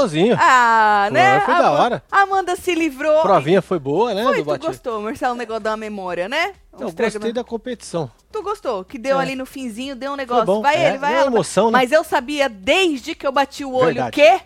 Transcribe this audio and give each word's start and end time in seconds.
gostosinho. 0.00 0.36
Ah, 0.40 1.08
né? 1.12 1.40
Foi, 1.40 1.54
da 1.54 1.70
hora. 1.70 2.02
Amanda 2.10 2.56
se 2.56 2.74
livrou. 2.74 3.18
A 3.20 3.22
provinha 3.22 3.62
foi 3.62 3.78
boa, 3.78 4.14
né? 4.14 4.22
Foi, 4.24 4.42
do 4.42 4.58
tu 4.58 4.66
gostou, 4.66 5.00
Marcelo, 5.00 5.34
o 5.34 5.36
negócio 5.36 5.62
da 5.62 5.76
memória, 5.76 6.28
né? 6.28 6.54
Eu 6.78 6.90
gostei 6.92 7.32
da 7.32 7.44
competição. 7.44 8.10
Tu 8.32 8.42
gostou? 8.42 8.84
Que 8.84 8.98
deu 8.98 9.18
É. 9.18 9.22
ali 9.22 9.34
no 9.34 9.44
finzinho, 9.44 9.94
deu 9.96 10.12
um 10.12 10.16
negócio. 10.16 10.46
bom, 10.46 10.62
Vai 10.62 10.76
é, 10.76 10.88
ele, 10.90 10.98
vai 10.98 11.14
ela. 11.14 11.26
emoção, 11.26 11.66
né? 11.66 11.72
Mas 11.78 11.92
eu 11.92 12.02
sabia 12.04 12.48
desde 12.48 13.14
que 13.14 13.26
eu 13.26 13.32
bati 13.32 13.64
o 13.64 13.72
olho 13.74 13.86
Verdade. 13.94 14.12
que 14.12 14.40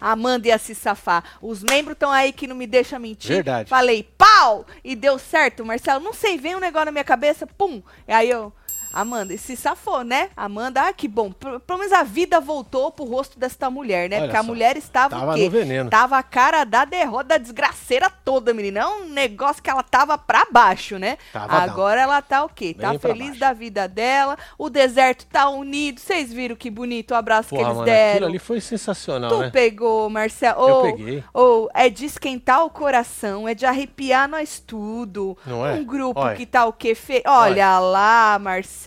a 0.00 0.12
Amanda 0.12 0.48
ia 0.48 0.58
se 0.58 0.74
safar. 0.74 1.24
Os 1.40 1.62
membros 1.62 1.94
estão 1.94 2.10
aí 2.10 2.32
que 2.32 2.46
não 2.46 2.54
me 2.56 2.66
deixam 2.66 2.98
mentir. 3.00 3.30
Verdade. 3.34 3.68
Falei, 3.70 4.02
pau! 4.18 4.66
E 4.84 4.94
deu 4.94 5.18
certo, 5.18 5.64
Marcelo. 5.64 6.02
Não 6.04 6.12
sei, 6.12 6.36
veio 6.38 6.58
um 6.58 6.60
negócio 6.60 6.86
na 6.86 6.92
minha 6.92 7.04
cabeça, 7.04 7.46
pum. 7.46 7.82
E 8.06 8.12
aí 8.12 8.28
eu. 8.30 8.52
Amanda, 8.92 9.32
e 9.34 9.38
se 9.38 9.56
safou, 9.56 10.02
né? 10.04 10.28
Amanda, 10.36 10.82
ah, 10.88 10.92
que 10.92 11.08
bom. 11.08 11.32
Pelo 11.32 11.78
menos 11.78 11.92
a 11.92 12.02
vida 12.02 12.40
voltou 12.40 12.90
pro 12.92 13.04
rosto 13.04 13.38
desta 13.38 13.70
mulher, 13.70 14.08
né? 14.08 14.16
Olha 14.16 14.24
Porque 14.26 14.36
a 14.36 14.42
só, 14.42 14.46
mulher 14.46 14.76
estava 14.76 15.18
tava 15.18 15.32
o 15.32 15.34
quê? 15.34 15.44
no 15.44 15.50
veneno. 15.50 15.90
Tava 15.90 16.18
a 16.18 16.22
cara 16.22 16.64
da 16.64 16.84
derrota, 16.84 17.24
da 17.24 17.38
desgraceira 17.38 18.10
toda, 18.10 18.52
menina. 18.52 18.80
É 18.80 18.86
um 18.86 19.04
negócio 19.08 19.62
que 19.62 19.70
ela 19.70 19.82
tava 19.82 20.16
pra 20.18 20.46
baixo, 20.50 20.98
né? 20.98 21.16
Tava 21.32 21.48
down. 21.48 21.60
Agora 21.60 22.00
ela 22.00 22.20
tá 22.22 22.44
o 22.44 22.48
quê? 22.48 22.74
Tá 22.78 22.90
Bem 22.90 22.98
pra 22.98 23.10
feliz 23.10 23.26
baixo. 23.28 23.40
da 23.40 23.52
vida 23.52 23.88
dela. 23.88 24.36
O 24.58 24.68
deserto 24.68 25.26
tá 25.26 25.48
unido. 25.48 25.98
Vocês 26.00 26.32
viram 26.32 26.54
que 26.56 26.70
bonito 26.70 27.12
o 27.12 27.14
abraço 27.14 27.48
que 27.50 27.54
eles 27.56 27.66
mano, 27.68 27.80
aquilo 27.82 27.96
deram? 27.96 28.26
ali 28.28 28.38
foi 28.38 28.60
sensacional, 28.60 29.30
Tu 29.30 29.38
né? 29.38 29.50
pegou, 29.50 30.10
Marcelo. 30.10 30.60
Eu 30.68 30.74
Ou, 30.74 30.82
peguei. 30.82 31.24
ou 31.32 31.70
é 31.74 31.88
de 31.88 32.04
esquentar 32.04 32.64
o 32.64 32.70
coração, 32.70 33.48
é 33.48 33.54
de 33.54 33.64
arrepiar 33.64 34.28
nós 34.28 34.60
tudo. 34.60 35.36
Não 35.46 35.66
é? 35.66 35.72
Um 35.74 35.84
grupo 35.84 36.20
Olha. 36.20 36.36
que 36.36 36.44
tá 36.46 36.66
o 36.66 36.72
quê? 36.72 36.94
Fe... 36.94 37.22
Olha 37.26 37.78
lá, 37.78 38.38
Marcelo. 38.38 38.81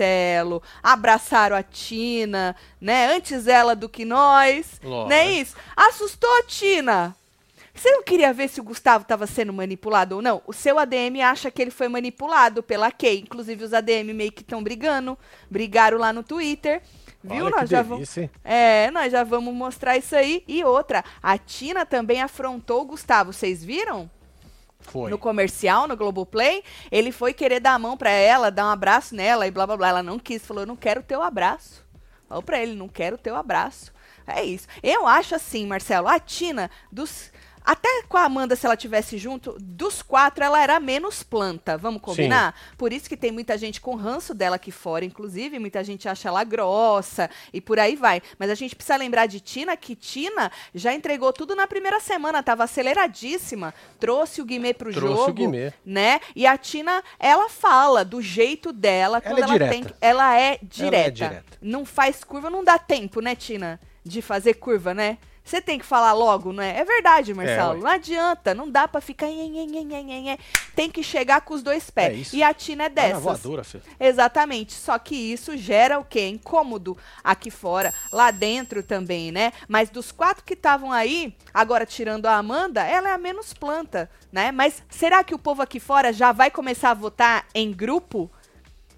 Abraçaram 0.82 1.56
a 1.56 1.64
Tina, 1.64 2.56
né? 2.80 3.16
Antes 3.16 3.48
ela 3.48 3.76
do 3.76 3.88
que 3.88 4.06
nós. 4.06 4.80
Lógico. 4.84 5.10
Não 5.10 5.16
é 5.16 5.32
isso? 5.32 5.56
Assustou 5.76 6.30
a 6.40 6.44
Tina. 6.44 7.16
Você 7.76 7.92
não 7.92 8.04
queria 8.04 8.32
ver 8.32 8.48
se 8.48 8.62
o 8.62 8.64
Gustavo 8.64 9.02
estava 9.02 9.28
sendo 9.28 9.52
manipulado 9.52 10.16
ou 10.16 10.22
não? 10.22 10.42
O 10.48 10.54
seu 10.54 10.80
ADM 10.80 11.22
acha 11.22 11.52
que 11.52 11.62
ele 11.62 11.72
foi 11.72 11.90
manipulado 11.90 12.64
pela 12.64 12.90
Kay. 12.90 13.20
Inclusive, 13.20 13.66
os 13.66 13.74
ADM 13.74 14.14
meio 14.14 14.32
que 14.32 14.42
estão 14.42 14.64
brigando. 14.64 15.18
Brigaram 15.52 15.98
lá 15.98 16.14
no 16.14 16.24
Twitter. 16.24 16.82
Viu? 17.22 17.46
Olha 17.46 17.56
nós 17.58 17.62
que 17.62 17.76
já 17.76 17.82
vamos. 17.82 18.18
É, 18.44 18.90
nós 18.92 19.12
já 19.12 19.24
vamos 19.24 19.54
mostrar 19.54 19.98
isso 19.98 20.16
aí. 20.16 20.44
E 20.48 20.64
outra, 20.64 21.04
a 21.22 21.38
Tina 21.38 21.86
também 21.86 22.22
afrontou 22.22 22.82
o 22.82 22.86
Gustavo. 22.86 23.34
Vocês 23.34 23.64
viram? 23.64 24.10
Foi. 24.86 25.10
No 25.10 25.18
comercial, 25.18 25.88
no 25.88 25.98
Globoplay, 25.98 26.64
ele 26.92 27.12
foi 27.12 27.34
querer 27.34 27.60
dar 27.60 27.74
a 27.74 27.80
mão 27.80 27.98
pra 27.98 28.10
ela, 28.10 28.52
dar 28.52 28.66
um 28.66 28.70
abraço 28.70 29.16
nela 29.16 29.48
e 29.48 29.52
blá 29.52 29.66
blá 29.66 29.78
blá. 29.78 29.90
Ela 29.90 30.04
não 30.04 30.20
quis, 30.20 30.46
falou: 30.46 30.66
não 30.66 30.76
quero 30.76 31.02
o 31.02 31.04
teu 31.04 31.22
abraço. 31.22 31.84
Falou 32.28 32.44
pra 32.44 32.62
ele: 32.62 32.76
não 32.76 32.88
quero 32.88 33.16
o 33.16 33.20
teu 33.20 33.36
abraço. 33.36 33.94
É 34.28 34.44
isso. 34.44 34.68
Eu 34.82 35.06
acho 35.06 35.36
assim, 35.36 35.66
Marcelo, 35.68 36.08
a 36.08 36.20
Tina, 36.20 36.70
dos. 36.92 37.32
Até 37.66 38.04
com 38.08 38.18
a 38.18 38.24
Amanda, 38.26 38.56
se 38.56 38.66
ela 38.66 38.78
tivesse 38.78 39.18
junto, 39.18 39.56
dos 39.60 40.02
quatro, 40.02 40.44
ela 40.44 40.62
era 40.62 40.80
menos 40.80 41.24
planta. 41.24 41.78
Vamos 41.78 42.02
combinar? 42.02 42.54
Por 42.78 42.94
isso 42.94 43.10
que 43.10 43.18
tem 43.18 43.32
muita 43.32 43.58
gente 43.58 43.82
com 43.82 43.96
ranço 43.96 44.34
dela 44.36 44.58
aqui 44.58 44.72
fora, 44.72 45.04
inclusive. 45.04 45.58
Muita 45.58 45.84
gente 45.84 46.08
acha 46.08 46.28
ela 46.28 46.44
grossa 46.44 47.30
e 47.52 47.60
por 47.60 47.80
aí 47.80 47.96
vai. 47.96 48.22
Mas 48.38 48.52
a 48.52 48.56
gente 48.56 48.76
precisa 48.76 48.96
lembrar 48.98 49.26
de 49.26 49.40
Tina, 49.40 49.76
que 49.76 49.96
Tina 49.96 50.52
já 50.76 50.94
entregou 50.94 51.34
tudo 51.34 51.56
na 51.56 51.66
primeira 51.66 52.00
semana, 52.00 52.44
tava 52.44 52.64
aceleradíssima. 52.66 53.74
Trouxe 54.00 54.42
o 54.42 54.46
Guimê 54.46 54.74
pro 54.74 54.92
Trouxe 54.94 55.16
jogo 55.16 55.32
o 55.32 55.34
Guimê. 55.34 55.74
né? 55.84 56.20
E 56.36 56.46
a 56.46 56.58
Tina, 56.58 57.04
ela 57.20 57.50
fala 57.50 58.06
do 58.06 58.22
jeito 58.22 58.72
dela, 58.72 59.20
quando 59.22 59.40
é 59.40 59.42
ela, 59.42 59.52
direta. 59.54 59.72
tem, 59.74 59.86
ela 60.00 60.40
é 60.40 60.60
direta. 60.62 61.12
direta. 61.12 61.44
Não 61.62 61.84
faz 61.84 62.24
curva, 62.24 62.50
não 62.50 62.64
dá 62.64 62.78
tempo, 62.78 63.22
né, 63.22 63.36
Tina, 63.36 63.80
de 64.04 64.22
fazer 64.22 64.56
curva, 64.56 64.94
né? 64.94 65.18
Você 65.46 65.62
tem 65.62 65.78
que 65.78 65.86
falar 65.86 66.14
logo, 66.14 66.52
né? 66.52 66.76
É 66.76 66.84
verdade, 66.84 67.32
Marcelo. 67.32 67.76
ué. 67.76 67.80
não 67.80 67.88
adianta, 67.88 68.56
não 68.56 68.68
dá 68.68 68.88
pra 68.88 69.00
ficar. 69.00 69.28
Tem 70.76 70.90
que 70.90 71.04
chegar 71.04 71.42
com 71.42 71.54
os 71.54 71.62
dois 71.62 71.88
pés. 71.92 72.34
É 72.34 72.38
e 72.38 72.42
a 72.44 72.52
Tina 72.52 72.86
é 72.86 72.90
dessas. 72.90 73.22
voadora, 73.22 73.64
filho. 73.64 73.84
Exatamente. 74.00 74.74
Só 74.74 74.98
que 74.98 75.16
isso 75.16 75.56
gera 75.56 76.00
o 76.00 76.04
quê? 76.04 76.28
Incômodo 76.28 76.98
aqui 77.24 77.52
fora, 77.52 77.94
lá 78.12 78.32
dentro 78.32 78.82
também, 78.82 79.32
né? 79.32 79.54
Mas 79.68 79.92
dos 79.92 80.12
quatro 80.12 80.44
que 80.44 80.56
estavam 80.56 80.92
aí, 80.92 81.36
agora 81.54 81.86
tirando 81.86 82.26
a 82.26 82.38
Amanda, 82.38 82.82
ela 82.82 83.10
é 83.10 83.14
a 83.14 83.18
menos 83.18 83.54
planta, 83.54 84.10
né? 84.32 84.52
Mas 84.52 84.82
será 84.90 85.24
que 85.24 85.36
o 85.36 85.40
povo 85.40 85.62
aqui 85.62 85.80
fora 85.80 86.12
já 86.12 86.32
vai 86.32 86.50
começar 86.50 86.90
a 86.90 86.96
votar 86.96 87.46
em 87.54 87.72
grupo? 87.72 88.32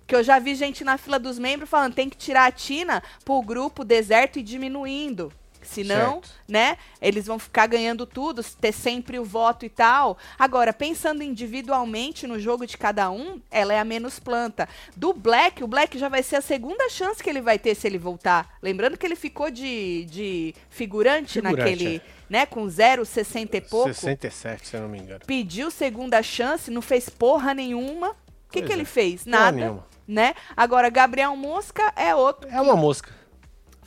Que 0.08 0.16
eu 0.16 0.24
já 0.24 0.40
vi 0.40 0.56
gente 0.56 0.86
na 0.86 0.98
fila 0.98 1.20
dos 1.20 1.38
membros 1.38 1.70
falando 1.70 1.94
tem 1.94 2.10
que 2.10 2.16
tirar 2.16 2.46
a 2.46 2.52
Tina 2.52 3.04
pro 3.26 3.42
grupo 3.42 3.84
deserto 3.84 4.40
e 4.40 4.42
diminuindo. 4.42 5.30
Senão, 5.68 6.14
Certo. 6.14 6.30
né, 6.48 6.78
eles 7.02 7.26
vão 7.26 7.38
ficar 7.38 7.68
ganhando 7.68 8.06
tudo, 8.06 8.44
ter 8.44 8.72
sempre 8.72 9.20
o 9.20 9.26
voto 9.26 9.66
e 9.66 9.70
tal. 9.70 10.18
Agora, 10.40 10.74
pensando 10.74 11.22
individualmente 11.24 12.26
no 12.26 12.40
jogo 12.40 12.66
de 12.66 12.78
cada 12.78 13.12
um, 13.12 13.42
ela 13.52 13.74
é 13.74 13.80
a 13.80 13.84
menos 13.84 14.20
planta. 14.20 14.68
Do 14.96 15.14
Black, 15.14 15.64
o 15.64 15.68
Black 15.68 15.98
já 15.98 16.10
vai 16.10 16.24
ser 16.24 16.38
a 16.38 16.42
segunda 16.42 16.90
chance 16.90 17.22
que 17.22 17.30
ele 17.30 17.42
vai 17.42 17.60
ter 17.60 17.76
se 17.76 17.88
ele 17.88 17.98
voltar. 17.98 18.58
Lembrando 18.62 18.98
que 18.98 19.06
ele 19.06 19.16
ficou 19.16 19.52
de, 19.52 20.06
de 20.06 20.56
figurante, 20.70 21.34
Figurante, 21.34 21.42
naquele, 21.42 21.98
é. 21.98 22.02
né, 22.30 22.46
com 22.46 22.66
0,60 22.66 23.56
e 23.56 23.62
pouco. 23.62 23.94
67, 23.94 24.68
se 24.68 24.76
eu 24.76 24.82
não 24.82 24.90
me 24.90 25.00
engano. 25.00 25.22
Pediu 25.26 25.70
segunda 25.70 26.22
chance, 26.24 26.72
não 26.72 26.82
fez 26.82 27.10
porra 27.10 27.54
nenhuma. 27.54 28.12
O 28.12 28.52
que, 28.52 28.62
que 28.62 28.72
é, 28.72 28.76
ele 28.76 28.86
fez? 28.86 29.26
Nada. 29.26 29.52
nenhuma. 29.52 29.86
Né? 30.08 30.34
Agora, 30.56 30.90
Gabriel 30.90 31.36
Mosca 31.36 31.92
é 31.96 32.16
outro. 32.16 32.50
É 32.50 32.62
uma 32.62 32.78
mosca. 32.78 33.12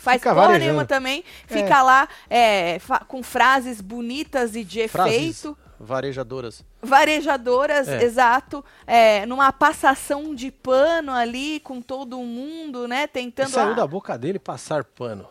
Faz 0.01 0.19
Fica 0.21 0.31
porra 0.35 0.47
varejando. 0.47 0.65
nenhuma 0.65 0.85
também. 0.87 1.23
Fica 1.47 1.83
lá 1.83 2.09
é, 2.29 2.79
fa- 2.81 3.05
com 3.07 3.23
frases 3.23 3.81
bonitas 3.81 4.57
e 4.57 4.65
de 4.65 4.89
Frases 4.89 5.15
efeito. 5.15 5.59
varejadoras. 5.79 6.65
Varejadoras, 6.83 7.87
É. 7.89 8.03
exato. 8.03 8.65
é, 8.87 9.27
numa 9.27 9.53
passação 9.53 10.35
de 10.35 10.51
pano 10.51 11.13
ali 11.13 11.61
com 11.61 11.81
todo 11.83 12.17
mundo, 12.19 12.89
né? 12.89 13.05
E 13.05 13.09
Tentando. 13.09 13.51
saiu 13.51 13.73
ah, 13.73 13.75
da 13.75 13.87
boca 13.87 14.17
dele 14.19 14.39
passar 14.39 14.85
pano. 14.85 15.29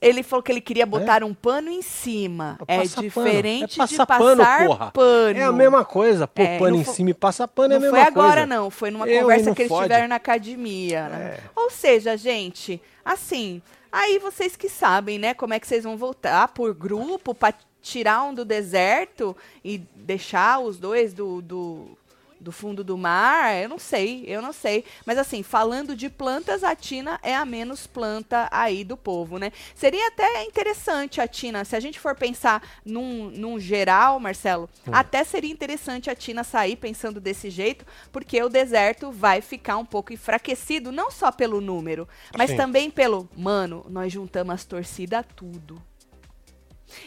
Ele 0.00 0.22
falou 0.22 0.42
que 0.42 0.50
ele 0.50 0.60
queria 0.60 0.86
botar 0.86 1.22
um 1.22 1.32
pano 1.34 1.70
em 1.70 1.82
cima. 1.82 2.58
É 2.66 2.78
Passa 2.78 2.94
pano. 2.96 3.02
diferente 3.08 3.80
é 3.80 3.86
de 3.86 3.96
passar 3.96 4.06
pano, 4.06 4.42
porra. 4.66 4.90
pano. 4.90 5.38
É 5.38 5.44
a 5.44 5.52
mesma 5.52 5.84
coisa. 5.84 6.26
Pôr 6.26 6.42
É, 6.42 6.58
pano 6.58 6.70
não 6.76 6.80
em 6.80 6.84
fo- 6.84 6.92
cima 6.92 7.10
e 7.10 7.14
passar 7.14 7.46
pano 7.48 7.74
é 7.74 7.76
a 7.76 7.80
Não 7.80 7.84
mesma 7.90 7.96
foi 8.04 8.12
coisa. 8.12 8.26
agora, 8.28 8.46
não. 8.46 8.70
Foi 8.70 8.90
numa 8.90 9.06
Eu, 9.08 9.22
conversa 9.22 9.46
não 9.46 9.54
que 9.54 9.62
eles 9.62 9.68
fode. 9.70 9.82
tiveram 9.84 10.08
na 10.08 10.16
academia. 10.16 11.08
né? 11.08 11.36
É. 11.38 11.40
Ou 11.54 11.70
seja, 11.70 12.16
gente, 12.16 12.80
assim, 13.04 13.60
aí 13.92 14.18
vocês 14.18 14.56
que 14.56 14.68
sabem, 14.68 15.18
né, 15.18 15.34
como 15.34 15.54
é 15.54 15.60
que 15.60 15.66
vocês 15.66 15.84
vão 15.84 15.96
voltar 15.96 16.48
por 16.48 16.72
grupo 16.74 17.34
pra 17.34 17.52
tirar 17.82 18.24
um 18.24 18.34
do 18.34 18.44
deserto 18.44 19.36
e 19.64 19.78
deixar 19.94 20.58
os 20.58 20.78
dois 20.78 21.12
do, 21.12 21.40
do, 21.42 21.96
do 22.40 22.52
fundo 22.52 22.82
do 22.84 22.96
mar. 22.96 23.54
Eu 23.56 23.68
não 23.68 23.78
sei, 23.78 24.24
eu 24.26 24.40
não 24.42 24.52
sei. 24.52 24.84
Mas 25.04 25.18
assim, 25.18 25.42
falando 25.42 25.96
de 25.96 26.08
plantas, 26.08 26.62
a 26.64 26.74
Tina 26.74 27.18
é 27.22 27.34
a 27.34 27.44
menos 27.44 27.86
planta 27.86 28.48
aí 28.50 28.84
do 28.84 28.96
povo, 28.96 29.38
né? 29.38 29.52
Seria 29.74 30.08
até 30.08 30.44
interessante 30.44 31.20
a 31.20 31.26
Tina, 31.28 31.64
se 31.64 31.74
a 31.76 31.80
gente 31.80 31.98
for 31.98 32.14
pensar 32.14 32.62
num, 32.84 33.30
num 33.30 33.58
geral, 33.58 34.18
Marcelo, 34.20 34.68
Hum. 34.86 34.90
até 34.92 35.24
seria 35.24 35.50
interessante 35.50 36.10
a 36.10 36.14
Tina 36.14 36.44
sair 36.44 36.76
pensando 36.76 37.20
desse 37.20 37.50
jeito, 37.50 37.84
porque 38.12 38.42
o 38.42 38.48
deserto 38.48 39.10
vai 39.10 39.40
ficar 39.40 39.76
um 39.76 39.84
pouco 39.84 40.12
enfraquecido, 40.12 40.92
não 40.92 41.10
só 41.10 41.30
pelo 41.32 41.60
número, 41.60 42.08
mas 42.36 42.50
Sim. 42.50 42.56
também 42.56 42.90
pelo, 42.90 43.28
mano, 43.36 43.84
nós 43.88 44.12
juntamos 44.12 44.54
as 44.54 44.64
torcidas 44.64 45.24
tudo. 45.34 45.80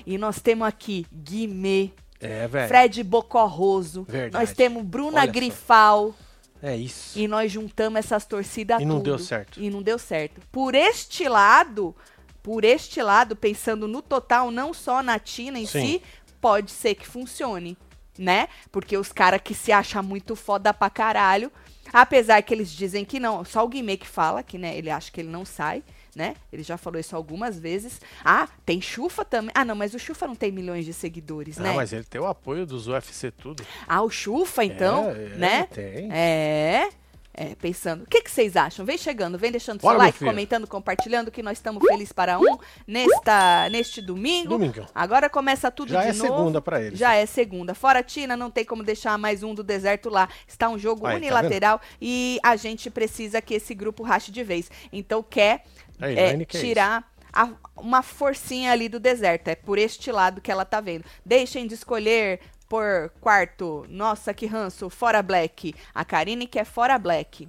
E 0.06 0.18
nós 0.18 0.40
temos 0.42 0.68
aqui 0.68 1.06
Guimê, 1.12 1.92
É, 2.19 2.48
velho. 2.48 2.68
Fred 2.68 3.04
Bocorroso, 3.04 4.04
Verdade. 4.04 4.44
nós 4.45 4.54
temos 4.56 4.83
Bruna 4.83 5.19
Olha 5.19 5.25
só. 5.27 5.31
Grifal. 5.31 6.16
É 6.62 6.75
isso. 6.75 7.18
E 7.18 7.27
nós 7.27 7.50
juntamos 7.51 7.98
essas 8.00 8.25
torcidas 8.25 8.81
E 8.81 8.86
não 8.86 8.98
tudo. 8.98 9.06
deu 9.06 9.19
certo. 9.19 9.62
E 9.62 9.69
não 9.69 9.81
deu 9.81 9.98
certo. 9.98 10.42
Por 10.51 10.75
este 10.75 11.27
lado, 11.30 11.95
por 12.44 12.66
este 12.66 13.01
lado, 13.01 13.36
pensando 13.36 13.88
no 13.88 14.01
total, 14.01 14.51
não 14.51 14.74
só 14.74 15.01
na 15.01 15.18
Tina 15.18 15.57
em 15.57 15.66
Sim. 15.66 15.81
si, 16.00 16.01
pode 16.42 16.71
ser 16.71 16.95
que 16.95 17.07
funcione, 17.07 17.77
né? 18.18 18.50
Porque 18.71 18.98
os 18.98 19.12
caras 19.13 19.39
que 19.42 19.54
se 19.54 19.71
acham 19.71 20.04
muito 20.04 20.36
foda 20.36 20.74
pra 20.74 20.89
caralho, 20.89 21.50
apesar 21.94 22.42
que 22.42 22.54
eles 22.54 22.69
dizem 22.69 23.06
que 23.06 23.21
não, 23.21 23.45
só 23.45 23.63
o 23.63 23.69
Guimê 23.69 23.95
que 23.95 24.07
fala, 24.07 24.44
que 24.44 24.57
né, 24.57 24.77
ele 24.77 24.89
acha 24.89 25.10
que 25.10 25.21
ele 25.21 25.30
não 25.30 25.45
sai, 25.45 25.81
né? 26.19 26.36
Ele 26.51 26.63
já 26.63 26.77
falou 26.77 27.00
isso 27.00 27.16
algumas 27.16 27.57
vezes. 27.57 28.01
Ah, 28.25 28.45
tem 28.66 28.81
Chufa 28.81 29.24
também. 29.24 29.51
Ah, 29.56 29.63
não, 29.63 29.74
mas 29.74 29.94
o 29.94 30.00
Chufa 30.00 30.27
não 30.27 30.36
tem 30.36 30.51
milhões 30.51 30.83
de 30.83 30.92
seguidores, 30.92 31.57
Ah, 31.57 31.63
né? 31.63 31.71
mas 31.74 31.94
ele 31.94 32.04
tem 32.04 32.19
o 32.19 32.27
apoio 32.27 32.66
dos 32.66 32.88
UFC 32.89 33.31
tudo. 33.31 33.63
Ah, 33.88 34.01
o 34.01 34.10
Chufa, 34.10 34.66
então, 34.66 35.10
É, 35.10 35.13
é, 35.13 35.30
né? 35.38 35.68
tem. 35.74 36.10
É. 36.12 36.89
É, 37.31 37.56
pensando. 37.56 38.04
O 38.04 38.06
que, 38.06 38.21
que 38.21 38.30
vocês 38.30 38.57
acham? 38.57 38.86
Vem 38.86 38.98
chegando, 38.98 39.38
vem 39.38 39.50
deixando 39.50 39.80
Bora, 39.80 39.94
seu 39.94 40.00
like, 40.00 40.19
comentando, 40.19 40.68
compartilhando, 40.68 41.31
que 41.31 41.42
nós 41.42 41.57
estamos 41.57 41.81
felizes 41.88 42.12
para 42.12 42.38
um 42.38 42.57
nesta, 42.86 43.69
neste 43.69 44.01
domingo. 44.01 44.50
Domingão. 44.50 44.86
Agora 44.94 45.30
começa 45.30 45.71
tudo 45.71 45.94
Já 45.94 46.01
de 46.01 46.07
é 46.10 46.13
novo. 46.13 46.21
segunda 46.38 46.62
pra 46.62 46.81
eles. 46.81 47.00
Já 47.00 47.13
é 47.16 47.25
segunda. 47.25 47.74
Fora 47.74 48.04
Tina, 48.04 48.36
não 48.36 48.51
tem 48.51 48.66
como 48.66 48.83
deixar 48.83 49.18
mais 49.18 49.42
um 49.42 49.54
do 49.56 49.63
deserto 49.63 50.10
lá. 50.10 50.27
Está 50.45 50.68
um 50.68 50.77
jogo 50.77 51.06
Aí, 51.06 51.13
tá 51.13 51.18
unilateral 51.18 51.80
e 52.01 52.39
a 52.44 52.57
gente 52.57 52.89
precisa 52.89 53.42
que 53.42 53.54
esse 53.54 53.74
grupo 53.74 54.04
rache 54.04 54.33
de 54.33 54.44
vez. 54.44 54.69
Então 54.92 55.24
quer 55.24 55.63
A 56.00 56.12
é, 56.12 56.46
quer 56.46 56.60
tirar 56.60 57.12
a- 57.31 57.50
uma 57.75 58.01
forcinha 58.01 58.72
ali 58.72 58.88
do 58.90 59.00
deserto. 59.00 59.48
É 59.50 59.56
por 59.56 59.78
este 59.78 60.12
lado 60.12 60.42
que 60.42 60.51
ela 60.51 60.66
tá 60.66 60.80
vendo. 60.81 61.04
Deixem 61.25 61.68
de 61.68 61.74
escolher 61.74 62.40
por 62.68 63.12
quarto. 63.19 63.86
Nossa, 63.90 64.34
que 64.34 64.46
ranço. 64.46 64.90
Fora 64.90 65.22
Black. 65.22 65.74
A 65.94 66.06
Karine 66.06 66.48
quer 66.48 66.66
fora 66.66 66.98
Black. 66.98 67.48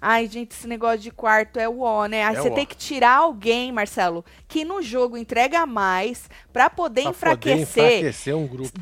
Ai, 0.00 0.26
gente, 0.28 0.52
esse 0.52 0.66
negócio 0.66 0.98
de 0.98 1.10
quarto 1.10 1.58
é 1.58 1.66
o 1.66 1.80
ó, 1.80 2.04
né? 2.06 2.24
Aí 2.24 2.36
É 2.36 2.40
você 2.42 2.50
tem 2.50 2.66
que 2.66 2.76
tirar 2.76 3.16
alguém, 3.16 3.72
Marcelo, 3.72 4.22
que 4.46 4.62
no 4.64 4.82
jogo 4.82 5.16
entrega 5.16 5.64
mais 5.64 6.28
pra 6.52 6.68
poder 6.68 7.02
Pra 7.02 7.10
enfraquecer 7.10 7.66
Poder 7.66 7.96
enfraquecer 7.98 8.36
um 8.36 8.46
grupo. 8.46 8.78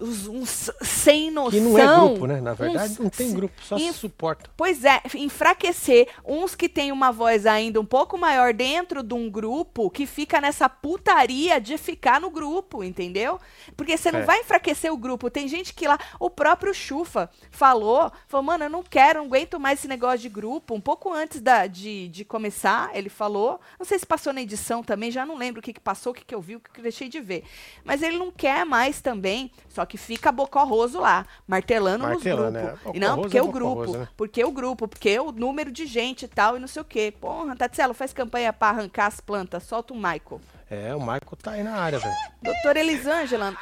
Uns 0.00 0.70
sem 0.82 1.30
noção. 1.30 1.50
Que 1.50 1.60
não 1.60 1.78
é 1.78 1.86
grupo, 1.86 2.26
né? 2.26 2.40
Na 2.40 2.54
verdade, 2.54 2.92
uns 2.94 2.98
não 2.98 3.10
tem 3.10 3.32
grupo, 3.32 3.54
só 3.62 3.78
se 3.78 3.92
suporta. 3.92 4.50
Pois 4.56 4.84
é, 4.84 5.00
enfraquecer 5.14 6.08
uns 6.24 6.54
que 6.54 6.68
têm 6.68 6.92
uma 6.92 7.10
voz 7.12 7.46
ainda 7.46 7.80
um 7.80 7.84
pouco 7.84 8.16
maior 8.18 8.52
dentro 8.52 9.02
de 9.02 9.14
um 9.14 9.30
grupo 9.30 9.90
que 9.90 10.06
fica 10.06 10.40
nessa 10.40 10.68
putaria 10.68 11.60
de 11.60 11.76
ficar 11.78 12.20
no 12.20 12.30
grupo, 12.30 12.82
entendeu? 12.82 13.38
Porque 13.76 13.96
você 13.96 14.10
não 14.10 14.20
É. 14.20 14.24
vai 14.24 14.40
enfraquecer 14.40 14.92
o 14.92 14.96
grupo. 14.96 15.30
Tem 15.30 15.46
gente 15.48 15.74
que 15.74 15.86
lá, 15.86 15.98
o 16.18 16.30
próprio 16.30 16.72
Chufa 16.74 17.30
falou, 17.50 18.10
falou, 18.28 18.44
mano, 18.44 18.64
eu 18.64 18.70
não 18.70 18.82
quero, 18.82 19.20
não 19.20 19.26
aguento 19.26 19.58
mais 19.60 19.78
esse 19.78 19.88
negócio 19.88 20.18
de 20.20 20.28
grupo. 20.28 20.74
Um 20.74 20.80
pouco 20.80 21.12
antes 21.12 21.40
da, 21.40 21.66
de, 21.66 22.08
de 22.08 22.24
começar, 22.24 22.90
ele 22.94 23.08
falou, 23.08 23.60
não 23.78 23.86
sei 23.86 23.98
se 23.98 24.06
passou 24.06 24.32
na 24.32 24.40
edição 24.42 24.82
também, 24.82 25.10
já 25.10 25.24
não 25.26 25.36
lembro 25.36 25.60
o 25.60 25.62
que, 25.62 25.72
que 25.72 25.80
passou, 25.80 26.12
o 26.12 26.14
que, 26.14 26.24
que 26.24 26.34
eu 26.34 26.40
vi, 26.40 26.56
o 26.56 26.60
que, 26.60 26.70
que 26.70 26.80
eu 26.80 26.84
deixei 26.84 27.08
de 27.08 27.20
ver. 27.20 27.44
Mas 27.84 28.02
ele 28.02 28.18
não 28.18 28.30
quer 28.30 28.64
mais 28.64 29.00
também, 29.00 29.50
só 29.68 29.84
que 29.90 29.98
fica 29.98 30.30
bocorroso 30.30 31.00
lá, 31.00 31.26
martelando, 31.48 32.04
Martelando, 32.04 32.52
nos 32.52 32.56
é. 32.56 32.60
grupos. 32.60 32.80
Bocorroso 32.84 33.00
não, 33.00 33.20
porque 33.20 33.36
é 33.38 33.42
o 33.42 33.48
grupo, 33.48 33.98
né? 33.98 34.08
porque 34.16 34.44
o 34.44 34.52
grupo, 34.52 34.86
porque 34.88 35.18
o 35.18 35.32
número 35.32 35.72
de 35.72 35.84
gente 35.84 36.26
e 36.26 36.28
tal, 36.28 36.56
e 36.56 36.60
não 36.60 36.68
sei 36.68 36.80
o 36.80 36.84
quê. 36.84 37.12
Porra, 37.20 37.56
Tatselo, 37.56 37.92
faz 37.92 38.12
campanha 38.12 38.52
pra 38.52 38.68
arrancar 38.68 39.06
as 39.06 39.20
plantas, 39.20 39.64
solta 39.64 39.92
o 39.92 39.96
Michael. 39.96 40.40
É, 40.70 40.94
o 40.94 41.00
Michael 41.00 41.36
tá 41.42 41.50
aí 41.50 41.64
na 41.64 41.74
área, 41.74 41.98
velho. 41.98 42.14
Doutora 42.40 42.78
Elisângela, 42.78 43.52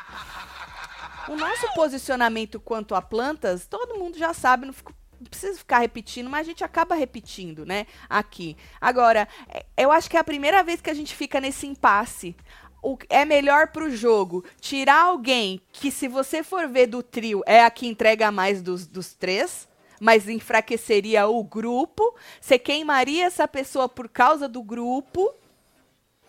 o 1.28 1.34
nosso 1.34 1.72
posicionamento 1.74 2.60
quanto 2.60 2.94
a 2.94 3.00
plantas, 3.00 3.66
todo 3.66 3.98
mundo 3.98 4.18
já 4.18 4.34
sabe, 4.34 4.66
não, 4.66 4.72
fico- 4.74 4.92
não 5.18 5.26
precisa 5.26 5.58
ficar 5.58 5.78
repetindo, 5.78 6.28
mas 6.28 6.42
a 6.46 6.50
gente 6.50 6.62
acaba 6.62 6.94
repetindo, 6.94 7.64
né, 7.64 7.86
aqui. 8.08 8.54
Agora, 8.78 9.26
é- 9.48 9.64
eu 9.78 9.90
acho 9.90 10.10
que 10.10 10.16
é 10.18 10.20
a 10.20 10.24
primeira 10.24 10.62
vez 10.62 10.80
que 10.82 10.90
a 10.90 10.94
gente 10.94 11.14
fica 11.14 11.40
nesse 11.40 11.66
impasse. 11.66 12.36
O, 12.82 12.96
é 13.08 13.24
melhor 13.24 13.68
pro 13.68 13.90
jogo 13.90 14.44
tirar 14.60 15.04
alguém 15.04 15.60
que, 15.72 15.90
se 15.90 16.06
você 16.08 16.42
for 16.42 16.68
ver 16.68 16.86
do 16.86 17.02
trio, 17.02 17.42
é 17.46 17.62
a 17.62 17.70
que 17.70 17.88
entrega 17.88 18.30
mais 18.30 18.62
dos, 18.62 18.86
dos 18.86 19.14
três, 19.14 19.68
mas 20.00 20.28
enfraqueceria 20.28 21.26
o 21.26 21.42
grupo. 21.42 22.14
Você 22.40 22.58
queimaria 22.58 23.26
essa 23.26 23.48
pessoa 23.48 23.88
por 23.88 24.08
causa 24.08 24.48
do 24.48 24.62
grupo. 24.62 25.32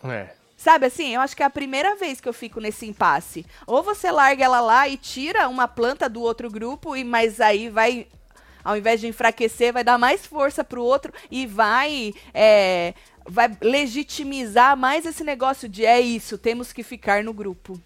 É. 0.03 0.39
Sabe 0.59 0.87
assim, 0.87 1.15
eu 1.15 1.21
acho 1.21 1.37
que 1.37 1.41
é 1.41 1.45
a 1.45 1.49
primeira 1.49 1.95
vez 1.95 2.19
que 2.19 2.27
eu 2.27 2.33
fico 2.33 2.59
nesse 2.59 2.85
impasse. 2.85 3.45
Ou 3.65 3.81
você 3.81 4.11
larga 4.11 4.43
ela 4.43 4.59
lá 4.59 4.89
e 4.89 4.97
tira 4.97 5.47
uma 5.47 5.69
planta 5.69 6.09
do 6.09 6.21
outro 6.21 6.51
grupo, 6.51 6.97
e 6.97 7.03
mas 7.05 7.39
aí 7.39 7.69
vai, 7.69 8.07
ao 8.61 8.75
invés 8.75 8.99
de 8.99 9.07
enfraquecer, 9.07 9.71
vai 9.71 9.85
dar 9.85 9.97
mais 9.97 10.25
força 10.25 10.61
pro 10.61 10.83
outro 10.83 11.13
e 11.31 11.47
vai, 11.47 12.13
é, 12.33 12.93
vai 13.29 13.55
legitimizar 13.61 14.75
mais 14.75 15.05
esse 15.05 15.23
negócio 15.23 15.69
de 15.69 15.85
é 15.85 15.99
isso, 16.01 16.37
temos 16.37 16.73
que 16.73 16.83
ficar 16.83 17.23
no 17.23 17.33
grupo. 17.33 17.79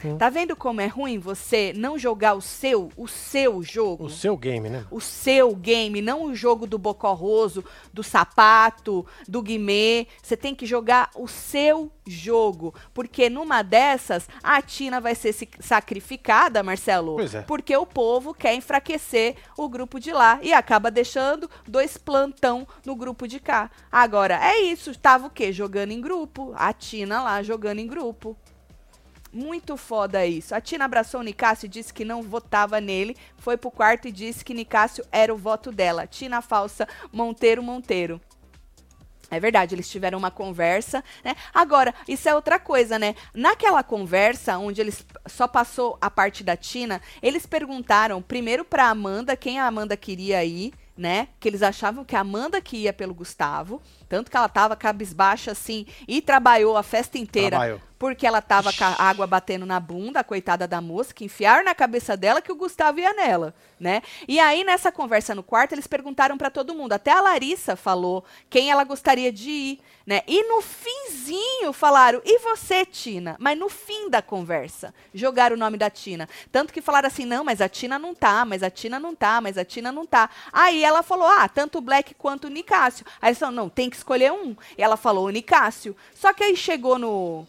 Sim. 0.00 0.16
Tá 0.16 0.30
vendo 0.30 0.54
como 0.54 0.80
é 0.80 0.86
ruim 0.86 1.18
você 1.18 1.72
não 1.76 1.98
jogar 1.98 2.34
o 2.34 2.40
seu, 2.40 2.90
o 2.96 3.08
seu 3.08 3.62
jogo? 3.62 4.04
O 4.04 4.10
seu 4.10 4.36
game, 4.36 4.68
né? 4.68 4.84
o 4.90 5.00
seu 5.00 5.54
game, 5.54 6.00
não 6.00 6.24
o 6.24 6.34
jogo 6.34 6.66
do 6.66 6.78
bocorroso, 6.78 7.64
do 7.92 8.02
sapato, 8.02 9.06
do 9.26 9.42
guimê. 9.42 10.06
Você 10.22 10.36
tem 10.36 10.54
que 10.54 10.66
jogar 10.66 11.10
o 11.14 11.26
seu 11.26 11.90
jogo. 12.06 12.74
Porque 12.94 13.28
numa 13.28 13.62
dessas, 13.62 14.28
a 14.42 14.60
Tina 14.62 15.00
vai 15.00 15.14
ser 15.14 15.34
sacrificada, 15.60 16.62
Marcelo. 16.62 17.16
Pois 17.16 17.34
é. 17.34 17.42
Porque 17.42 17.76
o 17.76 17.86
povo 17.86 18.34
quer 18.34 18.54
enfraquecer 18.54 19.36
o 19.56 19.68
grupo 19.68 20.00
de 20.00 20.12
lá. 20.12 20.38
E 20.42 20.52
acaba 20.52 20.90
deixando 20.90 21.50
dois 21.66 21.96
plantão 21.96 22.66
no 22.84 22.96
grupo 22.96 23.26
de 23.26 23.40
cá. 23.40 23.70
Agora, 23.90 24.38
é 24.42 24.60
isso. 24.60 24.98
Tava 24.98 25.26
o 25.26 25.30
quê? 25.30 25.52
Jogando 25.52 25.92
em 25.92 26.00
grupo. 26.00 26.52
A 26.56 26.72
Tina 26.72 27.22
lá 27.22 27.42
jogando 27.42 27.78
em 27.78 27.86
grupo. 27.86 28.36
Muito 29.32 29.76
foda 29.76 30.24
isso. 30.24 30.54
A 30.54 30.60
Tina 30.60 30.86
abraçou 30.86 31.20
o 31.20 31.24
Nicásio 31.24 31.66
e 31.66 31.68
disse 31.68 31.92
que 31.92 32.04
não 32.04 32.22
votava 32.22 32.80
nele. 32.80 33.16
Foi 33.36 33.56
pro 33.56 33.70
quarto 33.70 34.08
e 34.08 34.12
disse 34.12 34.44
que 34.44 34.54
Nicásio 34.54 35.04
era 35.12 35.32
o 35.32 35.36
voto 35.36 35.70
dela. 35.70 36.06
Tina 36.06 36.40
falsa, 36.40 36.88
Monteiro, 37.12 37.62
Monteiro. 37.62 38.20
É 39.30 39.38
verdade, 39.38 39.74
eles 39.74 39.90
tiveram 39.90 40.18
uma 40.18 40.30
conversa, 40.30 41.04
né? 41.22 41.36
Agora, 41.52 41.94
isso 42.06 42.28
é 42.28 42.34
outra 42.34 42.58
coisa, 42.58 42.98
né? 42.98 43.14
Naquela 43.34 43.82
conversa, 43.82 44.56
onde 44.56 44.80
eles 44.80 45.04
só 45.26 45.46
passou 45.46 45.98
a 46.00 46.10
parte 46.10 46.42
da 46.42 46.56
Tina, 46.56 47.02
eles 47.22 47.44
perguntaram 47.44 48.22
primeiro 48.22 48.64
pra 48.64 48.88
Amanda 48.88 49.36
quem 49.36 49.58
a 49.58 49.66
Amanda 49.66 49.98
queria 49.98 50.42
ir, 50.44 50.72
né? 50.96 51.28
Que 51.38 51.46
eles 51.46 51.62
achavam 51.62 52.06
que 52.06 52.16
a 52.16 52.20
Amanda 52.20 52.60
que 52.62 52.78
ia 52.78 52.92
pelo 52.92 53.12
Gustavo. 53.12 53.82
Tanto 54.08 54.30
que 54.30 54.36
ela 54.36 54.48
tava 54.48 54.74
cabisbaixa 54.76 55.52
assim 55.52 55.86
e 56.06 56.20
trabalhou 56.22 56.76
a 56.76 56.82
festa 56.82 57.18
inteira 57.18 57.50
Trabalhou. 57.50 57.80
porque 57.98 58.26
ela 58.26 58.40
tava 58.40 58.72
com 58.72 58.84
a 58.84 58.94
água 58.98 59.26
batendo 59.26 59.66
na 59.66 59.78
bunda, 59.78 60.20
a 60.20 60.24
coitada 60.24 60.66
da 60.66 60.80
moça, 60.80 61.12
que 61.12 61.24
enfiaram 61.24 61.64
na 61.64 61.74
cabeça 61.74 62.16
dela 62.16 62.40
que 62.40 62.50
o 62.52 62.56
Gustavo 62.56 63.00
ia 63.00 63.12
nela, 63.12 63.54
né? 63.78 64.02
E 64.26 64.38
aí, 64.40 64.64
nessa 64.64 64.90
conversa 64.90 65.34
no 65.34 65.42
quarto, 65.42 65.72
eles 65.72 65.86
perguntaram 65.86 66.38
pra 66.38 66.50
todo 66.50 66.74
mundo. 66.74 66.92
Até 66.92 67.10
a 67.12 67.20
Larissa 67.20 67.76
falou 67.76 68.24
quem 68.48 68.70
ela 68.70 68.84
gostaria 68.84 69.30
de 69.32 69.50
ir, 69.50 69.80
né? 70.06 70.22
E 70.26 70.42
no 70.48 70.62
finzinho 70.62 71.72
falaram, 71.72 72.22
e 72.24 72.38
você, 72.38 72.86
Tina? 72.86 73.36
Mas 73.38 73.58
no 73.58 73.68
fim 73.68 74.08
da 74.08 74.22
conversa, 74.22 74.94
jogaram 75.12 75.54
o 75.54 75.58
nome 75.58 75.76
da 75.76 75.90
Tina. 75.90 76.28
Tanto 76.50 76.72
que 76.72 76.80
falaram 76.80 77.08
assim, 77.08 77.26
não, 77.26 77.44
mas 77.44 77.60
a 77.60 77.68
Tina 77.68 77.98
não 77.98 78.14
tá, 78.14 78.44
mas 78.44 78.62
a 78.62 78.70
Tina 78.70 78.98
não 78.98 79.14
tá, 79.14 79.40
mas 79.40 79.58
a 79.58 79.64
Tina 79.64 79.92
não 79.92 80.06
tá. 80.06 80.30
Aí 80.52 80.82
ela 80.82 81.02
falou, 81.02 81.26
ah, 81.26 81.46
tanto 81.48 81.78
o 81.78 81.80
Black 81.82 82.14
quanto 82.14 82.46
o 82.46 82.50
Nicásio. 82.50 83.04
Aí 83.20 83.28
eles 83.28 83.38
falaram, 83.38 83.56
não, 83.56 83.68
tem 83.68 83.90
que 83.90 83.97
escolher 83.98 84.32
um. 84.32 84.56
E 84.76 84.82
ela 84.82 84.96
falou 84.96 85.26
o 85.26 85.30
Nicásio. 85.30 85.96
Só 86.14 86.32
que 86.32 86.44
aí 86.44 86.56
chegou 86.56 86.98
no 86.98 87.46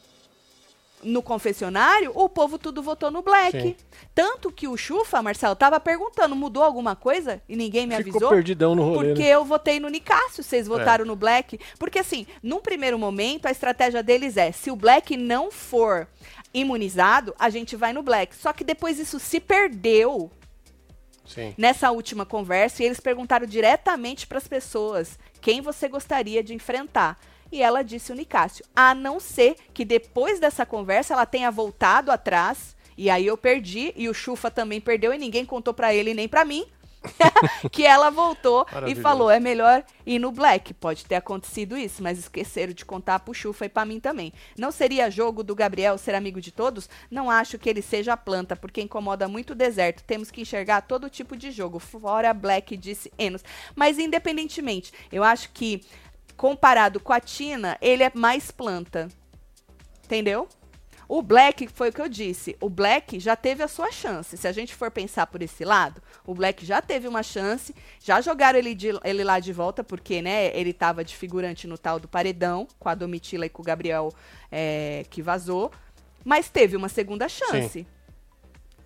no 1.03 1.21
confessionário, 1.21 2.11
o 2.13 2.27
povo 2.27 2.57
tudo 2.57 2.81
votou 2.81 3.09
no 3.09 3.21
Black. 3.21 3.59
Sim. 3.61 3.75
Tanto 4.13 4.51
que 4.51 4.67
o 4.67 4.75
Chufa, 4.75 5.21
Marcelo, 5.21 5.55
tava 5.55 5.79
perguntando, 5.79 6.35
mudou 6.35 6.63
alguma 6.63 6.95
coisa? 6.95 7.41
E 7.47 7.55
ninguém 7.55 7.87
me 7.87 7.95
Ficou 7.95 8.11
avisou? 8.11 8.29
perdidão 8.29 8.75
no 8.75 8.83
rolê, 8.83 9.07
Porque 9.09 9.23
né? 9.23 9.29
eu 9.29 9.45
votei 9.45 9.79
no 9.79 9.87
Nicásio, 9.87 10.43
vocês 10.43 10.67
votaram 10.67 11.05
no 11.05 11.15
Black. 11.15 11.59
Porque 11.77 11.99
assim, 11.99 12.27
num 12.43 12.59
primeiro 12.59 12.99
momento, 12.99 13.45
a 13.45 13.51
estratégia 13.51 14.03
deles 14.03 14.35
é, 14.35 14.51
se 14.51 14.69
o 14.69 14.75
Black 14.75 15.15
não 15.15 15.51
for 15.51 16.07
imunizado, 16.53 17.33
a 17.39 17.49
gente 17.49 17.75
vai 17.75 17.93
no 17.93 18.03
Black. 18.03 18.35
Só 18.35 18.51
que 18.51 18.63
depois 18.63 18.99
isso 18.99 19.19
se 19.19 19.39
perdeu 19.39 20.29
Nessa 21.57 21.91
última 21.91 22.25
conversa 22.25 22.81
e 22.81 22.85
eles 22.85 22.99
perguntaram 22.99 23.45
diretamente 23.45 24.25
para 24.25 24.37
as 24.37 24.47
pessoas 24.47 25.17
quem 25.41 25.61
você 25.61 25.87
gostaria 25.87 26.43
de 26.43 26.53
enfrentar. 26.53 27.17
E 27.51 27.61
ela 27.61 27.83
disse 27.83 28.11
o 28.11 28.15
Nicásio. 28.15 28.65
A 28.75 28.93
não 28.93 29.19
ser 29.19 29.55
que 29.73 29.83
depois 29.83 30.39
dessa 30.39 30.65
conversa 30.65 31.13
ela 31.13 31.25
tenha 31.25 31.49
voltado 31.49 32.11
atrás. 32.11 32.75
E 32.97 33.09
aí 33.09 33.25
eu 33.25 33.37
perdi, 33.37 33.93
e 33.95 34.09
o 34.09 34.13
Chufa 34.13 34.51
também 34.51 34.81
perdeu, 34.81 35.13
e 35.13 35.17
ninguém 35.17 35.45
contou 35.45 35.73
para 35.73 35.93
ele 35.93 36.13
nem 36.13 36.27
para 36.27 36.43
mim. 36.43 36.65
que 37.71 37.85
ela 37.85 38.09
voltou 38.09 38.65
e 38.87 38.95
falou: 38.95 39.29
é 39.29 39.39
melhor 39.39 39.83
ir 40.05 40.19
no 40.19 40.31
Black. 40.31 40.73
Pode 40.73 41.05
ter 41.05 41.15
acontecido 41.15 41.77
isso, 41.77 42.03
mas 42.03 42.19
esqueceram 42.19 42.73
de 42.73 42.85
contar 42.85 43.19
pro 43.19 43.33
Chufa 43.33 43.65
e 43.65 43.69
pra 43.69 43.85
mim 43.85 43.99
também. 43.99 44.33
Não 44.57 44.71
seria 44.71 45.09
jogo 45.09 45.43
do 45.43 45.55
Gabriel 45.55 45.97
ser 45.97 46.15
amigo 46.15 46.41
de 46.41 46.51
todos? 46.51 46.89
Não 47.09 47.29
acho 47.29 47.57
que 47.57 47.69
ele 47.69 47.81
seja 47.81 48.13
a 48.13 48.17
planta, 48.17 48.55
porque 48.55 48.81
incomoda 48.81 49.27
muito 49.27 49.51
o 49.51 49.55
deserto. 49.55 50.03
Temos 50.03 50.29
que 50.31 50.41
enxergar 50.41 50.81
todo 50.81 51.09
tipo 51.09 51.35
de 51.35 51.51
jogo. 51.51 51.79
Fora 51.79 52.33
Black, 52.33 52.75
disse 52.75 53.11
Enos. 53.17 53.43
Mas 53.75 53.97
independentemente, 53.97 54.91
eu 55.11 55.23
acho 55.23 55.51
que 55.51 55.81
comparado 56.35 56.99
com 56.99 57.11
a 57.11 57.19
Tina, 57.19 57.77
ele 57.81 58.03
é 58.03 58.11
mais 58.13 58.51
planta. 58.51 59.09
Entendeu? 60.05 60.47
O 61.09 61.23
Black, 61.23 61.67
foi 61.67 61.89
o 61.89 61.91
que 61.91 61.99
eu 61.99 62.07
disse, 62.07 62.55
o 62.61 62.69
Black 62.69 63.19
já 63.19 63.35
teve 63.35 63.63
a 63.63 63.67
sua 63.67 63.91
chance. 63.91 64.37
Se 64.37 64.47
a 64.47 64.51
gente 64.51 64.75
for 64.75 64.91
pensar 64.91 65.25
por 65.25 65.41
esse 65.41 65.65
lado, 65.65 65.99
o 66.23 66.35
Black 66.35 66.63
já 66.63 66.83
teve 66.83 67.07
uma 67.07 67.23
chance, 67.23 67.73
já 67.99 68.21
jogaram 68.21 68.59
ele, 68.59 68.75
de- 68.75 68.91
ele 69.03 69.23
lá 69.23 69.39
de 69.39 69.51
volta, 69.51 69.83
porque, 69.83 70.21
né, 70.21 70.55
ele 70.55 70.71
tava 70.71 71.03
de 71.03 71.15
figurante 71.17 71.65
no 71.65 71.79
tal 71.79 71.99
do 71.99 72.07
paredão, 72.07 72.67
com 72.77 72.87
a 72.89 72.93
Domitila 72.93 73.47
e 73.47 73.49
com 73.49 73.63
o 73.63 73.65
Gabriel 73.65 74.13
é, 74.51 75.03
que 75.09 75.19
vazou, 75.19 75.71
mas 76.23 76.47
teve 76.47 76.77
uma 76.77 76.87
segunda 76.87 77.27
chance. 77.27 77.87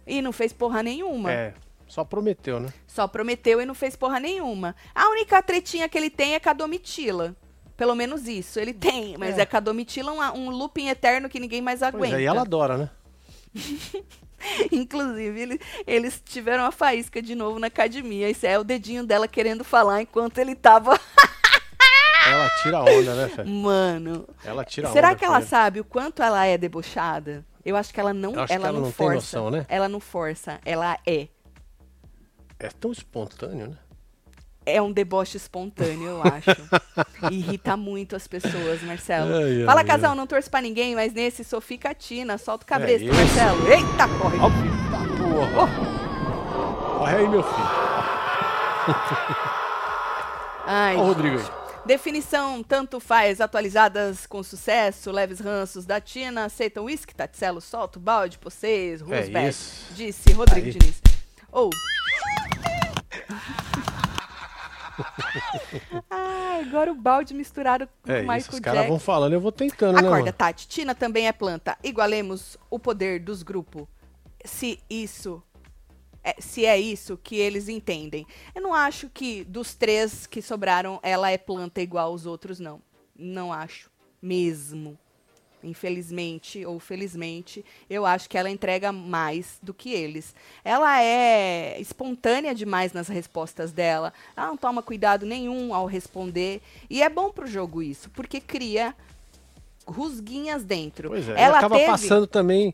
E 0.07 0.21
não 0.21 0.31
fez 0.31 0.53
porra 0.53 0.81
nenhuma. 0.81 1.29
É, 1.29 1.53
só 1.89 2.05
prometeu, 2.05 2.57
né? 2.57 2.69
Só 2.87 3.05
prometeu 3.05 3.59
e 3.61 3.65
não 3.65 3.75
fez 3.75 3.97
porra 3.97 4.19
nenhuma. 4.21 4.75
A 4.95 5.09
única 5.09 5.43
tretinha 5.43 5.89
que 5.89 5.97
ele 5.97 6.09
tem 6.09 6.35
é 6.35 6.39
com 6.39 6.49
a 6.49 6.53
Domitila. 6.53 7.35
Pelo 7.75 7.95
menos 7.95 8.27
isso, 8.27 8.59
ele 8.59 8.73
tem. 8.73 9.17
Mas 9.17 9.37
é, 9.37 9.41
É. 9.41 9.47
a 9.51 9.59
Domitila 9.59 10.11
um, 10.11 10.47
um 10.47 10.49
looping 10.51 10.87
eterno 10.89 11.27
que 11.29 11.39
ninguém 11.39 11.61
mais 11.61 11.79
Pois 11.79 11.93
aguenta. 11.93 12.17
é, 12.17 12.21
e 12.21 12.25
ela 12.25 12.41
adora, 12.41 12.77
né? 12.77 12.89
Inclusive, 14.71 15.39
ele- 15.39 15.61
eles 15.87 16.21
tiveram 16.23 16.63
uma 16.65 16.71
faísca 16.71 17.21
de 17.21 17.33
novo 17.33 17.59
na 17.59 17.67
academia. 17.67 18.29
Isso 18.29 18.45
é 18.45 18.59
o 18.59 18.63
dedinho 18.63 19.05
dela 19.05 19.27
querendo 19.27 19.63
falar 19.63 20.01
enquanto 20.01 20.37
ele 20.37 20.55
tava. 20.55 20.99
Ela 22.25 22.49
tira 22.61 22.77
a 22.77 22.83
onda, 22.85 23.15
né, 23.15 23.27
Fé? 23.27 23.43
Mano, 23.43 24.25
Ela 24.45 24.63
tira 24.63 24.87
a 24.87 24.89
onda. 24.89 24.97
será 24.97 25.13
que 25.13 25.25
ela 25.25 25.41
sabe 25.41 25.81
o 25.81 25.83
quanto 25.83 26.23
ela 26.23 26.45
é 26.45 26.57
debochada? 26.57 27.45
Eu 27.65 27.75
acho 27.75 27.93
que 27.93 27.99
ela 27.99 28.13
não, 28.13 28.29
acho 28.39 28.47
que 28.47 28.53
ela 28.53 28.67
ela 28.69 28.71
não 28.71 28.85
não 28.85 28.91
tem 28.91 28.93
força. 28.93 29.15
noção, 29.39 29.51
né? 29.51 29.65
Ela 29.67 29.89
não 29.89 29.99
força, 29.99 30.57
ela 30.63 30.97
é. 31.05 31.27
É 32.59 32.69
tão 32.79 32.93
espontâneo, 32.93 33.67
né? 33.71 33.77
É 34.65 34.81
um 34.81 34.91
deboche 34.91 35.35
espontâneo, 35.37 36.07
eu 36.07 36.21
acho. 36.23 36.51
Irrita 37.31 37.75
muito 37.75 38.15
as 38.15 38.27
pessoas, 38.27 38.81
Marcelo. 38.81 39.33
Ai, 39.35 39.59
ai, 39.61 39.65
Fala, 39.65 39.81
ai. 39.81 39.85
casal, 39.87 40.15
não 40.15 40.25
torço 40.25 40.49
pra 40.49 40.61
ninguém, 40.61 40.95
mas 40.95 41.13
nesse 41.13 41.43
sou 41.43 41.59
fica 41.59 41.93
tina, 41.93 42.37
solta 42.37 42.63
o 42.63 42.67
cabresto, 42.67 43.07
É. 43.09 43.11
Marcelo. 43.11 43.67
Eita, 43.67 44.07
corre. 44.19 44.37
Ó, 44.39 44.49
porra. 45.59 45.69
Corre 46.97 47.15
aí, 47.17 47.27
meu 47.27 47.43
filho. 47.43 47.67
Ai, 50.65 50.95
Ó 50.95 51.03
Rodrigo 51.03 51.37
aí. 51.39 51.45
Definição 51.85 52.63
tanto 52.63 52.97
faz, 53.01 53.41
atualizadas 53.41 54.25
com 54.25 54.41
sucesso, 54.41 55.11
leves 55.11 55.41
ranços 55.41 55.85
da 55.85 55.99
Tina, 55.99 56.45
aceitam 56.45 56.85
uísque, 56.85 57.13
Tatselo, 57.13 57.59
solta 57.59 57.99
o 57.99 58.01
balde, 58.01 58.39
vocês, 58.41 59.01
É 59.01 59.03
Roosevelt, 59.03 59.49
isso. 59.49 59.93
disse 59.93 60.31
Rodrigo 60.31 60.67
Aí. 60.67 60.71
Diniz. 60.71 61.01
Ou... 61.51 61.69
Ai, 66.09 66.61
agora 66.61 66.91
o 66.91 66.95
balde 66.95 67.33
misturado 67.33 67.87
com 68.01 68.11
É 68.11 68.19
o 68.19 68.21
Michael 68.21 68.37
isso, 68.37 68.53
os 68.53 68.59
caras 68.59 68.87
vão 68.87 68.99
falando, 68.99 69.33
eu 69.33 69.41
vou 69.41 69.51
tentando, 69.51 70.01
né, 70.01 70.07
Acorda? 70.07 70.33
Tati. 70.33 70.67
Tina 70.67 70.93
também 70.95 71.27
é 71.27 71.31
planta. 71.31 71.77
Igualemos 71.83 72.57
o 72.69 72.79
poder 72.79 73.19
dos 73.19 73.43
grupos. 73.43 73.87
Se 74.45 74.79
isso. 74.89 75.41
É, 76.23 76.35
se 76.39 76.65
é 76.65 76.79
isso 76.79 77.19
que 77.21 77.35
eles 77.35 77.67
entendem. 77.67 78.25
Eu 78.55 78.61
não 78.61 78.73
acho 78.73 79.09
que 79.09 79.43
dos 79.43 79.75
três 79.75 80.25
que 80.25 80.41
sobraram, 80.41 80.99
ela 81.03 81.29
é 81.29 81.37
planta 81.37 81.81
igual 81.81 82.13
os 82.13 82.25
outros, 82.25 82.59
não. 82.59 82.81
Não 83.13 83.51
acho. 83.51 83.91
Mesmo. 84.21 84.97
Infelizmente 85.63 86.65
ou 86.65 86.79
felizmente, 86.79 87.63
eu 87.89 88.05
acho 88.05 88.29
que 88.29 88.37
ela 88.37 88.49
entrega 88.49 88.91
mais 88.91 89.57
do 89.61 89.73
que 89.73 89.91
eles. 89.91 90.35
Ela 90.63 91.01
é 91.01 91.79
espontânea 91.79 92.53
demais 92.53 92.93
nas 92.93 93.07
respostas 93.07 93.71
dela. 93.71 94.13
Ela 94.35 94.47
não 94.47 94.57
toma 94.57 94.81
cuidado 94.81 95.25
nenhum 95.25 95.73
ao 95.73 95.85
responder. 95.85 96.61
E 96.89 97.01
é 97.01 97.09
bom 97.09 97.29
pro 97.31 97.47
jogo 97.47 97.81
isso, 97.81 98.09
porque 98.09 98.39
cria 98.39 98.95
rusguinhas 99.85 100.63
dentro. 100.63 101.09
Pois 101.09 101.27
é, 101.27 101.41
ela 101.41 101.57
acaba 101.57 101.75
teve... 101.75 101.91
passando 101.91 102.27
também 102.27 102.73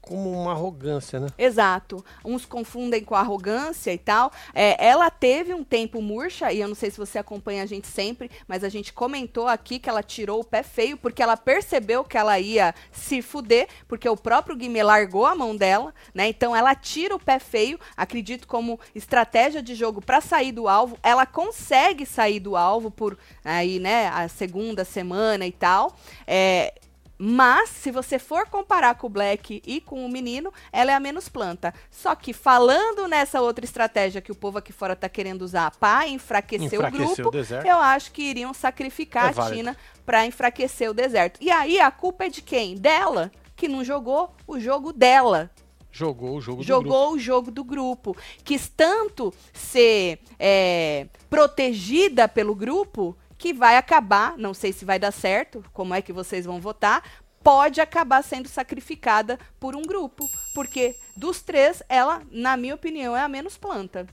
como 0.00 0.30
uma 0.30 0.52
arrogância, 0.52 1.20
né? 1.20 1.28
Exato. 1.36 2.04
Uns 2.24 2.44
confundem 2.44 3.02
com 3.02 3.14
arrogância 3.14 3.92
e 3.92 3.98
tal. 3.98 4.32
É, 4.54 4.84
ela 4.84 5.10
teve 5.10 5.54
um 5.54 5.64
tempo 5.64 6.00
murcha, 6.00 6.52
e 6.52 6.60
eu 6.60 6.68
não 6.68 6.74
sei 6.74 6.90
se 6.90 6.98
você 6.98 7.18
acompanha 7.18 7.62
a 7.62 7.66
gente 7.66 7.86
sempre, 7.86 8.30
mas 8.46 8.64
a 8.64 8.68
gente 8.68 8.92
comentou 8.92 9.46
aqui 9.46 9.78
que 9.78 9.88
ela 9.88 10.02
tirou 10.02 10.40
o 10.40 10.44
pé 10.44 10.62
feio, 10.62 10.96
porque 10.96 11.22
ela 11.22 11.36
percebeu 11.36 12.04
que 12.04 12.16
ela 12.16 12.38
ia 12.38 12.74
se 12.92 13.22
fuder, 13.22 13.68
porque 13.86 14.08
o 14.08 14.16
próprio 14.16 14.56
Guimê 14.56 14.82
largou 14.82 15.26
a 15.26 15.34
mão 15.34 15.56
dela, 15.56 15.94
né? 16.14 16.28
Então 16.28 16.54
ela 16.54 16.74
tira 16.74 17.14
o 17.14 17.20
pé 17.20 17.38
feio, 17.38 17.78
acredito 17.96 18.46
como 18.46 18.80
estratégia 18.94 19.62
de 19.62 19.74
jogo 19.74 20.00
para 20.00 20.20
sair 20.20 20.52
do 20.52 20.68
alvo. 20.68 20.98
Ela 21.02 21.26
consegue 21.26 22.04
sair 22.06 22.40
do 22.40 22.56
alvo 22.56 22.90
por 22.90 23.18
aí, 23.44 23.78
né, 23.78 24.08
a 24.08 24.28
segunda 24.28 24.84
semana 24.84 25.46
e 25.46 25.52
tal. 25.52 25.94
É, 26.26 26.74
mas, 27.18 27.70
se 27.70 27.90
você 27.90 28.18
for 28.18 28.46
comparar 28.48 28.94
com 28.94 29.08
o 29.08 29.10
Black 29.10 29.60
e 29.66 29.80
com 29.80 30.06
o 30.06 30.08
menino, 30.08 30.52
ela 30.72 30.92
é 30.92 30.94
a 30.94 31.00
menos 31.00 31.28
planta. 31.28 31.74
Só 31.90 32.14
que 32.14 32.32
falando 32.32 33.08
nessa 33.08 33.40
outra 33.40 33.64
estratégia 33.64 34.20
que 34.20 34.30
o 34.30 34.36
povo 34.36 34.58
aqui 34.58 34.72
fora 34.72 34.94
tá 34.94 35.08
querendo 35.08 35.42
usar 35.42 35.72
para 35.72 36.06
enfraquecer, 36.06 36.74
Enfraquecer 36.74 37.06
o 37.06 37.10
o 37.10 37.14
grupo, 37.14 37.30
deserto. 37.30 37.66
eu 37.66 37.76
acho 37.78 38.12
que 38.12 38.22
iriam 38.22 38.54
sacrificar 38.54 39.36
É 39.36 39.40
a. 39.40 39.50
Tina 39.50 39.76
para 40.06 40.24
enfraquecer 40.26 40.88
o 40.88 40.94
deserto. 40.94 41.38
E 41.42 41.50
aí 41.50 41.80
a 41.80 41.90
culpa 41.90 42.24
é 42.26 42.28
de 42.28 42.40
quem? 42.40 42.76
Dela, 42.76 43.32
que 43.56 43.66
não 43.68 43.82
jogou 43.82 44.34
o 44.46 44.60
jogo 44.60 44.92
dela 44.92 45.50
Jogou 45.90 46.36
o 46.36 46.40
jogo 46.40 46.62
do 46.62 46.66
grupo. 46.66 46.88
jogou 46.88 47.12
o 47.14 47.18
jogo 47.18 47.50
do 47.50 47.64
grupo. 47.64 48.16
Quis 48.44 48.68
tanto 48.68 49.34
ser 49.52 50.20
é, 50.38 51.08
protegida 51.28 52.28
pelo 52.28 52.54
grupo 52.54 53.16
que 53.38 53.52
vai 53.52 53.76
acabar, 53.76 54.36
não 54.36 54.52
sei 54.52 54.72
se 54.72 54.84
vai 54.84 54.98
dar 54.98 55.12
certo, 55.12 55.64
como 55.72 55.94
é 55.94 56.02
que 56.02 56.12
vocês 56.12 56.44
vão 56.44 56.60
votar, 56.60 57.02
pode 57.42 57.80
acabar 57.80 58.22
sendo 58.22 58.48
sacrificada 58.48 59.38
por 59.60 59.76
um 59.76 59.82
grupo. 59.82 60.28
Porque 60.52 60.96
dos 61.16 61.40
três, 61.40 61.82
ela, 61.88 62.20
na 62.30 62.56
minha 62.56 62.74
opinião, 62.74 63.16
é 63.16 63.20
a 63.20 63.28
menos 63.28 63.56
planta. 63.56 64.06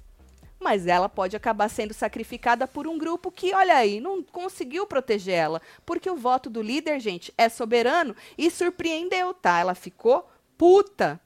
Mas 0.60 0.88
ela 0.88 1.10
pode 1.10 1.36
acabar 1.36 1.70
sendo 1.70 1.94
sacrificada 1.94 2.68
por 2.68 2.88
um 2.88 2.98
grupo 2.98 3.32
que, 3.32 3.54
olha 3.54 3.76
aí, 3.76 4.00
não 4.00 4.24
conseguiu 4.24 4.86
proteger 4.86 5.36
ela. 5.36 5.62
Porque 5.86 6.10
o 6.10 6.16
voto 6.16 6.50
do 6.50 6.62
líder, 6.62 7.00
gente, 7.00 7.34
é 7.38 7.50
soberano 7.50 8.16
e 8.38 8.50
surpreendeu, 8.50 9.34
tá? 9.34 9.60
Ela 9.60 9.76
ficou 9.76 10.30
puta. 10.58 11.20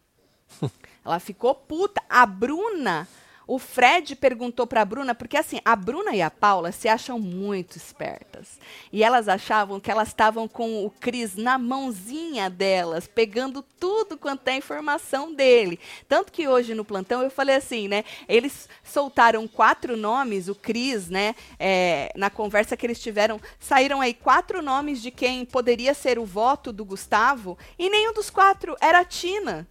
Ela 1.06 1.20
ficou 1.20 1.56
puta. 1.56 2.02
A 2.10 2.26
Bruna, 2.26 3.08
o 3.50 3.60
Fred 3.60 4.16
perguntou 4.16 4.68
pra 4.68 4.86
Bruna, 4.86 5.16
porque 5.16 5.38
assim, 5.38 5.60
a 5.64 5.76
Bruna 5.76 6.16
e 6.16 6.22
a 6.22 6.30
Paula 6.30 6.72
se 6.72 6.88
acham 6.88 7.20
muito 7.20 7.78
espertas. 7.78 8.60
E 8.92 9.04
elas 9.04 9.28
achavam 9.28 9.80
que 9.80 9.92
elas 9.92 10.10
estavam 10.10 10.48
com 10.48 10.86
o 10.86 10.90
Cris 10.90 11.36
na 11.36 11.58
mãozinha 11.58 12.50
delas, 12.50 13.08
pegando 13.08 13.64
tudo 13.80 14.18
quanto 14.18 14.48
é 14.48 14.56
informação 14.56 15.34
dele. 15.34 15.80
Tanto 16.08 16.32
que 16.32 16.48
hoje 16.48 16.74
no 16.74 16.86
plantão 16.86 17.22
eu 17.22 17.32
falei 17.32 17.56
assim, 17.56 17.88
né? 17.88 18.04
Eles 18.28 18.70
soltaram 18.84 19.48
quatro 19.48 19.98
nomes, 19.98 20.48
o 20.48 20.56
Cris, 20.56 21.10
né? 21.10 21.36
é, 21.60 22.12
na 22.16 22.30
conversa 22.30 22.78
que 22.78 22.86
eles 22.86 23.00
tiveram, 23.00 23.40
saíram 23.60 24.02
aí 24.02 24.14
quatro 24.14 24.62
nomes 24.62 25.02
de 25.02 25.12
quem 25.12 25.46
poderia 25.46 25.94
ser 25.94 26.18
o 26.18 26.26
voto 26.26 26.72
do 26.72 26.86
Gustavo, 26.86 27.58
e 27.78 27.90
nenhum 27.90 28.14
dos 28.14 28.30
quatro 28.30 28.76
era 28.80 29.00
a 29.00 29.06
Tina. 29.06 29.68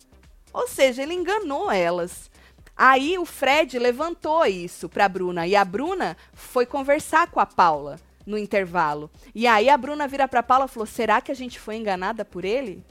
Ou 0.53 0.69
seja, 0.69 1.03
ele 1.03 1.15
enganou 1.15 1.71
elas. 1.71 2.31
Aí 2.79 3.19
o 3.19 3.25
Fred 3.25 3.77
levantou 3.77 4.47
isso 4.47 4.89
pra 4.89 5.09
Bruna 5.09 5.49
e 5.49 5.57
a 5.57 5.65
Bruna 5.65 6.17
foi 6.33 6.65
conversar 6.65 7.29
com 7.29 7.41
a 7.41 7.47
Paula 7.47 7.99
no 8.25 8.39
intervalo. 8.39 9.11
E 9.35 9.49
aí 9.49 9.69
a 9.69 9.77
Bruna 9.77 10.07
vira 10.07 10.29
pra 10.29 10.45
Paula 10.45 10.67
e 10.67 10.69
falou: 10.69 10.87
"Será 10.87 11.21
que 11.21 11.33
a 11.33 11.35
gente 11.35 11.59
foi 11.59 11.75
enganada 11.75 12.25
por 12.25 12.45
ele?" 12.45 12.85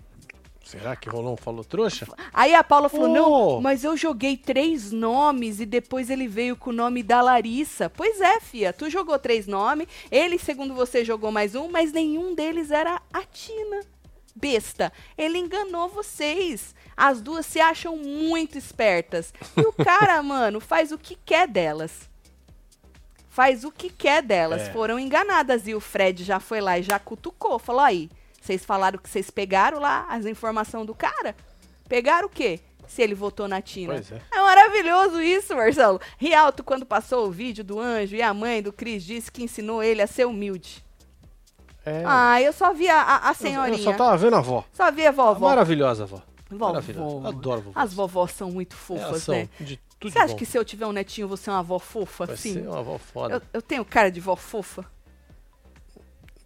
Será 0.65 0.97
que 0.97 1.07
rolou 1.07 1.31
um 1.31 1.37
falou 1.37 1.63
trouxa? 1.63 2.05
Aí 2.33 2.53
a 2.53 2.61
Paula 2.61 2.89
falou: 2.89 3.07
Oh. 3.07 3.13
"Não, 3.13 3.61
mas 3.61 3.85
eu 3.85 3.95
joguei 3.95 4.35
três 4.35 4.91
nomes 4.91 5.61
e 5.61 5.65
depois 5.65 6.09
ele 6.09 6.27
veio 6.27 6.57
com 6.57 6.71
o 6.71 6.73
nome 6.73 7.01
da 7.01 7.21
Larissa." 7.21 7.89
Pois 7.89 8.19
é, 8.19 8.41
fia, 8.41 8.73
tu 8.73 8.89
jogou 8.89 9.17
três 9.17 9.47
nomes, 9.47 9.87
ele, 10.11 10.37
segundo 10.37 10.73
você, 10.73 11.05
jogou 11.05 11.31
mais 11.31 11.55
um, 11.55 11.69
mas 11.71 11.93
nenhum 11.93 12.35
deles 12.35 12.69
era 12.69 13.01
a 13.13 13.23
Tina. 13.23 13.79
Besta, 14.37 14.93
ele 15.17 15.39
enganou 15.39 15.89
vocês. 15.89 16.75
As 16.95 17.21
duas 17.21 17.45
se 17.45 17.59
acham 17.59 17.97
muito 17.97 18.57
espertas. 18.57 19.33
E 19.55 19.61
o 19.61 19.73
cara, 19.73 20.21
mano, 20.23 20.59
faz 20.59 20.91
o 20.91 20.97
que 20.97 21.17
quer 21.25 21.47
delas. 21.47 22.07
Faz 23.29 23.63
o 23.63 23.71
que 23.71 23.89
quer 23.89 24.21
delas. 24.21 24.63
É. 24.63 24.71
Foram 24.71 24.99
enganadas. 24.99 25.67
E 25.67 25.73
o 25.73 25.79
Fred 25.79 26.23
já 26.23 26.39
foi 26.39 26.61
lá 26.61 26.77
e 26.77 26.83
já 26.83 26.99
cutucou. 26.99 27.57
Falou 27.57 27.81
aí, 27.81 28.09
vocês 28.39 28.63
falaram 28.63 28.99
que 28.99 29.09
vocês 29.09 29.29
pegaram 29.29 29.79
lá 29.79 30.05
as 30.09 30.25
informações 30.25 30.85
do 30.85 30.95
cara? 30.95 31.35
Pegaram 31.89 32.27
o 32.27 32.31
quê? 32.31 32.59
Se 32.87 33.01
ele 33.01 33.13
votou 33.13 33.47
na 33.47 33.61
Tina. 33.61 33.95
Pois 33.95 34.11
é. 34.11 34.21
É 34.31 34.39
maravilhoso 34.39 35.21
isso, 35.21 35.55
Marcelo. 35.55 35.99
Rialto, 36.17 36.63
quando 36.63 36.85
passou 36.85 37.27
o 37.27 37.31
vídeo 37.31 37.63
do 37.63 37.79
anjo 37.79 38.15
e 38.15 38.21
a 38.21 38.33
mãe 38.33 38.61
do 38.61 38.71
Cris 38.71 39.03
disse 39.03 39.31
que 39.31 39.43
ensinou 39.43 39.83
ele 39.83 40.01
a 40.01 40.07
ser 40.07 40.25
humilde. 40.25 40.86
É. 41.87 42.03
Ah, 42.05 42.41
eu 42.41 42.51
só 42.53 42.73
vi 42.73 42.89
a, 42.89 43.01
a- 43.01 43.27
a 43.29 43.31
eu, 43.31 43.35
senhorinha. 43.35 43.77
eu 43.79 43.83
só 43.83 43.93
tava 43.93 44.17
vendo 44.17 44.35
a 44.35 44.39
avó. 44.39 44.63
Só 44.73 44.91
vi 44.91 45.05
a 45.07 45.11
vovó. 45.11 45.47
Maravilhosa 45.47 46.03
avó. 46.03 46.21
Vovó. 46.49 46.67
Maravilhosa. 46.67 47.27
Adoro 47.29 47.61
vovó. 47.61 47.79
As 47.79 47.93
vovós 47.93 48.31
são 48.31 48.51
muito 48.51 48.75
fofas, 48.75 49.23
são 49.23 49.35
né? 49.35 49.49
de 49.59 49.79
tudo 49.99 50.11
Você 50.11 50.19
acha 50.19 50.27
bom. 50.29 50.35
que 50.35 50.45
se 50.45 50.57
eu 50.57 50.63
tiver 50.65 50.85
um 50.85 50.91
netinho, 50.91 51.27
você 51.27 51.49
é 51.49 51.53
uma 51.53 51.59
avó 51.59 51.79
fofa, 51.79 52.25
Vai 52.25 52.35
assim? 52.35 52.53
ser 52.53 52.67
uma 52.67 52.79
avó 52.79 52.97
foda. 52.97 53.35
Eu, 53.35 53.41
eu 53.53 53.61
tenho 53.61 53.83
cara 53.85 54.11
de 54.11 54.19
vó 54.19 54.35
fofa? 54.35 54.85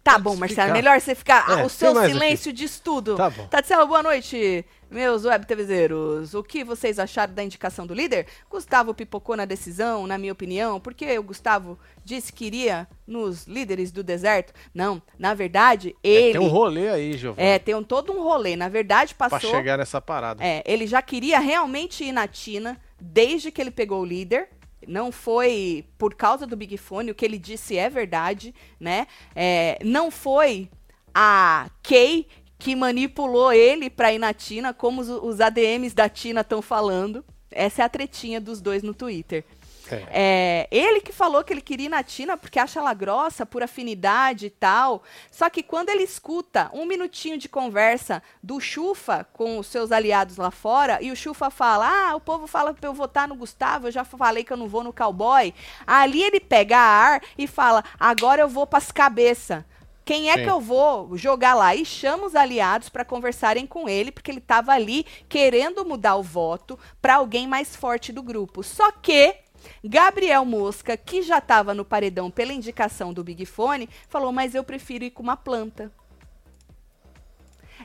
Tá 0.02 0.12
Pode 0.12 0.24
bom, 0.24 0.36
Marcelo. 0.36 0.72
Melhor 0.72 1.00
você 1.00 1.14
ficar. 1.14 1.48
É, 1.60 1.64
o 1.64 1.68
seu 1.68 1.94
silêncio 2.06 2.52
diz 2.52 2.80
tudo. 2.80 3.14
Tá 3.16 3.30
bom. 3.30 3.46
Tatiana, 3.46 3.86
boa 3.86 4.02
noite, 4.02 4.64
meus 4.92 5.24
web 5.24 5.46
TVzeiros. 5.46 6.34
O 6.34 6.42
que 6.42 6.62
vocês 6.62 6.98
acharam 6.98 7.32
da 7.34 7.42
indicação 7.42 7.86
do 7.86 7.94
líder? 7.94 8.26
Gustavo 8.50 8.94
pipocou 8.94 9.36
na 9.36 9.44
decisão, 9.44 10.06
na 10.06 10.18
minha 10.18 10.32
opinião, 10.32 10.78
porque 10.78 11.18
o 11.18 11.22
Gustavo 11.22 11.78
disse 12.04 12.32
que 12.32 12.44
iria 12.44 12.86
nos 13.06 13.46
líderes 13.46 13.90
do 13.90 14.02
deserto. 14.02 14.52
Não, 14.74 15.00
na 15.18 15.34
verdade, 15.34 15.96
É, 16.04 16.08
ele. 16.08 16.32
tem 16.38 16.40
um 16.40 16.48
rolê 16.48 16.88
aí, 16.88 17.16
Giovanni. 17.16 17.48
É, 17.48 17.58
tem 17.58 17.74
um, 17.74 17.82
todo 17.82 18.12
um 18.12 18.22
rolê. 18.22 18.54
Na 18.54 18.68
verdade, 18.68 19.14
pra 19.14 19.30
passou. 19.30 19.50
chegar 19.50 19.78
nessa 19.78 20.00
parada. 20.00 20.44
É, 20.44 20.62
ele 20.66 20.86
já 20.86 21.00
queria 21.02 21.38
realmente 21.40 22.04
ir 22.04 22.12
na 22.12 22.28
Tina 22.28 22.80
desde 23.00 23.50
que 23.50 23.60
ele 23.60 23.70
pegou 23.70 24.02
o 24.02 24.04
líder. 24.04 24.48
Não 24.86 25.12
foi 25.12 25.84
por 25.96 26.14
causa 26.14 26.44
do 26.46 26.56
Big 26.56 26.76
Fone, 26.76 27.12
o 27.12 27.14
que 27.14 27.24
ele 27.24 27.38
disse 27.38 27.76
é 27.78 27.88
verdade, 27.88 28.52
né? 28.80 29.06
É, 29.34 29.78
não 29.84 30.10
foi 30.10 30.68
a 31.14 31.70
Kay 31.82 32.26
que 32.62 32.76
manipulou 32.76 33.52
ele 33.52 33.90
pra 33.90 34.12
ir 34.12 34.18
na 34.18 34.32
Tina, 34.32 34.72
como 34.72 35.00
os, 35.00 35.08
os 35.08 35.40
ADMs 35.40 35.96
da 35.96 36.08
Tina 36.08 36.42
estão 36.42 36.62
falando. 36.62 37.24
Essa 37.50 37.82
é 37.82 37.84
a 37.84 37.88
tretinha 37.88 38.40
dos 38.40 38.60
dois 38.60 38.84
no 38.84 38.94
Twitter. 38.94 39.44
É. 39.90 40.06
É, 40.12 40.68
ele 40.70 41.00
que 41.00 41.12
falou 41.12 41.42
que 41.42 41.52
ele 41.52 41.60
queria 41.60 41.86
ir 41.86 41.88
na 41.88 42.04
Tina 42.04 42.36
porque 42.36 42.60
acha 42.60 42.78
ela 42.78 42.94
grossa, 42.94 43.44
por 43.44 43.64
afinidade 43.64 44.46
e 44.46 44.50
tal. 44.50 45.02
Só 45.28 45.50
que 45.50 45.60
quando 45.60 45.88
ele 45.88 46.04
escuta 46.04 46.70
um 46.72 46.86
minutinho 46.86 47.36
de 47.36 47.48
conversa 47.48 48.22
do 48.40 48.60
Chufa 48.60 49.26
com 49.32 49.58
os 49.58 49.66
seus 49.66 49.90
aliados 49.90 50.36
lá 50.36 50.52
fora, 50.52 51.02
e 51.02 51.10
o 51.10 51.16
Chufa 51.16 51.50
fala: 51.50 51.88
Ah, 51.88 52.14
o 52.14 52.20
povo 52.20 52.46
fala 52.46 52.72
pra 52.72 52.88
eu 52.88 52.94
votar 52.94 53.26
no 53.26 53.34
Gustavo, 53.34 53.88
eu 53.88 53.92
já 53.92 54.04
falei 54.04 54.44
que 54.44 54.52
eu 54.52 54.56
não 54.56 54.68
vou 54.68 54.84
no 54.84 54.92
cowboy. 54.92 55.52
Ali 55.84 56.22
ele 56.22 56.38
pega 56.38 56.78
a 56.78 56.80
ar 56.80 57.22
e 57.36 57.48
fala: 57.48 57.82
Agora 57.98 58.40
eu 58.40 58.48
vou 58.48 58.68
pras 58.68 58.92
cabeças. 58.92 59.64
Quem 60.04 60.30
é 60.30 60.34
Sim. 60.34 60.44
que 60.44 60.50
eu 60.50 60.60
vou 60.60 61.16
jogar 61.16 61.54
lá? 61.54 61.74
E 61.74 61.84
chama 61.84 62.26
os 62.26 62.34
aliados 62.34 62.88
para 62.88 63.04
conversarem 63.04 63.66
com 63.66 63.88
ele, 63.88 64.10
porque 64.10 64.30
ele 64.30 64.38
estava 64.38 64.72
ali 64.72 65.06
querendo 65.28 65.84
mudar 65.84 66.16
o 66.16 66.22
voto 66.22 66.78
para 67.00 67.16
alguém 67.16 67.46
mais 67.46 67.76
forte 67.76 68.12
do 68.12 68.22
grupo. 68.22 68.62
Só 68.62 68.90
que 68.90 69.36
Gabriel 69.84 70.44
Mosca, 70.44 70.96
que 70.96 71.22
já 71.22 71.38
estava 71.38 71.72
no 71.74 71.84
paredão 71.84 72.30
pela 72.30 72.52
indicação 72.52 73.12
do 73.12 73.22
Big 73.22 73.46
Fone, 73.46 73.88
falou: 74.08 74.32
Mas 74.32 74.54
eu 74.54 74.64
prefiro 74.64 75.04
ir 75.04 75.10
com 75.10 75.22
uma 75.22 75.36
planta. 75.36 75.92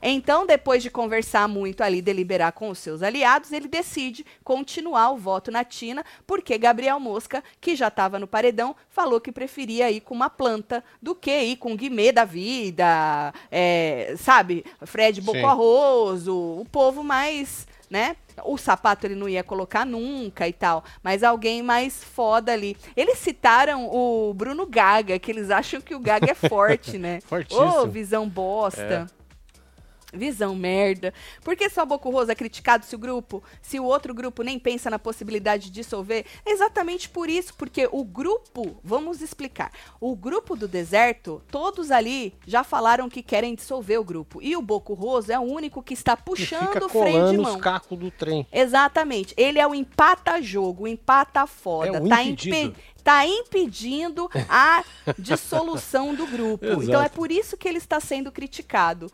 Então, 0.02 0.46
depois 0.46 0.84
de 0.84 0.90
conversar 0.90 1.48
muito 1.48 1.82
ali, 1.82 2.02
deliberar 2.02 2.52
com 2.52 2.70
os 2.70 2.80
seus 2.80 3.02
aliados, 3.02 3.52
ele 3.52 3.68
decide 3.68 4.26
continuar 4.44 5.12
o 5.12 5.18
voto 5.18 5.52
na 5.52 5.64
Tina, 5.64 6.04
porque 6.26 6.58
Gabriel 6.58 7.00
Mosca, 7.00 7.44
que 7.60 7.76
já 7.76 7.88
estava 7.88 8.20
no 8.20 8.28
paredão, 8.28 8.76
falou 8.90 9.20
que 9.20 9.32
preferia 9.32 9.92
ir 9.92 10.02
com 10.02 10.14
uma 10.14 10.30
planta 10.30 10.84
do 11.02 11.16
que 11.16 11.32
ir 11.32 11.58
com 11.58 11.74
o 11.74 11.78
Guimê 11.78 12.12
da 12.12 12.26
vida, 12.26 13.34
é, 13.52 14.16
sabe? 14.18 14.66
Fred. 14.86 15.22
Bocorroso, 15.22 16.34
o 16.34 16.66
povo 16.72 17.04
mais, 17.04 17.68
né? 17.90 18.16
O 18.44 18.58
sapato 18.58 19.08
ele 19.08 19.16
não 19.16 19.28
ia 19.28 19.44
colocar 19.44 19.86
nunca 19.86 20.48
e 20.48 20.54
tal, 20.54 20.84
mas 21.02 21.24
alguém 21.24 21.64
mais 21.64 22.04
foda 22.04 22.54
ali. 22.54 22.78
Eles 22.96 23.18
citaram 23.18 23.90
o 23.92 24.34
Bruno 24.34 24.66
Gaga, 24.66 25.18
que 25.18 25.32
eles 25.32 25.50
acham 25.50 25.82
que 25.82 25.96
o 25.96 26.00
Gaga 26.00 26.32
é 26.32 26.36
forte, 26.48 26.98
né? 26.98 27.20
Fortíssimo. 27.22 27.82
Ô, 27.82 27.88
visão 27.88 28.28
bosta. 28.28 29.08
Visão 30.14 30.56
merda. 30.56 31.14
Por 31.44 31.56
que 31.56 31.70
só 31.70 31.86
Boco 31.86 32.10
Rosa 32.10 32.32
é 32.32 32.36
criticado 32.36 32.86
se 32.86 32.96
o 32.96 33.00
grupo, 33.00 33.44
se 33.62 33.80
o 33.80 33.84
outro 33.84 34.14
grupo 34.14 34.42
nem 34.42 34.58
pensa 34.58 34.90
na 34.90 34.98
possibilidade 34.98 35.66
de 35.66 35.72
dissolver? 35.72 36.26
É 36.46 36.52
exatamente 36.52 37.10
por 37.10 37.30
isso, 37.30 37.54
porque 37.56 37.90
o 37.92 38.06
grupo, 38.06 38.78
vamos 38.84 39.22
explicar. 39.22 39.72
O 40.00 40.16
grupo 40.16 40.56
do 40.56 40.68
deserto, 40.68 41.42
todos 41.52 41.92
ali 41.92 42.34
já 42.46 42.64
falaram 42.64 43.10
que 43.10 43.22
querem 43.22 43.54
dissolver 43.54 44.00
o 44.00 44.04
grupo. 44.04 44.42
E 44.42 44.56
o 44.56 44.62
Boco 44.62 44.94
Rosa 44.94 45.34
é 45.34 45.40
o 45.40 45.44
único 45.44 45.84
que 45.84 45.94
está 45.94 46.16
puxando 46.16 46.84
o 46.84 46.90
freio 46.90 47.32
de 47.32 47.38
mão. 47.38 47.56
os 47.56 47.62
cacos 47.62 48.00
do 48.00 48.10
trem. 48.10 48.48
Exatamente. 48.52 49.34
Ele 49.36 49.60
é 49.60 49.68
o 49.68 49.76
empata-jogo, 49.76 50.84
o 50.84 50.88
empata-foda. 50.88 51.98
É 51.98 52.02
o 52.02 52.08
tá, 52.08 52.24
impedido. 52.24 52.76
tá 53.04 53.28
impedindo 53.28 54.30
a 54.48 54.86
dissolução 55.20 56.16
do 56.16 56.26
grupo. 56.28 56.66
Então 56.82 57.02
é 57.02 57.10
por 57.10 57.30
isso 57.30 57.58
que 57.58 57.68
ele 57.68 57.78
está 57.78 58.00
sendo 58.00 58.32
criticado 58.32 59.12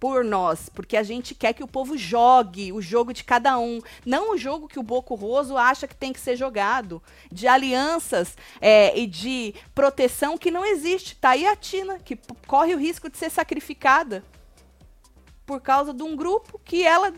por 0.00 0.24
nós, 0.24 0.70
porque 0.70 0.96
a 0.96 1.02
gente 1.02 1.34
quer 1.34 1.52
que 1.52 1.62
o 1.62 1.68
povo 1.68 1.96
jogue 1.96 2.72
o 2.72 2.80
jogo 2.80 3.12
de 3.12 3.22
cada 3.22 3.58
um, 3.58 3.82
não 4.04 4.32
o 4.32 4.38
jogo 4.38 4.66
que 4.66 4.78
o 4.78 4.82
Boco 4.82 5.14
Roso 5.14 5.58
acha 5.58 5.86
que 5.86 5.94
tem 5.94 6.10
que 6.10 6.18
ser 6.18 6.36
jogado, 6.36 7.02
de 7.30 7.46
alianças 7.46 8.34
é, 8.62 8.98
e 8.98 9.06
de 9.06 9.54
proteção 9.74 10.38
que 10.38 10.50
não 10.50 10.64
existe. 10.64 11.14
Tá 11.16 11.30
aí 11.30 11.46
a 11.46 11.54
Tina, 11.54 11.98
que 11.98 12.18
corre 12.46 12.74
o 12.74 12.78
risco 12.78 13.10
de 13.10 13.18
ser 13.18 13.30
sacrificada 13.30 14.24
por 15.44 15.60
causa 15.60 15.92
de 15.92 16.02
um 16.02 16.16
grupo 16.16 16.58
que 16.64 16.82
ela 16.82 17.12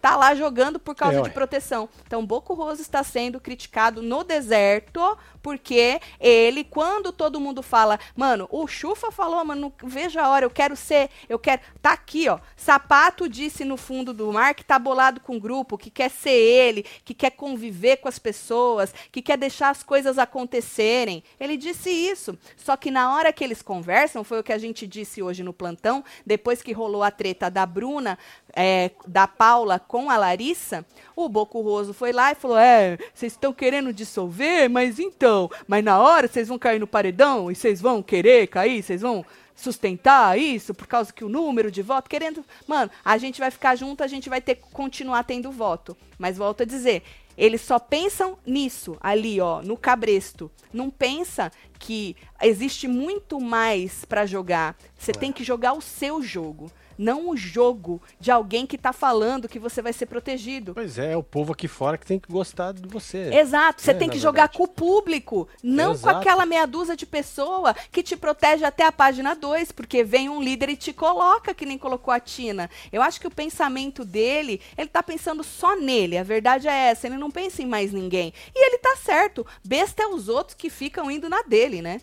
tá 0.00 0.16
lá 0.16 0.34
jogando 0.34 0.80
por 0.80 0.94
causa 0.94 1.18
É, 1.18 1.22
de 1.22 1.30
proteção. 1.30 1.88
Então, 2.06 2.24
Boco 2.24 2.54
Roso 2.54 2.80
está 2.80 3.04
sendo 3.04 3.38
criticado 3.38 4.02
no 4.02 4.24
deserto 4.24 5.16
porque 5.42 6.00
ele, 6.18 6.64
quando 6.64 7.12
todo 7.12 7.40
mundo 7.40 7.62
fala, 7.62 7.98
mano, 8.14 8.48
o 8.50 8.66
Chufa 8.66 9.10
falou, 9.10 9.44
mano, 9.44 9.72
veja 9.82 10.22
a 10.22 10.28
hora, 10.28 10.44
eu 10.44 10.50
quero 10.50 10.76
ser, 10.76 11.10
eu 11.28 11.38
quero. 11.38 11.62
Tá 11.80 11.92
aqui, 11.92 12.28
ó. 12.28 12.38
Sapato 12.56 13.28
disse 13.28 13.64
no 13.64 13.76
fundo 13.76 14.12
do 14.12 14.32
mar 14.32 14.54
que 14.54 14.64
tá 14.64 14.78
bolado 14.78 15.20
com 15.20 15.36
o 15.36 15.40
grupo, 15.40 15.78
que 15.78 15.90
quer 15.90 16.10
ser 16.10 16.30
ele, 16.30 16.84
que 17.04 17.14
quer 17.14 17.30
conviver 17.30 17.96
com 17.96 18.08
as 18.08 18.18
pessoas, 18.18 18.94
que 19.10 19.22
quer 19.22 19.38
deixar 19.38 19.70
as 19.70 19.82
coisas 19.82 20.18
acontecerem. 20.18 21.22
Ele 21.38 21.56
disse 21.56 21.90
isso. 21.90 22.38
Só 22.56 22.76
que 22.76 22.90
na 22.90 23.14
hora 23.14 23.32
que 23.32 23.42
eles 23.42 23.62
conversam, 23.62 24.24
foi 24.24 24.40
o 24.40 24.42
que 24.42 24.52
a 24.52 24.58
gente 24.58 24.86
disse 24.86 25.22
hoje 25.22 25.42
no 25.42 25.52
plantão, 25.52 26.04
depois 26.24 26.62
que 26.62 26.72
rolou 26.72 27.02
a 27.02 27.10
treta 27.10 27.50
da 27.50 27.64
Bruna, 27.64 28.18
é, 28.54 28.90
da 29.06 29.26
Paula 29.26 29.78
com 29.78 30.10
a 30.10 30.16
Larissa, 30.16 30.84
o 31.14 31.28
Boco 31.28 31.60
Roso 31.60 31.92
foi 31.92 32.12
lá 32.12 32.32
e 32.32 32.34
falou: 32.34 32.58
É, 32.58 32.96
vocês 33.14 33.32
estão 33.32 33.52
querendo 33.52 33.92
dissolver, 33.92 34.68
mas 34.68 34.98
então, 34.98 35.29
mas 35.66 35.84
na 35.84 35.98
hora 35.98 36.28
vocês 36.28 36.48
vão 36.48 36.58
cair 36.58 36.78
no 36.78 36.86
paredão 36.86 37.50
e 37.50 37.54
vocês 37.54 37.80
vão 37.80 38.02
querer 38.02 38.46
cair, 38.48 38.82
vocês 38.82 39.02
vão 39.02 39.24
sustentar 39.54 40.38
isso 40.38 40.72
por 40.72 40.86
causa 40.86 41.12
que 41.12 41.24
o 41.24 41.28
número 41.28 41.70
de 41.70 41.82
voto 41.82 42.08
querendo, 42.08 42.44
mano, 42.66 42.90
a 43.04 43.18
gente 43.18 43.38
vai 43.38 43.50
ficar 43.50 43.76
junto, 43.76 44.02
a 44.02 44.06
gente 44.06 44.28
vai 44.28 44.40
ter 44.40 44.54
que 44.54 44.70
continuar 44.72 45.22
tendo 45.24 45.52
voto. 45.52 45.96
Mas 46.18 46.38
volto 46.38 46.62
a 46.62 46.66
dizer, 46.66 47.02
eles 47.36 47.60
só 47.60 47.78
pensam 47.78 48.38
nisso 48.46 48.96
ali, 49.00 49.40
ó, 49.40 49.62
no 49.62 49.76
cabresto. 49.76 50.50
Não 50.72 50.90
pensa 50.90 51.52
que 51.78 52.16
existe 52.42 52.88
muito 52.88 53.40
mais 53.40 54.04
pra 54.04 54.26
jogar. 54.26 54.76
Você 54.98 55.12
tem 55.12 55.32
que 55.32 55.44
jogar 55.44 55.74
o 55.74 55.80
seu 55.80 56.22
jogo, 56.22 56.70
não 57.00 57.30
o 57.30 57.36
jogo 57.36 58.00
de 58.20 58.30
alguém 58.30 58.66
que 58.66 58.76
tá 58.76 58.92
falando 58.92 59.48
que 59.48 59.58
você 59.58 59.80
vai 59.80 59.92
ser 59.92 60.04
protegido. 60.04 60.74
Pois 60.74 60.98
é, 60.98 61.12
é 61.12 61.16
o 61.16 61.22
povo 61.22 61.52
aqui 61.52 61.66
fora 61.66 61.96
que 61.96 62.04
tem 62.04 62.18
que 62.20 62.30
gostar 62.30 62.72
de 62.72 62.86
você. 62.86 63.30
Exato, 63.32 63.80
você 63.80 63.92
É, 63.92 63.94
tem 63.94 64.08
que 64.10 64.18
jogar 64.18 64.42
verdade. 64.42 64.58
com 64.58 64.64
o 64.64 64.68
público, 64.68 65.48
não 65.62 65.92
com 65.92 66.08
Exato. 66.10 66.18
aquela 66.18 66.44
meia 66.44 66.66
dúzia 66.66 66.94
de 66.94 67.06
pessoa 67.06 67.74
que 67.90 68.02
te 68.02 68.16
protege 68.16 68.64
até 68.64 68.84
a 68.84 68.92
página 68.92 69.34
2, 69.34 69.72
porque 69.72 70.04
vem 70.04 70.28
um 70.28 70.42
líder 70.42 70.68
e 70.68 70.76
te 70.76 70.92
coloca, 70.92 71.54
que 71.54 71.64
nem 71.64 71.78
colocou 71.78 72.12
a 72.12 72.20
Tina. 72.20 72.68
Eu 72.92 73.00
acho 73.00 73.18
que 73.18 73.26
o 73.26 73.30
pensamento 73.30 74.04
dele, 74.04 74.60
ele 74.76 74.88
tá 74.88 75.02
pensando 75.02 75.42
só 75.42 75.74
nele, 75.74 76.18
a 76.18 76.22
verdade 76.22 76.68
é 76.68 76.90
essa, 76.90 77.06
ele 77.06 77.16
não 77.16 77.30
pensa 77.30 77.62
em 77.62 77.66
mais 77.66 77.92
ninguém. 77.92 78.32
E 78.54 78.66
ele 78.66 78.76
tá 78.78 78.94
certo, 78.96 79.46
besta 79.64 80.02
é 80.02 80.06
os 80.06 80.28
outros 80.28 80.54
que 80.54 80.68
ficam 80.68 81.10
indo 81.10 81.28
na 81.30 81.40
dele, 81.42 81.80
né? 81.80 82.00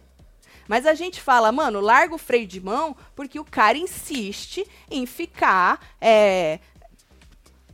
Mas 0.67 0.86
a 0.86 0.93
gente 0.93 1.21
fala, 1.21 1.51
mano, 1.51 1.80
larga 1.80 2.13
o 2.15 2.17
freio 2.17 2.45
de 2.47 2.60
mão, 2.60 2.95
porque 3.15 3.39
o 3.39 3.45
cara 3.45 3.77
insiste 3.77 4.65
em 4.91 5.06
ficar 5.06 5.95
é, 6.01 6.60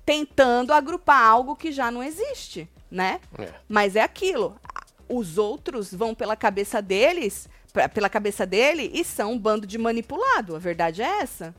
tentando 0.05 0.73
agrupar 0.73 1.21
algo 1.25 1.55
que 1.55 1.71
já 1.71 1.89
não 1.89 2.03
existe, 2.03 2.69
né? 2.91 3.19
É. 3.37 3.49
Mas 3.67 3.95
é 3.95 4.01
aquilo. 4.01 4.55
Os 5.09 5.37
outros 5.37 5.93
vão 5.93 6.13
pela 6.13 6.35
cabeça 6.35 6.81
deles, 6.81 7.47
pra- 7.71 7.89
pela 7.89 8.09
cabeça 8.09 8.45
dele, 8.45 8.91
e 8.93 9.03
são 9.03 9.33
um 9.33 9.39
bando 9.39 9.65
de 9.65 9.77
manipulado. 9.77 10.55
A 10.55 10.59
verdade 10.59 11.01
é 11.01 11.21
essa. 11.21 11.55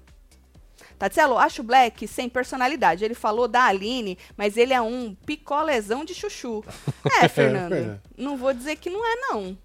Tatielo, 0.98 1.36
acho 1.38 1.60
o 1.62 1.64
Black 1.64 2.06
sem 2.06 2.28
personalidade. 2.28 3.04
Ele 3.04 3.14
falou 3.14 3.48
da 3.48 3.64
Aline, 3.64 4.16
mas 4.36 4.56
ele 4.56 4.72
é 4.72 4.80
um 4.80 5.14
picolezão 5.26 6.04
de 6.04 6.14
chuchu. 6.14 6.62
É, 7.22 7.28
Fernando. 7.28 7.70
Fernando. 7.72 8.00
não 8.16 8.36
vou 8.36 8.52
dizer 8.54 8.76
que 8.76 8.88
não 8.90 9.04
é, 9.04 9.16
não. 9.28 9.58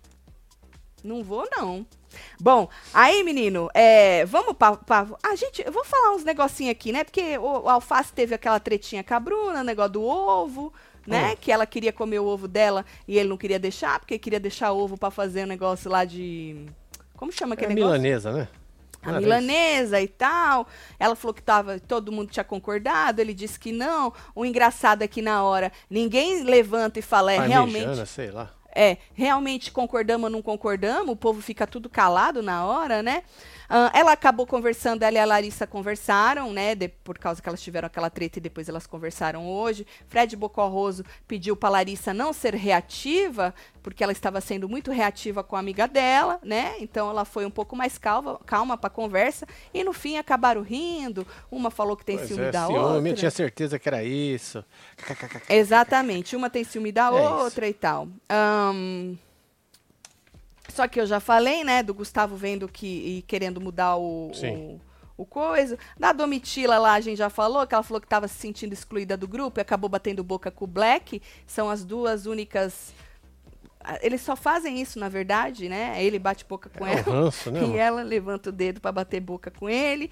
Não 1.03 1.23
vou, 1.23 1.47
não. 1.55 1.85
Bom, 2.39 2.67
aí, 2.93 3.23
menino, 3.23 3.69
é, 3.73 4.25
vamos 4.25 4.53
pra- 4.57 4.79
A 5.23 5.35
gente, 5.35 5.63
eu 5.65 5.71
vou 5.71 5.85
falar 5.85 6.15
uns 6.15 6.23
negocinhos 6.23 6.71
aqui, 6.71 6.91
né? 6.91 7.03
Porque 7.03 7.37
o, 7.37 7.61
o 7.63 7.69
Alface 7.69 8.11
teve 8.11 8.33
aquela 8.33 8.59
tretinha 8.59 9.03
com 9.03 9.13
a 9.13 9.19
Bruna, 9.19 9.63
negócio 9.63 9.93
do 9.93 10.03
ovo, 10.03 10.73
né? 11.05 11.33
Hum. 11.33 11.37
Que 11.39 11.51
ela 11.51 11.65
queria 11.65 11.93
comer 11.93 12.19
o 12.19 12.25
ovo 12.25 12.47
dela 12.47 12.83
e 13.07 13.17
ele 13.17 13.29
não 13.29 13.37
queria 13.37 13.59
deixar, 13.59 13.99
porque 13.99 14.17
queria 14.17 14.39
deixar 14.39 14.71
ovo 14.71 14.97
pra 14.97 15.11
fazer 15.11 15.43
um 15.43 15.47
negócio 15.47 15.89
lá 15.89 16.03
de. 16.03 16.65
Como 17.15 17.31
chama 17.31 17.53
É 17.53 17.55
aquele 17.55 17.75
negócio? 17.75 17.99
milanesa, 18.01 18.31
né? 18.31 18.47
a 19.01 19.13
milanesa 19.13 20.01
e 20.01 20.07
tal. 20.09 20.67
Ela 20.99 21.15
falou 21.15 21.33
que 21.33 21.41
tava, 21.41 21.79
todo 21.79 22.11
mundo 22.11 22.29
tinha 22.31 22.43
concordado, 22.43 23.21
ele 23.21 23.33
disse 23.33 23.57
que 23.57 23.71
não. 23.71 24.11
O 24.35 24.45
engraçado 24.45 25.03
é 25.03 25.07
que 25.07 25.21
na 25.21 25.41
hora 25.43 25.71
ninguém 25.89 26.43
levanta 26.43 26.99
e 26.99 27.01
fala, 27.01 27.31
é 27.31 27.37
Parmegiana, 27.37 27.71
realmente, 27.71 28.09
sei 28.09 28.29
lá. 28.29 28.51
É, 28.75 28.97
realmente 29.13 29.71
concordamos 29.71 30.25
ou 30.25 30.29
não 30.29 30.41
concordamos, 30.41 31.09
o 31.09 31.15
povo 31.15 31.41
fica 31.41 31.65
tudo 31.65 31.89
calado 31.89 32.41
na 32.41 32.65
hora, 32.65 33.01
né? 33.03 33.23
Ah, 33.69 33.91
ela 33.93 34.11
acabou 34.13 34.47
conversando, 34.47 35.03
ela 35.03 35.17
e 35.17 35.19
a 35.19 35.25
Larissa 35.25 35.67
conversaram, 35.67 36.51
né? 36.51 36.73
de- 36.73 36.87
por 36.89 37.17
causa 37.19 37.41
que 37.41 37.47
elas 37.47 37.61
tiveram 37.61 37.85
aquela 37.85 38.09
treta 38.09 38.39
e 38.39 38.41
depois 38.41 38.67
elas 38.67 38.87
conversaram 38.87 39.47
hoje. 39.47 39.85
Fred 40.07 40.35
Bocorroso 40.35 41.03
pediu 41.27 41.55
pra 41.55 41.69
Larissa 41.69 42.13
não 42.13 42.33
ser 42.33 42.55
reativa, 42.55 43.53
porque 43.83 44.03
ela 44.03 44.11
estava 44.11 44.41
sendo 44.41 44.67
muito 44.67 44.91
reativa 44.91 45.43
com 45.43 45.55
a 45.55 45.59
amiga 45.59 45.87
dela, 45.87 46.39
né? 46.43 46.73
Então 46.79 47.09
ela 47.09 47.25
foi 47.25 47.45
um 47.45 47.51
pouco 47.51 47.75
mais 47.75 47.97
calma, 47.97 48.39
calma 48.45 48.75
pra 48.77 48.89
conversa. 48.89 49.45
E 49.73 49.83
no 49.83 49.93
fim 49.93 50.17
acabaram 50.17 50.61
rindo. 50.61 51.25
Uma 51.51 51.69
falou 51.69 51.95
que 51.95 52.03
tem 52.05 52.17
Pois 52.17 52.27
ciúme 52.27 52.45
é, 52.45 52.51
da 52.51 52.65
ciúme, 52.65 52.79
outra. 52.79 53.09
eu 53.09 53.15
tinha 53.15 53.31
certeza 53.31 53.77
que 53.77 53.87
era 53.87 54.03
isso. 54.03 54.63
Exatamente. 55.47 56.35
Uma 56.35 56.49
tem 56.49 56.63
ciúme 56.63 56.91
da 56.91 57.07
É 57.07 57.09
outra 57.11 57.67
e 57.67 57.73
tal. 57.73 58.07
Ahn, 58.29 59.15
Só 60.69 60.87
que 60.87 60.99
eu 61.01 61.05
já 61.05 61.19
falei, 61.19 61.63
né, 61.63 61.83
do 61.83 61.93
Gustavo 61.93 62.35
vendo 62.35 62.67
que 62.69 62.87
e 62.87 63.21
querendo 63.27 63.59
mudar 63.59 63.97
o, 63.97 64.31
Sim. 64.33 64.79
o, 65.17 65.23
o 65.23 65.25
coisa. 65.25 65.77
Da 65.97 66.11
Domitila 66.13 66.77
lá, 66.77 66.93
a 66.93 67.01
gente 67.01 67.17
já 67.17 67.29
falou, 67.29 67.65
que 67.67 67.73
ela 67.73 67.83
falou 67.83 67.99
que 68.01 68.05
estava 68.07 68.27
se 68.27 68.35
sentindo 68.35 68.73
excluída 68.73 69.17
do 69.17 69.27
grupo 69.27 69.59
e 69.59 69.61
acabou 69.61 69.89
batendo 69.89 70.23
boca 70.23 70.51
com 70.51 70.65
o 70.65 70.67
Black. 70.67 71.21
São 71.47 71.69
as 71.69 71.83
duas 71.83 72.25
únicas. 72.25 72.93
ah, 73.83 73.97
Eles 74.01 74.21
só 74.21 74.35
fazem 74.35 74.79
isso, 74.81 74.99
na 74.99 75.09
verdade, 75.09 75.67
né? 75.69 76.03
Ele 76.03 76.19
bate 76.19 76.45
boca 76.45 76.69
com 76.69 76.85
É 76.85 76.93
ela. 76.99 77.01
um 77.09 77.23
ranço, 77.23 77.51
né? 77.51 77.59
E 77.73 77.77
ela 77.77 78.01
levanta 78.03 78.49
o 78.49 78.53
dedo 78.53 78.79
pra 78.79 78.91
bater 78.91 79.19
boca 79.19 79.51
com 79.51 79.69
ele. 79.69 80.11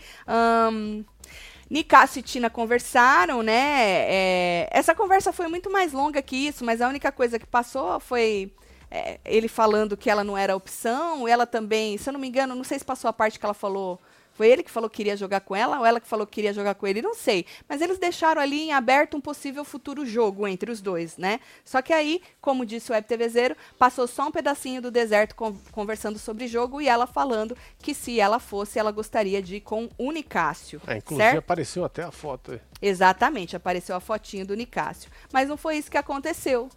Nicásio 1.70 2.20
e 2.20 2.24
Tina 2.24 2.50
conversaram, 2.50 3.44
né? 3.44 4.06
É, 4.10 4.70
essa 4.72 4.96
conversa 4.96 5.34
foi 5.34 5.48
muito 5.48 5.70
mais 5.70 5.92
longa 5.92 6.22
que 6.22 6.36
isso, 6.36 6.64
mas 6.64 6.82
a 6.82 6.88
única 6.88 7.12
coisa 7.12 7.38
que 7.38 7.46
passou 7.46 8.00
foi 8.00 8.54
é, 8.90 9.20
ele 9.26 9.48
falando 9.48 9.98
que 9.98 10.10
ela 10.10 10.24
não 10.24 10.38
era 10.38 10.56
opção. 10.56 11.28
Ela 11.28 11.46
também, 11.46 11.98
se 11.98 12.10
eu 12.10 12.14
não 12.14 12.20
me 12.20 12.28
engano, 12.28 12.56
não 12.56 12.64
sei 12.64 12.80
se 12.80 12.86
passou 12.86 13.10
a 13.10 13.14
parte 13.14 13.40
que 13.40 13.46
ela 13.46 13.54
falou. 13.54 14.00
Foi 14.34 14.48
ele 14.48 14.62
que 14.62 14.70
falou 14.70 14.88
que 14.88 14.98
queria 14.98 15.18
jogar 15.18 15.42
com 15.42 15.56
ela 15.56 15.80
ou 15.80 15.86
ela 15.86 16.00
que 16.00 16.08
falou 16.08 16.24
que 16.28 16.34
queria 16.34 16.54
jogar 16.54 16.76
com 16.76 16.86
ele? 16.86 17.02
Não 17.02 17.16
sei. 17.16 17.44
Mas 17.68 17.82
eles 17.82 17.98
deixaram 17.98 18.40
ali 18.40 18.66
em 18.66 18.72
aberto 18.72 19.18
um 19.18 19.20
possível 19.20 19.66
futuro 19.66 20.06
jogo 20.06 20.48
entre 20.48 20.70
os 20.70 20.80
dois, 20.80 21.18
né? 21.18 21.40
Só 21.66 21.82
que 21.82 21.92
aí, 21.92 22.22
como 22.40 22.64
disse 22.64 22.92
o 22.92 22.94
Web 22.94 23.08
TV 23.08 23.28
Zero, 23.30 23.56
passou 23.80 24.06
só 24.08 24.28
um 24.28 24.32
pedacinho 24.32 24.80
do 24.80 24.92
deserto 24.92 25.34
con- 25.34 25.58
conversando 25.72 26.20
sobre 26.20 26.46
jogo 26.48 26.80
e 26.80 26.88
ela 26.88 27.08
falando 27.08 27.58
que 27.80 27.96
se 27.96 28.20
ela 28.20 28.38
fosse, 28.38 28.78
ela 28.78 28.92
gostaria 28.92 29.42
de 29.42 29.56
ir 29.56 29.62
com 29.62 29.90
o 29.98 30.12
Nicásio. 30.12 30.80
É, 30.86 30.98
inclusive 30.98 31.24
certo? 31.32 31.40
apareceu 31.40 31.84
até 31.84 32.04
a 32.04 32.12
foto. 32.12 32.62
Exatamente, 32.80 33.56
apareceu 33.56 33.96
a 33.96 34.00
fotinho 34.00 34.46
do 34.46 34.54
Nicásio. 34.56 35.10
Mas 35.34 35.50
não 35.50 35.58
foi 35.58 35.78
isso 35.78 35.90
que 35.90 35.98
aconteceu. 35.98 36.70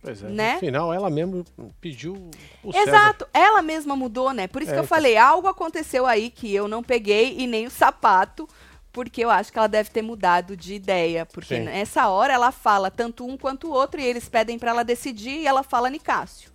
Pois 0.00 0.22
é, 0.22 0.28
Né? 0.28 0.54
no 0.54 0.60
final 0.60 0.92
ela 0.92 1.10
mesmo 1.10 1.44
pediu 1.80 2.30
o 2.62 2.72
César. 2.72 2.88
Exato, 2.88 3.28
ela 3.34 3.60
mesma 3.62 3.96
mudou, 3.96 4.32
né? 4.32 4.46
Por 4.46 4.62
isso 4.62 4.70
É, 4.70 4.74
que 4.74 4.78
eu 4.80 4.84
então. 4.84 4.96
falei, 4.96 5.16
algo 5.16 5.48
aconteceu 5.48 6.06
aí 6.06 6.30
que 6.30 6.54
eu 6.54 6.68
não 6.68 6.82
peguei 6.82 7.36
e 7.38 7.46
nem 7.46 7.66
o 7.66 7.70
sapato, 7.70 8.48
porque 8.92 9.24
eu 9.24 9.30
acho 9.30 9.52
que 9.52 9.58
ela 9.58 9.68
deve 9.68 9.90
ter 9.90 10.02
mudado 10.02 10.56
de 10.56 10.74
ideia, 10.74 11.26
porque 11.26 11.56
Sim. 11.56 11.62
nessa 11.64 12.08
hora 12.08 12.32
ela 12.32 12.52
fala 12.52 12.90
tanto 12.90 13.26
um 13.26 13.36
quanto 13.36 13.68
o 13.68 13.72
outro 13.72 14.00
e 14.00 14.04
eles 14.04 14.28
pedem 14.28 14.58
pra 14.58 14.70
ela 14.70 14.84
decidir 14.84 15.40
e 15.40 15.46
ela 15.46 15.62
fala 15.64 15.90
Nicásio. 15.90 16.50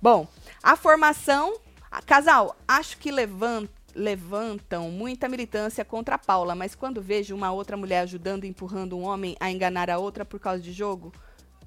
Bom, 0.00 0.26
a 0.62 0.76
formação, 0.76 1.54
a- 1.90 2.02
casal, 2.02 2.56
acho 2.66 2.98
que 2.98 3.10
levan- 3.10 3.68
levantam 3.94 4.90
muita 4.90 5.28
militância 5.28 5.84
contra 5.84 6.14
a 6.14 6.18
Paula, 6.18 6.54
mas 6.54 6.74
quando 6.74 7.02
vejo 7.02 7.34
uma 7.34 7.50
outra 7.50 7.76
mulher 7.76 8.00
ajudando 8.00 8.44
e 8.44 8.48
empurrando 8.48 8.96
um 8.96 9.02
homem 9.04 9.36
a 9.40 9.50
enganar 9.50 9.90
a 9.90 9.98
outra 9.98 10.24
por 10.24 10.38
causa 10.38 10.60
de 10.62 10.72
jogo, 10.72 11.12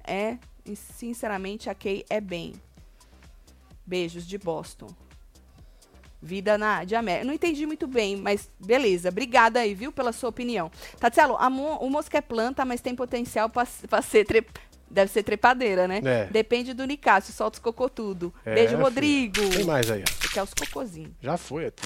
é, 0.04 0.36
e 0.64 0.74
sinceramente, 0.76 1.68
a 1.70 1.74
Kay 1.74 2.04
é 2.08 2.20
bem. 2.20 2.54
Beijos 3.86 4.26
de 4.26 4.38
Boston. 4.38 4.88
Vida 6.24 6.56
na, 6.56 6.84
de 6.84 6.94
América. 6.94 7.24
Não 7.24 7.34
entendi 7.34 7.66
muito 7.66 7.86
bem, 7.88 8.16
mas 8.16 8.48
beleza. 8.60 9.08
Obrigada 9.08 9.58
aí, 9.58 9.74
viu, 9.74 9.90
pela 9.90 10.12
sua 10.12 10.28
opinião. 10.28 10.70
Tatselo, 11.00 11.36
a 11.36 11.50
mo- 11.50 11.78
o 11.78 11.90
mosca 11.90 12.18
é 12.18 12.20
planta, 12.20 12.64
mas 12.64 12.80
tem 12.80 12.94
potencial 12.94 13.50
pra 13.50 13.66
pra 13.88 14.00
ser 14.02 14.24
tre- 14.24 14.46
Deve 14.88 15.10
ser 15.10 15.22
trepadeira, 15.22 15.88
né? 15.88 16.00
É. 16.04 16.26
Depende 16.26 16.74
do 16.74 16.84
Nicásio, 16.84 17.32
solta 17.32 17.56
os 17.56 17.62
cocô 17.62 17.88
tudo. 17.88 18.32
É, 18.44 18.54
Beijo, 18.54 18.70
filho. 18.74 18.82
Rodrigo. 18.82 19.48
Tem 19.50 19.64
mais 19.64 19.90
aí, 19.90 20.02
ó. 20.06 20.28
Quer 20.32 20.42
os 20.42 20.52
cocôzinhos. 20.54 21.12
Já 21.20 21.36
foi 21.38 21.66
até. 21.66 21.82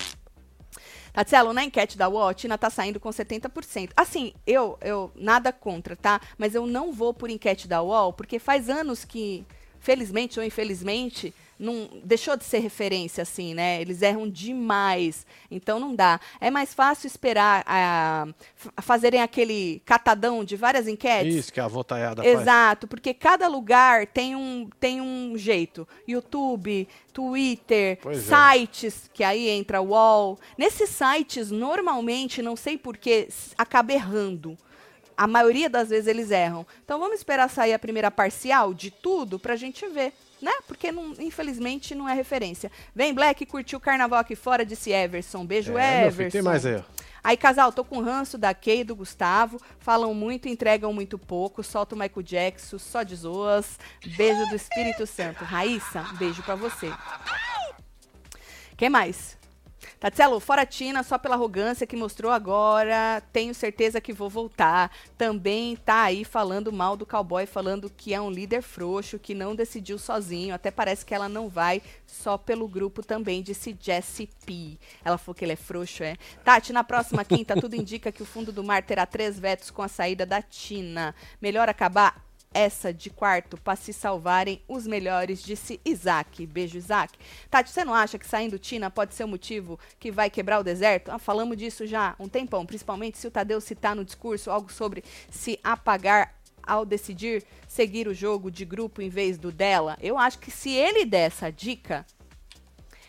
Tatselo, 1.16 1.54
na 1.54 1.64
enquete 1.64 1.96
da 1.96 2.10
UOL, 2.10 2.28
a 2.28 2.34
Tina 2.34 2.58
tá 2.58 2.68
saindo 2.68 3.00
com 3.00 3.08
70%. 3.08 3.88
Assim, 3.96 4.34
eu, 4.46 4.76
eu, 4.82 5.10
nada 5.16 5.50
contra, 5.50 5.96
tá? 5.96 6.20
Mas 6.36 6.54
eu 6.54 6.66
não 6.66 6.92
vou 6.92 7.14
por 7.14 7.30
enquete 7.30 7.66
da 7.66 7.80
UOL, 7.80 8.12
porque 8.12 8.38
faz 8.38 8.68
anos 8.68 9.02
que, 9.02 9.42
felizmente 9.80 10.38
ou 10.38 10.44
infelizmente, 10.44 11.32
não 11.58 11.88
deixou 12.04 12.36
de 12.36 12.44
ser 12.44 12.58
referência, 12.58 13.22
assim, 13.22 13.54
né? 13.54 13.80
Eles 13.80 14.02
erram 14.02 14.28
demais. 14.28 15.26
Então 15.50 15.78
não 15.80 15.94
dá. 15.94 16.20
É 16.40 16.50
mais 16.50 16.74
fácil 16.74 17.06
esperar 17.06 17.62
a, 17.66 18.26
f- 18.56 18.70
fazerem 18.82 19.22
aquele 19.22 19.80
catadão 19.84 20.44
de 20.44 20.56
várias 20.56 20.86
enquetes. 20.86 21.34
Isso 21.34 21.52
que 21.52 21.60
a 21.60 21.66
votaiada 21.68 22.22
faz. 22.22 22.40
Exato, 22.40 22.86
porque 22.86 23.14
cada 23.14 23.48
lugar 23.48 24.06
tem 24.06 24.36
um, 24.36 24.68
tem 24.78 25.00
um 25.00 25.32
jeito. 25.36 25.86
YouTube, 26.06 26.86
Twitter, 27.12 27.98
Pois 28.02 28.30
é. 28.30 28.52
sites, 28.52 29.10
que 29.12 29.24
aí 29.24 29.48
entra 29.48 29.80
o 29.80 29.88
UOL. 29.88 30.38
Nesses 30.56 30.90
sites, 30.90 31.50
normalmente, 31.50 32.42
não 32.42 32.54
sei 32.56 32.76
porquê, 32.78 33.28
acaba 33.56 33.92
errando. 33.92 34.56
A 35.16 35.26
maioria 35.26 35.70
das 35.70 35.88
vezes 35.88 36.06
eles 36.06 36.30
erram. 36.30 36.66
Então 36.84 36.98
vamos 37.00 37.16
esperar 37.16 37.48
sair 37.48 37.72
a 37.72 37.78
primeira 37.78 38.10
parcial 38.10 38.74
de 38.74 38.90
tudo 38.90 39.38
pra 39.38 39.56
gente 39.56 39.88
ver, 39.88 40.12
né? 40.46 40.52
Porque 40.66 40.92
não- 40.92 41.12
infelizmente 41.18 41.94
não 41.94 42.08
é 42.08 42.14
referência. 42.14 42.70
Vem 42.94 43.12
Black 43.12 43.44
curtiu 43.44 43.78
o 43.78 43.80
carnaval 43.80 44.20
aqui 44.20 44.36
fora, 44.36 44.64
disse 44.64 44.90
Everson. 44.92 45.44
Beijo, 45.44 45.76
É, 45.76 46.02
Everson. 46.06 46.16
filho, 46.16 46.30
tem 46.30 46.42
mais 46.42 46.64
aí, 46.64 46.76
ó. 46.76 46.82
Aí, 47.24 47.36
casal, 47.36 47.72
tô 47.72 47.84
com 47.84 48.00
ranço 48.00 48.38
da 48.38 48.54
Kay 48.54 48.82
e 48.82 48.84
do 48.84 48.94
Gustavo. 48.94 49.60
Falam 49.80 50.14
muito, 50.14 50.48
entregam 50.48 50.92
muito 50.92 51.18
pouco. 51.18 51.60
Solta 51.64 51.96
o 51.96 51.98
Michael 51.98 52.22
Jackson, 52.22 52.78
só 52.78 53.02
de 53.02 53.16
zoas. 53.16 53.80
Beijo 54.16 54.46
do 54.48 54.54
Espírito 54.54 55.04
Santo. 55.08 55.42
Raíssa, 55.44 56.02
beijo 56.20 56.40
pra 56.44 56.54
você. 56.54 56.88
Quem 58.76 58.88
mais? 58.88 59.36
Tatselo, 59.98 60.38
fora 60.40 60.66
Tina, 60.66 61.02
só 61.02 61.16
pela 61.16 61.34
arrogância 61.36 61.86
que 61.86 61.96
mostrou 61.96 62.30
agora, 62.30 63.22
tenho 63.32 63.54
certeza 63.54 64.00
que 64.00 64.12
vou 64.12 64.28
voltar. 64.28 64.90
Também 65.16 65.74
tá 65.76 66.02
aí 66.02 66.24
falando 66.24 66.70
mal 66.72 66.96
do 66.96 67.06
cowboy, 67.06 67.46
falando 67.46 67.90
que 67.90 68.12
é 68.12 68.20
um 68.20 68.30
líder 68.30 68.62
frouxo, 68.62 69.18
que 69.18 69.34
não 69.34 69.54
decidiu 69.54 69.98
sozinho. 69.98 70.54
Até 70.54 70.70
parece 70.70 71.04
que 71.04 71.14
ela 71.14 71.28
não 71.28 71.48
vai 71.48 71.80
só 72.06 72.36
pelo 72.36 72.68
grupo 72.68 73.02
também, 73.02 73.42
disse 73.42 73.76
Jessie 73.80 74.28
P. 74.44 74.78
Ela 75.04 75.16
falou 75.16 75.34
que 75.34 75.44
ele 75.44 75.52
é 75.52 75.56
frouxo, 75.56 76.02
é? 76.02 76.16
Tati, 76.44 76.72
na 76.72 76.84
próxima 76.84 77.24
quinta, 77.24 77.58
tudo 77.58 77.74
indica 77.74 78.12
que 78.12 78.22
o 78.22 78.26
fundo 78.26 78.52
do 78.52 78.62
mar 78.62 78.82
terá 78.82 79.06
três 79.06 79.38
vetos 79.38 79.70
com 79.70 79.82
a 79.82 79.88
saída 79.88 80.26
da 80.26 80.42
Tina. 80.42 81.14
Melhor 81.40 81.68
acabar 81.68 82.25
essa 82.56 82.92
de 82.92 83.10
quarto 83.10 83.58
para 83.58 83.76
se 83.76 83.92
salvarem 83.92 84.62
os 84.66 84.86
melhores, 84.86 85.42
disse 85.42 85.78
Isaac. 85.84 86.46
Beijo, 86.46 86.78
Isaac. 86.78 87.18
Tati, 87.50 87.70
você 87.70 87.84
não 87.84 87.92
acha 87.92 88.18
que 88.18 88.26
saindo 88.26 88.58
Tina 88.58 88.90
pode 88.90 89.14
ser 89.14 89.24
o 89.24 89.28
motivo 89.28 89.78
que 90.00 90.10
vai 90.10 90.30
quebrar 90.30 90.58
o 90.60 90.64
deserto? 90.64 91.10
Ah, 91.10 91.18
falamos 91.18 91.56
disso 91.58 91.86
já 91.86 92.16
um 92.18 92.28
tempão, 92.28 92.64
principalmente 92.64 93.18
se 93.18 93.26
o 93.26 93.30
Tadeu 93.30 93.60
citar 93.60 93.94
no 93.94 94.04
discurso 94.04 94.50
algo 94.50 94.72
sobre 94.72 95.04
se 95.30 95.60
apagar 95.62 96.34
ao 96.62 96.84
decidir 96.84 97.44
seguir 97.68 98.08
o 98.08 98.14
jogo 98.14 98.50
de 98.50 98.64
grupo 98.64 99.02
em 99.02 99.08
vez 99.08 99.38
do 99.38 99.52
dela. 99.52 99.96
Eu 100.00 100.18
acho 100.18 100.38
que 100.38 100.50
se 100.50 100.70
ele 100.70 101.04
der 101.04 101.26
essa 101.26 101.50
dica, 101.52 102.04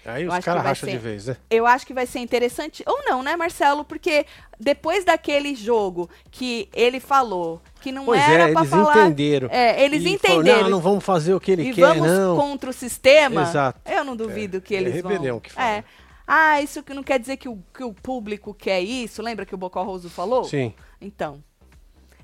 Aí 0.08 0.24
Eu 0.24 0.30
os 0.30 0.34
acho 0.36 0.40
que 0.42 0.46
caras 0.46 0.64
vai 0.64 0.72
racham 0.72 0.90
ser- 0.90 0.96
de 0.96 0.98
vez, 0.98 1.26
né? 1.28 1.38
eu 1.50 1.66
acho 1.68 1.86
que 1.86 1.94
vai 1.94 2.06
ser 2.06 2.20
interessante. 2.20 2.82
Ou 2.88 3.04
não, 3.06 3.22
né, 3.22 3.36
Marcelo? 3.36 3.84
Porque 3.84 4.26
depois 4.60 5.04
daquele 5.04 5.54
jogo 5.54 6.10
que 6.32 6.70
ele 6.74 7.00
falou 7.00 7.62
que 7.82 7.92
não 7.92 8.06
Pois 8.06 8.22
era 8.22 8.50
é, 8.50 8.52
pra 8.54 8.62
eles 8.62 8.70
falar. 8.72 9.06
entenderam. 9.06 9.50
É, 9.52 9.84
eles 9.84 10.02
E 10.04 10.18
falou, 10.18 10.42
entenderam. 10.42 10.64
não, 10.64 10.70
não 10.72 10.80
vamos 10.80 11.04
fazer 11.04 11.34
o 11.34 11.40
que 11.40 11.52
ele 11.52 11.70
e 11.70 11.74
quer, 11.74 11.82
vamos 11.82 12.08
não. 12.08 12.36
contra 12.38 12.70
o 12.70 12.74
sistema. 12.74 13.42
Exato. 13.44 13.80
Eu 13.86 14.04
não 14.04 14.16
duvido 14.16 14.62
que 14.62 14.74
é 14.76 14.80
eles 14.80 14.94
rebelião 14.94 15.36
vão. 15.36 15.40
que 15.42 15.52
fala. 15.52 15.70
É. 15.70 15.84
Ah, 16.26 16.62
isso 16.62 16.82
que 16.84 16.94
não 16.94 17.04
quer 17.04 17.20
dizer 17.20 17.38
que 17.38 17.48
o, 17.48 17.58
que 17.74 17.84
o 17.84 17.94
público 17.94 18.54
quer 18.54 18.82
isso. 18.82 19.22
Lembra 19.22 19.46
que 19.46 19.56
o 19.56 19.58
Bocó 19.58 19.84
Roso 19.84 20.10
falou? 20.10 20.44
Sim. 20.46 20.74
Então. 21.02 21.44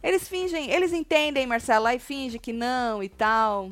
Eles 0.01 0.27
fingem, 0.27 0.69
eles 0.69 0.91
entendem, 0.91 1.47
Marcelo, 1.47 1.87
e 1.87 1.97
finge 1.99 2.37
que 2.37 2.51
não 2.51 3.01
e 3.01 3.07
tal. 3.07 3.71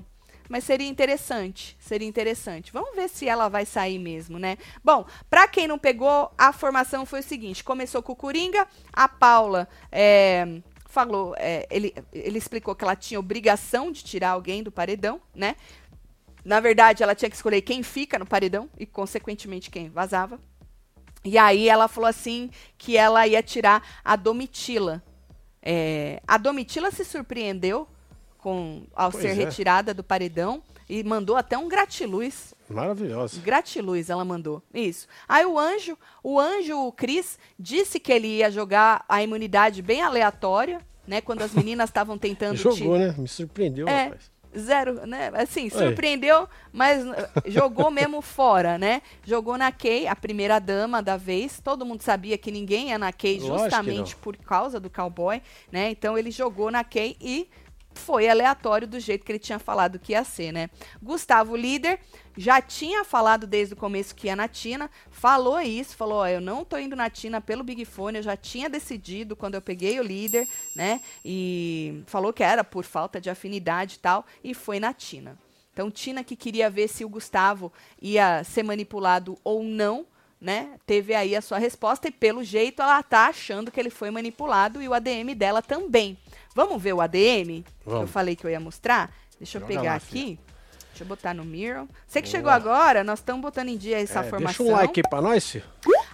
Mas 0.52 0.66
seria 0.66 0.90
interessante, 0.90 1.78
seria 1.80 2.06
interessante. 2.06 2.74
Vamos 2.74 2.94
ver 2.94 3.08
se 3.08 3.26
ela 3.26 3.48
vai 3.48 3.66
sair 3.66 3.98
mesmo, 3.98 4.38
né? 4.38 4.58
Bom, 4.84 5.06
pra 5.30 5.48
quem 5.48 5.66
não 5.66 5.80
pegou, 5.80 6.30
a 6.38 6.52
formação 6.52 7.06
foi 7.06 7.22
o 7.22 7.24
seguinte: 7.24 7.64
começou 7.64 8.04
com 8.04 8.12
o 8.12 8.16
Coringa, 8.18 8.68
a 8.92 9.08
Paula 9.08 9.66
é, 9.90 10.60
falou, 10.88 11.34
é, 11.38 11.66
ele, 11.72 11.96
ele 12.12 12.38
explicou 12.38 12.76
que 12.76 12.84
ela 12.84 12.98
tinha 12.98 13.18
obrigação 13.18 13.94
de 13.94 14.04
tirar 14.04 14.32
alguém 14.32 14.62
do 14.62 14.70
paredão, 14.70 15.22
né? 15.34 15.56
Na 16.44 16.60
verdade, 16.60 17.02
ela 17.02 17.16
tinha 17.16 17.30
que 17.30 17.38
escolher 17.38 17.62
quem 17.62 17.82
fica 17.82 18.20
no 18.20 18.26
paredão 18.26 18.70
e, 18.78 18.86
consequentemente, 18.86 19.72
quem 19.72 19.90
vazava. 19.90 20.38
E 21.24 21.38
aí 21.38 21.70
ela 21.70 21.88
falou 21.88 22.10
assim 22.10 22.50
que 22.78 22.98
ela 22.98 23.26
ia 23.26 23.42
tirar 23.42 24.02
a 24.04 24.18
Domitila. 24.18 25.02
É, 25.62 26.22
a 26.28 26.38
Domitila 26.38 26.92
se 26.92 27.06
surpreendeu 27.06 27.88
com 28.42 28.84
ao 28.96 29.12
Pois 29.12 29.22
ser 29.22 29.30
é. 29.30 29.34
retirada 29.34 29.94
do 29.94 30.04
paredão 30.04 30.62
e 30.90 31.04
mandou 31.04 31.38
até 31.38 31.58
um 31.58 31.70
gratiluz. 31.70 32.54
Maravilhosa. 32.70 33.40
Gratiluz 33.42 34.10
ela 34.10 34.26
mandou. 34.26 34.62
Isso. 34.74 35.08
Aí 35.28 35.46
o 35.46 35.58
anjo, 35.58 35.98
o 36.22 36.38
anjo, 36.40 36.78
o 36.78 36.92
Cris, 36.92 37.40
disse 37.58 38.00
que 38.00 38.12
ele 38.12 38.28
ia 38.28 38.52
jogar 38.52 39.06
a 39.08 39.24
imunidade 39.24 39.82
bem 39.82 40.02
aleatória, 40.02 40.82
né? 41.08 41.22
Quando 41.22 41.44
as 41.44 41.54
meninas 41.54 41.90
estavam 41.90 42.18
tentando 42.18 42.58
Jogou, 42.60 42.98
né? 42.98 43.16
Me 43.18 43.28
surpreendeu, 43.28 43.88
é, 43.88 44.06
rapaz. 44.06 44.32
zero, 44.58 45.06
né? 45.08 45.32
Assim, 45.36 45.70
surpreendeu, 45.70 46.48
mas 46.74 47.06
uh, 47.06 47.14
jogou 47.46 47.90
mesmo 47.90 48.20
fora, 48.24 48.78
né? 48.78 49.02
Jogou 49.24 49.58
na 49.58 49.72
Kay, 49.72 50.08
a 50.08 50.16
primeira 50.16 50.60
dama 50.60 51.02
da 51.02 51.16
vez. 51.16 51.62
Todo 51.64 51.86
mundo 51.86 52.02
sabia 52.02 52.38
que 52.38 52.52
ninguém 52.52 52.90
ia 52.90 52.98
na 52.98 53.14
Kay 53.14 53.40
justamente 53.40 54.16
por 54.18 54.36
causa 54.36 54.78
do 54.78 54.90
cowboy, 54.90 55.42
né? 55.72 55.90
Então 55.90 56.18
ele 56.18 56.32
jogou 56.32 56.70
na 56.70 56.84
Kay 56.84 57.16
e 57.22 57.48
foi 57.94 58.28
aleatório 58.28 58.88
do 58.88 59.00
jeito 59.00 59.26
que 59.26 59.32
ele 59.32 59.40
tinha 59.40 59.60
falado 59.60 60.00
que 60.00 60.14
ia 60.14 60.24
ser, 60.24 60.52
né? 60.52 60.70
Gustavo 61.02 61.56
líder 61.56 62.00
já 62.38 62.62
tinha 62.62 63.04
falado 63.04 63.46
desde 63.46 63.74
o 63.74 63.78
começo 63.78 64.16
que 64.16 64.28
ia 64.28 64.36
na 64.36 64.48
Tina, 64.48 64.90
falou 65.10 65.60
isso, 65.60 65.96
falou, 65.96 66.20
ó, 66.20 66.28
eu 66.28 66.40
não 66.40 66.64
tô 66.64 66.78
indo 66.78 66.96
na 66.96 67.10
Tina 67.10 67.42
pelo 67.42 67.64
Big 67.64 67.84
Fone, 67.86 68.20
eu 68.20 68.24
já 68.24 68.38
tinha 68.38 68.70
decidido 68.70 69.36
quando 69.36 69.56
eu 69.56 69.62
peguei 69.62 70.00
o 70.00 70.04
líder, 70.04 70.48
né? 70.76 71.02
E 71.26 72.04
falou 72.08 72.32
que 72.32 72.44
era 72.44 72.64
por 72.64 72.86
falta 72.86 73.20
de 73.20 73.30
afinidade 73.30 73.96
e 73.96 74.00
tal, 74.00 74.26
e 74.44 74.54
foi 74.54 74.80
na 74.80 74.94
Tina. 74.94 75.38
Então, 75.74 75.90
Tina 75.90 76.24
que 76.24 76.36
queria 76.36 76.70
ver 76.70 76.88
se 76.88 77.06
o 77.06 77.10
Gustavo 77.10 77.72
ia 78.02 78.44
ser 78.44 78.64
manipulado 78.64 79.38
ou 79.44 79.64
não, 79.64 80.06
né? 80.40 80.72
Teve 80.86 81.14
aí 81.14 81.36
a 81.36 81.42
sua 81.42 81.60
resposta 81.60 82.08
e 82.08 82.12
pelo 82.12 82.44
jeito 82.44 82.82
ela 82.82 83.02
tá 83.04 83.28
achando 83.28 83.72
que 83.72 83.80
ele 83.80 83.90
foi 83.90 84.10
manipulado 84.10 84.82
e 84.82 84.88
o 84.88 84.94
ADM 84.94 85.36
dela 85.36 85.62
também. 85.62 86.18
Vamos 86.56 86.82
ver 86.82 86.94
o 86.94 87.02
ADM? 87.02 87.64
Vamos. 87.86 88.02
Eu 88.02 88.08
falei 88.08 88.36
que 88.36 88.46
eu 88.46 88.50
ia 88.52 88.60
mostrar. 88.60 89.12
Deixa 89.40 89.58
eu 89.58 89.62
Joga 89.62 89.74
pegar 89.74 89.92
lá, 89.92 89.96
aqui. 89.96 90.40
Deixa 90.90 91.04
eu 91.04 91.08
botar 91.08 91.34
no 91.34 91.44
mirror. 91.46 91.88
Você 92.06 92.22
que 92.22 92.28
Boa. 92.28 92.38
chegou 92.38 92.52
agora, 92.52 93.04
nós 93.04 93.20
estamos 93.20 93.42
botando 93.42 93.70
em 93.70 93.78
dia 93.78 94.00
essa 94.00 94.20
É, 94.20 94.24
formação. 94.30 94.66
deixa 94.66 94.74
um 94.74 94.76
like 94.76 95.00
aí 95.00 95.10
pra 95.10 95.22
nós, 95.22 95.50
filho. 95.50 95.64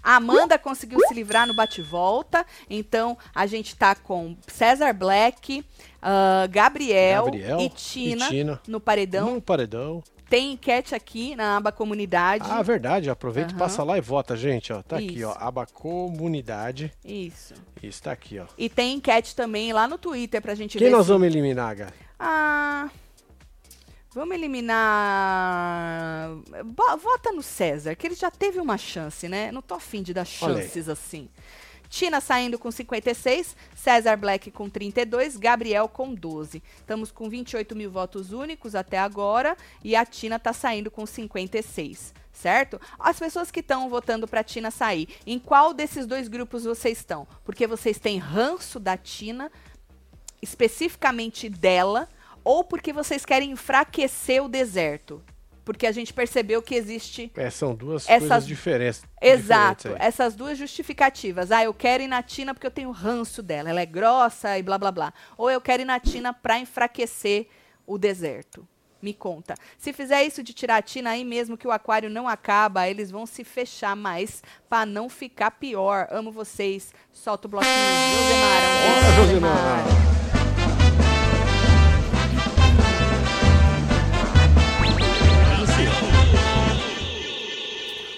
A 0.03 0.15
Amanda 0.15 0.57
conseguiu 0.57 0.99
se 1.07 1.13
livrar 1.13 1.45
no 1.47 1.53
bate-volta. 1.55 2.45
Então, 2.69 3.17
a 3.35 3.45
gente 3.47 3.75
tá 3.75 3.95
com 3.95 4.37
César 4.47 4.93
Black, 4.93 5.65
ah, 6.01 6.47
Gabriel, 6.49 7.25
Gabriel 7.25 7.59
e, 7.59 7.69
Tina 7.69 8.25
e 8.27 8.29
Tina. 8.29 8.61
no 8.67 8.79
paredão. 8.79 9.33
No 9.35 9.41
paredão. 9.41 10.03
Tem 10.29 10.53
enquete 10.53 10.93
aqui 10.93 11.35
na 11.35 11.57
aba 11.57 11.71
comunidade. 11.71 12.45
Ah, 12.49 12.61
verdade. 12.61 13.09
Aproveita 13.09 13.51
e 13.51 13.53
Aham. 13.53 13.59
passa 13.59 13.83
lá 13.83 13.97
e 13.97 14.01
vota, 14.01 14.35
gente. 14.35 14.73
Ó. 14.73 14.81
Tá 14.81 14.97
aqui, 14.97 15.19
Isso. 15.19 15.27
ó. 15.27 15.35
Aba 15.39 15.65
comunidade. 15.65 16.91
Isso. 17.05 17.53
Isso, 17.81 18.03
tá 18.03 18.11
aqui, 18.11 18.37
ó. 18.39 18.45
E 18.57 18.69
tem 18.69 18.95
enquete 18.95 19.35
também 19.35 19.71
lá 19.71 19.87
no 19.87 19.97
Twitter 19.97 20.41
pra 20.41 20.53
gente 20.55 20.77
Quem 20.77 20.87
ver. 20.89 20.93
nós 20.93 21.05
se- 21.05 21.11
vamos 21.11 21.27
eliminar, 21.27 21.75
Gá? 21.75 21.87
Ah. 22.19 22.89
Vamos 24.13 24.35
eliminar. 24.35 26.29
Vota 26.99 27.31
no 27.31 27.43
César, 27.43 27.95
que 27.95 28.07
ele 28.07 28.15
já 28.15 28.31
teve 28.31 28.59
uma 28.59 28.77
chance, 28.77 29.27
né? 29.29 29.51
Não 29.51 29.61
tô 29.61 29.75
afim 29.75 30.01
de 30.01 30.13
dar 30.13 30.25
chances 30.25 30.89
assim. 30.89 31.29
Tina 31.89 32.19
saindo 32.19 32.59
com 32.59 32.69
56, 32.69 33.55
César 33.75 34.17
Black 34.17 34.51
com 34.51 34.69
32, 34.69 35.37
Gabriel 35.37 35.87
com 35.87 36.13
12. 36.13 36.61
Estamos 36.77 37.11
com 37.11 37.29
28 37.29 37.75
mil 37.75 37.89
votos 37.89 38.31
únicos 38.31 38.75
até 38.75 38.97
agora 38.97 39.55
e 39.83 39.95
a 39.95 40.05
Tina 40.05 40.37
tá 40.39 40.53
saindo 40.53 40.91
com 40.91 41.05
56, 41.05 42.13
certo? 42.31 42.79
As 42.99 43.17
pessoas 43.17 43.51
que 43.51 43.61
estão 43.61 43.89
votando 43.89 44.27
pra 44.27 44.43
Tina 44.43 44.71
sair, 44.71 45.07
em 45.25 45.39
qual 45.39 45.73
desses 45.73 46.05
dois 46.05 46.27
grupos 46.27 46.63
vocês 46.63 46.97
estão? 46.97 47.27
Porque 47.43 47.65
vocês 47.65 47.99
têm 47.99 48.17
ranço 48.17 48.79
da 48.79 48.97
Tina, 48.97 49.51
especificamente 50.41 51.49
dela, 51.49 52.09
ou 52.43 52.63
porque 52.63 52.93
vocês 52.93 53.25
querem 53.25 53.51
enfraquecer 53.51 54.43
o 54.43 54.49
deserto? 54.49 55.23
Porque 55.67 55.85
a 55.85 55.91
gente 55.91 56.13
percebeu 56.13 56.61
que 56.61 56.73
existe 56.75 57.29
É, 57.35 57.49
são 57.49 57.75
duas 57.75 58.05
Essas- 58.07 58.19
coisas 58.29 58.47
diferentes. 58.47 59.03
Exato, 59.21 59.89
diferentes 59.89 60.07
essas 60.07 60.33
duas 60.33 60.57
justificativas. 60.57 61.51
Ah, 61.51 61.61
eu 61.65 61.73
quero 61.73 62.01
ir 62.03 62.07
na 62.07 62.23
Tina 62.23 62.53
porque 62.53 62.65
eu 62.65 62.71
tenho 62.71 62.89
ranço 62.89 63.43
dela, 63.43 63.69
ela 63.69 63.81
é 63.81 63.85
grossa 63.85 64.57
e 64.57 64.63
blá 64.63 64.77
blá 64.77 64.93
blá. 64.93 65.13
Ou 65.37 65.51
eu 65.51 65.59
quero 65.59 65.81
ir 65.81 65.85
na 65.85 65.99
Tina 65.99 66.33
pra 66.33 66.57
enfraquecer 66.57 67.47
o 67.85 67.97
deserto. 67.97 68.65
Me 69.01 69.13
conta. 69.13 69.55
Se 69.77 69.91
fizer 69.91 70.23
isso 70.23 70.41
de 70.41 70.53
tirar 70.53 70.77
a 70.77 70.81
Tina 70.81 71.09
aí 71.09 71.25
mesmo 71.25 71.57
que 71.57 71.67
o 71.67 71.71
aquário 71.71 72.09
não 72.09 72.29
acaba, 72.29 72.87
eles 72.87 73.11
vão 73.11 73.25
se 73.25 73.43
fechar 73.43 73.93
mais 73.93 74.41
pra 74.69 74.85
não 74.85 75.09
ficar 75.09 75.51
pior. 75.51 76.07
Amo 76.09 76.31
vocês. 76.31 76.93
Solta 77.11 77.45
o 77.45 77.51
bloquinho. 77.51 77.73
Josemara. 79.17 79.83
um 80.13 80.16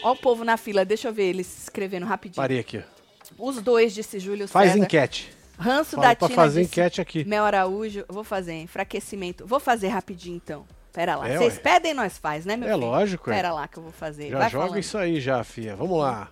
Ó 0.03 0.11
o 0.13 0.15
povo 0.15 0.43
na 0.43 0.57
fila, 0.57 0.85
deixa 0.85 1.07
eu 1.07 1.13
ver 1.13 1.23
eles 1.29 1.63
escrevendo 1.63 2.05
rapidinho. 2.05 2.35
Parei 2.41 2.59
aqui. 2.59 2.81
Os 3.37 3.61
dois, 3.61 3.93
disse 3.93 4.19
Júlio 4.19 4.47
Faz 4.47 4.71
César. 4.71 4.83
enquete. 4.83 5.31
Ranço 5.57 5.95
Fala 5.97 6.07
da 6.09 6.15
pra 6.15 6.27
Tina 6.27 6.35
fazer 6.41 6.61
disse 6.61 6.71
enquete 6.71 7.01
aqui. 7.01 7.25
Mel 7.25 7.43
Araújo, 7.43 8.05
vou 8.07 8.23
fazer, 8.23 8.53
enfraquecimento. 8.61 9.45
Vou 9.45 9.59
fazer 9.59 9.89
rapidinho 9.89 10.37
então. 10.37 10.65
Pera 10.93 11.15
lá. 11.17 11.27
É, 11.27 11.37
Vocês 11.37 11.55
ué. 11.55 11.59
pedem, 11.61 11.93
nós 11.93 12.17
faz, 12.17 12.45
né, 12.45 12.55
meu 12.57 12.67
É 12.69 12.73
filho? 12.73 12.85
lógico, 12.85 13.29
é. 13.29 13.33
Pera 13.35 13.53
lá 13.53 13.67
que 13.67 13.77
eu 13.77 13.83
vou 13.83 13.91
fazer. 13.91 14.29
Já 14.29 14.37
Vai 14.39 14.49
joga 14.49 14.65
falando. 14.67 14.79
isso 14.79 14.97
aí 14.97 15.19
já, 15.19 15.43
fia. 15.43 15.75
Vamos 15.75 15.99
lá. 15.99 16.29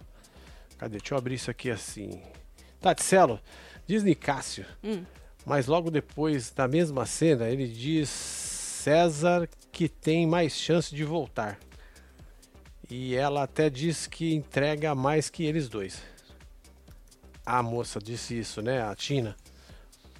Cadê? 0.78 0.98
Deixa 0.98 1.14
eu 1.14 1.18
abrir 1.18 1.36
isso 1.36 1.52
aqui 1.52 1.70
assim. 1.70 2.22
Taticelo, 2.82 3.40
diz 3.86 4.02
Nicásio. 4.04 4.66
Hum. 4.84 5.04
Mas 5.46 5.68
logo 5.68 5.92
depois, 5.92 6.54
na 6.56 6.68
mesma 6.68 7.06
cena, 7.06 7.48
ele 7.50 7.68
diz 7.68 8.10
César 8.10 9.48
que 9.72 9.88
tem 9.90 10.26
mais 10.26 10.54
chance 10.54 10.94
de 10.96 11.04
voltar. 11.04 11.58
E 12.90 13.16
ela 13.16 13.44
até 13.44 13.70
diz 13.70 14.08
que 14.08 14.34
entrega 14.34 14.96
mais 14.96 15.30
que 15.30 15.46
eles 15.46 15.68
dois. 15.68 16.02
A 17.46 17.62
moça 17.62 18.00
disse 18.00 18.38
isso, 18.40 18.62
né? 18.62 18.82
A 18.82 18.96
Tina. 18.96 19.36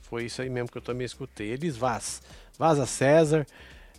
Foi 0.04 0.26
isso 0.26 0.42
aí 0.42 0.50
mesmo 0.50 0.70
que 0.70 0.78
eu 0.78 0.82
também 0.82 1.06
escutei. 1.06 1.50
Eles 1.50 1.76
vaz. 1.78 2.22
Vaza 2.58 2.86
César. 2.86 3.46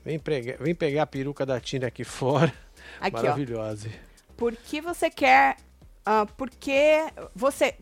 Vem, 0.05 0.19
pregar, 0.19 0.59
vem 0.59 0.75
pegar 0.75 1.03
a 1.03 1.07
peruca 1.07 1.45
da 1.45 1.61
Tina 1.61 1.87
aqui 1.89 2.05
fora. 2.05 2.53
Aqui, 3.01 3.17
ó. 3.17 3.23
Maravilhosa. 3.23 3.89
Por 4.37 4.55
que 4.57 4.81
você 4.81 5.11
quer. 5.11 5.57
ah, 6.05 6.27
porque 6.37 7.07
você. 7.35 7.75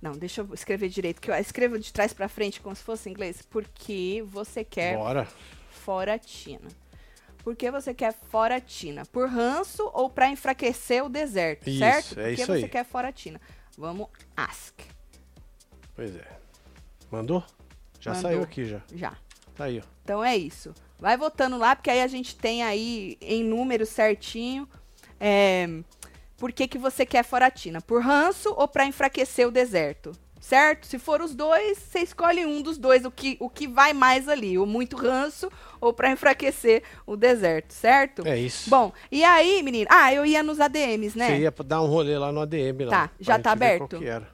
Não, 0.00 0.12
deixa 0.12 0.40
eu 0.40 0.52
escrever 0.52 0.88
direito, 0.88 1.20
que 1.20 1.30
eu 1.30 1.34
escrevo 1.36 1.78
de 1.78 1.92
trás 1.92 2.12
pra 2.12 2.28
frente 2.28 2.60
como 2.60 2.74
se 2.74 2.82
fosse 2.82 3.08
em 3.08 3.12
inglês. 3.12 3.42
Porque 3.42 4.24
você 4.26 4.64
quer 4.64 4.96
Bora. 4.96 5.26
fora 5.70 6.18
Tina. 6.18 6.68
Por 7.42 7.56
que 7.56 7.70
você 7.70 7.92
quer 7.92 8.12
fora 8.30 8.60
Tina? 8.60 9.04
Por 9.06 9.28
ranço 9.28 9.90
ou 9.92 10.08
pra 10.08 10.28
enfraquecer 10.28 11.04
o 11.04 11.08
deserto, 11.08 11.68
Isso, 11.68 11.78
certo? 11.80 12.12
é 12.20 12.28
Por 12.28 12.34
que 12.36 12.42
isso 12.42 12.46
você 12.52 12.64
aí. 12.64 12.68
quer 12.68 12.84
fora 12.84 13.12
Tina? 13.12 13.40
Vamos 13.76 14.08
ask. 14.36 14.78
Pois 15.94 16.14
é. 16.14 16.26
Mandou? 17.10 17.42
Já 18.00 18.12
Mandou. 18.14 18.30
saiu 18.30 18.42
aqui 18.42 18.64
já. 18.64 18.80
Já. 18.94 19.16
Tá 19.54 19.64
aí, 19.64 19.80
ó. 19.80 19.82
Então 20.04 20.22
é 20.24 20.36
isso. 20.36 20.72
Vai 20.98 21.16
votando 21.16 21.58
lá, 21.58 21.74
porque 21.74 21.90
aí 21.90 22.00
a 22.00 22.06
gente 22.06 22.36
tem 22.36 22.62
aí 22.62 23.18
em 23.20 23.42
número 23.42 23.84
certinho. 23.84 24.68
É, 25.18 25.66
por 26.36 26.52
que, 26.52 26.66
que 26.68 26.78
você 26.78 27.04
quer 27.04 27.24
Foratina? 27.24 27.80
Por 27.80 28.02
ranço 28.02 28.52
ou 28.56 28.66
para 28.68 28.86
enfraquecer 28.86 29.46
o 29.46 29.50
deserto? 29.50 30.12
Certo? 30.42 30.88
Se 30.88 30.98
for 30.98 31.22
os 31.22 31.36
dois, 31.36 31.78
você 31.78 32.00
escolhe 32.00 32.44
um 32.44 32.60
dos 32.60 32.76
dois, 32.76 33.04
o 33.04 33.12
que, 33.12 33.36
o 33.38 33.48
que 33.48 33.68
vai 33.68 33.92
mais 33.92 34.28
ali, 34.28 34.58
o 34.58 34.66
muito 34.66 34.96
ranço 34.96 35.48
ou 35.80 35.92
para 35.92 36.10
enfraquecer 36.10 36.82
o 37.06 37.16
deserto, 37.16 37.72
certo? 37.72 38.26
É 38.26 38.36
isso. 38.36 38.68
Bom, 38.68 38.92
e 39.10 39.22
aí, 39.22 39.62
menino? 39.62 39.86
Ah, 39.88 40.12
eu 40.12 40.26
ia 40.26 40.42
nos 40.42 40.58
ADMs, 40.58 41.16
né? 41.16 41.28
Você 41.28 41.38
ia 41.42 41.54
dar 41.64 41.80
um 41.80 41.86
rolê 41.86 42.18
lá 42.18 42.32
no 42.32 42.40
ADM 42.40 42.86
lá. 42.86 42.90
Tá, 42.90 43.10
já 43.20 43.38
tá 43.38 43.52
aberto? 43.52 43.88
Qual 43.88 44.02
que 44.02 44.08
era. 44.08 44.28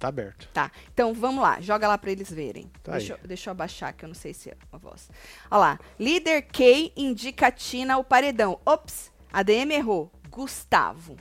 Tá 0.00 0.08
aberto. 0.08 0.48
Tá, 0.52 0.72
então 0.92 1.14
vamos 1.14 1.40
lá, 1.40 1.60
joga 1.60 1.86
lá 1.86 1.96
pra 1.96 2.10
eles 2.10 2.28
verem. 2.28 2.68
Tá 2.82 2.92
deixa, 2.92 3.12
eu, 3.12 3.18
deixa 3.28 3.48
eu 3.48 3.52
abaixar, 3.52 3.94
que 3.94 4.04
eu 4.04 4.08
não 4.08 4.16
sei 4.16 4.34
se 4.34 4.50
é 4.50 4.56
a 4.72 4.76
voz. 4.76 5.08
Olha 5.48 5.60
lá, 5.60 5.80
líder 5.98 6.42
K 6.42 6.92
indica 6.96 7.52
Tina 7.52 7.96
o 7.98 8.04
paredão. 8.04 8.58
Ops, 8.66 9.12
ADM 9.32 9.70
errou. 9.70 10.10
Gustavo, 10.28 11.16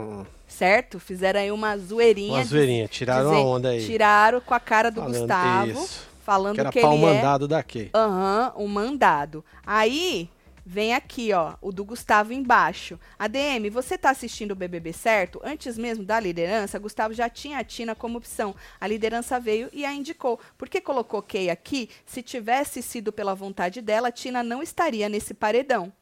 Hum. 0.00 0.26
certo? 0.46 0.98
Fizeram 0.98 1.40
aí 1.40 1.50
uma 1.52 1.76
zoeirinha. 1.78 2.34
Uma 2.34 2.44
zoeirinha, 2.44 2.88
tiraram 2.88 3.28
a 3.28 3.32
dizem- 3.32 3.46
onda 3.46 3.68
aí. 3.70 3.86
Tiraram 3.86 4.40
com 4.40 4.54
a 4.54 4.60
cara 4.60 4.90
do 4.90 5.00
Falando- 5.00 5.18
Gustavo, 5.18 5.70
Isso. 5.70 6.06
falando 6.24 6.54
Que 6.54 6.60
era 6.60 6.72
que 6.72 6.80
pau 6.80 6.94
ele 6.94 7.04
é... 7.04 7.14
mandado 7.14 7.46
daqui. 7.48 7.90
Aham, 7.94 8.52
um 8.56 8.66
mandado. 8.68 9.44
Aí, 9.64 10.28
vem 10.66 10.94
aqui, 10.94 11.32
ó, 11.32 11.54
o 11.62 11.72
do 11.72 11.84
Gustavo 11.84 12.32
embaixo. 12.32 12.98
ADM, 13.18 13.70
você 13.70 13.96
tá 13.96 14.10
assistindo 14.10 14.52
o 14.52 14.54
BBB 14.56 14.92
certo? 14.92 15.40
Antes 15.42 15.76
mesmo 15.78 16.04
da 16.04 16.20
liderança, 16.20 16.78
Gustavo 16.78 17.14
já 17.14 17.28
tinha 17.28 17.58
a 17.58 17.64
Tina 17.64 17.94
como 17.94 18.18
opção. 18.18 18.54
A 18.80 18.86
liderança 18.86 19.40
veio 19.40 19.68
e 19.72 19.84
a 19.84 19.92
indicou. 19.92 20.38
Por 20.58 20.68
que 20.68 20.80
colocou 20.80 21.22
Kay 21.22 21.48
aqui? 21.50 21.88
Se 22.06 22.22
tivesse 22.22 22.82
sido 22.82 23.10
pela 23.12 23.34
vontade 23.34 23.80
dela, 23.80 24.08
a 24.08 24.12
Tina 24.12 24.42
não 24.42 24.62
estaria 24.62 25.08
nesse 25.08 25.32
paredão. 25.34 25.92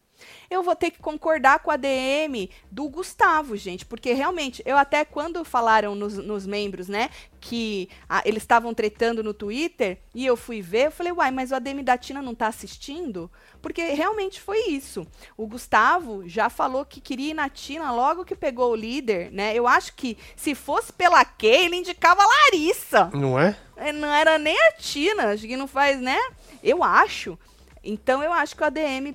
Eu 0.50 0.62
vou 0.62 0.74
ter 0.74 0.90
que 0.90 0.98
concordar 0.98 1.60
com 1.60 1.70
a 1.70 1.76
DM 1.76 2.50
do 2.70 2.88
Gustavo, 2.88 3.56
gente, 3.56 3.84
porque 3.84 4.12
realmente, 4.12 4.62
eu 4.64 4.76
até 4.76 5.04
quando 5.04 5.44
falaram 5.44 5.94
nos, 5.94 6.16
nos 6.18 6.46
membros, 6.46 6.88
né, 6.88 7.10
que 7.40 7.88
ah, 8.08 8.22
eles 8.24 8.42
estavam 8.42 8.74
tretando 8.74 9.22
no 9.22 9.34
Twitter, 9.34 9.98
e 10.14 10.24
eu 10.24 10.36
fui 10.36 10.60
ver, 10.60 10.86
eu 10.86 10.90
falei, 10.90 11.12
uai, 11.12 11.30
mas 11.30 11.50
o 11.50 11.54
ADM 11.54 11.82
da 11.82 11.96
Tina 11.96 12.22
não 12.22 12.34
tá 12.34 12.46
assistindo? 12.46 13.30
Porque 13.60 13.82
realmente 13.82 14.40
foi 14.40 14.68
isso. 14.68 15.06
O 15.36 15.46
Gustavo 15.46 16.28
já 16.28 16.48
falou 16.48 16.84
que 16.84 17.00
queria 17.00 17.30
ir 17.30 17.34
na 17.34 17.48
Tina 17.48 17.92
logo 17.92 18.24
que 18.24 18.34
pegou 18.34 18.72
o 18.72 18.76
líder, 18.76 19.30
né? 19.32 19.54
Eu 19.54 19.66
acho 19.66 19.94
que 19.94 20.16
se 20.36 20.54
fosse 20.54 20.92
pela 20.92 21.24
Kay, 21.24 21.66
ele 21.66 21.76
indicava 21.76 22.22
a 22.22 22.26
Larissa. 22.26 23.10
Não 23.12 23.38
é? 23.38 23.56
É, 23.76 23.92
Não 23.92 24.12
era 24.12 24.38
nem 24.38 24.56
a 24.66 24.72
Tina, 24.72 25.32
acho 25.32 25.46
que 25.46 25.56
não 25.56 25.68
faz, 25.68 26.00
né? 26.00 26.18
Eu 26.62 26.82
acho. 26.82 27.38
Então 27.82 28.22
eu 28.22 28.32
acho 28.32 28.56
que 28.56 28.62
o 28.62 28.66
ADM 28.66 29.14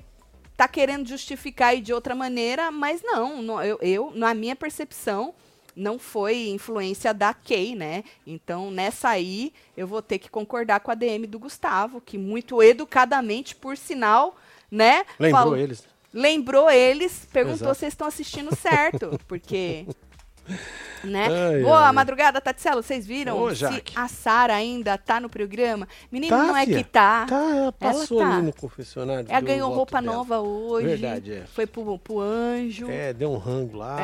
tá 0.56 0.68
querendo 0.68 1.08
justificar 1.08 1.68
aí 1.70 1.80
de 1.80 1.92
outra 1.92 2.14
maneira, 2.14 2.70
mas 2.70 3.02
não, 3.02 3.42
não, 3.42 3.62
eu, 3.62 3.78
eu, 3.82 4.12
na 4.14 4.32
minha 4.34 4.54
percepção, 4.54 5.34
não 5.76 5.98
foi 5.98 6.48
influência 6.48 7.12
da 7.12 7.34
Kay, 7.34 7.74
né? 7.74 8.04
Então, 8.26 8.70
nessa 8.70 9.08
aí, 9.08 9.52
eu 9.76 9.86
vou 9.86 10.00
ter 10.00 10.18
que 10.18 10.30
concordar 10.30 10.80
com 10.80 10.90
a 10.90 10.94
DM 10.94 11.26
do 11.26 11.38
Gustavo, 11.38 12.00
que 12.00 12.16
muito 12.16 12.62
educadamente, 12.62 13.56
por 13.56 13.76
sinal, 13.76 14.36
né? 14.70 15.04
Lembrou 15.18 15.40
falou- 15.42 15.56
eles. 15.56 15.84
lembrou 16.12 16.70
eles, 16.70 17.26
perguntou 17.32 17.66
Exato. 17.68 17.78
se 17.80 17.86
estão 17.86 18.06
assistindo 18.06 18.54
certo, 18.54 19.18
porque 19.26 19.86
né? 21.04 21.28
Ai, 21.28 21.62
Boa 21.62 21.86
ai. 21.86 21.92
madrugada, 21.92 22.40
Tatselo, 22.40 22.82
vocês 22.82 23.06
viram 23.06 23.38
Ô, 23.40 23.54
se 23.54 23.64
a 23.94 24.08
Sara 24.08 24.54
ainda 24.54 24.96
tá 24.98 25.20
no 25.20 25.28
programa? 25.28 25.86
Menino, 26.10 26.36
Tá, 26.36 26.42
não 26.44 26.56
é 26.56 26.64
fia. 26.64 26.78
que 26.78 26.84
tá. 26.84 27.26
Tá, 27.28 27.56
ela 27.56 27.72
passou 27.72 28.18
tá. 28.18 28.36
ali 28.36 28.46
no 28.46 28.52
confessionário. 28.52 29.26
Ela 29.28 29.40
ganhou 29.40 29.68
voto 29.68 29.76
roupa 29.76 30.00
dela. 30.02 30.16
nova 30.16 30.40
hoje. 30.40 30.86
Verdade, 30.88 31.32
é. 31.34 31.46
Foi 31.46 31.66
pro, 31.66 31.98
pro 31.98 32.20
anjo. 32.20 32.90
É. 32.90 33.04
É, 33.04 33.12
deu 33.12 33.30
um 33.30 33.36
rango 33.38 33.76
lá. 33.76 33.96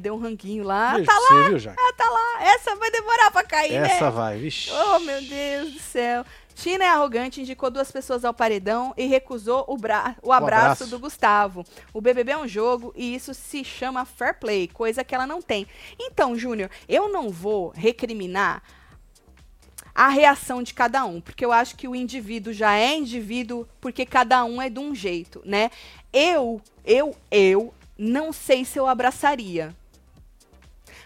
deu 0.00 0.14
um 0.14 0.18
ranguinho 0.18 0.62
lá. 0.64 0.92
Beijo 0.94 1.06
Tá 1.06 1.18
lá, 1.18 1.48
viu, 1.48 1.56
ela 1.56 1.92
tá 1.92 2.08
lá. 2.08 2.44
Essa 2.54 2.76
vai 2.76 2.90
demorar 2.90 3.30
pra 3.32 3.42
cair, 3.42 3.74
Essa 3.74 4.04
né? 4.04 4.10
vai. 4.10 4.48
Oh, 4.70 4.98
meu 5.00 5.20
Deus 5.22 5.72
do 5.72 5.80
céu. 5.80 6.24
Tina 6.54 6.84
é 6.84 6.88
arrogante, 6.88 7.40
indicou 7.40 7.70
duas 7.70 7.90
pessoas 7.90 8.24
ao 8.24 8.32
paredão 8.32 8.94
e 8.96 9.06
recusou 9.06 9.64
o, 9.68 9.76
bra 9.76 10.16
o 10.22 10.32
abraço 10.32 10.84
abraço. 10.84 10.86
do 10.86 10.98
Gustavo. 10.98 11.64
O 11.92 12.00
BBB 12.00 12.32
é 12.32 12.38
um 12.38 12.48
jogo 12.48 12.92
e 12.96 13.14
isso 13.14 13.34
se 13.34 13.64
chama 13.64 14.04
fair 14.04 14.38
play, 14.38 14.68
coisa 14.68 15.04
que 15.04 15.14
ela 15.14 15.26
não 15.26 15.42
tem. 15.42 15.66
Então, 15.98 16.36
Júnior, 16.36 16.70
eu 16.88 17.08
não 17.08 17.30
vou 17.30 17.72
recriminar 17.74 18.62
a 19.94 20.08
reação 20.08 20.62
de 20.62 20.74
cada 20.74 21.04
um, 21.04 21.20
porque 21.20 21.44
eu 21.44 21.52
acho 21.52 21.76
que 21.76 21.86
o 21.86 21.94
indivíduo 21.94 22.52
já 22.52 22.74
é 22.74 22.96
indivíduo 22.96 23.66
porque 23.80 24.04
cada 24.04 24.44
um 24.44 24.60
é 24.60 24.68
de 24.68 24.80
um 24.80 24.94
jeito, 24.94 25.40
né? 25.44 25.70
Eu, 26.12 26.60
eu, 26.84 27.14
eu 27.30 27.72
não 27.96 28.32
sei 28.32 28.64
se 28.64 28.78
eu 28.78 28.88
abraçaria. 28.88 29.74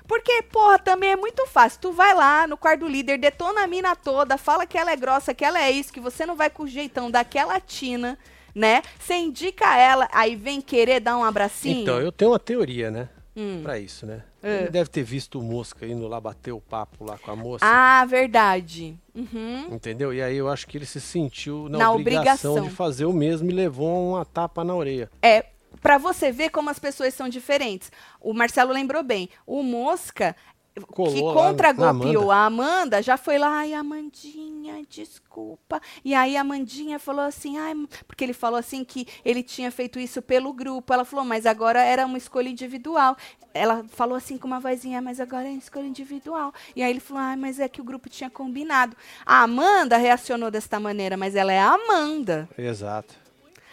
Porque, 0.08 0.42
porra, 0.44 0.78
também 0.78 1.10
é 1.10 1.16
muito 1.16 1.46
fácil. 1.46 1.78
Tu 1.82 1.92
vai 1.92 2.14
lá 2.14 2.46
no 2.46 2.56
quarto 2.56 2.80
do 2.80 2.88
líder, 2.88 3.18
detona 3.18 3.64
a 3.64 3.66
mina 3.66 3.94
toda, 3.94 4.38
fala 4.38 4.66
que 4.66 4.78
ela 4.78 4.90
é 4.90 4.96
grossa, 4.96 5.34
que 5.34 5.44
ela 5.44 5.62
é 5.62 5.70
isso, 5.70 5.92
que 5.92 6.00
você 6.00 6.24
não 6.24 6.34
vai 6.34 6.48
com 6.48 6.62
o 6.62 6.66
jeitão 6.66 7.10
daquela 7.10 7.60
tina, 7.60 8.18
né? 8.54 8.82
Você 8.98 9.14
indica 9.14 9.76
ela, 9.76 10.08
aí 10.10 10.34
vem 10.34 10.62
querer 10.62 10.98
dar 11.00 11.18
um 11.18 11.22
abracinho. 11.22 11.82
Então, 11.82 12.00
eu 12.00 12.10
tenho 12.10 12.30
uma 12.30 12.38
teoria, 12.38 12.90
né? 12.90 13.10
Hum. 13.36 13.60
Pra 13.62 13.78
isso, 13.78 14.06
né? 14.06 14.22
É. 14.42 14.62
Ele 14.62 14.70
deve 14.70 14.88
ter 14.88 15.02
visto 15.02 15.38
o 15.38 15.42
Mosca 15.42 15.86
indo 15.86 16.08
lá 16.08 16.20
bater 16.20 16.52
o 16.52 16.60
papo 16.60 17.04
lá 17.04 17.18
com 17.18 17.30
a 17.30 17.36
moça. 17.36 17.64
Ah, 17.64 18.04
verdade. 18.04 18.96
Uhum. 19.14 19.66
Entendeu? 19.70 20.12
E 20.12 20.22
aí 20.22 20.36
eu 20.36 20.48
acho 20.48 20.66
que 20.66 20.78
ele 20.78 20.86
se 20.86 21.00
sentiu 21.00 21.68
na, 21.68 21.78
Na 21.78 21.92
obrigação, 21.92 22.52
obrigação. 22.52 22.62
de 22.62 22.70
fazer 22.70 23.04
o 23.04 23.12
mesmo 23.12 23.50
e 23.50 23.52
levou 23.52 24.12
uma 24.12 24.24
tapa 24.24 24.64
na 24.64 24.74
orelha. 24.74 25.10
É, 25.22 25.44
pra 25.80 25.98
você 25.98 26.30
ver 26.32 26.50
como 26.50 26.70
as 26.70 26.78
pessoas 26.78 27.14
são 27.14 27.28
diferentes. 27.28 27.90
O 28.20 28.32
Marcelo 28.32 28.72
lembrou 28.72 29.02
bem. 29.02 29.28
O 29.46 29.62
Mosca, 29.62 30.34
que 30.74 30.86
Colou 30.86 31.34
lá 31.34 31.34
contragolpeou 31.34 32.30
a 32.30 32.44
Amanda, 32.44 33.02
já 33.02 33.16
foi 33.16 33.38
lá, 33.38 33.48
ai, 33.48 33.74
Amandinha, 33.74 34.84
desculpa. 34.88 35.80
E 36.04 36.14
aí 36.14 36.36
a 36.36 36.40
Amandinha 36.40 36.98
falou 36.98 37.24
assim, 37.24 37.58
ai, 37.58 37.74
porque 38.06 38.24
ele 38.24 38.32
falou 38.32 38.58
assim 38.58 38.84
que 38.84 39.06
ele 39.24 39.42
tinha 39.42 39.70
feito 39.70 39.98
isso 39.98 40.22
pelo 40.22 40.52
grupo. 40.52 40.92
Ela 40.92 41.04
falou, 41.04 41.24
mas 41.24 41.46
agora 41.46 41.82
era 41.82 42.06
uma 42.06 42.18
escolha 42.18 42.48
individual. 42.48 43.16
Ela 43.52 43.84
falou 43.88 44.16
assim 44.16 44.38
com 44.38 44.46
uma 44.46 44.60
vozinha, 44.60 45.02
mas 45.02 45.20
agora 45.20 45.48
é 45.48 45.52
escolha 45.52 45.86
individual. 45.86 46.52
E 46.76 46.82
aí 46.82 46.90
ele 46.90 47.00
falou, 47.00 47.22
ai, 47.22 47.36
mas 47.36 47.58
é 47.58 47.68
que 47.68 47.80
o 47.80 47.84
grupo 47.84 48.08
tinha 48.08 48.30
combinado. 48.30 48.96
A 49.26 49.42
Amanda 49.42 49.96
reacionou 49.96 50.50
desta 50.50 50.78
maneira, 50.78 51.16
mas 51.16 51.34
ela 51.34 51.52
é 51.52 51.60
a 51.60 51.72
Amanda. 51.72 52.48
Exato. 52.56 53.27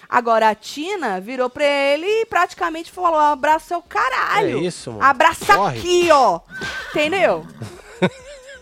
Agora 0.10 0.50
a 0.50 0.56
Tina 0.56 1.20
virou 1.20 1.50
pra 1.50 1.66
ele 1.66 2.06
e 2.06 2.26
praticamente 2.26 2.92
falou: 2.92 3.20
abraço 3.20 3.68
seu 3.68 3.82
caralho. 3.82 4.60
É 4.60 4.62
isso, 4.62 4.92
mano. 4.92 5.04
Abraça 5.04 5.56
Corre. 5.56 5.80
aqui, 5.80 6.10
ó. 6.12 6.40
Entendeu? 6.92 7.46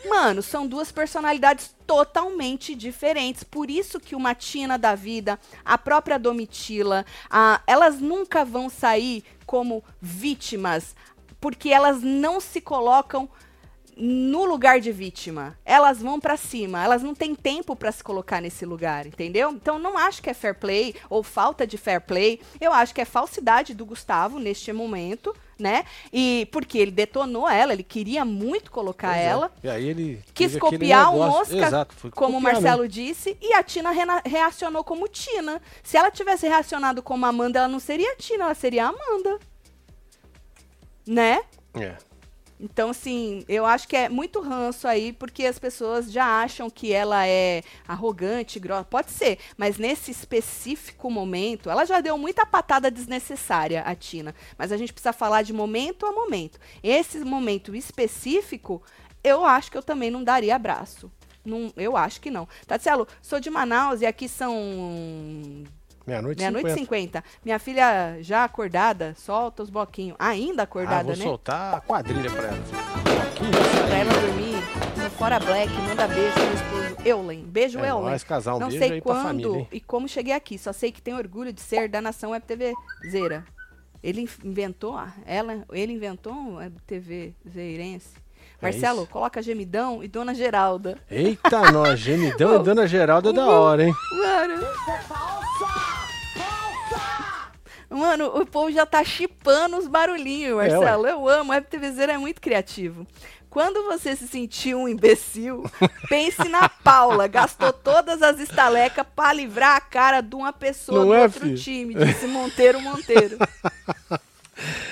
Mano, 0.10 0.41
são 0.43 0.67
duas 0.67 0.91
personalidades 0.91 1.73
totalmente 1.88 2.75
diferentes. 2.75 3.41
Por 3.43 3.69
isso 3.69 3.99
que 4.01 4.15
uma 4.15 4.36
Tina 4.36 4.77
da 4.77 4.95
vida, 4.95 5.39
a 5.63 5.77
própria 5.77 6.19
Domitila, 6.19 7.06
a- 7.29 7.62
elas 7.65 7.99
nunca 7.99 8.43
vão 8.43 8.69
sair 8.69 9.23
como 9.45 9.82
vítimas, 10.01 10.93
porque 11.39 11.69
elas 11.69 12.01
não 12.01 12.39
se 12.41 12.60
colocam 12.60 13.29
no 13.95 14.45
lugar 14.45 14.79
de 14.79 14.91
vítima. 14.91 15.58
Elas 15.65 16.01
vão 16.01 16.19
pra 16.19 16.38
cima, 16.38 16.84
elas 16.84 17.03
não 17.03 17.13
têm 17.13 17.36
tempo 17.36 17.75
pra 17.75 17.91
se 17.91 18.03
colocar 18.03 18.41
nesse 18.41 18.65
lugar, 18.65 19.06
entendeu? 19.06 19.51
Então 19.51 19.77
não 19.77 19.97
acho 19.97 20.21
que 20.21 20.29
é 20.29 20.34
fair 20.34 20.56
play 20.56 20.95
ou 21.10 21.23
falta 21.23 21.65
de 21.65 21.77
fair 21.77 22.01
play. 22.01 22.39
Eu 22.60 22.73
acho 22.73 22.93
que 22.93 23.01
é 23.01 23.06
falsidade 23.06 23.73
do 23.73 23.86
Gustavo 23.86 24.39
neste 24.39 24.71
momento, 24.73 25.36
né? 25.58 25.86
E 26.12 26.47
porque 26.51 26.77
ele 26.77 26.91
detonou 26.91 27.47
ela, 27.47 27.73
ele 27.73 27.84
queria 27.84 28.25
muito 28.25 28.71
colocar 28.71 29.10
Pois 29.10 29.21
é. 29.21 29.25
ela. 29.25 29.51
E 29.63 29.69
aí 29.69 29.88
ele 29.88 30.23
Quis 30.34 30.58
copiar 30.58 31.13
o 31.13 31.17
Mosca, 31.17 31.56
Exato, 31.56 32.12
como 32.12 32.38
o 32.38 32.41
Marcelo 32.41 32.88
disse, 32.88 33.38
e 33.41 33.53
a 33.53 33.63
Tina 33.63 33.91
reacionou 34.25 34.84
como 34.84 35.08
Tina. 35.08 35.62
Se 35.84 35.97
ela 35.97 36.10
tivesse 36.12 36.47
reacionado 36.47 37.01
como 37.01 37.25
Amanda, 37.25 37.60
ela 37.60 37.67
não 37.67 37.79
seria 37.79 38.15
Tina, 38.15 38.45
ela 38.45 38.56
seria 38.56 38.88
Amanda. 38.88 39.39
Né? 41.06 41.41
É. 41.73 41.97
Então, 42.59 42.91
assim, 42.91 43.43
eu 43.47 43.65
acho 43.65 43.87
que 43.87 43.95
é 43.95 44.07
muito 44.09 44.39
ranço 44.39 44.87
aí, 44.87 45.11
porque 45.11 45.45
as 45.45 45.59
pessoas 45.59 46.11
já 46.11 46.41
acham 46.41 46.69
que 46.69 46.93
ela 46.93 47.27
é 47.27 47.63
arrogante, 47.87 48.59
grossa. 48.59 48.85
Pode 48.85 49.11
ser, 49.11 49.39
mas 49.57 49.77
nesse 49.77 50.11
específico 50.11 51.09
momento, 51.09 51.69
ela 51.69 51.85
já 51.85 51.99
deu 51.99 52.17
muita 52.17 52.45
patada 52.45 52.89
desnecessária, 52.89 53.81
a 53.81 53.95
Tina. 53.95 54.33
Mas 54.57 54.71
a 54.71 54.77
gente 54.77 54.93
precisa 54.93 55.13
falar 55.13 55.41
de 55.41 55.53
momento 55.53 56.05
a 56.05 56.11
momento. 56.11 56.59
Esse 56.81 57.19
momento 57.19 57.75
específico, 57.75 58.81
eu 59.23 59.43
acho 59.43 59.71
que 59.71 59.77
eu 59.77 59.83
também 59.83 60.09
não 60.09 60.23
daria 60.23 60.55
abraço. 60.55 61.11
Eu 61.75 61.97
acho 61.97 62.21
que 62.21 62.31
não. 62.31 62.47
Tatselo, 62.65 63.07
sou 63.21 63.39
de 63.39 63.49
Manaus 63.49 64.01
e 64.01 64.05
aqui 64.05 64.29
são 64.29 65.65
Meia-noite 66.05 66.39
meia-noite 66.39 66.67
e 66.67 66.73
50. 66.73 67.19
50. 67.19 67.23
Minha 67.45 67.59
filha 67.59 68.17
já 68.21 68.43
acordada, 68.43 69.13
solta 69.17 69.63
os 69.63 69.69
bloquinhos. 69.69 70.15
Ainda 70.19 70.63
Ah, 70.63 70.65
acordada, 70.65 71.03
vou 71.03 71.15
né? 71.17 71.23
soltar 71.23 71.75
a 71.75 71.81
quadrilha 71.81 72.29
pra 72.29 72.43
ela. 72.43 72.57
Aqui 72.57 73.43
Pra 73.87 73.97
ela 73.97 74.11
dormir 74.13 74.55
no 75.01 75.09
Fora 75.11 75.39
Black, 75.39 75.71
manda 75.73 76.07
beijo 76.07 76.33
pro 76.33 76.53
esposo 76.53 77.07
Eulen. 77.07 77.43
Beijo, 77.45 77.79
É 77.79 77.89
Eulen. 77.89 78.09
nóis, 78.09 78.23
casar. 78.23 78.55
Um 78.55 78.59
Não 78.59 78.71
sei 78.71 78.99
quando 79.01 79.23
família, 79.23 79.67
e 79.71 79.79
como 79.79 80.07
cheguei 80.07 80.33
aqui, 80.33 80.57
só 80.57 80.73
sei 80.73 80.91
que 80.91 81.01
tenho 81.01 81.17
orgulho 81.17 81.53
de 81.53 81.61
ser 81.61 81.87
da 81.87 82.01
nação 82.01 82.31
Web 82.31 82.45
TV 82.45 82.73
Zera. 83.09 83.45
Ele 84.03 84.21
in- 84.21 84.29
inventou, 84.49 84.97
ah, 84.97 85.13
ela, 85.25 85.63
ele 85.71 85.93
inventou 85.93 86.33
um 86.33 86.55
Web 86.55 86.75
TV 86.85 87.33
Zeirense. 87.49 88.21
É 88.61 88.65
Marcelo, 88.65 89.03
isso. 89.03 89.11
coloca 89.11 89.41
Gemidão 89.41 90.03
e 90.03 90.07
Dona 90.09 90.33
Geralda. 90.33 90.97
Eita, 91.09 91.71
nós, 91.71 91.99
gemidão 91.99 92.55
e 92.55 92.59
Dona 92.63 92.85
Geralda 92.87 93.29
é 93.29 93.33
da 93.33 93.45
hora, 93.45 93.83
hein? 93.85 93.93
Mano. 94.11 94.55
Mano, 97.93 98.25
o 98.39 98.45
povo 98.45 98.71
já 98.71 98.86
tá 98.86 99.03
chipando 99.03 99.77
os 99.77 99.88
barulhinhos, 99.88 100.51
É, 100.60 100.69
Marcelo. 100.69 101.08
Eu 101.08 101.27
amo, 101.29 101.51
o 101.51 101.53
Web 101.53 101.67
TV 101.67 101.91
Zero 101.91 102.12
é 102.12 102.17
muito 102.17 102.41
criativo. 102.41 103.06
Quando 103.49 103.84
você 103.84 104.15
se 104.15 104.27
sentiu 104.27 104.79
um 104.79 104.88
imbecil, 104.88 105.63
pense 106.10 106.49
na 106.49 106.67
Paula. 106.67 107.27
Gastou 107.27 107.71
todas 107.71 108.23
as 108.23 108.39
estalecas 108.39 109.06
pra 109.15 109.32
livrar 109.32 109.75
a 109.75 109.82
cara 109.82 110.21
de 110.21 110.34
uma 110.36 110.51
pessoa 110.51 110.99
Não 111.01 111.08
do 111.08 111.13
é, 111.13 111.21
outro 111.23 111.41
filho? 111.41 111.56
time, 111.58 111.93
disse 111.93 112.25
Monteiro 112.25 112.82
Monteiro. 112.82 113.38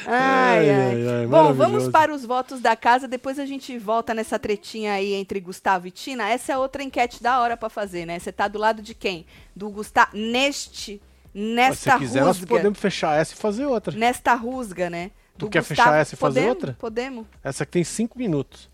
Ai, 0.06 0.70
Ai, 0.70 0.70
ai. 0.70 1.08
ai, 1.20 1.28
Bom, 1.28 1.54
vamos 1.54 1.88
para 1.88 2.14
os 2.14 2.26
votos 2.26 2.60
da 2.60 2.76
casa, 2.76 3.08
depois 3.08 3.38
a 3.40 3.46
gente 3.46 3.78
volta 3.78 4.14
nessa 4.14 4.38
tretinha 4.40 4.94
aí 4.94 5.14
entre 5.14 5.40
Gustavo 5.40 5.88
e 5.88 5.92
Tina. 5.92 6.28
Essa 6.30 6.54
é 6.54 6.58
outra 6.58 6.82
enquete 6.84 7.22
da 7.22 7.40
hora 7.40 7.56
pra 7.56 7.70
fazer, 7.70 8.06
né? 8.06 8.18
Você 8.20 8.32
tá 8.32 8.48
do 8.48 8.58
lado 8.60 8.82
de 8.82 8.94
quem? 8.96 9.26
Do 9.56 9.70
Gustavo 9.70 10.10
neste 10.18 11.00
Se 11.34 11.40
nesta 11.40 11.98
quiser, 11.98 12.22
nós 12.22 12.38
rusga. 12.38 12.48
podemos 12.48 12.80
fechar 12.80 13.20
essa 13.20 13.34
e 13.34 13.38
fazer 13.38 13.66
outra. 13.66 13.98
Nesta 13.98 14.34
rusga, 14.36 14.90
né? 14.90 15.12
Tu 15.38 15.50
quer 15.50 15.60
Gustavo. 15.60 15.82
fechar 15.82 15.96
essa 16.00 16.16
e 16.16 16.18
fazer 16.18 16.42
Podemos? 16.42 16.56
outra? 16.56 16.78
Podemos. 16.80 17.26
Essa 17.44 17.64
aqui 17.64 17.72
tem 17.74 17.84
cinco 17.84 18.18
minutos. 18.20 18.70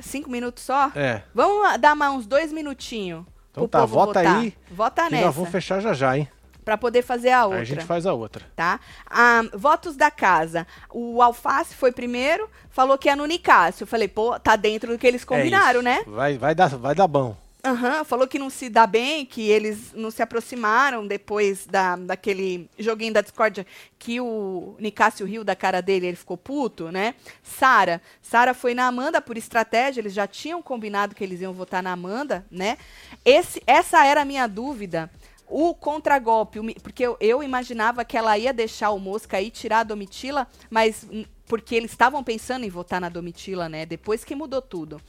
Cinco 0.00 0.30
minutos 0.30 0.62
só? 0.64 0.90
É. 0.94 1.22
Vamos 1.34 1.78
dar 1.78 1.94
mais 1.94 2.12
uns 2.14 2.26
dois 2.26 2.52
minutinhos. 2.52 3.24
Então 3.50 3.66
tá, 3.68 3.84
vota 3.84 4.20
votar. 4.20 4.36
aí, 4.38 4.54
Vota 4.70 5.04
Que 5.04 5.10
nessa. 5.12 5.26
nós 5.26 5.34
vamos 5.34 5.50
fechar 5.50 5.80
já 5.80 5.92
já, 5.92 6.16
hein? 6.16 6.28
Pra 6.64 6.76
poder 6.76 7.02
fazer 7.02 7.30
a 7.30 7.44
outra. 7.44 7.58
Aí 7.58 7.62
a 7.62 7.66
gente 7.66 7.84
faz 7.84 8.04
a 8.06 8.12
outra. 8.12 8.44
tá? 8.54 8.78
Ah, 9.06 9.42
votos 9.54 9.96
da 9.96 10.10
casa. 10.10 10.66
O 10.92 11.22
Alface 11.22 11.74
foi 11.74 11.90
primeiro, 11.90 12.48
falou 12.70 12.98
que 12.98 13.08
é 13.08 13.16
no 13.16 13.24
Nicásio. 13.26 13.84
Eu 13.84 13.86
falei, 13.86 14.06
pô, 14.06 14.38
tá 14.38 14.54
dentro 14.54 14.92
do 14.92 14.98
que 14.98 15.06
eles 15.06 15.24
combinaram, 15.24 15.80
É 15.80 15.82
né? 15.82 16.04
Vai, 16.06 16.36
vai, 16.38 16.54
dar, 16.54 16.68
vai 16.68 16.94
dar 16.94 17.08
bom. 17.08 17.36
Aham, 17.68 18.02
falou 18.02 18.26
que 18.26 18.38
não 18.38 18.48
se 18.48 18.70
dá 18.70 18.86
bem, 18.86 19.26
que 19.26 19.42
eles 19.50 19.92
não 19.92 20.10
se 20.10 20.22
aproximaram 20.22 21.06
depois 21.06 21.66
da, 21.66 21.96
daquele 21.96 22.70
joguinho 22.78 23.12
da 23.12 23.20
discórdia 23.20 23.66
que 23.98 24.18
o 24.22 24.74
Nicásio 24.78 25.26
riu 25.26 25.44
da 25.44 25.54
cara 25.54 25.82
dele, 25.82 26.06
ele 26.06 26.16
ficou 26.16 26.38
puto, 26.38 26.90
né? 26.90 27.14
Sara, 27.42 28.00
Sara 28.22 28.54
foi 28.54 28.72
na 28.72 28.86
Amanda 28.86 29.20
por 29.20 29.36
estratégia, 29.36 30.00
eles 30.00 30.14
já 30.14 30.26
tinham 30.26 30.62
combinado 30.62 31.14
que 31.14 31.22
eles 31.22 31.42
iam 31.42 31.52
votar 31.52 31.82
na 31.82 31.92
Amanda, 31.92 32.46
né? 32.50 32.78
Esse, 33.22 33.62
essa 33.66 34.02
era 34.06 34.22
a 34.22 34.24
minha 34.24 34.46
dúvida 34.46 35.10
O 35.46 35.74
contragolpe, 35.74 36.58
porque 36.82 37.02
eu, 37.02 37.16
eu 37.20 37.42
imaginava 37.42 38.04
que 38.04 38.16
ela 38.16 38.38
ia 38.38 38.52
deixar 38.52 38.90
o 38.90 38.98
Mosca 38.98 39.36
aí 39.38 39.50
tirar 39.50 39.80
a 39.80 39.84
Domitila, 39.84 40.46
mas 40.70 41.06
porque 41.46 41.74
eles 41.74 41.90
estavam 41.90 42.22
pensando 42.22 42.64
em 42.64 42.70
votar 42.70 43.00
na 43.00 43.08
Domitila, 43.08 43.68
né? 43.68 43.86
Depois 43.86 44.24
que 44.24 44.34
mudou 44.34 44.60
tudo. 44.62 45.00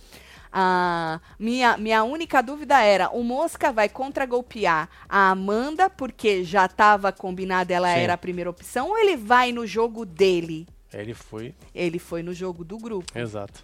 Ah, 0.52 1.20
minha, 1.38 1.78
minha 1.78 2.04
única 2.04 2.42
dúvida 2.42 2.82
era: 2.82 3.10
o 3.10 3.24
Mosca 3.24 3.72
vai 3.72 3.88
contragolpear 3.88 4.90
a 5.08 5.30
Amanda, 5.30 5.90
porque 5.90 6.44
já 6.44 6.66
estava 6.66 7.12
combinado, 7.12 7.72
ela 7.72 7.94
Sim. 7.94 8.00
era 8.00 8.14
a 8.14 8.18
primeira 8.18 8.50
opção, 8.50 8.90
ou 8.90 8.98
ele 8.98 9.16
vai 9.16 9.52
no 9.52 9.66
jogo 9.66 10.06
dele? 10.06 10.68
Ele 10.92 11.14
foi. 11.14 11.54
Ele 11.74 12.00
foi 12.00 12.24
no 12.24 12.34
jogo 12.34 12.64
do 12.64 12.78
grupo. 12.78 13.18
Exato. 13.18 13.64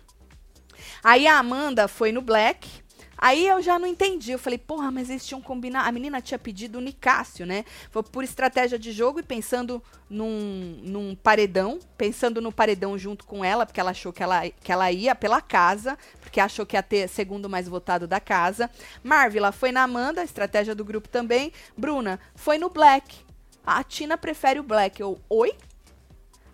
Aí 1.04 1.28
a 1.28 1.40
Amanda 1.40 1.88
foi 1.88 2.12
no 2.12 2.22
Black. 2.22 2.85
Aí 3.26 3.48
eu 3.48 3.60
já 3.60 3.80
não 3.80 3.88
entendi. 3.88 4.34
Eu 4.34 4.38
falei, 4.38 4.60
porra, 4.60 4.92
mas 4.92 5.10
eles 5.10 5.26
tinham 5.26 5.42
combinado. 5.42 5.90
A 5.90 5.92
menina 5.92 6.22
tinha 6.22 6.38
pedido 6.38 6.78
o 6.78 6.82
Nicásio, 6.82 7.44
né? 7.44 7.66
Foi 7.90 8.04
por 8.04 8.24
estratégia 8.24 8.78
de 8.78 8.92
jogo 8.92 9.20
e 9.20 9.24
pensando 9.24 9.82
num, 10.08 10.80
num 10.84 11.16
paredão. 11.16 11.80
Pensando 11.98 12.40
no 12.40 12.52
paredão 12.52 12.96
junto 13.00 13.26
com 13.26 13.44
ela, 13.44 13.66
porque 13.66 13.80
ela 13.80 13.90
achou 13.90 14.14
que 14.14 14.22
ela, 14.22 14.48
que 14.48 14.72
ela 14.72 14.92
ia 14.92 15.16
pela 15.16 15.42
casa, 15.42 15.98
porque 16.22 16.40
achou 16.40 16.68
que 16.68 16.76
ia 16.76 16.84
ter 16.84 17.10
segundo 17.10 17.50
mais 17.50 17.68
votado 17.68 18.06
da 18.06 18.20
casa. 18.20 18.70
Marvila 19.04 19.52
foi 19.52 19.72
na 19.72 19.82
Amanda, 19.82 20.24
estratégia 20.24 20.76
do 20.76 20.86
grupo 20.86 21.10
também. 21.10 21.52
Bruna 21.76 22.20
foi 22.36 22.60
no 22.60 22.70
Black. 22.70 23.26
A 23.66 23.84
Tina 23.84 24.20
prefere 24.20 24.60
o 24.60 24.64
Black. 24.64 25.02
Eu, 25.02 25.20
oi? 25.28 25.52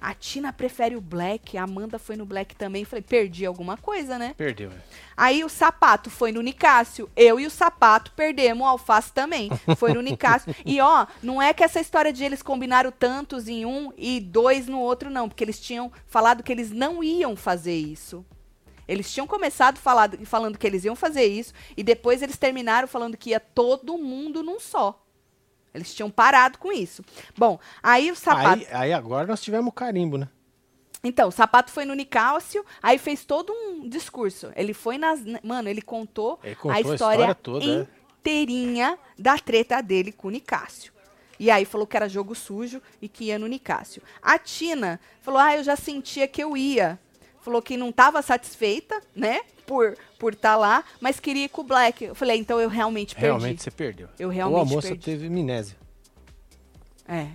A 0.01 0.15
Tina 0.15 0.51
prefere 0.51 0.95
o 0.95 1.01
Black, 1.01 1.55
a 1.55 1.63
Amanda 1.63 1.99
foi 1.99 2.15
no 2.15 2.25
Black 2.25 2.55
também. 2.55 2.83
Falei, 2.83 3.03
perdi 3.03 3.45
alguma 3.45 3.77
coisa, 3.77 4.17
né? 4.17 4.33
Perdeu. 4.35 4.71
é. 4.71 4.73
Aí 5.15 5.43
o 5.43 5.49
sapato 5.49 6.09
foi 6.09 6.31
no 6.31 6.41
Nicásio. 6.41 7.07
Eu 7.15 7.39
e 7.39 7.45
o 7.45 7.51
sapato 7.51 8.11
perdemos 8.13 8.63
o 8.63 8.67
alface 8.67 9.13
também. 9.13 9.51
Foi 9.77 9.93
no 9.93 10.01
Nicásio. 10.01 10.55
e 10.65 10.81
ó, 10.81 11.05
não 11.21 11.39
é 11.39 11.53
que 11.53 11.63
essa 11.63 11.79
história 11.79 12.11
de 12.11 12.23
eles 12.23 12.41
combinaram 12.41 12.91
tantos 12.91 13.47
em 13.47 13.63
um 13.63 13.93
e 13.95 14.19
dois 14.19 14.65
no 14.65 14.79
outro, 14.79 15.11
não. 15.11 15.29
Porque 15.29 15.43
eles 15.43 15.59
tinham 15.59 15.91
falado 16.07 16.41
que 16.41 16.51
eles 16.51 16.71
não 16.71 17.03
iam 17.03 17.35
fazer 17.35 17.75
isso. 17.75 18.25
Eles 18.87 19.13
tinham 19.13 19.27
começado 19.27 19.77
falado, 19.77 20.17
falando 20.25 20.57
que 20.57 20.65
eles 20.65 20.83
iam 20.83 20.95
fazer 20.95 21.25
isso. 21.25 21.53
E 21.77 21.83
depois 21.83 22.23
eles 22.23 22.37
terminaram 22.37 22.87
falando 22.87 23.15
que 23.15 23.29
ia 23.29 23.39
todo 23.39 23.99
mundo 23.99 24.41
num 24.41 24.59
só. 24.59 24.99
Eles 25.73 25.93
tinham 25.93 26.09
parado 26.09 26.57
com 26.57 26.71
isso. 26.71 27.03
Bom, 27.37 27.59
aí 27.81 28.11
o 28.11 28.15
sapato. 28.15 28.47
Aí, 28.49 28.67
aí 28.71 28.93
agora 28.93 29.27
nós 29.27 29.41
tivemos 29.41 29.73
carimbo, 29.73 30.17
né? 30.17 30.27
Então, 31.03 31.29
o 31.29 31.31
sapato 31.31 31.71
foi 31.71 31.83
no 31.83 31.95
Nicásio, 31.95 32.63
aí 32.81 32.97
fez 32.97 33.25
todo 33.25 33.51
um 33.51 33.89
discurso. 33.89 34.51
Ele 34.55 34.73
foi 34.73 34.97
nas. 34.97 35.19
Mano, 35.43 35.67
ele 35.67 35.81
contou, 35.81 36.39
Ele 36.43 36.55
contou 36.55 36.71
a 36.71 36.75
a 36.75 36.79
história, 36.81 36.97
história 36.97 37.35
toda, 37.35 37.65
é. 37.65 37.87
inteirinha 38.19 38.99
da 39.17 39.37
treta 39.37 39.81
dele 39.81 40.11
com 40.11 40.27
o 40.27 40.31
Nicásio. 40.31 40.93
E 41.39 41.49
aí 41.49 41.65
falou 41.65 41.87
que 41.87 41.97
era 41.97 42.07
jogo 42.07 42.35
sujo 42.35 42.79
e 43.01 43.09
que 43.09 43.25
ia 43.25 43.39
no 43.39 43.47
Nicásio. 43.47 44.03
A 44.21 44.37
Tina 44.37 44.99
falou: 45.21 45.39
Ah, 45.39 45.57
eu 45.57 45.63
já 45.63 45.75
sentia 45.75 46.27
que 46.27 46.43
eu 46.43 46.55
ia. 46.55 46.99
Falou 47.41 47.63
que 47.63 47.75
não 47.75 47.89
estava 47.89 48.21
satisfeita, 48.21 49.01
né? 49.15 49.41
Por 49.65 49.97
por 50.21 50.33
estar 50.33 50.55
lá, 50.55 50.83
mas 50.99 51.19
queria 51.19 51.45
ir 51.45 51.49
com 51.49 51.61
o 51.61 51.63
Black. 51.63 52.03
Eu 52.05 52.13
falei, 52.13 52.37
então 52.37 52.61
eu 52.61 52.69
realmente 52.69 53.15
perdi. 53.15 53.25
Realmente 53.25 53.63
você 53.63 53.71
perdeu. 53.71 54.07
Eu 54.19 54.27
Ou 54.27 54.31
a 54.31 54.35
realmente 54.35 54.69
moça 54.71 54.87
perdi. 54.89 55.03
teve 55.03 55.25
amnésia. 55.25 55.75
É. 57.07 57.25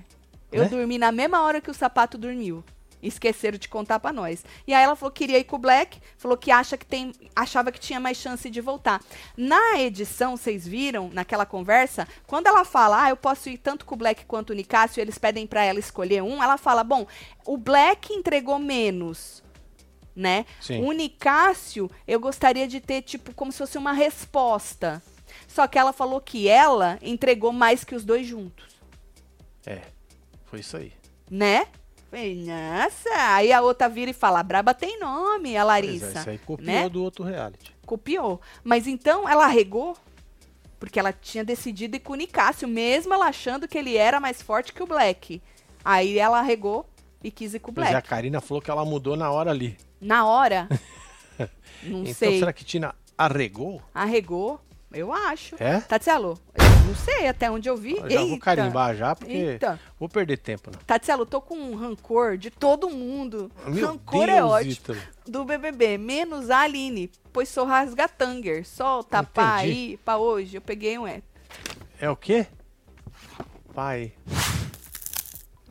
Eu 0.53 0.62
Né? 0.62 0.68
dormi 0.68 0.97
na 0.97 1.11
mesma 1.11 1.43
hora 1.43 1.61
que 1.61 1.68
o 1.68 1.74
sapato 1.74 2.16
dormiu. 2.16 2.62
Esqueceram 3.03 3.59
de 3.59 3.68
contar 3.68 3.99
pra 3.99 4.12
nós. 4.12 4.45
E 4.68 4.72
aí 4.72 4.82
ela 4.84 4.95
falou 4.95 5.11
que 5.12 5.24
queria 5.24 5.39
ir 5.39 5.45
com 5.45 5.57
o 5.57 5.59
Black, 5.59 6.01
falou 6.16 6.37
que 6.37 6.51
acha 6.53 6.76
que 6.78 6.87
tem, 6.87 7.12
achava 7.34 7.70
que 7.72 7.80
tinha 7.80 7.99
mais 7.99 8.16
chance 8.16 8.49
de 8.49 8.61
voltar. 8.61 9.03
Na 9.37 9.78
edição, 9.80 10.37
vocês 10.37 10.66
viram, 10.66 11.11
naquela 11.12 11.45
conversa, 11.45 12.07
quando 12.26 12.47
ela 12.47 12.64
fala, 12.64 13.05
ah, 13.05 13.11
eu 13.11 13.16
posso 13.16 13.51
ir 13.51 13.59
tanto 13.59 13.84
com 13.84 13.97
o 13.97 13.99
Black 13.99 14.24
quanto 14.26 14.51
o 14.51 14.55
Nicásio, 14.55 15.01
eles 15.01 15.18
pedem 15.18 15.47
pra 15.47 15.62
ela 15.64 15.78
escolher 15.80 16.22
um, 16.22 16.41
ela 16.43 16.57
fala, 16.57 16.82
bom, 16.84 17.07
o 17.45 17.57
Black 17.59 18.12
entregou 18.14 18.59
menos, 18.59 19.43
né? 20.17 20.47
Sim. 20.61 20.83
O 20.83 20.91
Nicásio, 20.93 21.91
eu 22.09 22.19
gostaria 22.19 22.67
de 22.67 22.81
ter, 22.81 23.03
tipo, 23.03 23.35
como 23.35 23.53
se 23.53 23.59
fosse 23.59 23.77
uma 23.77 23.93
resposta. 23.93 25.03
Só 25.47 25.67
que 25.67 25.79
ela 25.79 25.93
falou 25.93 26.21
que 26.21 26.49
ela 26.49 26.99
entregou 27.03 27.53
mais 27.53 27.85
que 27.85 27.95
os 27.95 28.05
dois 28.05 28.27
juntos 28.27 28.64
É. 29.67 29.83
Foi 30.47 30.61
isso 30.61 30.77
aí. 30.77 30.93
né? 31.31 31.67
Nossa. 32.47 33.11
Aí 33.35 33.53
a 33.53 33.61
outra 33.61 33.89
vira 33.89 34.11
e 34.11 34.14
fala, 34.14 34.41
a 34.41 34.43
Braba 34.43 34.73
tem 34.73 34.99
nome, 34.99 35.57
a 35.57 35.61
Pois 35.61 35.61
é, 35.61 35.64
Larissa. 35.64 36.19
isso 36.21 36.31
aí 36.31 36.39
copiou 36.39 36.67
né? 36.67 36.89
do 36.89 37.03
outro 37.03 37.25
reality. 37.25 37.75
Copiou. 37.85 38.41
Mas 38.64 38.87
então 38.87 39.29
ela 39.29 39.47
regou, 39.49 39.97
porque 40.79 40.99
ela 40.99 41.12
tinha 41.12 41.45
decidido 41.45 41.97
ir 41.97 42.01
com 42.01 42.12
o 42.14 42.17
Nicásio, 42.17 42.67
mesmo 42.67 43.12
ela 43.12 43.27
achando 43.27 43.69
que 43.69 43.77
ele 43.77 43.97
era 43.97 44.19
mais 44.21 44.41
forte 44.41 44.73
que 44.73 44.83
o 44.83 44.87
Black. 44.87 45.43
Aí 45.85 46.19
ela 46.19 46.41
regou 46.43 46.89
e 47.23 47.31
quis 47.31 47.55
ir 47.55 47.59
com 47.61 47.71
o 47.71 47.75
é, 47.81 47.83
a 47.83 47.91
Black. 47.91 48.09
Karina 48.09 48.41
falou 48.41 48.62
que 48.62 48.71
ela 48.71 48.85
mudou 48.85 49.17
na 49.17 49.31
hora 49.31 49.51
ali. 49.51 49.77
Na 50.01 50.27
hora, 50.27 50.69
não 51.83 52.01
então 52.03 52.15
sei, 52.15 52.39
será 52.39 52.53
que 52.53 52.65
Tina 52.65 52.95
arregou? 53.17 53.81
arregou, 53.95 54.61
eu 54.93 55.13
acho. 55.13 55.57
É? 55.59 55.81
Tatselo, 55.81 56.39
eu 56.55 56.87
não 56.87 56.95
sei 56.95 57.27
até 57.29 57.51
onde 57.51 57.69
eu 57.69 57.77
vi. 57.77 57.97
Eu 57.97 58.11
já 58.11 58.21
vou 58.21 58.29
Eita, 58.33 58.45
carimbar 58.45 58.95
já, 58.95 59.15
porque 59.17 59.33
Eita. 59.33 59.81
vou 59.99 60.09
perder 60.09 60.37
tempo, 60.39 60.71
né? 60.71 60.79
Tatselo, 60.87 61.25
tô 61.27 61.41
com 61.41 61.57
um 61.57 61.75
rancor 61.75 62.37
de 62.37 62.51
todo 62.51 62.91
mundo. 62.91 63.51
Meu 63.67 63.89
rancor 63.89 64.27
Deus, 64.27 64.39
é 64.39 64.45
ótimo. 64.45 64.73
Ítalo. 64.73 64.99
do 65.27 65.45
BBB, 65.45 65.99
menos 65.99 66.51
a 66.51 66.61
Aline, 66.61 67.11
pois 67.33 67.49
sou 67.49 67.65
rasgatanger. 67.65 68.67
Solta 68.67 69.21
Entendi. 69.21 69.49
aí, 69.49 70.01
pra 70.05 70.19
hoje. 70.19 70.57
Eu 70.59 70.63
peguei 70.63 70.99
um 70.99 71.07
é. 71.07 71.23
É 71.99 72.11
o 72.11 72.17
quê? 72.17 72.47
Pai. 73.75 74.13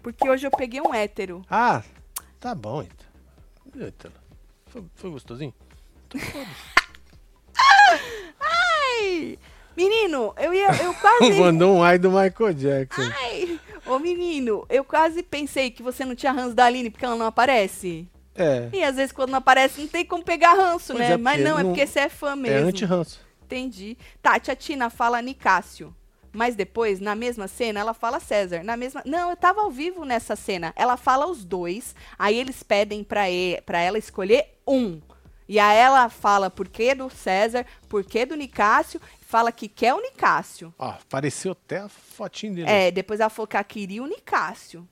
Porque 0.01 0.27
hoje 0.29 0.45
eu 0.45 0.51
peguei 0.51 0.81
um 0.81 0.93
hétero. 0.93 1.41
Ah, 1.49 1.81
tá 2.39 2.53
bom, 2.53 2.81
Ítalo. 2.83 3.04
Ítalo? 3.79 4.13
Foi, 4.67 4.83
foi 4.95 5.09
gostosinho? 5.11 5.53
Então. 6.13 6.45
Ai! 8.39 9.37
Menino, 9.75 10.33
eu 10.37 10.53
ia. 10.53 10.67
Eu 10.83 10.93
quase. 10.93 11.31
Mandou 11.39 11.75
um 11.75 11.83
ai 11.83 11.97
do 11.97 12.09
Michael 12.09 12.53
Jackson. 12.53 13.01
Ai! 13.01 13.59
Ô 13.85 13.99
menino, 13.99 14.65
eu 14.69 14.83
quase 14.83 15.21
pensei 15.21 15.69
que 15.69 15.83
você 15.83 16.03
não 16.05 16.15
tinha 16.15 16.31
ranço 16.31 16.55
da 16.55 16.65
Aline 16.65 16.89
porque 16.89 17.05
ela 17.05 17.15
não 17.15 17.25
aparece. 17.27 18.07
É. 18.33 18.69
E 18.73 18.83
às 18.83 18.95
vezes 18.95 19.11
quando 19.11 19.29
não 19.31 19.37
aparece 19.37 19.79
não 19.81 19.87
tem 19.87 20.03
como 20.05 20.23
pegar 20.23 20.53
ranço, 20.53 20.93
Pois 20.93 20.99
né? 21.07 21.13
é, 21.13 21.17
Mas 21.17 21.41
não, 21.43 21.59
é 21.59 21.63
não- 21.63 21.69
porque 21.69 21.85
você 21.85 21.99
é 22.01 22.09
fã 22.09 22.31
É 22.31 22.35
mesmo. 22.35 22.67
anti-ranço. 22.67 23.19
Entendi. 23.43 23.97
Tá, 24.21 24.39
tia 24.39 24.55
Tina 24.55 24.89
fala 24.89 25.21
Nicásio. 25.21 25.95
Mas 26.35 26.55
depois, 26.55 26.99
na 26.99 27.15
mesma 27.15 27.47
cena, 27.47 27.79
ela 27.79 27.93
fala 27.93 28.19
César. 28.19 28.61
Na 28.63 28.75
mesma. 28.75 29.01
Não, 29.05 29.29
eu 29.29 29.37
tava 29.37 29.61
ao 29.61 29.71
vivo 29.71 30.03
nessa 30.03 30.35
cena. 30.35 30.73
Ela 30.75 30.97
fala 30.97 31.25
os 31.25 31.45
dois. 31.45 31.95
Aí 32.19 32.37
eles 32.37 32.61
pedem 32.61 33.03
pra, 33.03 33.31
e... 33.31 33.61
pra 33.61 33.79
ela 33.79 33.97
escolher 33.97 34.59
um. 34.67 35.01
E 35.47 35.59
aí 35.59 35.77
ela 35.77 36.09
fala 36.09 36.49
por 36.49 36.67
que 36.67 36.93
do 36.93 37.09
César, 37.09 37.65
por 37.87 38.03
que 38.03 38.25
do 38.25 38.35
Nicásio. 38.35 38.99
Fala 39.21 39.51
que 39.51 39.67
quer 39.67 39.93
o 39.93 40.01
Nicásio. 40.01 40.73
Ó, 40.77 40.89
apareceu 40.89 41.53
até 41.53 41.79
a 41.79 41.89
fotinho 41.89 42.55
dele. 42.55 42.69
É, 42.69 42.91
depois 42.91 43.19
ela 43.19 43.29
falou 43.29 43.47
que 43.47 43.55
ela 43.55 43.63
queria 43.63 44.03
o 44.03 44.07
Nicásio. 44.07 44.87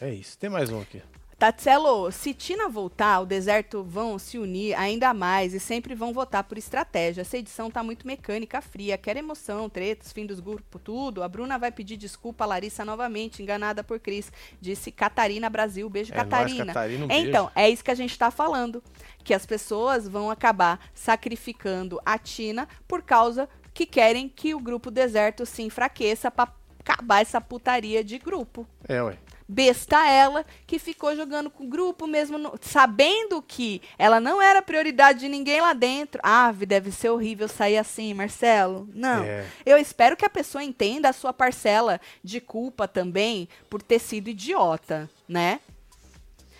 É 0.00 0.12
isso. 0.12 0.36
Tem 0.36 0.50
mais 0.50 0.70
um 0.70 0.80
aqui. 0.80 1.02
Tatselo, 1.40 2.12
se 2.12 2.34
Tina 2.34 2.68
voltar, 2.68 3.20
o 3.20 3.24
deserto 3.24 3.82
vão 3.82 4.18
se 4.18 4.36
unir 4.38 4.74
ainda 4.78 5.14
mais 5.14 5.54
e 5.54 5.58
sempre 5.58 5.94
vão 5.94 6.12
votar 6.12 6.44
por 6.44 6.58
estratégia. 6.58 7.22
Essa 7.22 7.38
edição 7.38 7.70
tá 7.70 7.82
muito 7.82 8.06
mecânica, 8.06 8.60
fria, 8.60 8.98
quer 8.98 9.16
emoção, 9.16 9.66
tretas, 9.70 10.12
fim 10.12 10.26
dos 10.26 10.38
grupos, 10.38 10.82
tudo. 10.84 11.22
A 11.22 11.28
Bruna 11.28 11.58
vai 11.58 11.72
pedir 11.72 11.96
desculpa 11.96 12.44
a 12.44 12.46
Larissa 12.46 12.84
novamente, 12.84 13.42
enganada 13.42 13.82
por 13.82 13.98
Cris. 13.98 14.30
Disse 14.60 14.92
Catarina 14.92 15.48
Brasil. 15.48 15.88
Beijo, 15.88 16.12
É 16.12 16.16
nóis, 16.16 16.28
Catarina. 16.28 16.66
Catarina, 16.66 17.04
um 17.06 17.08
beijo. 17.08 17.28
então, 17.30 17.50
é 17.54 17.70
isso 17.70 17.82
que 17.82 17.90
a 17.90 17.94
gente 17.94 18.18
tá 18.18 18.30
falando. 18.30 18.84
Que 19.24 19.32
as 19.32 19.46
pessoas 19.46 20.06
vão 20.06 20.30
acabar 20.30 20.78
sacrificando 20.92 21.98
a 22.04 22.18
Tina 22.18 22.68
por 22.86 23.00
causa 23.00 23.48
que 23.72 23.86
querem 23.86 24.28
que 24.28 24.54
o 24.54 24.60
grupo 24.60 24.90
deserto 24.90 25.46
se 25.46 25.62
enfraqueça 25.62 26.30
pra 26.30 26.52
acabar 26.80 27.22
essa 27.22 27.40
putaria 27.40 28.04
de 28.04 28.18
grupo 28.18 28.66
É, 28.86 29.02
ué. 29.02 29.16
Besta 29.50 30.06
ela 30.08 30.46
que 30.66 30.78
ficou 30.78 31.14
jogando 31.16 31.50
com 31.50 31.64
o 31.64 31.68
grupo 31.68 32.06
mesmo 32.06 32.38
no- 32.38 32.54
sabendo 32.60 33.42
que 33.42 33.82
ela 33.98 34.20
não 34.20 34.40
era 34.40 34.62
prioridade 34.62 35.18
de 35.20 35.28
ninguém 35.28 35.60
lá 35.60 35.72
dentro. 35.72 36.20
Ave, 36.22 36.64
deve 36.64 36.92
ser 36.92 37.10
horrível 37.10 37.48
sair 37.48 37.76
assim, 37.76 38.14
Marcelo. 38.14 38.88
Não. 38.94 39.24
É. 39.24 39.44
Eu 39.66 39.76
espero 39.76 40.16
que 40.16 40.24
a 40.24 40.30
pessoa 40.30 40.62
entenda 40.62 41.08
a 41.08 41.12
sua 41.12 41.32
parcela 41.32 42.00
de 42.22 42.40
culpa 42.40 42.86
também 42.86 43.48
por 43.68 43.82
ter 43.82 43.98
sido 43.98 44.28
idiota, 44.28 45.10
né? 45.28 45.60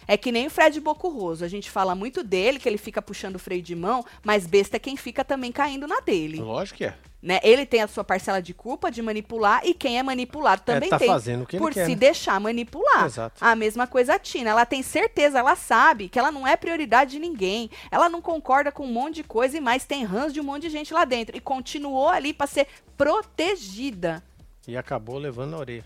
É 0.08 0.16
que 0.16 0.32
nem 0.32 0.48
o 0.48 0.50
Fred 0.50 0.80
Bocurroso. 0.80 1.44
A 1.44 1.48
gente 1.48 1.70
fala 1.70 1.94
muito 1.94 2.24
dele, 2.24 2.58
que 2.58 2.68
ele 2.68 2.78
fica 2.78 3.00
puxando 3.00 3.36
o 3.36 3.38
freio 3.38 3.62
de 3.62 3.76
mão, 3.76 4.04
mas 4.24 4.44
besta 4.44 4.76
é 4.76 4.80
quem 4.80 4.96
fica 4.96 5.24
também 5.24 5.52
caindo 5.52 5.86
na 5.86 6.00
dele. 6.00 6.40
Lógico 6.40 6.78
que 6.78 6.84
é. 6.86 6.94
Né? 7.22 7.38
Ele 7.42 7.66
tem 7.66 7.82
a 7.82 7.88
sua 7.88 8.02
parcela 8.02 8.40
de 8.40 8.54
culpa 8.54 8.90
de 8.90 9.02
manipular 9.02 9.60
e 9.64 9.74
quem 9.74 9.98
é 9.98 10.02
manipulado 10.02 10.62
também 10.62 10.88
tá 10.88 10.98
tem. 10.98 11.06
fazendo 11.08 11.42
o 11.42 11.46
que 11.46 11.58
por 11.58 11.72
quer, 11.72 11.84
se 11.84 11.90
né? 11.90 11.96
deixar 11.96 12.40
manipular. 12.40 13.04
Exato. 13.04 13.44
A 13.44 13.54
mesma 13.54 13.86
coisa 13.86 14.14
a 14.14 14.18
Tina. 14.18 14.50
Ela 14.50 14.64
tem 14.64 14.82
certeza, 14.82 15.38
ela 15.38 15.54
sabe 15.54 16.08
que 16.08 16.18
ela 16.18 16.32
não 16.32 16.46
é 16.46 16.56
prioridade 16.56 17.12
de 17.12 17.18
ninguém. 17.18 17.70
Ela 17.90 18.08
não 18.08 18.22
concorda 18.22 18.72
com 18.72 18.84
um 18.84 18.92
monte 18.92 19.16
de 19.16 19.24
coisa 19.24 19.56
e 19.56 19.60
mais 19.60 19.84
tem 19.84 20.02
ranço 20.02 20.32
de 20.32 20.40
um 20.40 20.44
monte 20.44 20.62
de 20.62 20.70
gente 20.70 20.94
lá 20.94 21.04
dentro. 21.04 21.36
E 21.36 21.40
continuou 21.40 22.08
ali 22.08 22.32
para 22.32 22.46
ser 22.46 22.66
protegida. 22.96 24.22
E 24.66 24.76
acabou 24.76 25.18
levando 25.18 25.50
na 25.50 25.58
orelha. 25.58 25.84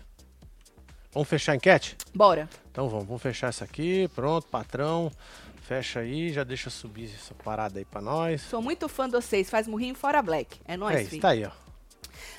Vamos 1.11 1.29
fechar 1.29 1.53
a 1.53 1.55
enquete? 1.55 1.97
Bora. 2.13 2.49
Então 2.71 2.89
vamos, 2.89 3.05
vamos 3.05 3.21
fechar 3.21 3.47
essa 3.47 3.63
aqui. 3.63 4.09
Pronto, 4.13 4.47
patrão. 4.47 5.11
Fecha 5.67 6.01
aí, 6.01 6.31
já 6.31 6.43
deixa 6.43 6.69
subir 6.69 7.09
essa 7.11 7.33
parada 7.33 7.79
aí 7.79 7.85
pra 7.85 7.99
nós. 7.99 8.41
Sou 8.41 8.61
muito 8.61 8.87
fã 8.87 9.07
de 9.07 9.13
vocês. 9.13 9.49
Faz 9.49 9.67
murrinho 9.67 9.95
fora 9.95 10.21
Black. 10.21 10.59
É 10.63 10.77
nóis, 10.77 10.95
é 10.95 11.01
isso, 11.01 11.09
filho. 11.09 11.21
tá 11.23 11.29
aí, 11.29 11.43
ó. 11.43 11.49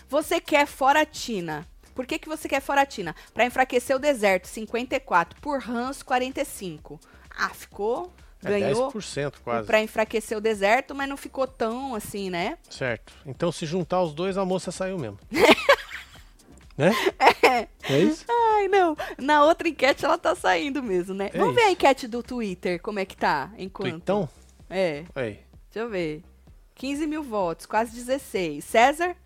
Você 0.09 0.41
quer 0.41 0.65
fora 0.65 1.05
Tina. 1.05 1.67
Por 1.93 2.07
que, 2.07 2.21
que 2.21 2.29
você 2.29 2.49
quer 2.49 2.61
fora 2.61 2.87
Tina? 2.87 3.17
Pra 3.35 3.45
enfraquecer 3.45 3.97
o 3.97 3.99
deserto, 3.99 4.47
54. 4.47 5.41
Por 5.41 5.69
Hans, 5.69 6.05
45. 6.05 7.01
Ah, 7.37 7.49
ficou. 7.49 8.13
É 8.45 8.61
Ganhou 8.61 8.93
10% 8.93 9.35
quase. 9.43 9.67
pra 9.67 9.81
enfraquecer 9.83 10.39
o 10.39 10.41
deserto, 10.41 10.95
mas 10.95 11.09
não 11.09 11.17
ficou 11.17 11.49
tão 11.49 11.97
assim, 11.97 12.31
né? 12.31 12.57
Certo. 12.71 13.13
Então 13.27 13.51
se 13.51 13.67
juntar 13.67 14.03
os 14.03 14.15
dois, 14.15 14.39
a 14.39 14.45
moça 14.45 14.71
saiu 14.71 14.99
mesmo. 14.99 15.19
né? 16.77 16.93
É 17.89 17.99
isso? 18.01 18.25
Ai, 18.29 18.69
não. 18.69 18.97
Na 19.19 19.45
outra 19.45 19.69
enquete 19.69 20.05
ela 20.05 20.19
tá 20.19 20.35
saindo 20.35 20.83
mesmo, 20.83 21.15
né? 21.15 21.31
É 21.33 21.39
Vamos 21.39 21.55
ver 21.55 21.61
isso. 21.63 21.69
a 21.71 21.73
enquete 21.73 22.07
do 22.09 22.23
Twitter, 22.23 22.81
como 22.83 22.99
é 22.99 23.05
que 23.05 23.17
tá, 23.17 23.51
enquanto. 23.57 23.95
Então, 23.95 24.29
É, 24.69 25.05
aí. 25.15 25.41
deixa 25.73 25.87
eu 25.87 25.89
ver. 25.89 26.23
15 26.75 27.07
mil 27.07 27.23
votos, 27.23 27.65
quase 27.67 27.93
16. 27.95 28.65
César? 28.65 29.17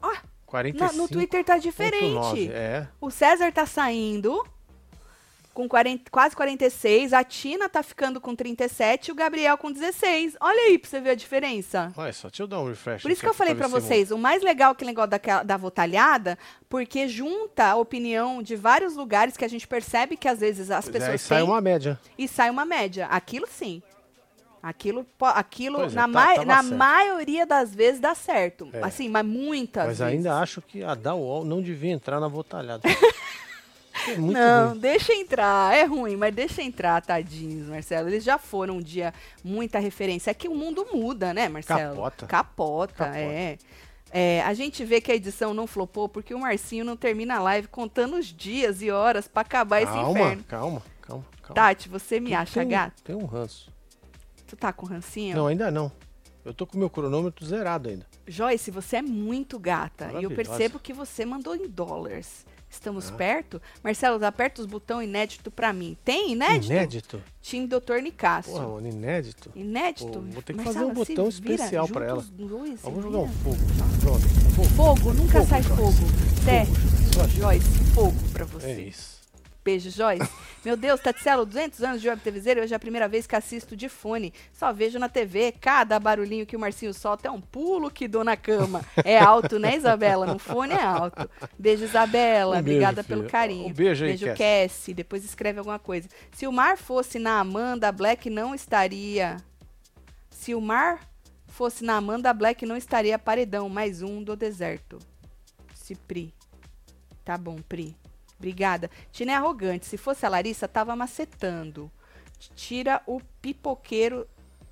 Ó, 0.00 0.14
45. 0.46 0.92
na- 0.92 1.02
no 1.02 1.08
Twitter 1.08 1.44
tá 1.44 1.58
diferente. 1.58 2.50
É. 2.50 2.86
O 3.00 3.10
César 3.10 3.52
tá 3.52 3.66
saindo 3.66 4.42
com 5.54 5.68
40, 5.68 6.10
quase 6.10 6.34
46, 6.34 7.12
a 7.12 7.22
Tina 7.24 7.68
tá 7.68 7.82
ficando 7.82 8.20
com 8.20 8.34
37 8.34 9.08
e 9.08 9.12
o 9.12 9.14
Gabriel 9.14 9.56
com 9.56 9.70
16. 9.70 10.36
Olha 10.40 10.62
aí 10.64 10.78
pra 10.78 10.90
você 10.90 11.00
ver 11.00 11.10
a 11.10 11.14
diferença. 11.14 11.92
Olha 11.96 12.12
só, 12.12 12.28
deixa 12.28 12.42
eu 12.42 12.46
dar 12.48 12.60
um 12.60 12.68
refresh. 12.68 13.02
Por 13.02 13.10
isso 13.10 13.20
que 13.22 13.28
eu 13.28 13.32
falei 13.32 13.54
se 13.54 13.62
vocês, 13.68 14.10
o 14.10 14.18
mais 14.18 14.42
legal 14.42 14.70
é 14.70 14.72
aquele 14.72 14.90
negócio 14.90 15.10
daquela- 15.10 15.42
da 15.44 15.56
votalhada, 15.56 16.36
porque 16.68 17.06
junta 17.08 17.66
a 17.66 17.76
opinião 17.76 18.42
de 18.42 18.56
vários 18.56 18.96
lugares 18.96 19.36
que 19.36 19.44
a 19.44 19.48
gente 19.48 19.66
percebe 19.68 20.16
que 20.16 20.26
às 20.28 20.40
vezes 20.40 20.70
as 20.70 20.84
Pois 20.86 20.96
é, 20.96 20.98
aí 20.98 21.12
pessoas 21.12 21.20
sai 21.22 21.38
têm 21.38 21.46
uma 21.48 21.60
média. 21.60 22.00
e 22.18 22.26
sai 22.28 22.50
uma 22.50 22.64
média. 22.64 23.06
Aquilo 23.06 23.46
sim. 23.48 23.80
Aquilo, 24.62 25.06
aquilo 25.20 25.76
Pois 25.76 25.92
é, 25.92 25.94
na, 25.96 26.08
tá- 26.08 26.34
tava 26.34 26.44
na 26.46 26.62
certo. 26.62 26.74
maioria 26.78 27.44
das 27.46 27.74
vezes 27.74 28.00
dá 28.00 28.14
certo. 28.14 28.68
É. 28.72 28.82
Assim, 28.82 29.10
mas 29.10 29.24
muitas 29.24 29.86
Mas 29.86 29.98
vezes. 29.98 30.14
ainda 30.14 30.38
acho 30.38 30.62
que 30.62 30.82
a 30.82 30.94
da 30.94 31.14
UOL 31.14 31.44
não 31.44 31.60
devia 31.62 31.92
entrar 31.92 32.18
na 32.18 32.28
votalhada. 32.28 32.82
é 34.08 34.16
Não, 34.16 34.68
ruim. 34.70 34.78
deixa 34.78 35.12
entrar. 35.14 35.74
É 35.74 35.84
ruim, 35.84 36.16
mas 36.16 36.34
deixa 36.34 36.62
entrar, 36.62 37.00
tadinhos, 37.02 37.68
Marcelo. 37.68 38.08
Eles 38.08 38.22
já 38.24 38.38
foram 38.38 38.76
um 38.76 38.82
dia 38.82 39.12
muita 39.42 39.78
referência. 39.78 40.30
É 40.30 40.34
que 40.34 40.48
o 40.48 40.54
mundo 40.54 40.86
muda, 40.92 41.32
né, 41.34 41.48
Marcelo? 41.48 41.94
Capota. 41.96 42.26
Capota, 42.26 42.94
Capota. 42.94 43.18
é. 43.18 43.58
É, 44.16 44.42
a 44.42 44.54
gente 44.54 44.84
vê 44.84 45.00
que 45.00 45.10
a 45.10 45.14
edição 45.16 45.52
não 45.52 45.66
flopou 45.66 46.08
porque 46.08 46.32
o 46.32 46.38
Marcinho 46.38 46.84
não 46.84 46.96
termina 46.96 47.34
a 47.36 47.40
live 47.42 47.66
contando 47.66 48.16
os 48.16 48.26
dias 48.26 48.80
e 48.80 48.88
horas 48.88 49.26
pra 49.26 49.42
acabar 49.42 49.82
esse 49.82 49.90
Calma, 49.92 50.10
inferno. 50.20 50.44
calma, 50.44 50.82
calma, 51.02 51.24
calma. 51.42 51.54
Tati, 51.54 51.88
você 51.88 52.20
me 52.20 52.32
acha 52.32 52.60
tem, 52.60 52.68
gato? 52.68 53.02
Tem 53.02 53.16
um 53.16 53.24
ranço. 53.24 53.72
Tu 54.46 54.54
tá 54.54 54.72
com 54.72 54.86
rancinho? 54.86 55.36
Não, 55.36 55.48
ainda 55.48 55.68
não. 55.68 55.90
Eu 56.44 56.54
tô 56.54 56.64
com 56.64 56.76
o 56.76 56.78
meu 56.78 56.88
cronômetro 56.88 57.44
zerado 57.44 57.88
ainda. 57.88 58.06
Joyce, 58.28 58.70
você 58.70 58.98
é 58.98 59.02
muito 59.02 59.58
gata. 59.58 60.12
E 60.20 60.22
eu 60.22 60.30
percebo 60.30 60.78
que 60.78 60.92
você 60.92 61.24
mandou 61.24 61.56
em 61.56 61.66
dólares. 61.66 62.46
Estamos 62.74 63.08
Ah. 63.08 63.12
perto? 63.12 63.62
Marcelo, 63.82 64.22
aperta 64.24 64.60
os 64.60 64.66
botão 64.66 65.00
inédito 65.02 65.50
pra 65.50 65.72
mim. 65.72 65.96
Tem 66.04 66.32
inédito? 66.32 66.72
Inédito? 66.72 67.22
Time 67.40 67.66
Dr. 67.68 68.00
Nicásio. 68.02 68.52
Porra, 68.52 68.66
mano, 68.68 68.88
inédito. 68.88 69.50
Inédito? 69.54 70.06
Pô, 70.10 70.20
vou 70.20 70.42
ter 70.42 70.52
que 70.52 70.56
Marcelo, 70.56 70.64
fazer 70.64 70.84
um 70.84 70.94
botão 70.94 71.28
especial 71.28 71.88
pra 71.88 72.08
junta 72.08 72.20
ela. 72.20 72.48
dois, 72.48 72.80
vou 72.80 73.02
jogar 73.02 73.18
um 73.18 73.28
fogo. 73.28 73.56
Pronto. 74.00 74.28
Fogo. 74.54 74.68
Fogo, 74.70 75.12
nunca 75.14 75.32
Fogo, 75.38 75.46
sai 75.48 75.62
Joyce. 75.62 75.76
fogo. 75.80 76.08
Té, 76.44 76.64
Fogo. 76.66 77.28
Joyce, 77.28 77.68
fogo 77.94 78.28
pra 78.32 78.44
você. 78.44 78.66
É 78.66 78.80
isso. 78.80 79.23
Beijo, 79.64 79.90
Joyce. 79.90 80.28
Meu 80.62 80.76
Deus, 80.76 81.00
Tatselo, 81.00 81.46
200 81.46 81.82
anos 81.82 82.02
de 82.02 82.08
web 82.08 82.20
TVzeiro, 82.20 82.60
hoje 82.60 82.74
é 82.74 82.76
a 82.76 82.78
primeira 82.78 83.08
vez 83.08 83.26
que 83.26 83.34
assisto 83.34 83.74
de 83.74 83.88
fone. 83.88 84.32
Só 84.52 84.72
vejo 84.74 84.98
na 84.98 85.08
TV, 85.08 85.52
cada 85.58 85.98
barulhinho 85.98 86.44
que 86.44 86.54
o 86.54 86.60
Marcinho 86.60 86.92
solta 86.92 87.28
é 87.28 87.30
um 87.30 87.40
pulo 87.40 87.90
que 87.90 88.06
dou 88.06 88.22
na 88.22 88.36
cama. 88.36 88.84
É 89.02 89.18
alto, 89.18 89.58
né, 89.58 89.74
Isabela? 89.76 90.26
No 90.26 90.38
fone 90.38 90.74
é 90.74 90.82
alto. 90.82 91.28
Beijo, 91.58 91.84
Isabela. 91.84 92.58
Um 92.58 92.62
beijo, 92.62 92.76
Obrigada 92.76 93.02
filha. 93.02 93.16
pelo 93.16 93.28
carinho. 93.30 93.68
Um 93.68 93.72
beijo 93.72 94.04
aí, 94.04 94.10
Beijo, 94.10 94.26
Cassie. 94.26 94.68
Cassie. 94.68 94.94
Depois 94.94 95.24
escreve 95.24 95.58
alguma 95.58 95.78
coisa. 95.78 96.08
Se 96.32 96.46
o 96.46 96.52
Mar 96.52 96.76
fosse 96.76 97.18
na 97.18 97.40
Amanda, 97.40 97.90
Black 97.90 98.28
não 98.28 98.54
estaria... 98.54 99.38
Se 100.30 100.54
o 100.54 100.60
Mar 100.60 101.00
fosse 101.46 101.82
na 101.84 101.96
Amanda, 101.96 102.34
Black 102.34 102.66
não 102.66 102.76
estaria 102.76 103.18
paredão. 103.18 103.68
Mais 103.70 104.02
um 104.02 104.22
do 104.22 104.36
deserto. 104.36 104.98
Se 105.74 105.94
Pri. 105.94 106.34
Tá 107.24 107.38
bom, 107.38 107.56
Pri. 107.66 107.96
Obrigada. 108.44 108.90
Tina 109.10 109.32
é 109.32 109.34
arrogante. 109.36 109.86
Se 109.86 109.96
fosse 109.96 110.26
a 110.26 110.28
Larissa, 110.28 110.68
tava 110.68 110.94
macetando. 110.94 111.90
Tira 112.54 113.00
o 113.06 113.20
pipoqueiro 113.40 114.26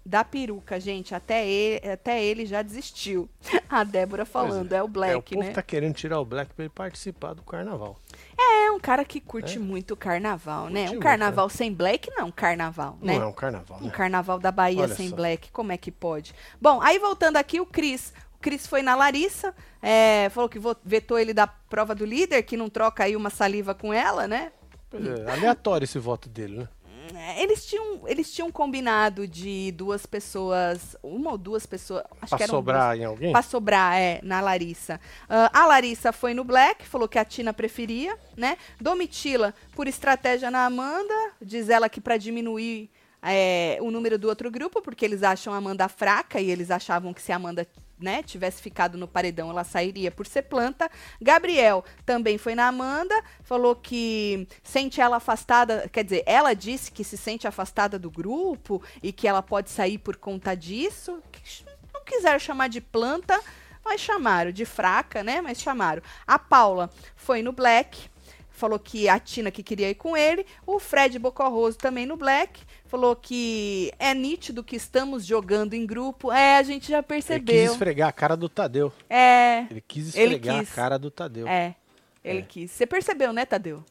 da 0.04 0.22
peruca, 0.22 0.78
gente. 0.78 1.14
Até 1.14 1.48
ele, 1.48 1.88
até 1.88 2.22
ele 2.22 2.44
já 2.44 2.60
desistiu. 2.60 3.30
A 3.70 3.82
Débora 3.82 4.26
falando. 4.26 4.70
É, 4.74 4.76
o 4.76 4.80
é, 4.80 4.82
o 4.82 4.88
Black, 4.88 5.34
povo 5.34 5.46
né? 5.46 5.52
tá 5.54 5.62
querendo 5.62 5.94
tirar 5.94 6.20
o 6.20 6.24
Black 6.24 6.52
pra 6.52 6.64
ele 6.64 6.72
participar 6.74 7.32
do 7.32 7.42
carnaval. 7.42 7.98
É 8.36 8.70
um 8.70 8.78
cara 8.80 9.04
que 9.04 9.20
curte 9.20 9.56
É. 9.56 9.60
muito 9.60 9.96
carnaval, 9.96 10.68
né? 10.68 10.80
Curte 10.80 10.88
Um 10.88 10.92
muito, 10.94 11.02
carnaval 11.02 11.48
sem 11.48 11.72
Black, 11.72 12.10
não. 12.14 12.30
Carnaval, 12.30 12.98
né? 13.00 13.14
Não 13.14 13.22
é 13.22 13.26
um 13.26 13.32
carnaval, 13.32 13.78
Um 13.80 13.86
né? 13.86 13.90
carnaval 13.90 14.38
da 14.38 14.50
Bahia 14.52 14.82
Olha 14.82 14.94
sem 14.94 15.08
só. 15.08 15.16
black, 15.16 15.50
como 15.50 15.72
é 15.72 15.78
que 15.78 15.90
pode? 15.90 16.34
Bom, 16.60 16.82
aí 16.82 16.98
voltando 16.98 17.36
aqui, 17.38 17.58
o 17.60 17.64
Cris. 17.66 18.12
O 18.42 18.50
Cris 18.50 18.66
foi 18.66 18.82
na 18.82 18.96
Larissa, 18.96 19.54
é, 19.80 20.28
falou 20.30 20.48
que 20.48 20.58
vetou 20.84 21.16
ele 21.16 21.32
da 21.32 21.46
prova 21.46 21.94
do 21.94 22.04
líder, 22.04 22.42
que 22.42 22.56
não 22.56 22.68
troca 22.68 23.04
aí 23.04 23.14
uma 23.14 23.30
saliva 23.30 23.72
com 23.72 23.94
ela, 23.94 24.26
né? 24.26 24.50
É, 24.92 25.30
aleatório 25.30 25.84
esse 25.84 25.96
voto 26.00 26.28
dele, 26.28 26.56
né? 26.58 26.68
É, 27.14 27.40
Eles 27.40 27.64
tinham, 27.64 28.00
eles 28.08 28.32
tinham 28.32 28.50
combinado 28.50 29.28
de 29.28 29.70
duas 29.70 30.06
pessoas, 30.06 30.96
uma 31.04 31.30
ou 31.30 31.38
duas 31.38 31.66
pessoas, 31.66 32.02
acho 32.20 32.36
Pra 32.36 32.48
sobrar 32.48 32.96
em 32.96 33.02
duas, 33.02 33.10
alguém? 33.10 33.30
pra 33.32 33.42
sobrar, 33.42 33.96
é, 33.96 34.18
na 34.24 34.40
Larissa. 34.40 35.00
Ah, 35.28 35.48
a 35.62 35.66
Larissa 35.66 36.12
foi 36.12 36.34
no 36.34 36.42
Black, 36.42 36.84
falou 36.84 37.06
que 37.08 37.20
a 37.20 37.24
Tina 37.24 37.52
preferia, 37.52 38.18
né? 38.36 38.56
Domitila, 38.80 39.54
por 39.76 39.86
estratégia 39.86 40.50
na 40.50 40.66
Amanda, 40.66 41.14
diz 41.40 41.68
ela 41.68 41.88
que 41.88 42.00
pra 42.00 42.16
diminuir 42.16 42.90
é, 43.22 43.78
o 43.80 43.88
número 43.92 44.18
do 44.18 44.28
outro 44.28 44.50
grupo, 44.50 44.82
porque 44.82 45.04
eles 45.04 45.22
acham 45.22 45.54
a 45.54 45.58
Amanda 45.58 45.88
fraca 45.88 46.40
e 46.40 46.50
eles 46.50 46.72
achavam 46.72 47.14
que 47.14 47.22
se 47.22 47.30
a 47.30 47.36
Amanda 47.36 47.64
né, 48.02 48.22
tivesse 48.22 48.60
ficado 48.60 48.98
no 48.98 49.08
paredão, 49.08 49.50
ela 49.50 49.64
sairia 49.64 50.10
por 50.10 50.26
ser 50.26 50.42
planta. 50.42 50.90
Gabriel 51.20 51.84
também 52.04 52.38
foi 52.38 52.54
na 52.54 52.66
Amanda, 52.66 53.14
falou 53.42 53.76
que 53.76 54.46
sente 54.62 55.00
ela 55.00 55.16
afastada, 55.16 55.88
quer 55.92 56.04
dizer, 56.04 56.22
ela 56.26 56.54
disse 56.54 56.90
que 56.90 57.04
se 57.04 57.16
sente 57.16 57.46
afastada 57.46 57.98
do 57.98 58.10
grupo 58.10 58.82
e 59.02 59.12
que 59.12 59.28
ela 59.28 59.42
pode 59.42 59.70
sair 59.70 59.98
por 59.98 60.16
conta 60.16 60.54
disso. 60.54 61.22
Não 61.92 62.04
quiseram 62.04 62.38
chamar 62.38 62.68
de 62.68 62.80
planta, 62.80 63.40
mas 63.84 64.00
chamaram 64.00 64.52
de 64.52 64.64
fraca, 64.64 65.22
né? 65.22 65.40
Mas 65.40 65.60
chamaram. 65.60 66.02
A 66.26 66.38
Paula 66.38 66.90
foi 67.16 67.42
no 67.42 67.52
Black, 67.52 68.08
falou 68.50 68.78
que 68.78 69.08
a 69.08 69.18
Tina 69.18 69.50
que 69.50 69.62
queria 69.62 69.90
ir 69.90 69.96
com 69.96 70.16
ele. 70.16 70.46
O 70.66 70.78
Fred 70.78 71.18
Bocorroso 71.18 71.78
também 71.78 72.06
no 72.06 72.16
Black. 72.16 72.62
Falou 72.92 73.16
que 73.16 73.90
é 73.98 74.12
nítido 74.12 74.62
que 74.62 74.76
estamos 74.76 75.24
jogando 75.24 75.72
em 75.72 75.86
grupo. 75.86 76.30
É, 76.30 76.58
a 76.58 76.62
gente 76.62 76.90
já 76.90 76.98
Ele 76.98 77.02
quis 77.04 77.08
percebeu. 77.26 77.72
esfregar 77.72 78.08
a 78.10 78.12
cara 78.12 78.36
do 78.36 78.50
Tadeu. 78.50 78.92
É, 79.08 79.60
Ele 79.70 79.80
quis 79.80 80.14
Ele 80.14 80.34
esfregar 80.34 80.58
quis. 80.60 80.70
a 80.70 80.74
cara 80.74 80.98
do 80.98 81.10
Tadeu. 81.10 81.48
é. 81.48 81.74
Ele 82.22 82.40
É. 82.40 82.42
quis. 82.42 82.70
Você 82.70 82.86
percebeu, 82.86 83.32
né, 83.32 83.46
Tadeu? 83.46 83.82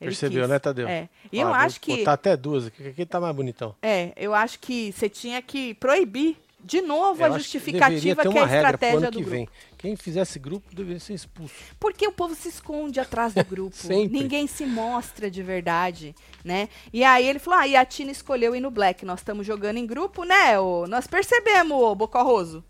Ele 0.00 0.10
Percebeu, 0.10 0.40
quis. 0.42 0.50
né, 0.50 0.58
Tadeu? 0.58 0.88
É. 0.88 1.08
E 1.32 1.38
Ó, 1.38 1.42
eu 1.42 1.46
vou 1.46 1.54
acho 1.54 1.80
que. 1.80 1.98
botar 1.98 2.12
até 2.14 2.36
duas 2.36 2.66
aqui, 2.66 2.88
aqui 2.88 3.06
tá 3.06 3.20
mais 3.20 3.34
bonitão. 3.34 3.76
É, 3.80 4.12
eu 4.16 4.34
acho 4.34 4.58
que 4.58 4.90
você 4.90 5.08
tinha 5.08 5.40
que 5.40 5.72
proibir 5.74 6.36
de 6.62 6.80
novo 6.80 7.20
Eu 7.22 7.26
a 7.26 7.30
que 7.30 7.38
justificativa 7.38 8.22
ter 8.22 8.30
que, 8.30 8.38
é 8.38 8.42
a 8.42 8.44
estratégia 8.44 9.00
do 9.00 9.10
que 9.10 9.16
grupo. 9.18 9.30
vem. 9.30 9.48
Quem 9.78 9.94
fizesse 9.96 10.38
grupo 10.38 10.74
deveria 10.74 10.98
ser 10.98 11.14
expulso. 11.14 11.54
Porque 11.78 12.06
o 12.06 12.12
povo 12.12 12.34
se 12.34 12.48
esconde 12.48 12.98
atrás 12.98 13.32
do 13.32 13.44
grupo. 13.46 13.76
Ninguém 14.10 14.46
se 14.46 14.66
mostra 14.66 15.30
de 15.30 15.42
verdade, 15.42 16.14
né? 16.44 16.68
E 16.92 17.04
aí 17.04 17.26
ele 17.26 17.38
falou: 17.38 17.60
ah, 17.60 17.66
e 17.66 17.76
a 17.76 17.84
Tina 17.84 18.10
escolheu 18.10 18.56
ir 18.56 18.60
no 18.60 18.70
Black. 18.70 19.04
Nós 19.04 19.20
estamos 19.20 19.46
jogando 19.46 19.76
em 19.76 19.86
grupo, 19.86 20.24
né? 20.24 20.58
Ô? 20.58 20.86
Nós 20.86 21.06
percebemos, 21.06 21.80
ô 21.80 21.94
Bocorroso. 21.94 22.64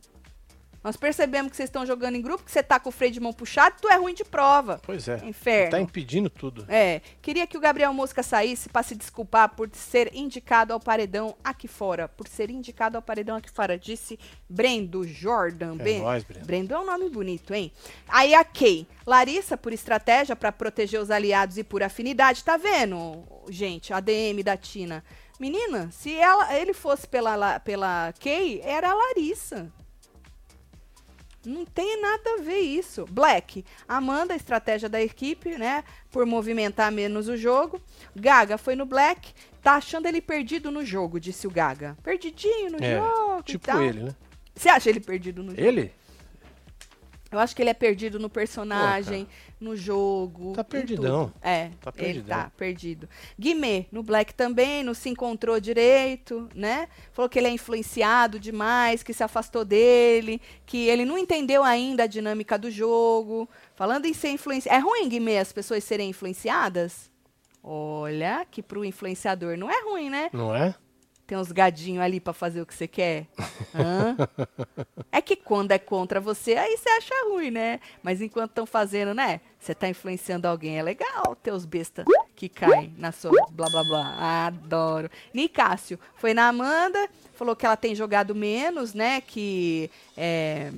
Nós 0.89 0.97
percebemos 0.97 1.51
que 1.51 1.57
vocês 1.59 1.69
estão 1.69 1.85
jogando 1.85 2.15
em 2.15 2.23
grupo, 2.23 2.43
que 2.43 2.51
você 2.51 2.63
tá 2.63 2.81
com 2.81 2.89
o 2.89 2.93
freio 2.93 3.13
de 3.13 3.21
mão 3.21 3.31
puxado, 3.31 3.77
tu 3.79 3.91
é 3.91 3.97
ruim 3.97 4.15
de 4.15 4.25
prova. 4.25 4.81
Pois 4.83 5.07
é. 5.07 5.21
Inferno. 5.23 5.71
Tá 5.73 5.79
impedindo 5.79 6.31
tudo. 6.31 6.65
É, 6.67 7.03
queria 7.21 7.47
que 7.47 7.59
o 7.59 7.61
Gabriel 7.61 7.93
Mosca 7.93 8.23
saísse 8.23 8.71
para 8.71 8.83
se 8.83 8.95
desculpar 8.95 9.51
por 9.51 9.69
ser 9.75 10.11
indicado 10.15 10.73
ao 10.73 10.81
paredão 10.81 11.37
aqui 11.45 11.69
fora. 11.69 12.09
Por 12.09 12.27
ser 12.27 12.49
indicado 12.49 12.97
ao 12.97 13.03
paredão 13.03 13.37
aqui 13.37 13.51
fora, 13.51 13.77
disse 13.79 14.19
Brendo 14.49 15.07
Jordan. 15.07 15.75
É 15.79 15.83
Ben- 15.85 16.01
nóis, 16.01 16.25
Breno. 16.25 16.47
Brendo 16.47 16.73
é 16.73 16.79
um 16.79 16.87
nome 16.87 17.11
bonito, 17.11 17.53
hein? 17.53 17.71
Aí 18.09 18.35
a 18.35 18.43
Kay. 18.43 18.87
Larissa, 19.07 19.59
por 19.59 19.75
estratégia 19.75 20.35
para 20.35 20.51
proteger 20.51 20.99
os 21.03 21.11
aliados 21.11 21.59
e 21.59 21.65
por 21.65 21.83
afinidade. 21.83 22.43
Tá 22.43 22.57
vendo, 22.57 23.25
gente? 23.51 23.93
A 23.93 24.01
DM 24.01 24.43
da 24.43 24.57
Tina. 24.57 25.05
Menina, 25.39 25.91
se 25.93 26.15
ela, 26.17 26.57
ele 26.57 26.73
fosse 26.73 27.07
pela, 27.07 27.37
La- 27.37 27.61
pela 27.61 28.13
Kay, 28.19 28.61
era 28.65 28.91
a 28.91 28.95
Larissa. 28.95 29.71
Não 31.47 31.65
tem 31.65 32.01
nada 32.01 32.35
a 32.35 32.43
ver 32.43 32.59
isso. 32.59 33.07
Black, 33.11 33.65
Amanda, 33.87 34.35
estratégia 34.35 34.89
da 34.89 35.01
equipe, 35.01 35.57
né? 35.57 35.85
Por 36.11 36.27
movimentar 36.27 36.91
menos 36.91 37.29
o 37.29 37.37
jogo. 37.37 37.81
Gaga 38.15 38.59
foi 38.59 38.75
no 38.75 38.85
Black, 38.85 39.33
tá 39.63 39.75
achando 39.75 40.07
ele 40.07 40.21
perdido 40.21 40.71
no 40.71 40.85
jogo, 40.85 41.21
disse 41.21 41.47
o 41.47 41.51
Gaga. 41.51 41.97
Perdidinho 42.03 42.73
no 42.73 42.79
É, 42.85 42.97
jogo. 42.99 43.43
Tipo 43.45 43.71
ele, 43.79 44.03
né? 44.03 44.15
Você 44.55 44.69
acha 44.69 44.91
ele 44.91 45.01
perdido 45.01 45.43
no 45.43 45.51
jogo? 45.51 45.63
Ele? 45.63 45.93
Eu 47.31 47.39
acho 47.39 47.55
que 47.55 47.63
ele 47.63 47.71
é 47.71 47.75
perdido 47.75 48.19
no 48.19 48.29
personagem, 48.31 49.29
no 49.61 49.75
jogo. 49.75 50.53
Tá 50.55 50.63
perdidão. 50.63 51.27
tudo. 51.29 51.35
É, 51.43 51.71
Tá 51.81 51.93
ele 51.97 52.05
perdidão. 52.05 52.39
tá 52.39 52.53
perdido. 52.57 53.09
Guimê, 53.39 53.87
no 53.91 54.03
Black 54.03 54.33
também, 54.35 54.83
não 54.85 54.95
se 54.95 55.09
encontrou 55.09 55.59
direito, 55.61 56.49
né? 56.55 56.89
Falou 57.13 57.29
que 57.29 57.39
ele 57.39 57.49
é 57.49 57.51
influenciado 57.51 58.39
demais, 58.39 59.03
que 59.03 59.13
se 59.13 59.23
afastou 59.23 59.65
dele, 59.65 60.41
que 60.65 60.87
ele 60.89 61.05
não 61.05 61.19
entendeu 61.19 61.63
ainda 61.65 62.05
a 62.05 62.07
dinâmica 62.07 62.57
do 62.59 62.71
jogo. 62.71 63.49
Falando 63.75 64.07
em 64.07 64.15
ser 64.15 64.31
influenciado. 64.31 64.77
É 64.77 64.81
ruim, 64.81 65.09
Guimê, 65.09 65.39
as 65.39 65.53
pessoas 65.53 65.83
serem 65.85 66.11
influenciadas? 66.11 67.11
Olha, 67.63 68.47
que 68.51 68.63
pro 68.63 68.85
influenciador 68.85 69.57
não 69.57 69.71
é 69.71 69.83
ruim, 69.85 70.09
né? 70.09 70.31
Não 70.33 70.55
é? 70.55 70.75
Tem 71.29 71.37
uns 71.37 71.53
gadinhos 71.53 72.03
ali 72.03 72.19
pra 72.21 72.33
fazer 72.33 72.63
o 72.63 72.65
que 72.67 72.75
você 72.75 72.89
quer. 72.89 73.27
Hã? 73.75 74.17
é 75.13 75.21
que 75.21 75.37
quando 75.37 75.73
é 75.73 75.79
contra 75.79 76.21
você, 76.23 76.55
aí 76.55 76.75
você 76.79 76.89
acha 76.89 77.15
ruim, 77.29 77.51
né? 77.51 77.81
Mas 78.03 78.23
enquanto 78.23 78.49
estão 78.53 78.65
fazendo, 78.65 79.13
né? 79.13 79.43
Você 79.61 79.75
tá 79.75 79.87
influenciando 79.91 80.49
alguém, 80.49 80.79
é 80.79 80.83
legal 80.83 81.37
ter 81.37 81.53
os 81.53 81.67
bestas 81.67 82.07
que 82.35 82.49
caem 82.49 82.95
na 82.97 83.13
sua 83.13 83.31
blá 83.51 83.69
blá 83.69 83.85
blá. 83.85 84.47
Adoro. 84.47 85.11
Nicásio 85.35 85.99
foi 86.17 86.33
na 86.33 86.49
Amanda, 86.49 87.07
falou 87.35 87.55
que 87.55 87.67
ela 87.67 87.77
tem 87.77 87.95
jogado 87.95 88.35
menos, 88.35 88.95
né? 88.95 89.21
Que 89.21 89.91
é, 90.17 90.73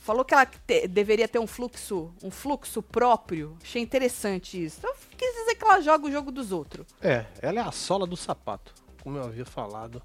falou 0.00 0.24
que 0.24 0.34
ela 0.34 0.46
te- 0.46 0.88
deveria 0.88 1.28
ter 1.28 1.38
um 1.38 1.46
fluxo, 1.46 2.12
um 2.24 2.30
fluxo 2.32 2.82
próprio. 2.82 3.56
Achei 3.62 3.80
interessante 3.80 4.64
isso. 4.64 4.78
Então, 4.80 4.92
quis 5.16 5.32
dizer 5.32 5.54
que 5.54 5.62
ela 5.64 5.80
joga 5.80 6.08
o 6.08 6.10
jogo 6.10 6.32
dos 6.32 6.50
outros. 6.50 6.86
É, 7.00 7.24
ela 7.40 7.60
é 7.60 7.62
a 7.62 7.70
sola 7.70 8.04
do 8.06 8.16
sapato, 8.16 8.74
como 9.02 9.16
eu 9.18 9.24
havia 9.24 9.44
falado 9.44 10.02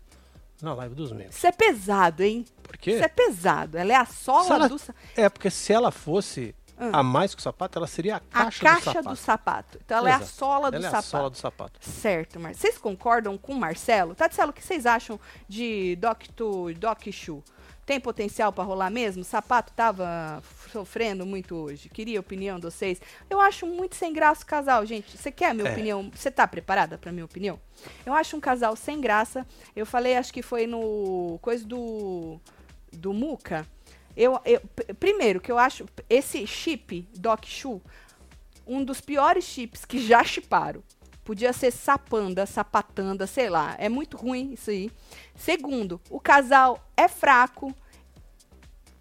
na 0.62 0.74
live 0.74 0.96
dos 0.96 1.12
membros. 1.12 1.36
Isso 1.36 1.48
é 1.48 1.52
pesado, 1.52 2.24
hein? 2.24 2.46
Por 2.64 2.78
quê? 2.78 2.92
Isso 2.92 3.04
é 3.04 3.08
pesado. 3.08 3.78
Ela 3.78 3.94
é 3.94 3.96
a 3.96 4.06
sola 4.06 4.56
ela- 4.56 4.70
do 4.70 4.80
sa- 4.80 4.94
É, 5.16 5.28
porque 5.30 5.50
se 5.50 5.74
ela 5.74 5.92
fosse 5.92 6.56
Ah. 6.78 7.00
a 7.00 7.04
mais 7.04 7.34
que 7.36 7.40
o 7.40 7.44
sapato, 7.44 7.78
ela 7.78 7.88
seria 7.88 8.16
a 8.16 8.18
a 8.18 8.44
caixa, 8.46 8.64
caixa 8.66 8.80
do 8.82 8.86
sapato. 8.94 9.10
do 9.10 9.16
sapato. 9.16 9.80
Então 9.86 9.98
ela 9.98 10.10
é 10.10 10.14
a 10.14 10.16
Exato. 10.18 10.32
sola 10.32 10.72
do 10.72 10.78
ela 10.78 10.86
é 10.88 10.90
sapato. 10.90 11.06
a 11.08 11.10
sola 11.10 11.30
do 11.30 11.38
sapato. 11.38 11.80
Certo, 11.82 12.40
Mar. 12.40 12.54
Vocês 12.56 12.78
concordam 12.78 13.38
com 13.38 13.54
o 13.54 13.60
Marcelo? 13.60 14.16
Tatselo, 14.16 14.50
o 14.52 14.54
que 14.54 14.64
vocês 14.64 14.86
acham 14.86 15.20
de 15.48 15.96
Doc 15.98 16.24
to 16.36 16.74
Doc 16.76 17.04
Shoe? 17.12 17.42
Tem 17.86 18.00
potencial 18.00 18.52
pra 18.52 18.64
rolar 18.64 18.90
mesmo? 18.90 19.22
O 19.22 19.26
sapato 19.26 19.72
tava 19.74 20.42
sofrendo 20.80 21.26
muito 21.26 21.56
hoje. 21.56 21.88
Queria 21.88 22.20
a 22.20 22.22
opinião 22.22 22.58
de 22.60 22.66
vocês. 22.66 23.00
Eu 23.30 23.40
acho 23.40 23.66
muito 23.66 23.96
sem 23.96 24.12
graça 24.12 24.44
o 24.44 24.46
casal, 24.46 24.86
gente. 24.86 25.18
Você 25.18 25.32
quer 25.32 25.52
a 25.52 25.54
minha 25.54 25.70
É. 25.70 25.72
opinião? 25.72 26.12
Você 26.14 26.30
tá 26.30 26.46
preparada 26.46 26.98
pra 26.98 27.14
minha 27.14 27.24
opinião? 27.24 27.58
Eu 28.06 28.14
acho 28.14 28.36
um 28.36 28.42
casal 28.42 28.76
sem 28.76 29.00
graça. 29.00 29.48
Eu 29.74 29.86
falei, 29.86 30.18
acho 30.18 30.34
que 30.34 30.42
foi 30.42 30.68
no 30.68 31.40
coisa 31.42 31.66
do 31.66 32.40
do 32.92 33.14
Muca. 33.14 33.66
Eu, 34.18 34.40
eu- 34.46 34.62
primeiro 35.00 35.40
que 35.42 35.52
eu 35.52 35.58
acho 35.58 35.86
esse 36.10 36.46
chip 36.46 37.08
Doc 37.18 37.46
Shoe 37.46 37.82
um 38.68 38.84
dos 38.84 39.00
piores 39.00 39.46
chips 39.46 39.86
que 39.86 40.00
já 40.06 40.24
chiparam. 40.24 40.84
Podia 41.24 41.52
ser 41.54 41.72
sapanda, 41.72 42.46
sapatanda, 42.46 43.26
sei 43.28 43.50
lá. 43.50 43.76
É 43.80 43.88
muito 43.90 44.16
ruim 44.18 44.54
isso 44.54 44.70
aí. 44.70 44.92
Segundo, 45.36 46.00
o 46.10 46.20
casal 46.20 46.86
é 46.98 47.08
fraco. 47.08 47.74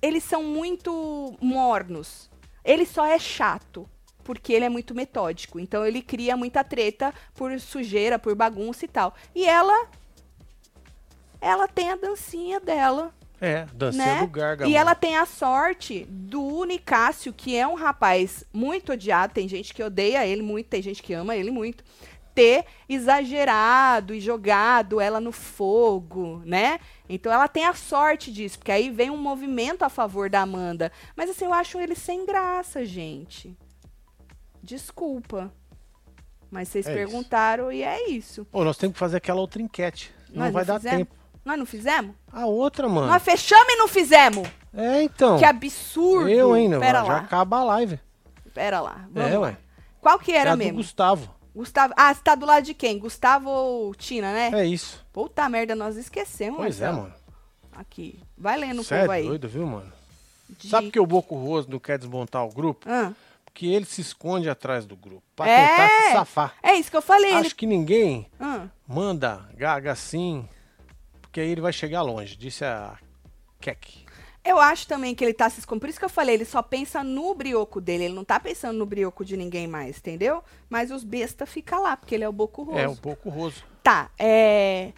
Eles 0.06 0.24
são 0.24 0.42
muito 0.42 1.36
mornos. 1.40 2.30
Ele 2.64 2.84
só 2.84 3.04
é 3.06 3.18
chato. 3.18 3.88
Porque 4.22 4.54
ele 4.54 4.64
é 4.64 4.70
muito 4.70 4.94
metódico. 4.94 5.60
Então 5.60 5.84
ele 5.84 6.00
cria 6.00 6.34
muita 6.34 6.64
treta 6.64 7.12
por 7.34 7.60
sujeira, 7.60 8.18
por 8.18 8.34
bagunça 8.34 8.84
e 8.84 8.88
tal. 8.88 9.14
E 9.34 9.44
ela. 9.44 9.88
Ela 11.40 11.68
tem 11.68 11.90
a 11.90 11.96
dancinha 11.96 12.58
dela 12.58 13.12
É, 13.38 13.66
dancinha 13.74 14.14
né? 14.14 14.20
do 14.22 14.28
Gargamel. 14.28 14.72
E 14.72 14.74
ela 14.74 14.94
tem 14.94 15.16
a 15.16 15.26
sorte 15.26 16.06
do 16.08 16.64
Nicásio, 16.64 17.34
que 17.34 17.54
é 17.54 17.66
um 17.66 17.74
rapaz 17.74 18.44
muito 18.50 18.92
odiado, 18.92 19.34
tem 19.34 19.46
gente 19.46 19.74
que 19.74 19.82
odeia 19.82 20.26
ele 20.26 20.40
muito, 20.40 20.68
tem 20.68 20.80
gente 20.80 21.02
que 21.02 21.12
ama 21.12 21.36
ele 21.36 21.50
muito, 21.50 21.84
ter 22.34 22.64
exagerado 22.88 24.12
e 24.14 24.20
jogado 24.20 25.00
ela 25.00 25.20
no 25.20 25.30
fogo, 25.32 26.42
né? 26.44 26.80
Então 27.08 27.32
ela 27.32 27.46
tem 27.48 27.64
a 27.64 27.74
sorte 27.74 28.32
disso, 28.32 28.58
porque 28.58 28.72
aí 28.72 28.90
vem 28.90 29.10
um 29.10 29.16
movimento 29.16 29.82
a 29.84 29.88
favor 29.88 30.28
da 30.28 30.40
Amanda. 30.40 30.90
Mas 31.16 31.30
assim, 31.30 31.44
eu 31.44 31.52
acho 31.54 31.78
ele 31.78 31.94
sem 31.94 32.26
graça, 32.26 32.84
gente. 32.84 33.56
Desculpa. 34.62 35.52
Mas 36.50 36.68
vocês 36.68 36.86
É 36.86 36.90
isso. 36.90 36.98
perguntaram 36.98 37.72
e 37.72 37.82
é 37.82 38.08
isso. 38.08 38.44
Pô, 38.46 38.64
nós 38.64 38.76
temos 38.76 38.94
que 38.94 38.98
fazer 39.00 39.16
aquela 39.16 39.40
outra 39.40 39.60
enquete. 39.60 40.14
Não 40.30 40.44
Nós 40.44 40.52
vai 40.52 40.64
dar 40.64 40.76
fizemos? 40.80 40.98
tempo. 40.98 41.14
Nós 41.44 41.58
não 41.58 41.66
fizemos? 41.66 42.14
A 42.32 42.46
outra, 42.46 42.88
mano. 42.88 43.08
Nós 43.08 43.22
fechamos 43.22 43.72
e 43.74 43.76
não 43.76 43.86
fizemos! 43.86 44.48
É, 44.72 45.02
então. 45.02 45.38
Que 45.38 45.44
absurdo! 45.44 46.28
Eu 46.28 46.54
ainda, 46.54 46.80
Pera 46.80 47.00
já 47.04 47.12
lá. 47.12 47.18
acaba 47.18 47.58
a 47.58 47.64
live. 47.64 48.00
Pera 48.54 48.80
lá. 48.80 49.06
Vamos 49.10 49.30
é, 49.30 49.38
lá. 49.38 49.46
ué. 49.48 49.56
Qual 50.00 50.18
que 50.18 50.32
É 50.32 50.36
era 50.36 50.52
do 50.52 50.58
mesmo? 50.58 50.76
Gustavo. 50.76 51.33
Gustavo. 51.54 51.94
Ah, 51.96 52.12
você 52.12 52.20
tá 52.22 52.34
do 52.34 52.44
lado 52.46 52.64
de 52.64 52.74
quem? 52.74 52.98
Gustavo 52.98 53.48
ou 53.48 53.94
Tina, 53.94 54.32
né? 54.32 54.50
É 54.52 54.66
isso. 54.66 55.04
Puta 55.12 55.48
merda, 55.48 55.74
nós 55.74 55.96
esquecemos. 55.96 56.56
Pois 56.58 56.80
é, 56.80 56.86
Marcelo. 56.86 57.02
mano. 57.08 57.14
Aqui. 57.76 58.20
Vai 58.36 58.56
lendo 58.58 58.80
o 58.80 58.84
Você 58.84 58.94
é 58.94 59.00
povo 59.00 59.12
aí. 59.12 59.26
doido, 59.26 59.48
viu, 59.48 59.66
mano? 59.66 59.92
De- 60.48 60.68
Sabe 60.68 60.86
por 60.88 60.92
que 60.92 61.00
o 61.00 61.06
Boco 61.06 61.34
Roso 61.36 61.70
não 61.70 61.78
quer 61.78 61.98
desmontar 61.98 62.44
o 62.44 62.52
grupo? 62.52 62.86
Ah, 62.88 63.12
Porque 63.44 63.66
ele 63.66 63.84
se 63.84 64.00
esconde 64.00 64.50
atrás 64.50 64.84
do 64.84 64.96
grupo. 64.96 65.22
Pra 65.36 65.48
É. 65.48 65.68
tentar 65.68 65.88
se 66.08 66.12
safar. 66.12 66.54
é 66.62 66.74
isso 66.74 66.90
que 66.90 66.96
eu 66.96 67.02
falei. 67.02 67.32
Acho 67.34 67.46
Ele... 67.48 67.54
que 67.54 67.66
ninguém 67.66 68.26
Ah, 68.40 68.66
manda 68.86 69.48
Gaga 69.56 69.92
assim, 69.92 70.48
porque 71.22 71.40
aí 71.40 71.48
ele 71.50 71.60
vai 71.60 71.72
chegar 71.72 72.02
longe, 72.02 72.36
disse 72.36 72.64
a 72.64 72.98
Keck. 73.60 74.03
Eu 74.44 74.60
acho 74.60 74.86
também 74.86 75.14
que 75.14 75.24
ele 75.24 75.32
tá 75.32 75.48
se 75.48 75.60
escondendo. 75.60 75.80
Por 75.80 75.88
isso 75.88 75.98
que 75.98 76.04
eu 76.04 76.10
falei, 76.10 76.34
ele 76.34 76.44
só 76.44 76.62
pensa 76.62 77.02
no 77.02 77.34
brioco 77.34 77.80
dele. 77.80 78.04
Ele 78.04 78.14
não 78.14 78.24
tá 78.24 78.38
pensando 78.38 78.78
no 78.78 78.86
brioco 78.86 79.24
de 79.24 79.36
ninguém 79.36 79.66
mais, 79.66 79.98
entendeu? 79.98 80.44
Mas 80.68 80.90
os 80.90 81.02
besta 81.02 81.46
fica 81.46 81.78
lá, 81.78 81.96
porque 81.96 82.14
ele 82.14 82.24
é 82.24 82.28
o 82.28 82.32
Boco 82.32 82.62
Roso. 82.62 82.78
É, 82.78 82.88
o 82.88 82.94
Boco 82.94 83.30
Roso. 83.30 83.64
Tá, 83.82 84.10
é. 84.18 84.92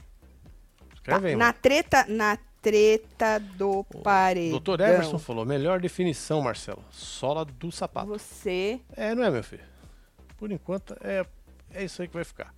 Tá, 1.05 1.19
aí, 1.19 1.37
na 1.37 1.53
treta, 1.53 2.05
na 2.09 2.37
treta 2.61 3.39
do 3.39 3.85
paredão. 4.03 4.51
Doutor 4.51 4.81
Everson 4.81 5.19
falou, 5.21 5.45
melhor 5.45 5.79
definição, 5.81 6.41
Marcelo. 6.41 6.85
Sola 6.91 7.45
do 7.45 7.71
sapato. 7.71 8.09
Você 8.09 8.81
É, 8.97 9.15
não 9.15 9.23
é, 9.23 9.31
meu 9.31 9.45
filho? 9.45 9.63
Por 10.37 10.51
enquanto, 10.51 10.97
é, 11.01 11.25
é 11.73 11.85
isso 11.85 12.03
aí 12.03 12.09
que 12.09 12.15
vai 12.15 12.25
ficar. 12.25 12.53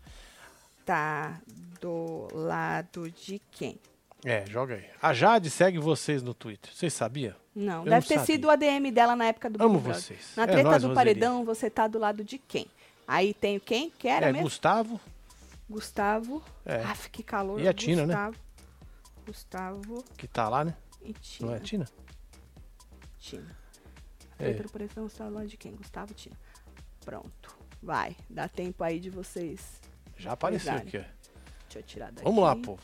tá 0.85 1.39
do 1.81 2.29
lado 2.33 3.11
de 3.11 3.39
quem? 3.51 3.79
É, 4.25 4.45
joga 4.47 4.75
aí. 4.75 4.85
A 5.01 5.13
Jade 5.15 5.49
segue 5.49 5.79
vocês 5.79 6.23
no 6.23 6.35
Twitter. 6.35 6.75
Vocês 6.75 6.93
sabiam? 6.93 7.35
Não, 7.55 7.79
Eu 7.79 7.85
deve 7.85 7.91
não 7.97 8.01
ter 8.03 8.09
sabia. 8.19 8.25
sido 8.27 8.45
o 8.47 8.51
ADM 8.51 8.91
dela 8.93 9.15
na 9.15 9.27
época 9.27 9.49
do 9.49 9.59
Big 9.59 9.65
Amo 9.65 9.81
Brother. 9.81 10.03
vocês. 10.03 10.33
Na 10.37 10.43
É 10.45 10.47
treta 10.47 10.63
nóis, 10.71 10.83
do 10.83 10.89
Roseli. 10.89 10.95
paredão, 10.95 11.45
você 11.45 11.71
tá 11.71 11.87
do 11.87 11.99
lado 11.99 12.25
de 12.25 12.37
quem? 12.39 12.67
Aí 13.07 13.33
tem 13.33 13.59
quem? 13.61 13.91
Que 13.91 14.09
era 14.09 14.27
é, 14.29 14.33
mesmo? 14.33 14.43
Gustavo. 14.45 15.01
Gustavo. 15.71 16.43
É. 16.65 16.77
Aff, 16.83 17.09
que 17.11 17.23
calor. 17.23 17.61
E 17.61 17.69
a 17.69 17.73
Tina, 17.73 18.07
né? 18.07 18.15
Gustavo. 18.15 18.37
Gustavo 19.27 20.05
Que 20.17 20.27
tá 20.27 20.49
lá, 20.49 20.65
né? 20.65 20.75
e 21.03 21.13
Tina. 21.13 21.49
Não 21.51 21.55
é, 21.57 21.61
Tina? 21.61 21.87
Tina. 23.19 23.57
A 24.39 24.43
É. 24.43 24.47
treta 24.49 24.63
do 24.65 24.69
paredão 24.71 25.07
está 25.07 25.27
do 25.29 25.35
lado 25.35 25.47
de 25.47 25.57
quem? 25.57 25.73
Gustavo 25.73 26.13
e 26.13 26.15
Tina. 26.15 26.37
Pronto. 27.05 27.57
Vai. 27.83 28.17
Dá 28.29 28.49
tempo 28.49 28.83
aí 28.83 28.99
de 28.99 29.11
vocês. 29.11 29.81
Já 30.17 30.33
apareceu 30.33 30.73
Verdade. 30.73 30.97
aqui, 30.97 31.07
ó. 31.09 31.19
Deixa 31.65 31.79
eu 31.79 31.83
tirar 31.83 32.07
daqui. 32.13 32.25
Vamos 32.25 32.43
lá, 32.43 32.57
povo. 32.57 32.83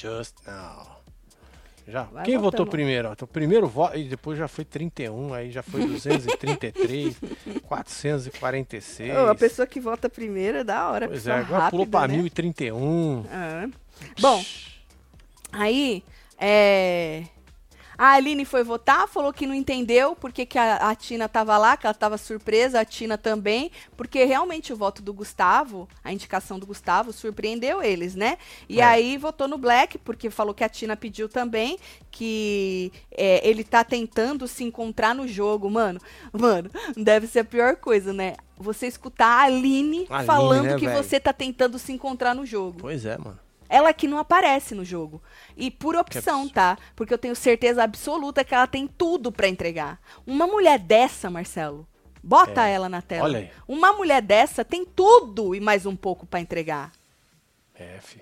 Just 0.00 0.34
now. 0.46 1.00
Já. 1.86 2.04
Vai 2.04 2.24
Quem 2.24 2.36
votou 2.36 2.50
votando. 2.52 2.70
primeiro? 2.70 3.08
Ó, 3.08 3.12
Então, 3.12 3.26
primeiro 3.28 3.66
voto, 3.66 3.98
e 3.98 4.04
depois 4.04 4.38
já 4.38 4.46
foi 4.46 4.64
31, 4.64 5.34
aí 5.34 5.50
já 5.50 5.62
foi 5.62 5.84
233, 5.84 7.16
446. 7.62 9.10
Ô, 9.18 9.28
a 9.28 9.34
pessoa 9.34 9.66
que 9.66 9.80
vota 9.80 10.08
primeiro 10.08 10.58
é 10.58 10.64
da 10.64 10.88
hora. 10.88 11.08
Pois 11.08 11.26
é, 11.26 11.32
agora 11.32 11.70
pulou 11.70 11.84
rápida, 11.84 11.98
pra 11.98 12.08
né? 12.08 12.14
1031. 12.14 13.24
Ah. 13.30 13.68
Bom, 14.20 14.42
aí, 15.52 16.02
é... 16.38 17.24
A 18.02 18.12
Aline 18.12 18.46
foi 18.46 18.64
votar, 18.64 19.06
falou 19.06 19.30
que 19.30 19.46
não 19.46 19.54
entendeu 19.54 20.16
porque 20.16 20.46
que 20.46 20.56
a, 20.58 20.88
a 20.88 20.94
Tina 20.94 21.28
tava 21.28 21.58
lá, 21.58 21.76
que 21.76 21.86
ela 21.86 21.92
tava 21.92 22.16
surpresa, 22.16 22.80
a 22.80 22.84
Tina 22.84 23.18
também, 23.18 23.70
porque 23.94 24.24
realmente 24.24 24.72
o 24.72 24.76
voto 24.76 25.02
do 25.02 25.12
Gustavo, 25.12 25.86
a 26.02 26.10
indicação 26.10 26.58
do 26.58 26.66
Gustavo, 26.66 27.12
surpreendeu 27.12 27.82
eles, 27.82 28.14
né? 28.14 28.38
E 28.66 28.80
É. 28.80 28.84
aí 28.84 29.18
votou 29.18 29.46
no 29.46 29.58
Black, 29.58 29.98
porque 29.98 30.30
falou 30.30 30.54
que 30.54 30.64
a 30.64 30.68
Tina 30.70 30.96
pediu 30.96 31.28
também, 31.28 31.78
que 32.10 32.90
é, 33.12 33.46
ele 33.46 33.62
tá 33.62 33.84
tentando 33.84 34.48
se 34.48 34.64
encontrar 34.64 35.14
no 35.14 35.28
jogo, 35.28 35.70
mano. 35.70 36.00
Mano, 36.32 36.70
deve 36.96 37.26
ser 37.26 37.40
a 37.40 37.44
pior 37.44 37.76
coisa, 37.76 38.14
né? 38.14 38.36
Você 38.56 38.86
escutar 38.86 39.26
a 39.26 39.42
Aline, 39.42 40.06
Aline, 40.08 40.26
falando 40.26 40.64
né, 40.64 40.76
que 40.78 40.86
velho? 40.88 41.02
você 41.04 41.20
tá 41.20 41.34
tentando 41.34 41.78
se 41.78 41.92
encontrar 41.92 42.34
no 42.34 42.46
jogo. 42.46 42.78
Pois 42.80 43.04
é, 43.04 43.18
mano. 43.18 43.38
Ela 43.72 43.92
que 43.94 44.08
não 44.08 44.18
aparece 44.18 44.74
no 44.74 44.84
jogo. 44.84 45.22
E 45.56 45.70
por 45.70 45.94
opção, 45.94 46.48
tá? 46.48 46.76
Porque 46.96 47.14
eu 47.14 47.18
tenho 47.18 47.36
certeza 47.36 47.84
absoluta 47.84 48.42
que 48.44 48.52
ela 48.52 48.66
tem 48.66 48.88
tudo 48.88 49.30
pra 49.30 49.46
entregar. 49.48 50.00
Uma 50.26 50.44
mulher 50.44 50.76
dessa, 50.76 51.30
Marcelo, 51.30 51.86
bota 52.20 52.66
É. 52.66 52.72
ela 52.72 52.88
na 52.88 53.00
tela. 53.00 53.24
Olha 53.24 53.38
aí. 53.38 53.50
Uma 53.68 53.92
mulher 53.92 54.20
dessa 54.22 54.64
tem 54.64 54.84
tudo 54.84 55.54
e 55.54 55.60
mais 55.60 55.86
um 55.86 55.94
pouco 55.94 56.26
pra 56.26 56.40
entregar. 56.40 56.90
É, 57.72 57.98
fi. 58.00 58.20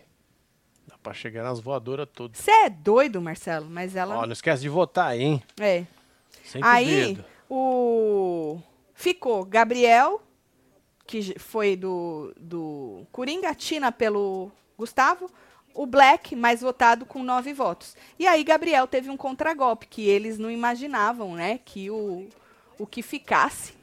Dá 0.86 0.98
pra 1.02 1.14
chegar 1.14 1.42
nas 1.42 1.60
voadoras 1.60 2.06
todas. 2.12 2.36
Você 2.38 2.50
é 2.50 2.68
doido, 2.68 3.20
Marcelo, 3.22 3.70
mas 3.70 3.96
ela 3.96 4.18
Ó, 4.18 4.26
não 4.26 4.32
esquece 4.34 4.60
de 4.60 4.68
votar 4.68 5.08
aí, 5.12 5.22
hein? 5.22 5.42
é. 5.58 5.84
Sempre 6.44 6.68
Aí, 6.68 7.18
o. 7.48 8.60
Ficou 8.94 9.44
Gabriel, 9.44 10.20
que 11.06 11.38
foi 11.38 11.74
do, 11.76 12.34
do 12.38 13.06
Coringa, 13.12 13.54
Tina 13.54 13.90
pelo 13.92 14.50
Gustavo, 14.78 15.28
o 15.74 15.84
Black, 15.84 16.36
mais 16.36 16.60
votado 16.60 17.04
com 17.04 17.22
nove 17.24 17.52
votos. 17.52 17.96
E 18.18 18.26
aí, 18.26 18.44
Gabriel 18.44 18.86
teve 18.86 19.10
um 19.10 19.16
contragolpe, 19.16 19.88
que 19.88 20.08
eles 20.08 20.38
não 20.38 20.50
imaginavam, 20.50 21.34
né? 21.34 21.58
Que 21.64 21.90
o, 21.90 22.28
o 22.78 22.86
que 22.86 23.02
ficasse 23.02 23.76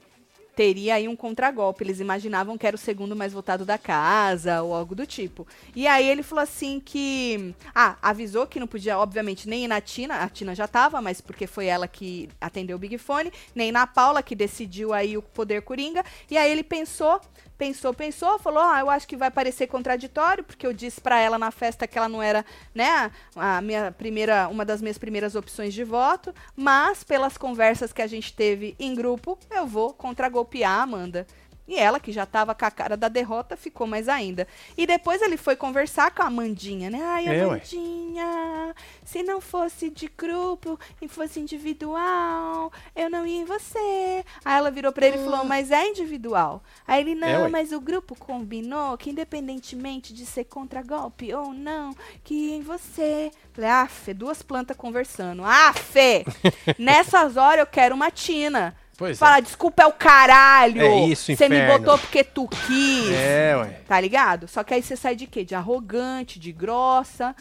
teria 0.56 0.96
aí 0.96 1.08
um 1.08 1.16
contragolpe. 1.16 1.84
Eles 1.84 2.00
imaginavam 2.00 2.58
que 2.58 2.66
era 2.66 2.76
o 2.76 2.80
segundo 2.80 3.16
mais 3.16 3.34
votado 3.34 3.66
da 3.66 3.78
casa 3.78 4.62
ou 4.62 4.74
algo 4.74 4.96
do 4.96 5.06
tipo. 5.06 5.46
E 5.76 5.86
aí 5.86 6.08
ele 6.08 6.24
falou 6.24 6.42
assim 6.42 6.80
que. 6.80 7.54
Ah, 7.74 7.98
avisou 8.02 8.48
que 8.48 8.60
não 8.60 8.68
podia, 8.68 8.98
obviamente, 8.98 9.50
nem 9.50 9.66
ir 9.66 9.68
na 9.68 9.82
Tina. 9.82 10.24
A 10.24 10.30
Tina 10.30 10.56
já 10.56 10.68
tava, 10.68 11.02
mas 11.02 11.20
porque 11.20 11.46
foi 11.46 11.66
ela 11.66 11.88
que 11.88 12.30
atendeu 12.40 12.78
o 12.78 12.80
Big 12.80 12.98
Fone, 12.98 13.32
nem 13.54 13.72
na 13.72 13.86
Paula, 13.86 14.24
que 14.24 14.36
decidiu 14.36 14.94
aí 14.94 15.18
o 15.18 15.22
poder 15.22 15.62
Coringa. 15.62 16.04
E 16.32 16.38
aí 16.38 16.50
ele 16.50 16.64
pensou. 16.64 17.20
Pensou, 17.58 17.94
pensou, 17.94 18.38
falou: 18.38 18.62
Ah, 18.62 18.80
eu 18.82 18.90
acho 18.90 19.08
que 19.08 19.16
vai 19.16 19.32
parecer 19.32 19.68
contraditório, 19.68 20.44
porque 20.44 20.68
eu 20.68 20.74
disse 20.74 21.00
pra 21.00 21.20
ela 21.20 21.38
na 21.38 21.52
festa 21.52 21.88
que 21.88 21.98
ela 21.98 22.10
não 22.10 22.22
era, 22.22 22.46
né, 22.74 23.12
a 23.36 23.62
minha 23.62 23.92
primeira, 23.92 24.48
uma 24.50 24.66
das 24.66 24.82
minhas 24.82 24.98
primeiras 24.98 25.36
opções 25.36 25.74
de 25.74 25.84
voto, 25.84 26.34
mas 26.56 27.04
pelas 27.04 27.38
conversas 27.38 27.94
que 27.94 28.02
a 28.02 28.08
gente 28.08 28.34
teve 28.34 28.76
em 28.78 28.94
grupo, 28.94 29.38
eu 29.50 29.66
vou 29.66 29.94
contragolpear 29.94 30.80
a 30.80 30.84
Amanda. 30.84 31.26
E 31.68 31.78
ela, 31.80 32.00
que 32.00 32.12
já 32.12 32.26
tava 32.26 32.54
com 32.54 32.66
a 32.66 32.70
cara 32.72 32.96
da 32.96 33.08
derrota, 33.08 33.58
ficou 33.58 33.88
mais 33.88 34.08
ainda. 34.08 34.48
E 34.78 34.86
depois 34.86 35.22
ele 35.22 35.36
foi 35.38 35.56
conversar 35.56 36.12
com 36.12 36.22
a 36.22 36.28
Amandinha, 36.28 36.90
né? 36.90 37.00
Ai, 37.04 37.28
É, 37.28 37.32
ué. 37.32 37.44
Amandinha, 37.46 38.76
se 39.04 39.24
não 39.24 39.42
fosse 39.42 39.90
de 39.90 40.08
grupo 40.16 40.80
e 41.02 41.08
fosse 41.08 41.40
individual, 41.40 42.72
eu 42.96 43.10
não 43.10 43.26
ia 43.26 43.42
em 43.42 43.46
você. 43.46 44.24
Aí 44.44 44.58
ela 44.58 44.70
virou 44.72 44.92
pra 44.92 45.08
ele 45.08 45.18
e 45.18 45.24
falou, 45.24 45.44
mas 45.44 45.72
é 45.72 45.88
individual. 45.88 46.62
Aí 46.88 47.02
ele, 47.02 47.16
não, 47.16 47.44
Ah. 47.44 47.48
É, 47.48 47.50
mas 47.50 47.72
o 47.72 47.80
grupo 47.82 48.16
combinou 48.16 48.98
que 48.98 49.10
independentemente 49.10 50.14
de 50.14 50.26
ser 50.26 50.46
contra-golpe 50.46 51.34
ou 51.34 51.54
não, 51.54 51.96
que 52.24 52.34
ia 52.34 52.56
em 52.58 52.62
você. 52.62 53.32
Falei, 53.54 53.70
afe, 53.70 54.14
duas 54.14 54.42
plantas 54.42 54.78
conversando. 54.78 55.44
Afe! 55.44 56.26
Nessas 56.78 57.38
horas 57.38 57.60
eu 57.60 57.68
quero 57.68 57.96
uma 57.96 58.12
tina. 58.12 58.76
Pois 58.98 59.20
Fala, 59.20 59.42
desculpa 59.42 59.84
é 59.84 59.86
o 59.86 59.92
caralho. 59.92 60.82
É 60.82 61.06
isso, 61.08 61.36
Você 61.36 61.50
me 61.50 61.68
botou 61.68 61.98
porque 61.98 62.24
tu 62.24 62.48
quis. 62.48 63.10
é. 63.12 63.52
É, 63.52 63.58
ué. 63.58 63.82
Tá 63.88 64.00
ligado? 64.00 64.48
Só 64.48 64.64
que 64.64 64.74
aí 64.74 64.82
você 64.82 64.96
sai 64.96 65.16
de 65.16 65.28
quê? 65.28 65.44
De 65.44 65.54
arrogante, 65.54 66.40
de 66.40 66.52
grossa. 66.54 67.36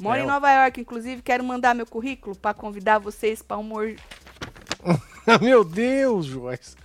Moro 0.00 0.20
É, 0.20 0.22
em. 0.22 0.26
Nova 0.26 0.50
York, 0.52 0.80
inclusive, 0.80 1.20
quero 1.22 1.42
mandar 1.44 1.74
meu 1.74 1.86
currículo 1.86 2.36
pra 2.36 2.54
convidar 2.54 2.98
vocês 2.98 3.42
pra 3.42 3.56
um 3.58 3.60
humor 3.60 3.94
Meu 5.40 5.64
Deus, 5.64 6.26
Joyce. 6.26 6.76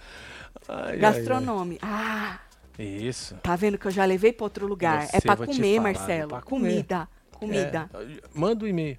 Ai, 0.67 0.75
ai, 0.83 0.89
ai. 0.91 0.97
gastronômico. 0.97 1.85
Ah, 1.85 2.39
Isso. 2.77 3.35
tá 3.41 3.55
vendo 3.55 3.77
que 3.77 3.87
eu 3.87 3.91
já 3.91 4.05
levei 4.05 4.33
pra 4.33 4.43
outro 4.43 4.67
lugar. 4.67 5.03
é 5.03 5.19
Você, 5.19 5.21
pra 5.21 5.35
vou 5.35 5.47
te 5.47 5.55
comer, 5.55 5.77
falar, 5.77 5.83
Marcelo. 5.93 6.27
pra 6.29 6.41
comer. 6.41 6.69
Comida. 6.69 7.09
Comida. 7.31 7.89
É, 7.93 8.21
manda 8.33 8.65
o 8.65 8.67
e-mail. 8.67 8.97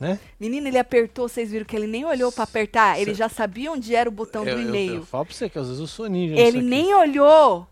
Né? 0.00 0.18
Menino, 0.38 0.66
ele 0.68 0.78
apertou, 0.78 1.28
vocês 1.28 1.50
viram 1.50 1.64
que 1.66 1.76
ele 1.76 1.86
nem 1.86 2.04
olhou 2.04 2.32
pra 2.32 2.44
apertar. 2.44 2.98
Ele 2.98 3.10
Cê- 3.10 3.18
já 3.18 3.28
sabia 3.28 3.70
onde 3.70 3.94
era 3.94 4.08
o 4.08 4.12
botão 4.12 4.46
eu, 4.46 4.54
do 4.56 4.62
eu- 4.62 4.68
e-mail. 4.68 4.94
Eu, 4.96 5.04
falo 5.06 5.26
pra 5.26 5.34
você 5.34 5.48
que 5.48 5.58
às 5.58 5.66
vezes 5.66 5.80
eu 5.80 5.86
sou 5.86 6.06
ninja. 6.08 6.34
Ele 6.40 6.62
nem 6.62 6.94
olhou. 6.94 7.66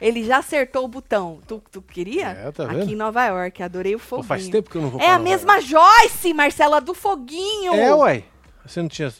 Ele 0.00 0.24
já 0.24 0.38
acertou 0.38 0.84
o 0.84 0.88
botão. 0.88 1.40
Tu, 1.46 1.62
tu 1.70 1.82
queria? 1.82 2.28
É, 2.28 2.50
tá 2.52 2.64
Aqui 2.70 2.92
em 2.92 2.96
Nova 2.96 3.24
York. 3.26 3.62
Adorei 3.62 3.94
o 3.94 3.98
Pô, 3.98 4.04
foguinho. 4.04 4.26
faz 4.28 4.48
tempo 4.48 4.70
que 4.70 4.76
eu 4.76 4.82
não 4.82 4.90
vou 4.90 5.00
É 5.00 5.06
a 5.06 5.12
Nova 5.18 5.24
mesma 5.24 5.60
Joyce, 5.60 6.32
Marcela, 6.34 6.80
do 6.80 6.94
foguinho. 6.94 7.74
York. 7.74 7.80
É, 7.80 7.94
ué. 7.94 8.22
Você 8.66 8.80
não 8.82 8.88
tinha 8.88 9.12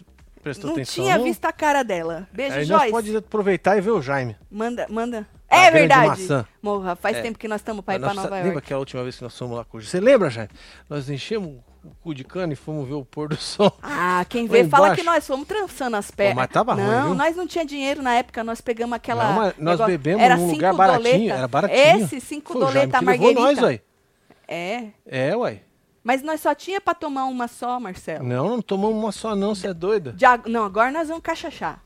prestou 0.43 0.69
Não 0.69 0.75
atenção? 0.77 1.05
tinha 1.05 1.19
não? 1.19 1.25
visto 1.25 1.45
a 1.45 1.53
cara 1.53 1.83
dela. 1.83 2.27
Beijo, 2.33 2.57
Aí 2.57 2.65
Joyce. 2.65 2.91
pode 2.91 3.15
aproveitar 3.17 3.77
e 3.77 3.81
ver 3.83 3.91
o 3.91 4.01
Jaime. 4.01 4.37
Manda, 4.51 4.87
manda. 4.89 5.27
A 5.51 5.57
É 5.57 5.71
grande 5.71 5.79
verdade. 5.89 6.09
maçã. 6.09 6.47
Morra, 6.63 6.95
faz 6.95 7.17
É. 7.17 7.23
tempo 7.23 7.39
que 7.39 7.49
nós 7.49 7.61
estamos 7.61 7.85
pra 7.85 7.97
ir 7.97 7.99
pra 8.01 8.15
Nova 8.15 8.29
York. 8.29 8.45
Lembra 8.45 8.59
aquela 8.61 8.79
última 8.81 9.03
vez 9.03 9.17
que 9.17 9.23
nós 9.25 9.37
fomos 9.37 9.57
lá 9.57 9.65
com 9.65 9.79
o 9.79 9.83
Você 9.83 9.99
lembra, 9.99 10.31
Jaime? 10.31 10.51
Nós 10.89 11.11
enchemos 11.11 11.57
o 11.85 11.91
cu 12.03 12.15
de 12.15 12.23
cana 12.23 12.53
e 12.53 12.57
fomos 12.57 12.87
ver 12.87 12.95
o 12.95 13.05
pôr 13.05 13.29
do 13.29 13.37
sol. 13.37 13.73
Ah, 13.83 14.25
quem 14.29 14.47
vê 14.47 14.65
fala 14.69 14.87
embaixo. 14.87 15.03
que 15.03 15.07
nós 15.07 15.27
fomos 15.27 15.49
trançando 15.49 15.97
as 15.97 16.11
pernas. 16.11 16.37
mas 16.37 16.49
tava 16.51 16.75
ruim, 16.75 16.85
Não, 16.85 17.07
viu? 17.07 17.15
nós 17.15 17.35
não 17.35 17.47
tinha 17.47 17.65
dinheiro 17.65 18.01
na 18.01 18.15
época, 18.15 18.45
nós 18.45 18.61
pegamos 18.61 18.95
aquela. 18.95 19.25
Não, 19.25 19.33
mas 19.35 19.47
nós 19.59 19.73
negócio- 19.79 19.87
bebemos 19.87 20.23
era 20.23 20.37
num 20.37 20.43
cinco 20.45 20.55
lugar 20.57 20.75
baratinho, 20.75 21.13
doleta. 21.19 21.35
era 21.35 21.49
baratinho. 21.49 22.05
Esse, 22.05 22.21
cinco 22.21 22.53
Jaime 22.53 22.67
doleta 22.67 23.01
levou 23.01 23.05
marguerita. 23.05 23.41
nós, 23.41 23.59
ué. 23.63 23.81
É. 24.47 24.85
É, 25.07 25.37
ué. 25.37 25.63
Mas 26.03 26.23
nós 26.23 26.41
só 26.41 26.55
tinha 26.55 26.81
pra 26.81 26.95
tomar 26.95 27.25
uma 27.27 27.47
só, 27.49 27.79
Marcelo. 27.81 28.25
Não, 28.25 28.49
não 28.49 28.63
tomamos 28.63 28.97
uma 28.97 29.13
só 29.13 29.35
não, 29.35 29.55
você 29.55 29.69
é 29.69 29.75
doida. 29.75 30.13
De 30.13 30.25
Não, 30.49 30.65
agora 30.65 30.91
nós 30.91 31.09
vamos 31.09 31.23
cachachar. 31.23 31.83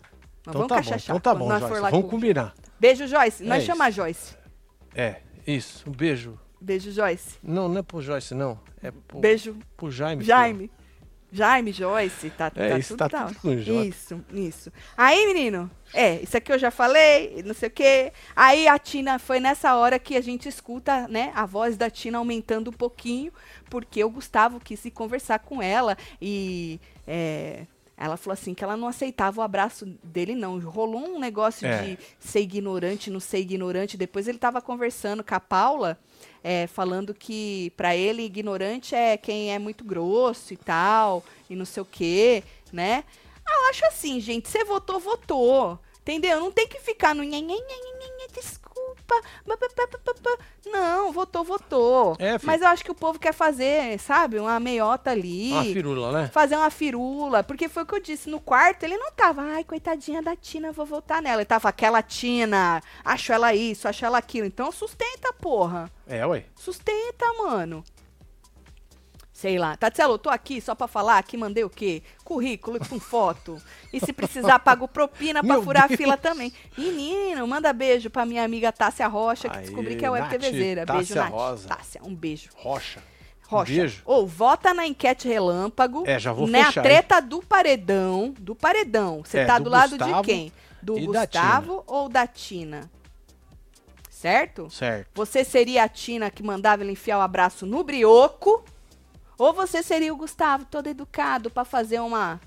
Nós 0.46 0.54
Então 0.54 0.54
vamos 0.54 0.68
tá 0.68 0.74
bom, 0.76 0.80
cachachar. 0.82 1.16
então 1.16 1.20
tá 1.20 1.34
bom, 1.34 1.48
nós 1.48 1.60
Joyce. 1.60 1.80
Vamos 1.80 2.02
com- 2.02 2.08
combinar. 2.10 2.52
Beijo, 2.84 3.06
Joyce. 3.06 3.42
Nós 3.44 3.62
É 3.62 3.66
chama 3.66 3.86
a 3.86 3.88
isso. 3.88 3.96
Joyce. 3.96 4.36
É, 4.94 5.16
isso. 5.46 5.88
Um 5.88 5.92
beijo. 5.92 6.38
Beijo, 6.60 6.92
Joyce. 6.92 7.38
Não, 7.42 7.66
não 7.66 7.78
é 7.78 7.82
pro 7.82 8.02
Joyce, 8.02 8.34
não. 8.34 8.60
É 8.82 8.90
pro, 8.90 9.20
Beijo, 9.20 9.56
pro 9.74 9.90
Jaime. 9.90 10.22
Jaime. 10.22 10.70
Jaime, 11.32 11.72
Joyce, 11.72 12.28
tá, 12.30 12.52
É, 12.54 12.68
tá 12.70 12.78
isso 12.78 12.90
tudo 12.90 12.98
tá 12.98 13.08
tal. 13.08 13.28
tudo 13.28 13.40
com 13.40 13.56
J. 13.56 13.88
Isso, 13.88 14.24
isso. 14.32 14.72
Aí, 14.96 15.26
menino, 15.26 15.68
é, 15.94 16.20
isso 16.20 16.36
aqui 16.36 16.52
eu 16.52 16.58
já 16.58 16.70
falei, 16.70 17.42
não 17.44 17.54
sei 17.54 17.68
o 17.68 17.72
quê. 17.72 18.12
Aí 18.36 18.68
a 18.68 18.78
Tina, 18.78 19.18
foi 19.18 19.40
nessa 19.40 19.74
hora 19.74 19.98
que 19.98 20.14
a 20.16 20.20
gente 20.20 20.46
escuta, 20.48 21.08
né, 21.08 21.32
a 21.34 21.44
voz 21.46 21.76
da 21.78 21.88
Tina 21.90 22.18
aumentando 22.18 22.68
um 22.68 22.72
pouquinho, 22.72 23.32
porque 23.68 24.04
o 24.04 24.10
Gustavo 24.10 24.60
quis 24.60 24.84
ir 24.84 24.90
conversar 24.92 25.38
com 25.40 25.60
ela 25.60 25.96
e 26.22 26.78
é, 27.06 27.66
ela 27.96 28.16
falou 28.16 28.32
assim 28.34 28.54
que 28.54 28.64
ela 28.64 28.76
não 28.76 28.88
aceitava 28.88 29.40
o 29.40 29.44
abraço 29.44 29.86
dele, 30.02 30.34
não. 30.34 30.58
Rolou 30.58 31.00
um 31.00 31.18
negócio 31.18 31.66
É. 31.66 31.82
de 31.82 31.98
ser 32.18 32.40
ignorante, 32.40 33.10
não 33.10 33.20
ser 33.20 33.38
ignorante. 33.38 33.96
Depois 33.96 34.26
ele 34.26 34.38
tava 34.38 34.60
conversando 34.60 35.22
com 35.22 35.34
a 35.34 35.40
Paula, 35.40 35.98
é, 36.42 36.66
falando 36.66 37.14
que 37.14 37.70
pra 37.76 37.94
ele 37.96 38.22
ignorante 38.22 38.94
é 38.94 39.16
quem 39.16 39.52
é 39.52 39.58
muito 39.58 39.84
grosso 39.84 40.52
e 40.52 40.56
tal, 40.56 41.24
e 41.48 41.54
não 41.54 41.64
sei 41.64 41.82
o 41.82 41.86
quê, 41.86 42.42
né? 42.72 43.04
Eu 43.48 43.68
acho 43.70 43.84
assim, 43.86 44.18
gente, 44.20 44.48
você 44.48 44.64
votou, 44.64 44.98
votou. 44.98 45.78
Entendeu? 46.00 46.38
Não 46.40 46.52
tem 46.52 46.68
que 46.68 46.78
ficar 46.80 47.14
no 47.14 47.22
Não, 50.66 51.12
votou, 51.12 51.44
votou. 51.44 52.16
É. 52.18 52.38
Mas 52.42 52.62
eu 52.62 52.68
acho 52.68 52.84
que 52.84 52.90
o 52.90 52.94
povo 52.94 53.18
quer 53.18 53.32
fazer, 53.34 53.98
sabe, 53.98 54.38
uma 54.38 54.58
meiota 54.58 55.10
ali 55.10 55.52
Uma 55.52 55.64
firula, 55.64 56.12
né? 56.12 56.30
fazer 56.32 56.56
uma 56.56 56.70
firula, 56.70 57.42
porque 57.42 57.68
foi 57.68 57.82
o 57.82 57.86
que 57.86 57.94
eu 57.94 58.00
disse, 58.00 58.28
no 58.30 58.40
quarto 58.40 58.82
ele 58.84 58.96
não 58.96 59.12
tava, 59.12 59.42
ai, 59.42 59.64
coitadinha 59.64 60.22
da 60.22 60.34
Tina, 60.34 60.72
vou 60.72 60.86
voltar 60.86 61.20
nela. 61.22 61.42
Ele 61.42 61.44
tava, 61.44 61.68
aquela 61.68 62.02
Tina, 62.02 62.82
acho 63.04 63.32
ela 63.32 63.54
isso, 63.54 63.86
acho 63.88 64.04
ela 64.04 64.18
aquilo. 64.18 64.46
Então 64.46 64.72
sustenta, 64.72 65.32
porra. 65.34 65.90
É, 66.06 66.24
ué. 66.26 66.44
Sustenta, 66.54 67.26
mano. 67.34 67.84
Sei 69.44 69.58
lá. 69.58 69.76
Tatselo, 69.76 70.14
eu 70.14 70.18
tô 70.18 70.30
aqui 70.30 70.58
só 70.58 70.74
pra 70.74 70.88
falar 70.88 71.22
que 71.22 71.36
mandei 71.36 71.64
o 71.64 71.68
quê? 71.68 72.02
Currículo 72.24 72.78
com 72.88 72.98
foto. 72.98 73.60
E 73.92 74.00
se 74.00 74.10
precisar, 74.10 74.58
pago 74.58 74.88
propina 74.88 75.44
pra 75.44 75.52
Meu 75.52 75.62
furar 75.62 75.86
Deus. 75.86 76.00
a 76.00 76.02
fila 76.02 76.16
também. 76.16 76.50
Menino, 76.78 77.46
manda 77.46 77.70
beijo 77.70 78.08
pra 78.08 78.24
minha 78.24 78.42
amiga 78.42 78.72
Tássia 78.72 79.06
Rocha, 79.06 79.50
que 79.50 79.58
Aí, 79.58 79.66
descobri 79.66 79.96
que 79.96 80.06
é 80.06 80.08
web 80.10 80.30
TVzeira. 80.30 80.86
Beijo, 80.86 81.08
Tássia 81.08 81.24
Nath. 81.24 81.30
Rosa. 81.30 81.68
Tássia, 81.68 82.00
um 82.02 82.14
beijo. 82.14 82.48
Rocha. 82.56 83.02
Rocha. 83.46 83.70
Um 83.70 83.76
beijo. 83.76 84.02
Ou 84.06 84.26
vota 84.26 84.72
na 84.72 84.86
enquete 84.86 85.28
relâmpago. 85.28 86.04
É, 86.06 86.18
já 86.18 86.32
vou 86.32 86.46
né, 86.46 86.64
fechar, 86.64 86.80
A 86.80 86.82
treta 86.82 87.20
do 87.20 87.42
paredão. 87.42 88.34
Do 88.38 88.54
paredão. 88.54 89.22
Você 89.22 89.40
É, 89.40 89.44
tá 89.44 89.58
do 89.58 89.64
do, 89.64 89.70
lado 89.70 89.90
Gustavo 89.90 90.22
de 90.22 90.26
quem? 90.26 90.52
Do 90.80 90.98
e 90.98 91.12
da 91.12 91.26
Gustavo 91.26 91.84
ou 91.86 92.08
da 92.08 92.26
Tina? 92.26 92.90
Certo? 94.08 94.70
Certo. 94.70 95.10
Você 95.14 95.44
seria 95.44 95.84
a 95.84 95.88
Tina 95.88 96.30
que 96.30 96.42
mandava 96.42 96.82
ele 96.82 96.92
enfiar 96.92 97.18
o 97.18 97.20
abraço 97.20 97.66
no 97.66 97.84
brioco? 97.84 98.64
Ou 99.38 99.52
você 99.52 99.82
seria 99.82 100.12
o 100.12 100.16
Gustavo, 100.16 100.64
todo 100.64 100.86
educado, 100.88 101.50
pra 101.50 101.64
fazer 101.64 102.00
uma, 102.00 102.40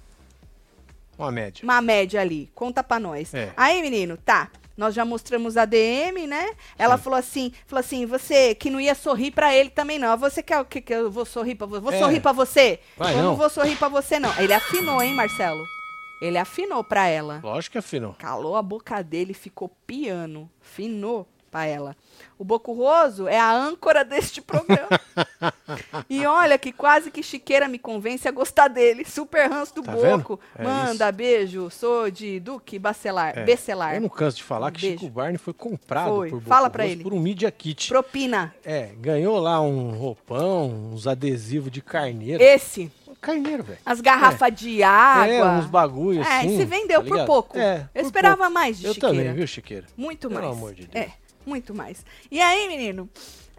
Uma 1.18 1.32
média. 1.32 1.64
uma 1.64 1.82
média 1.82 2.22
ali? 2.22 2.50
Conta 2.56 2.84
pra 2.84 3.00
nós. 3.00 3.34
É. 3.34 3.52
Aí, 3.58 3.82
menino, 3.82 4.18
tá. 4.18 4.50
Nós 4.78 4.94
já 4.94 5.04
mostramos 5.04 5.58
a 5.58 5.66
DM, 5.66 6.28
né? 6.28 6.52
Ela 6.78 6.98
Sim. 6.98 7.04
falou 7.04 7.18
assim, 7.20 7.52
falou 7.66 7.80
assim, 7.80 8.06
você 8.06 8.54
que 8.54 8.70
não 8.70 8.80
ia 8.80 8.94
sorrir 8.94 9.32
pra 9.32 9.52
ele 9.56 9.72
também 9.72 9.98
não. 9.98 10.16
Você 10.18 10.44
quer 10.44 10.60
o 10.60 10.66
que 10.66 10.80
que 10.80 10.94
eu 10.94 11.10
vou 11.10 11.26
sorrir 11.26 11.56
pra 11.56 11.66
você? 11.66 11.80
Vou 11.82 11.92
É. 11.94 11.98
sorrir 12.00 12.20
pra 12.20 12.32
você? 12.32 12.80
Vai, 12.96 13.14
eu 13.14 13.18
não 13.18 13.24
não. 13.30 13.36
vou 13.36 13.50
sorrir 13.50 13.76
pra 13.76 13.90
você 13.90 14.20
não. 14.20 14.32
Ele 14.40 14.54
afinou, 14.54 15.02
hein, 15.02 15.16
Marcelo? 15.16 15.64
Ele 16.22 16.38
afinou 16.38 16.84
pra 16.84 17.08
ela. 17.08 17.40
Lógico 17.44 17.72
que 17.74 17.78
afinou. 17.80 18.14
Calou 18.20 18.56
a 18.56 18.62
boca 18.62 19.02
dele, 19.04 19.34
ficou 19.34 19.70
piano. 19.88 20.48
Finou. 20.62 21.28
Pra 21.50 21.66
ela. 21.66 21.96
O 22.38 22.44
Bocurroso 22.44 23.28
é 23.28 23.40
a 23.40 23.52
âncora 23.52 24.06
deste 24.06 24.42
programa. 24.42 24.88
e 26.10 26.26
olha 26.26 26.58
que 26.58 26.72
quase 26.72 27.10
que 27.10 27.24
Chiqueira 27.24 27.68
me 27.68 27.80
convence 27.80 28.28
a 28.28 28.32
gostar 28.32 28.68
dele. 28.68 29.04
Super 29.06 29.50
ranço 29.50 29.74
do 29.76 29.82
Tá 29.84 29.92
Boco. 29.92 30.40
É 30.58 30.64
Manda 30.64 31.12
beijo. 31.12 31.70
Sou 31.72 32.12
de 32.12 32.40
Duque 32.40 32.78
Bacelar. 32.78 33.38
É, 33.38 33.44
Becelar. 33.44 33.96
Eu 33.96 34.02
não 34.02 34.10
canso 34.10 34.38
de 34.38 34.44
falar 34.44 34.72
que 34.72 34.82
Beijo. 34.82 35.00
Chico 35.00 35.12
Barney 35.12 35.38
foi 35.38 35.54
comprado 35.54 36.16
Foi. 36.16 36.30
por 36.30 36.42
Fala 36.42 36.62
Boco 36.68 36.72
pra 36.74 36.84
Rosso 36.84 36.94
ele. 36.96 37.04
por 37.04 37.14
um 37.14 37.20
Media 37.20 37.50
Kit. 37.52 37.88
Propina. 37.90 38.54
É, 38.64 38.90
ganhou 39.00 39.40
lá 39.40 39.60
um 39.62 39.92
roupão, 39.92 40.92
uns 40.94 41.08
adesivos 41.08 41.72
de 41.72 41.82
carneiro. 41.82 42.42
Esse. 42.44 42.92
Carneiro, 43.20 43.64
velho. 43.64 43.80
As 43.84 44.00
garrafas 44.00 44.54
de 44.54 44.84
água. 44.84 45.26
É, 45.34 45.44
uns 45.44 45.66
bagulho 45.66 46.22
É, 46.22 46.38
assim. 46.40 46.56
se 46.56 46.66
vendeu 46.66 47.02
tá 47.04 47.08
por 47.10 47.26
pouco. 47.26 47.58
É, 47.58 47.90
Eu 47.96 48.02
por 48.04 48.06
esperava 48.08 48.38
pouco. 48.38 48.54
mais 48.54 48.78
de 48.78 48.86
Eu 48.86 48.94
Chiqueira. 48.94 49.16
também, 49.16 49.34
viu, 49.34 49.48
Chiqueira? 49.48 49.86
Muito 49.98 50.30
Pelo 50.30 50.42
mais. 50.42 50.56
amor 50.56 50.74
de 50.76 50.86
Deus. 50.86 51.06
É, 51.08 51.12
muito 51.48 51.74
mais. 51.74 52.06
E 52.30 52.42
aí, 52.42 52.68
menino? 52.68 53.10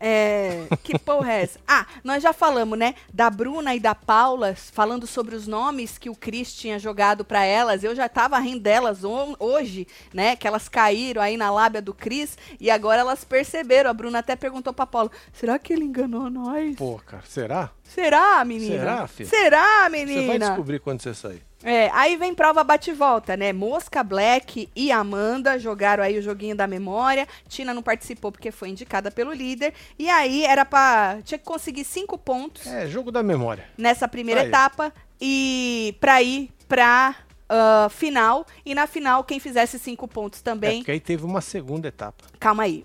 É, 0.01 0.69
que 0.85 0.97
porra 0.97 1.33
é 1.33 1.43
essa? 1.43 1.59
Ah, 1.67 1.85
nós 2.05 2.23
já 2.23 2.33
falamos, 2.33 2.79
né? 2.79 2.95
Da 3.13 3.29
Bruna 3.29 3.75
e 3.75 3.81
da 3.81 3.97
Paula, 3.97 4.55
falando 4.55 5.09
sobre 5.09 5.35
os 5.35 5.49
nomes 5.49 5.99
que 5.99 6.09
o 6.09 6.15
Cris 6.15 6.55
tinha 6.55 6.79
jogado 6.79 7.25
pra 7.25 7.45
elas. 7.45 7.83
Eu 7.83 7.97
já 7.97 8.09
tava 8.09 8.39
rindo 8.39 8.61
delas 8.61 9.01
hoje, 9.41 9.89
né? 10.15 10.37
Que 10.37 10.47
elas 10.47 10.69
caíram 10.69 11.21
aí 11.21 11.37
na 11.37 11.51
lábia 11.51 11.83
do 11.83 11.93
Cris 11.93 12.39
e 12.61 12.71
agora 12.71 13.01
elas 13.01 13.25
perceberam. 13.25 13.91
A 13.91 13.93
Bruna 13.93 14.21
até 14.21 14.37
perguntou 14.37 14.73
pra 14.73 14.87
Paula: 14.87 15.11
será 15.33 15.59
que 15.59 15.73
ele 15.73 15.85
enganou 15.85 16.31
nós? 16.31 16.77
Pô, 16.77 17.01
cara, 17.05 17.25
será? 17.27 17.71
Será, 17.83 18.45
menina? 18.45 18.79
Será, 18.79 19.07
filho? 19.09 19.29
Será, 19.29 19.85
Você 19.85 19.89
menina? 19.91 20.27
vai 20.29 20.39
descobrir 20.39 20.79
quando 20.79 21.03
você 21.03 21.13
sair. 21.13 21.48
É, 21.63 21.91
aí 21.93 22.17
vem 22.17 22.35
prova 22.35 22.63
bate-volta, 22.63 23.37
né? 23.37 23.53
Mosca, 23.53 24.03
Black 24.05 24.69
e 24.77 24.93
Amanda 24.93 25.59
jogaram 25.59 26.05
aí 26.05 26.19
o 26.19 26.23
joguinho 26.23 26.55
da 26.55 26.67
memória. 26.67 27.27
Tina 27.49 27.75
não 27.75 27.83
participou 27.83 28.31
porque 28.31 28.51
foi 28.53 28.69
indicada 28.69 29.11
pelo 29.11 29.33
líder. 29.33 29.75
E 29.99 30.09
aí 30.09 30.45
era 30.45 30.65
pra. 30.65 31.19
Tinha 31.25 31.39
que 31.39 31.45
conseguir 31.45 31.85
cinco 31.85 32.17
pontos 32.17 32.67
É, 32.67 32.87
jogo 32.87 33.11
da 33.11 33.23
memória. 33.23 33.65
nessa 33.77 34.07
primeira 34.07 34.45
etapa 34.45 34.93
e 35.21 35.97
pra 36.01 36.23
ir 36.23 36.51
pra 36.69 37.17
ah, 37.49 37.89
final. 37.91 38.47
E 38.65 38.75
na 38.75 38.87
final, 38.87 39.25
quem 39.25 39.41
fizesse 39.41 39.79
cinco 39.79 40.07
pontos 40.07 40.41
É, 40.41 40.43
também. 40.43 40.79
porque 40.79 40.91
aí 40.93 41.01
teve 41.01 41.25
uma 41.25 41.41
segunda 41.41 41.89
etapa. 41.89 42.25
Calma 42.39 42.65
aí. 42.65 42.85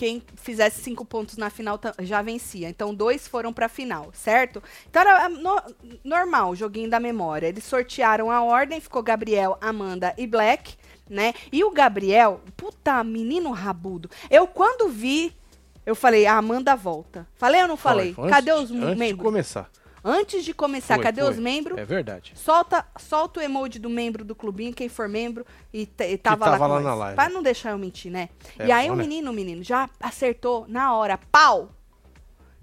Quem 0.00 0.22
fizesse 0.34 0.80
cinco 0.80 1.04
pontos 1.04 1.36
na 1.36 1.50
final 1.50 1.78
já 1.98 2.22
vencia. 2.22 2.70
Então, 2.70 2.94
dois 2.94 3.28
foram 3.28 3.52
pra 3.52 3.68
final, 3.68 4.08
certo? 4.14 4.62
Então, 4.88 5.02
era 5.02 5.26
ah, 5.26 5.28
no- 5.28 5.60
normal 6.02 6.56
joguinho 6.56 6.88
da 6.88 6.98
memória. 6.98 7.46
Eles 7.48 7.64
sortearam 7.64 8.30
a 8.30 8.42
ordem, 8.42 8.80
ficou 8.80 9.02
Gabriel, 9.02 9.58
Amanda 9.60 10.14
e 10.16 10.26
Black, 10.26 10.74
né? 11.06 11.34
E 11.52 11.62
o 11.62 11.70
Gabriel, 11.70 12.40
puta, 12.56 13.04
menino 13.04 13.50
rabudo. 13.50 14.08
Eu, 14.30 14.46
quando 14.46 14.88
vi, 14.88 15.36
eu 15.84 15.94
falei, 15.94 16.24
a 16.24 16.38
Amanda 16.38 16.74
volta. 16.74 17.28
Falei 17.34 17.60
ou 17.60 17.68
não 17.68 17.76
falei? 17.76 18.14
Foi, 18.14 18.24
foi 18.24 18.30
Cadê 18.30 18.52
antes- 18.52 18.70
os 18.70 18.76
Antes 18.78 18.88
de 18.94 18.96
membros? 18.98 19.22
começar. 19.26 19.70
Antes 20.02 20.44
de 20.44 20.54
começar, 20.54 20.94
Foi, 20.94 21.04
cadê 21.04 21.20
foi. 21.20 21.30
os 21.30 21.38
membros? 21.38 21.76
É 21.78 21.84
verdade. 21.84 22.32
Solta, 22.34 22.86
solta 22.98 23.40
o 23.40 23.42
emoji 23.42 23.78
do 23.78 23.90
membro 23.90 24.24
do 24.24 24.34
clubinho, 24.34 24.72
quem 24.72 24.88
for 24.88 25.08
membro 25.08 25.44
e, 25.72 25.82
e 25.82 26.16
tava, 26.16 26.46
tava 26.46 26.66
lá, 26.66 26.74
lá 26.76 26.80
na 26.80 26.94
live. 26.94 27.16
Pra 27.16 27.28
não 27.28 27.42
deixar 27.42 27.70
eu 27.72 27.78
mentir, 27.78 28.10
né? 28.10 28.30
É 28.58 28.66
e 28.66 28.72
aí 28.72 28.90
o 28.90 28.96
né? 28.96 29.02
menino, 29.02 29.30
o 29.30 29.34
menino, 29.34 29.62
já 29.62 29.88
acertou 30.00 30.64
na 30.68 30.94
hora, 30.94 31.18
pau! 31.30 31.70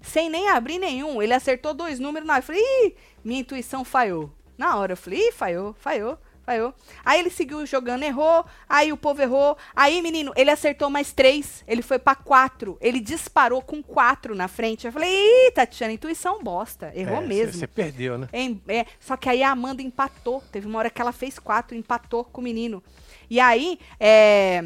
Sem 0.00 0.28
nem 0.28 0.48
abrir 0.48 0.78
nenhum. 0.78 1.20
Ele 1.20 1.34
acertou 1.34 1.74
dois 1.74 1.98
números 1.98 2.26
na 2.26 2.34
hora. 2.34 2.40
Eu 2.40 2.46
falei, 2.46 2.62
ih, 2.62 2.94
minha 3.24 3.40
intuição 3.40 3.84
falhou. 3.84 4.32
Na 4.56 4.76
hora 4.76 4.92
eu 4.92 4.96
falei, 4.96 5.28
ih, 5.28 5.32
falhou, 5.32 5.74
falhou. 5.74 6.18
Falhou. 6.48 6.72
Aí 7.04 7.20
ele 7.20 7.28
seguiu 7.28 7.66
jogando, 7.66 8.04
errou. 8.04 8.42
Aí 8.66 8.90
o 8.90 8.96
povo 8.96 9.20
errou. 9.20 9.54
Aí, 9.76 10.00
menino, 10.00 10.32
ele 10.34 10.50
acertou 10.50 10.88
mais 10.88 11.12
três. 11.12 11.62
Ele 11.68 11.82
foi 11.82 11.98
pra 11.98 12.14
quatro. 12.14 12.78
Ele 12.80 13.00
disparou 13.00 13.60
com 13.60 13.82
quatro 13.82 14.34
na 14.34 14.48
frente. 14.48 14.86
Eu 14.86 14.92
falei, 14.92 15.10
ih, 15.10 15.50
Tatiana, 15.50 15.92
intuição 15.92 16.42
bosta. 16.42 16.90
Errou 16.94 17.18
É, 17.18 17.26
mesmo. 17.26 17.52
Você 17.52 17.66
perdeu, 17.66 18.16
né? 18.16 18.28
É, 18.66 18.86
só 18.98 19.14
que 19.14 19.28
aí 19.28 19.42
a 19.42 19.50
Amanda 19.50 19.82
empatou. 19.82 20.42
Teve 20.50 20.66
uma 20.66 20.78
hora 20.78 20.88
que 20.88 21.02
ela 21.02 21.12
fez 21.12 21.38
quatro, 21.38 21.76
empatou 21.76 22.24
com 22.24 22.40
o 22.40 22.44
menino. 22.44 22.82
E 23.28 23.38
aí, 23.38 23.78
é, 24.00 24.64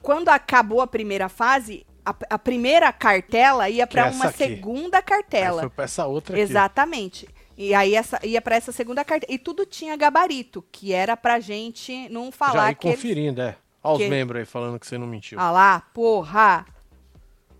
quando 0.00 0.28
acabou 0.28 0.80
a 0.80 0.86
primeira 0.86 1.28
fase, 1.28 1.84
a, 2.04 2.14
a 2.30 2.38
primeira 2.38 2.92
cartela 2.92 3.68
ia 3.68 3.82
é 3.82 3.86
para 3.86 4.06
essa 4.06 4.14
uma 4.16 4.26
aqui. 4.26 4.38
segunda 4.38 5.02
cartela. 5.02 5.62
foi 5.62 5.70
pra 5.70 5.84
essa 5.86 6.06
outra 6.06 6.36
aqui. 6.36 6.42
Exatamente. 6.42 7.28
E 7.56 7.74
aí 7.74 7.94
essa, 7.94 8.18
ia 8.26 8.40
para 8.42 8.54
essa 8.56 8.70
segunda 8.72 9.04
cartela. 9.04 9.32
E 9.32 9.38
tudo 9.38 9.64
tinha 9.64 9.96
gabarito, 9.96 10.62
que 10.70 10.92
era 10.92 11.16
pra 11.16 11.40
gente 11.40 12.08
não 12.10 12.26
Já 12.26 12.32
falar 12.32 12.72
ir 12.72 12.74
que. 12.76 12.86
eles- 12.88 12.96
conferindo, 12.98 13.40
é. 13.40 13.56
Olha 13.82 13.92
os 13.94 14.02
que- 14.02 14.08
membros 14.08 14.38
aí 14.40 14.44
falando 14.44 14.78
que 14.78 14.86
você 14.86 14.98
não 14.98 15.06
mentiu. 15.06 15.38
Ah 15.40 15.50
lá, 15.50 15.80
porra! 15.94 16.66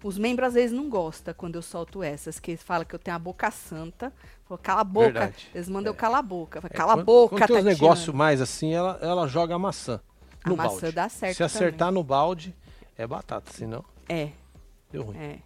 Os 0.05 0.19
membros 0.19 0.49
às 0.49 0.55
vezes 0.55 0.77
não 0.77 0.89
gostam 0.89 1.33
quando 1.35 1.55
eu 1.57 1.63
solto 1.63 2.03
essas, 2.03 2.39
que 2.39 2.51
eles 2.53 2.63
falam 2.63 2.85
que 2.85 2.95
eu 2.95 2.99
tenho 2.99 3.17
a 3.17 3.19
boca 3.19 3.51
santa. 3.51 4.13
Falou, 4.45 4.59
cala 4.63 4.81
a 4.83 4.85
boca. 4.85 5.05
Verdade. 5.07 5.49
Eles 5.55 5.69
mandam 5.69 5.91
eu 5.93 5.97
É. 5.97 5.99
calar 5.99 6.19
a 6.21 6.23
boca. 6.23 6.61
Fala, 6.61 6.71
É, 6.73 6.77
Cala 6.77 6.93
a 6.93 6.97
quando- 6.97 7.05
boca, 7.07 7.37
Quando 7.37 7.47
tem 7.49 7.57
uns 7.59 7.65
negócios 7.65 8.15
mais 8.15 8.41
assim, 8.41 8.73
ela, 8.75 8.99
ela 9.03 9.27
joga 9.27 9.55
a 9.55 9.59
maçã 9.59 10.01
A 10.45 10.49
no 10.51 10.57
maçã 10.57 10.81
balde. 10.83 10.93
dá 10.93 11.09
certo 11.09 11.37
Se 11.37 11.43
acertar 11.43 11.91
no 11.91 12.05
balde, 12.05 12.55
é 12.97 13.07
batata. 13.07 13.51
Senão, 13.53 13.85
É, 14.09 14.29
deu 14.93 15.03
ruim. 15.05 15.17
é. 15.17 15.39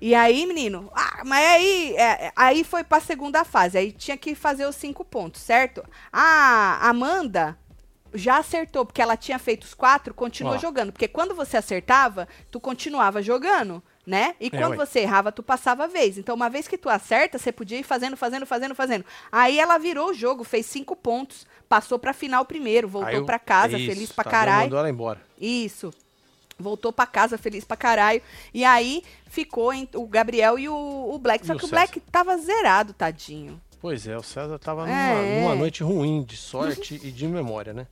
E 0.00 0.14
aí, 0.14 0.46
menino, 0.46 0.90
ah, 0.94 1.22
mas 1.24 1.44
aí, 1.46 1.96
é, 1.96 2.32
aí 2.36 2.64
foi 2.64 2.82
pra 2.84 3.00
segunda 3.00 3.44
fase. 3.44 3.78
Aí 3.78 3.92
tinha 3.92 4.16
que 4.16 4.34
fazer 4.34 4.66
os 4.66 4.76
cinco 4.76 5.04
pontos, 5.04 5.40
certo? 5.40 5.84
A 6.12 6.88
Amanda 6.88 7.58
já 8.16 8.38
acertou, 8.38 8.84
porque 8.86 9.02
ela 9.02 9.16
tinha 9.16 9.38
feito 9.38 9.64
os 9.64 9.74
quatro, 9.74 10.14
continuou 10.14 10.54
Ó. 10.54 10.58
jogando. 10.58 10.92
Porque 10.92 11.08
quando 11.08 11.34
você 11.34 11.56
acertava, 11.56 12.28
tu 12.50 12.60
continuava 12.60 13.20
jogando, 13.20 13.82
né? 14.06 14.36
E 14.40 14.46
É, 14.46 14.50
quando 14.50 14.70
ué. 14.70 14.76
você 14.76 15.00
errava, 15.00 15.32
tu 15.32 15.42
passava 15.42 15.84
a 15.84 15.88
vez. 15.88 16.16
Então, 16.16 16.34
uma 16.36 16.48
vez 16.48 16.68
que 16.68 16.78
tu 16.78 16.88
acerta, 16.88 17.38
você 17.38 17.50
podia 17.50 17.78
ir 17.78 17.82
fazendo, 17.82 18.16
fazendo, 18.16 18.46
fazendo, 18.46 18.74
fazendo. 18.74 19.04
Aí 19.32 19.58
ela 19.58 19.78
virou 19.78 20.10
o 20.10 20.14
jogo, 20.14 20.44
fez 20.44 20.64
cinco 20.66 20.94
pontos, 20.94 21.44
passou 21.68 21.98
pra 21.98 22.12
final 22.12 22.44
primeiro, 22.44 22.86
voltou 22.86 23.24
pra 23.24 23.38
casa, 23.38 23.76
Isso, 23.76 23.86
feliz 23.92 24.12
pra 24.12 24.22
Tadeu 24.22 24.38
caralho. 24.38 24.62
mandou 24.64 24.78
ela 24.78 24.90
embora. 24.90 25.20
Isso. 25.40 25.90
Voltou 26.58 26.92
pra 26.92 27.06
casa 27.06 27.36
feliz 27.36 27.64
pra 27.64 27.76
caralho. 27.76 28.22
E 28.52 28.64
aí 28.64 29.02
ficou 29.26 29.72
em- 29.72 29.88
o 29.94 30.06
Gabriel 30.06 30.58
e 30.58 30.68
o, 30.68 30.74
o 31.12 31.18
Black. 31.18 31.44
E 31.44 31.46
Só 31.46 31.54
o 31.54 31.58
que 31.58 31.64
o 31.64 31.68
César? 31.68 31.76
Black 31.76 32.00
tava 32.00 32.36
zerado, 32.38 32.92
tadinho. 32.92 33.60
Pois 33.80 34.06
é, 34.06 34.16
o 34.16 34.22
César 34.22 34.58
tava 34.58 34.86
numa, 34.86 34.96
É. 34.96 35.40
numa 35.42 35.54
noite 35.54 35.82
ruim 35.82 36.22
de 36.22 36.36
sorte 36.36 36.98
e 37.02 37.10
de 37.10 37.26
memória, 37.28 37.72
né? 37.74 37.86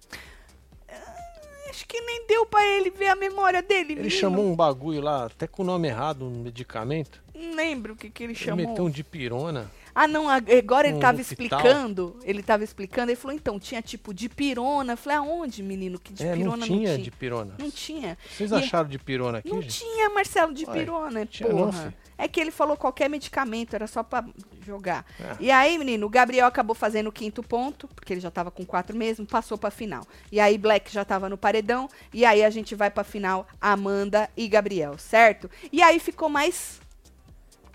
Acho 1.68 1.86
que 1.86 2.00
nem 2.02 2.26
deu 2.26 2.44
pra 2.44 2.62
ele 2.66 2.90
ver 2.90 3.08
a 3.08 3.16
memória 3.16 3.62
dele, 3.62 3.92
Ele 3.92 4.02
menino. 4.02 4.10
chamou 4.10 4.44
um 4.44 4.54
bagulho 4.54 5.00
lá, 5.00 5.24
até 5.26 5.46
com 5.46 5.62
o 5.62 5.66
nome 5.66 5.88
errado, 5.88 6.26
um 6.26 6.42
medicamento. 6.42 7.22
Não 7.34 7.54
lembro 7.56 7.94
o 7.94 7.96
que, 7.96 8.10
que 8.10 8.22
ele 8.22 8.32
Ele 8.34 8.38
chamou. 8.38 8.68
meteu 8.68 8.84
um 8.84 8.90
de 8.90 9.02
pirona. 9.02 9.70
Ah, 9.94 10.08
não, 10.08 10.28
agora 10.28 10.88
ele 10.88 10.96
um 10.96 11.00
tava 11.00 11.20
hospital. 11.20 11.58
explicando. 11.60 12.16
Ele 12.24 12.42
tava 12.42 12.64
explicando. 12.64 13.10
Ele 13.10 13.16
falou, 13.16 13.36
então, 13.36 13.58
tinha 13.58 13.82
tipo 13.82 14.12
de 14.14 14.28
pirona. 14.28 14.94
Eu 14.94 14.96
falei, 14.96 15.18
aonde, 15.18 15.62
menino? 15.62 15.98
Que 15.98 16.12
de 16.12 16.24
é, 16.26 16.32
pirona 16.34 16.56
não 16.56 16.66
tinha 16.66 16.90
não 16.90 16.96
de 16.96 17.02
tinha. 17.04 17.16
pirona. 17.18 17.54
Não 17.58 17.70
tinha. 17.70 18.18
Vocês 18.30 18.50
E- 18.50 18.54
acharam 18.54 18.88
de 18.88 18.98
pirona 18.98 19.38
aqui, 19.38 19.50
Não 19.50 19.60
gente? 19.62 19.78
tinha, 19.80 20.08
Marcelo, 20.10 20.52
de 20.54 20.64
Ué, 20.64 20.72
pirona, 20.72 21.26
tinha 21.26 21.48
não, 21.48 21.58
porra. 21.66 21.90
fi. 21.90 21.96
é 22.18 22.28
que 22.28 22.40
ele 22.40 22.50
falou 22.50 22.76
qualquer 22.76 23.10
medicamento, 23.10 23.74
era 23.74 23.86
só 23.86 24.02
pra 24.02 24.24
jogar. 24.64 25.04
É. 25.20 25.36
E 25.40 25.50
aí, 25.50 25.76
menino, 25.76 26.06
o 26.06 26.10
Gabriel 26.10 26.46
acabou 26.46 26.74
fazendo 26.74 27.08
o 27.08 27.12
quinto 27.12 27.42
ponto, 27.42 27.88
porque 27.88 28.12
ele 28.12 28.20
já 28.20 28.30
tava 28.30 28.50
com 28.50 28.64
quatro 28.64 28.96
mesmo, 28.96 29.26
passou 29.26 29.58
pra 29.58 29.70
final. 29.70 30.06
E 30.30 30.38
aí, 30.38 30.56
Black 30.56 30.92
já 30.92 31.04
tava 31.04 31.28
no 31.28 31.36
paredão, 31.36 31.88
e 32.14 32.24
aí 32.24 32.44
a 32.44 32.50
gente 32.50 32.74
vai 32.74 32.90
pra 32.90 33.02
final, 33.04 33.46
Amanda 33.60 34.30
e 34.36 34.46
Gabriel, 34.48 34.96
certo? 34.98 35.50
E 35.72 35.82
aí 35.82 35.98
ficou 35.98 36.28
mais, 36.28 36.80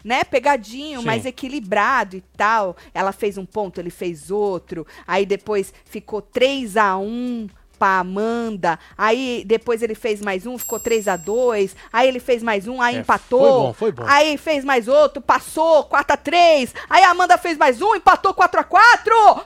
né, 0.07 0.23
pegadinho, 0.23 1.01
Sim. 1.01 1.05
mais 1.05 1.25
equilibrado 1.25 2.15
e 2.15 2.21
tal. 2.37 2.75
Ela 2.93 3.11
fez 3.11 3.37
um 3.37 3.45
ponto, 3.45 3.79
ele 3.79 3.89
fez 3.89 4.31
outro. 4.31 4.87
Aí 5.05 5.25
depois 5.25 5.73
ficou 5.85 6.21
3 6.21 6.77
a 6.77 6.97
1 6.97 7.49
pra 7.77 7.99
Amanda. 7.99 8.79
Aí 8.97 9.43
depois 9.45 9.83
ele 9.83 9.93
fez 9.93 10.21
mais 10.21 10.47
um, 10.47 10.57
ficou 10.57 10.79
3 10.79 11.07
a 11.09 11.15
2 11.15 11.75
Aí 11.93 12.07
ele 12.07 12.19
fez 12.19 12.41
mais 12.41 12.67
um, 12.67 12.81
aí 12.81 12.95
É, 12.95 12.99
empatou. 12.99 13.39
foi 13.41 13.51
bom, 13.51 13.73
foi 13.73 13.91
bom. 13.91 14.03
Aí 14.07 14.37
fez 14.37 14.63
mais 14.63 14.87
outro, 14.87 15.21
passou 15.21 15.83
4 15.83 16.13
a 16.13 16.17
3 16.17 16.73
Aí 16.89 17.03
a 17.03 17.11
Amanda 17.11 17.37
fez 17.37 17.57
mais 17.57 17.81
um, 17.81 17.93
empatou 17.95 18.33
4 18.33 18.61
a 18.61 18.63
4 18.63 19.45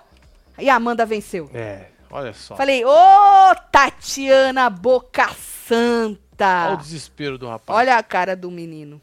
E 0.60 0.70
a 0.70 0.76
Amanda 0.76 1.06
venceu. 1.06 1.50
É, 1.54 1.88
olha 2.10 2.32
só. 2.34 2.56
Falei, 2.56 2.86
ô 2.86 3.56
Tatiana 3.72 4.70
Boca 4.70 5.30
Santa. 5.68 6.66
Olha 6.68 6.74
o 6.76 6.78
desespero 6.78 7.38
do 7.38 7.48
rapaz. 7.48 7.78
Olha 7.80 7.98
a 7.98 8.04
cara 8.04 8.36
do 8.36 8.50
menino. 8.52 9.02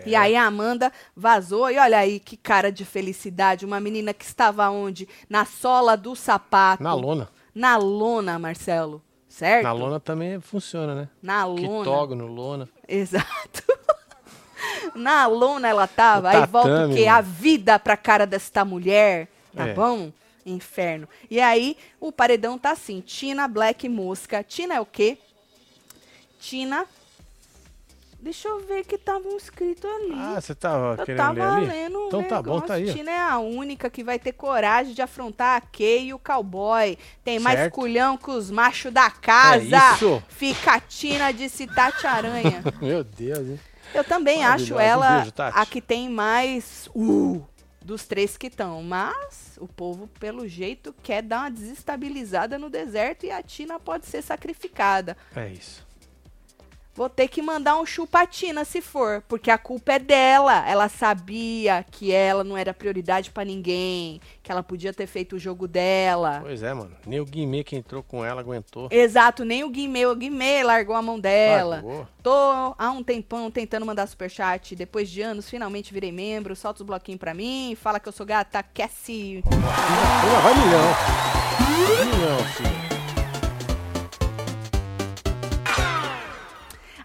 É. 0.00 0.08
E 0.08 0.14
aí 0.16 0.36
a 0.36 0.44
Amanda 0.44 0.92
vazou 1.16 1.70
e 1.70 1.78
olha 1.78 1.98
aí 1.98 2.18
que 2.20 2.36
cara 2.36 2.70
de 2.72 2.84
felicidade. 2.84 3.64
Uma 3.64 3.80
menina 3.80 4.12
que 4.14 4.24
estava 4.24 4.68
onde? 4.70 5.08
Na 5.28 5.44
sola 5.44 5.96
do 5.96 6.14
sapato. 6.16 6.82
Na 6.82 6.94
lona. 6.94 7.28
Na 7.54 7.76
lona, 7.76 8.38
Marcelo. 8.38 9.02
Certo? 9.28 9.64
Na 9.64 9.72
lona 9.72 9.98
também 9.98 10.40
funciona, 10.40 10.94
né? 10.94 11.08
Na 11.22 11.44
lona. 11.44 11.60
Quitógono, 11.78 12.26
lona. 12.26 12.68
Exato. 12.88 13.62
Na 14.94 15.26
lona 15.26 15.68
ela 15.68 15.86
tava. 15.88 16.28
O 16.28 16.30
aí 16.30 16.46
volta 16.46 16.68
o 16.68 16.72
tatame, 16.72 16.94
quê? 16.94 17.04
mano. 17.06 17.18
A 17.18 17.20
vida 17.20 17.78
pra 17.78 17.96
cara 17.96 18.26
desta 18.26 18.64
mulher. 18.64 19.28
Tá 19.54 19.66
É. 19.68 19.74
bom? 19.74 20.12
Inferno. 20.46 21.08
E 21.30 21.40
aí 21.40 21.76
o 22.00 22.12
paredão 22.12 22.56
tá 22.58 22.70
assim: 22.70 23.00
Tina, 23.00 23.48
Black, 23.48 23.88
Mosca. 23.88 24.42
Tina 24.44 24.74
é 24.74 24.80
o 24.80 24.86
quê? 24.86 25.18
Tina. 26.38 26.84
Deixa 28.24 28.48
eu 28.48 28.58
ver 28.66 28.86
que 28.86 28.96
tava 28.96 29.28
um 29.28 29.36
escrito 29.36 29.86
ali. 29.86 30.14
Ah, 30.14 30.40
você 30.40 30.54
tava 30.54 30.96
eu 30.98 31.04
querendo 31.04 31.18
tava 31.18 31.34
ler 31.34 31.42
ali? 31.42 31.66
lendo 31.66 31.98
um 31.98 32.06
Então 32.06 32.22
tá 32.22 32.40
bom, 32.42 32.54
negócio. 32.54 32.66
tá 32.68 32.74
aí. 32.74 32.90
Tina 32.90 33.10
é 33.10 33.20
a 33.20 33.38
única 33.38 33.90
que 33.90 34.02
vai 34.02 34.18
ter 34.18 34.32
coragem 34.32 34.94
de 34.94 35.02
afrontar 35.02 35.58
a 35.58 35.60
Kay 35.60 36.06
e 36.06 36.14
o 36.14 36.18
cowboy. 36.18 36.96
Tem 37.22 37.38
mais 37.38 37.58
Certo. 37.58 37.74
culhão 37.74 38.16
que 38.16 38.30
os 38.30 38.50
machos 38.50 38.90
da 38.90 39.10
casa. 39.10 39.76
É 39.76 39.94
isso. 39.94 40.22
Fica 40.28 40.72
a 40.76 40.80
Tina 40.80 41.32
de 41.32 41.50
Tati 41.66 42.06
Aranha. 42.06 42.62
Meu 42.80 43.04
Deus, 43.04 43.46
hein? 43.46 43.60
Eu 43.92 44.02
também 44.02 44.42
acho 44.42 44.72
Maravilhosa. 44.72 44.74
Um 44.74 44.80
ela 44.80 45.16
beijo, 45.18 45.32
a 45.36 45.66
que 45.66 45.82
tem 45.82 46.08
mais 46.08 46.88
uh, 46.94 47.46
dos 47.82 48.06
três 48.06 48.38
que 48.38 48.46
estão. 48.46 48.82
Mas 48.82 49.58
o 49.60 49.68
povo, 49.68 50.08
pelo 50.18 50.48
jeito, 50.48 50.94
quer 51.02 51.20
dar 51.20 51.40
uma 51.40 51.50
desestabilizada 51.50 52.58
no 52.58 52.70
deserto 52.70 53.26
e 53.26 53.30
a 53.30 53.42
Tina 53.42 53.78
pode 53.78 54.06
ser 54.06 54.22
sacrificada. 54.22 55.14
É 55.36 55.48
isso. 55.48 55.84
Vou 56.94 57.08
ter 57.08 57.26
que 57.26 57.42
mandar 57.42 57.76
um 57.76 57.84
chupatina 57.84 58.64
se 58.64 58.80
for, 58.80 59.22
porque 59.26 59.50
a 59.50 59.58
culpa 59.58 59.94
é 59.94 59.98
dela. 59.98 60.64
Ela 60.68 60.88
sabia 60.88 61.84
que 61.90 62.12
ela 62.12 62.44
não 62.44 62.56
era 62.56 62.72
prioridade 62.72 63.32
pra 63.32 63.44
ninguém, 63.44 64.20
que 64.42 64.52
ela 64.52 64.62
podia 64.62 64.92
ter 64.92 65.08
feito 65.08 65.34
o 65.34 65.38
jogo 65.38 65.66
dela. 65.66 66.38
Pois 66.42 66.62
é, 66.62 66.72
mano. 66.72 66.92
Nem 67.04 67.18
o 67.18 67.24
Guimê 67.24 67.64
que 67.64 67.74
entrou 67.74 68.00
com 68.00 68.24
ela 68.24 68.40
aguentou. 68.40 68.88
Exato, 68.92 69.44
nem 69.44 69.64
o 69.64 69.70
Guimê, 69.70 70.06
o 70.06 70.14
Guimê 70.14 70.62
largou 70.62 70.94
a 70.94 71.02
mão 71.02 71.18
dela. 71.18 71.76
Largou. 71.76 72.06
Tô 72.22 72.74
há 72.78 72.90
um 72.90 73.02
tempão 73.02 73.50
tentando 73.50 73.84
mandar 73.84 74.06
superchat. 74.06 74.76
Depois 74.76 75.10
de 75.10 75.20
anos, 75.20 75.50
finalmente 75.50 75.92
virei 75.92 76.12
membro. 76.12 76.54
Solta 76.54 76.82
os 76.82 76.86
bloquinhos 76.86 77.18
pra 77.18 77.34
mim. 77.34 77.76
Fala 77.80 77.98
que 77.98 78.08
eu 78.08 78.12
sou 78.12 78.24
gata. 78.24 78.62
Cassie. 78.62 79.42
Vai 80.42 80.54
milhão. 80.54 80.94
Vai 81.96 82.04
milhão, 82.06 82.38
filho. 82.56 83.03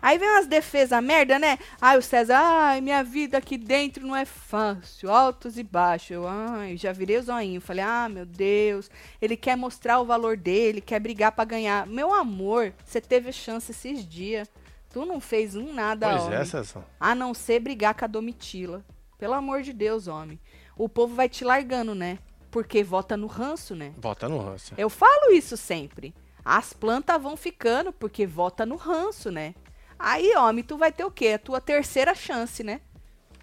Aí 0.01 0.17
vem 0.17 0.29
umas 0.29 0.47
defesas 0.47 1.03
merda, 1.03 1.37
né? 1.37 1.57
Ai, 1.81 1.97
o 1.97 2.01
César, 2.01 2.37
ai, 2.39 2.81
minha 2.81 3.03
vida 3.03 3.37
aqui 3.37 3.57
dentro 3.57 4.05
não 4.07 4.15
é 4.15 4.25
fácil, 4.25 5.11
altos 5.11 5.57
e 5.57 5.63
baixos. 5.63 6.11
Eu, 6.11 6.27
ai, 6.27 6.77
já 6.77 6.91
virei 6.91 7.17
o 7.17 7.23
zoinho. 7.23 7.59
Falei, 7.61 7.83
ah, 7.83 8.07
meu 8.09 8.25
Deus, 8.25 8.89
ele 9.21 9.35
quer 9.35 9.55
mostrar 9.57 9.99
o 9.99 10.05
valor 10.05 10.37
dele, 10.37 10.81
quer 10.81 10.99
brigar 10.99 11.31
pra 11.31 11.43
ganhar. 11.45 11.85
Meu 11.85 12.13
amor, 12.13 12.73
você 12.85 13.01
teve 13.01 13.31
chance 13.31 13.71
esses 13.71 14.07
dias. 14.07 14.49
Tu 14.91 15.05
não 15.05 15.19
fez 15.19 15.55
um 15.55 15.71
nada, 15.73 16.09
Pois 16.09 16.23
homem. 16.23 16.39
é, 16.39 16.45
Cezão. 16.45 16.83
A 16.99 17.13
não 17.13 17.33
ser 17.33 17.59
brigar 17.59 17.93
com 17.93 18.05
a 18.05 18.07
Domitila. 18.07 18.83
Pelo 19.19 19.33
amor 19.33 19.61
de 19.61 19.73
Deus, 19.73 20.07
homem. 20.07 20.39
O 20.77 20.87
povo 20.89 21.13
vai 21.13 21.27
te 21.29 21.43
largando, 21.43 21.93
né? 21.93 22.17
Porque 22.49 22.83
vota 22.83 23.15
no 23.15 23.27
ranço, 23.27 23.75
né? 23.75 23.93
Bota 23.97 24.27
no 24.27 24.39
ranço. 24.39 24.73
Eu 24.77 24.89
falo 24.89 25.31
isso 25.33 25.55
sempre. 25.57 26.15
As 26.43 26.73
plantas 26.73 27.21
vão 27.21 27.37
ficando 27.37 27.91
porque 27.93 28.25
vota 28.25 28.65
no 28.65 28.77
ranço, 28.77 29.29
né? 29.29 29.53
Aí, 29.99 30.33
homem, 30.37 30.63
tu 30.63 30.77
vai 30.77 30.91
ter 30.91 31.03
o 31.03 31.11
quê? 31.11 31.33
A 31.33 31.39
tua 31.39 31.59
terceira 31.59 32.15
chance, 32.15 32.63
né? 32.63 32.79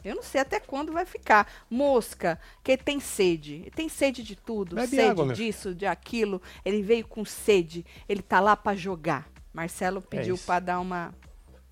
Eu 0.03 0.15
não 0.15 0.23
sei 0.23 0.41
até 0.41 0.59
quando 0.59 0.93
vai 0.93 1.05
ficar. 1.05 1.51
Mosca, 1.69 2.41
que 2.63 2.77
tem 2.77 2.99
sede. 3.01 3.71
Tem 3.75 3.89
sede 3.89 4.23
de 4.23 4.37
tudo. 4.37 4.77
Bebe 4.77 4.89
sede 4.89 5.03
água, 5.03 5.27
meu 5.27 5.35
disso, 5.35 5.75
de 5.75 5.85
aquilo. 5.85 6.41
Ele 6.65 6.81
veio 6.81 7.07
com 7.07 7.25
sede. 7.25 7.85
Ele 8.09 8.23
tá 8.23 8.39
lá 8.41 8.57
pra 8.57 8.75
jogar. 8.75 9.29
Marcelo 9.53 10.01
pediu 10.01 10.37
É 10.37 10.39
pra 10.39 10.61
dar 10.61 10.81
uma 10.81 11.13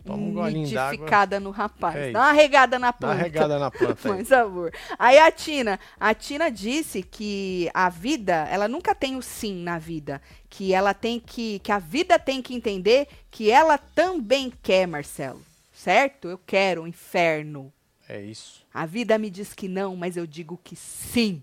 Toma 0.04 0.22
um 0.22 0.34
golinho 0.34 0.70
d'água. 0.70 1.40
no 1.40 1.50
rapaz. 1.50 1.96
É 1.96 2.10
Dá 2.12 2.20
uma 2.20 2.32
regada 2.32 2.78
na 2.78 2.88
Dá 2.88 2.92
planta. 2.92 3.14
uma 3.14 3.22
regada 3.22 3.58
na 3.58 3.70
planta 3.70 4.08
aí. 4.12 4.16
Por 4.18 4.24
favor. 4.26 4.72
Aí 4.98 5.18
a 5.18 5.32
Tina, 5.32 5.80
a 5.98 6.12
Tina 6.14 6.50
disse 6.50 7.02
que 7.02 7.70
a 7.72 7.88
vida, 7.88 8.46
ela 8.50 8.68
nunca 8.68 8.94
tem 8.94 9.16
o 9.16 9.22
sim 9.22 9.62
na 9.62 9.78
vida, 9.78 10.20
que 10.50 10.74
ela 10.74 10.92
tem 10.92 11.18
que, 11.18 11.58
que 11.60 11.72
a 11.72 11.78
vida 11.78 12.18
tem 12.18 12.42
que 12.42 12.54
entender 12.54 13.08
que 13.30 13.50
ela 13.50 13.78
também 13.78 14.52
quer, 14.62 14.86
Marcelo. 14.86 15.40
Certo? 15.72 16.28
Eu 16.28 16.38
quero 16.38 16.82
o 16.82 16.86
inferno. 16.86 17.72
É 18.08 18.20
isso. 18.20 18.62
A 18.72 18.84
vida 18.84 19.16
me 19.16 19.30
diz 19.30 19.54
que 19.54 19.68
não, 19.68 19.96
mas 19.96 20.16
eu 20.16 20.26
digo 20.26 20.60
que 20.62 20.76
sim. 20.76 21.42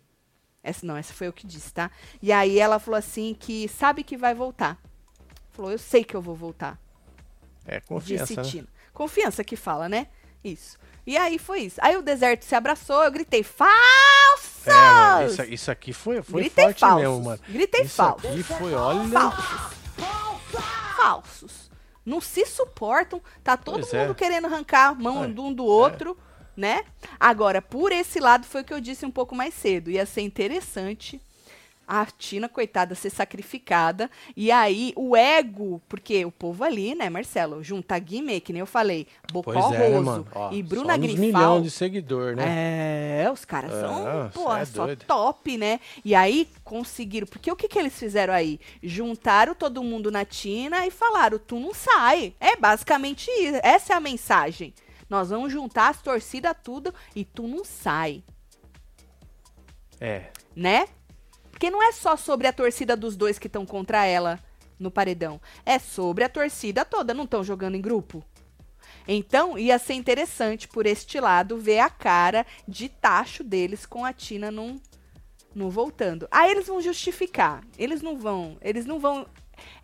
Essa 0.63 0.85
não, 0.85 0.95
essa 0.95 1.13
foi 1.13 1.27
eu 1.27 1.33
que 1.33 1.47
disse, 1.47 1.73
tá? 1.73 1.89
E 2.21 2.31
aí 2.31 2.59
ela 2.59 2.77
falou 2.77 2.97
assim 2.97 3.35
que 3.39 3.67
sabe 3.67 4.03
que 4.03 4.15
vai 4.15 4.35
voltar. 4.35 4.77
Falou, 5.51 5.71
eu 5.71 5.79
sei 5.79 6.03
que 6.03 6.15
eu 6.15 6.21
vou 6.21 6.35
voltar. 6.35 6.79
É 7.65 7.79
confiança, 7.79 8.41
né? 8.41 8.63
Confiança 8.93 9.43
que 9.43 9.55
fala, 9.55 9.87
né? 9.87 10.07
Isso. 10.43 10.77
E 11.05 11.17
aí 11.17 11.37
foi 11.39 11.61
isso. 11.61 11.79
Aí 11.81 11.95
o 11.97 12.01
deserto 12.01 12.43
se 12.43 12.53
abraçou, 12.55 13.03
eu 13.03 13.11
gritei, 13.11 13.43
falsos! 13.43 14.67
É, 14.67 14.71
mano, 14.73 15.27
isso, 15.27 15.43
isso 15.43 15.71
aqui 15.71 15.93
foi, 15.93 16.21
foi 16.21 16.41
Gritei 16.41 16.65
forte 16.65 16.79
falsos. 16.79 17.01
mesmo, 17.01 17.23
mano. 17.23 17.39
Gritei 17.49 17.81
isso 17.81 17.95
falsos. 17.95 18.29
aqui 18.29 18.43
foi, 18.43 18.73
olha... 18.73 19.07
Falsos. 19.09 19.71
Falsos. 20.95 21.71
Não 22.05 22.21
se 22.21 22.45
suportam. 22.45 23.21
Tá 23.43 23.57
todo 23.57 23.81
Pois 23.81 23.93
mundo 23.93 24.11
é. 24.11 24.15
querendo 24.15 24.45
arrancar 24.45 24.89
a 24.89 24.93
mão 24.93 25.23
É, 25.23 25.27
de 25.27 25.39
um 25.39 25.53
do 25.53 25.65
outro, 25.65 26.17
né? 26.55 26.83
Agora, 27.19 27.61
por 27.61 27.91
esse 27.91 28.19
lado 28.19 28.45
foi 28.45 28.61
o 28.61 28.63
que 28.63 28.73
eu 28.73 28.81
disse 28.81 29.05
um 29.05 29.11
pouco 29.11 29.35
mais 29.35 29.53
cedo. 29.53 29.89
Ia 29.89 30.05
ser 30.05 30.21
interessante 30.21 31.21
a 31.93 32.05
Tina, 32.05 32.47
coitada, 32.47 32.95
ser 32.95 33.09
sacrificada. 33.09 34.09
E 34.35 34.49
aí, 34.49 34.93
o 34.95 35.13
ego, 35.13 35.81
porque 35.89 36.23
o 36.23 36.31
povo 36.31 36.63
ali, 36.63 36.95
né, 36.95 37.09
Marcelo, 37.09 37.61
junta 37.61 37.99
Guimê, 37.99 38.39
que 38.39 38.53
nem 38.53 38.61
eu 38.61 38.65
falei, 38.65 39.05
Bocó 39.31 39.51
é, 39.51 39.55
né, 39.77 39.87
Roso 39.89 40.03
mano? 40.05 40.27
Ó, 40.33 40.51
e 40.53 40.63
Bruna 40.63 40.93
só 40.93 40.99
Grifal. 40.99 41.21
milhão 41.25 41.61
de 41.61 41.69
seguidor, 41.69 42.35
né? 42.35 43.23
É, 43.23 43.29
os 43.29 43.43
caras 43.43 43.71
são, 43.71 44.07
É, 44.25 44.29
pô, 44.29 44.53
cê 44.55 44.59
é 44.61 44.65
só 44.65 44.85
doido. 44.85 45.05
top, 45.05 45.57
né? 45.57 45.81
E 46.05 46.15
aí 46.15 46.47
conseguiram, 46.63 47.27
porque 47.27 47.51
o 47.51 47.55
que 47.57 47.67
que 47.67 47.77
eles 47.77 47.93
fizeram 47.99 48.33
aí? 48.33 48.57
Juntaram 48.81 49.53
todo 49.53 49.83
mundo 49.83 50.09
na 50.09 50.23
Tina 50.23 50.87
e 50.87 50.91
falaram, 50.91 51.37
tu 51.37 51.59
não 51.59 51.73
sai. 51.73 52.33
É 52.39 52.55
basicamente 52.55 53.29
isso, 53.31 53.59
essa 53.61 53.91
é 53.93 53.95
a 53.97 53.99
mensagem. 53.99 54.73
Nós 55.09 55.29
vamos 55.29 55.51
juntar 55.51 55.89
as 55.89 56.01
torcidas 56.01 56.55
tudo 56.63 56.93
e 57.13 57.25
tu 57.25 57.45
não 57.45 57.65
sai, 57.65 58.23
É. 59.99 60.29
né? 60.55 60.87
Porque 61.61 61.69
não 61.69 61.83
é 61.83 61.91
só 61.91 62.17
sobre 62.17 62.47
a 62.47 62.53
torcida 62.53 62.97
dos 62.97 63.15
dois 63.15 63.37
que 63.37 63.45
estão 63.45 63.67
contra 63.67 64.03
ela 64.03 64.39
no 64.79 64.89
paredão. 64.89 65.39
É 65.63 65.77
sobre 65.77 66.23
a 66.23 66.29
torcida 66.29 66.83
toda, 66.83 67.13
não 67.13 67.25
estão 67.25 67.43
jogando 67.43 67.75
em 67.75 67.81
grupo. 67.81 68.25
Então, 69.07 69.59
ia 69.59 69.77
ser 69.77 69.93
interessante 69.93 70.67
por 70.67 70.87
este 70.87 71.19
lado 71.19 71.59
ver 71.59 71.77
a 71.77 71.87
cara 71.87 72.47
de 72.67 72.89
tacho 72.89 73.43
deles 73.43 73.85
com 73.85 74.03
a 74.03 74.11
Tina 74.11 74.49
não, 74.49 74.81
não 75.53 75.69
voltando. 75.69 76.27
Aí 76.31 76.49
eles 76.49 76.65
vão 76.65 76.81
justificar. 76.81 77.61
Eles 77.77 78.01
não 78.01 78.17
vão. 78.17 78.57
Eles 78.59 78.87
não 78.87 78.99
vão. 78.99 79.27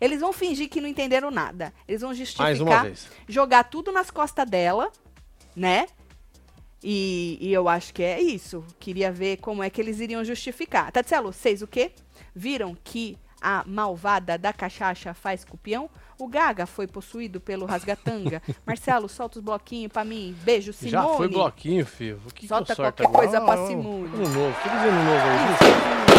Eles 0.00 0.20
vão 0.20 0.32
fingir 0.32 0.68
que 0.68 0.80
não 0.80 0.88
entenderam 0.88 1.30
nada. 1.30 1.72
Eles 1.86 2.00
vão 2.00 2.12
justificar. 2.12 2.46
Mais 2.46 2.60
uma 2.60 2.82
vez. 2.82 3.08
Jogar 3.28 3.62
tudo 3.62 3.92
nas 3.92 4.10
costas 4.10 4.50
dela, 4.50 4.90
né? 5.54 5.86
E, 6.82 7.38
e 7.40 7.52
eu 7.52 7.68
acho 7.68 7.92
que 7.92 8.02
é 8.02 8.20
isso. 8.20 8.64
Queria 8.78 9.10
ver 9.10 9.38
como 9.38 9.62
é 9.62 9.70
que 9.70 9.80
eles 9.80 9.98
iriam 10.00 10.24
justificar. 10.24 10.92
Tatselo, 10.92 11.32
vocês 11.32 11.60
o 11.62 11.66
quê? 11.66 11.92
Viram 12.34 12.76
que 12.84 13.18
a 13.40 13.64
malvada 13.66 14.36
da 14.38 14.52
cachaça 14.52 15.12
faz 15.14 15.44
cupião? 15.44 15.88
O 16.18 16.26
Gaga 16.26 16.66
foi 16.66 16.86
possuído 16.88 17.40
pelo 17.40 17.64
rasgatanga. 17.66 18.42
Marcelo, 18.66 19.08
solta 19.08 19.38
os 19.38 19.44
bloquinhos 19.44 19.92
pra 19.92 20.04
mim. 20.04 20.36
Beijo, 20.42 20.72
Simone. 20.72 20.90
Já 20.90 21.16
foi 21.16 21.28
bloquinho, 21.28 21.86
filho. 21.86 22.20
O 22.26 22.34
que 22.34 22.42
que 22.42 22.48
Solta 22.48 22.72
eu 22.72 22.76
sorto 22.76 23.02
qualquer 23.02 23.06
agora? 23.06 23.28
coisa 23.28 23.40
pra 23.44 23.54
Ah, 23.62 23.66
Simone. 23.68 24.06
Ano 24.14 24.28
novo. 24.28 24.54
Feliz 24.60 24.78
ano 24.82 25.04
novo 25.04 25.26
aí. 26.12 26.17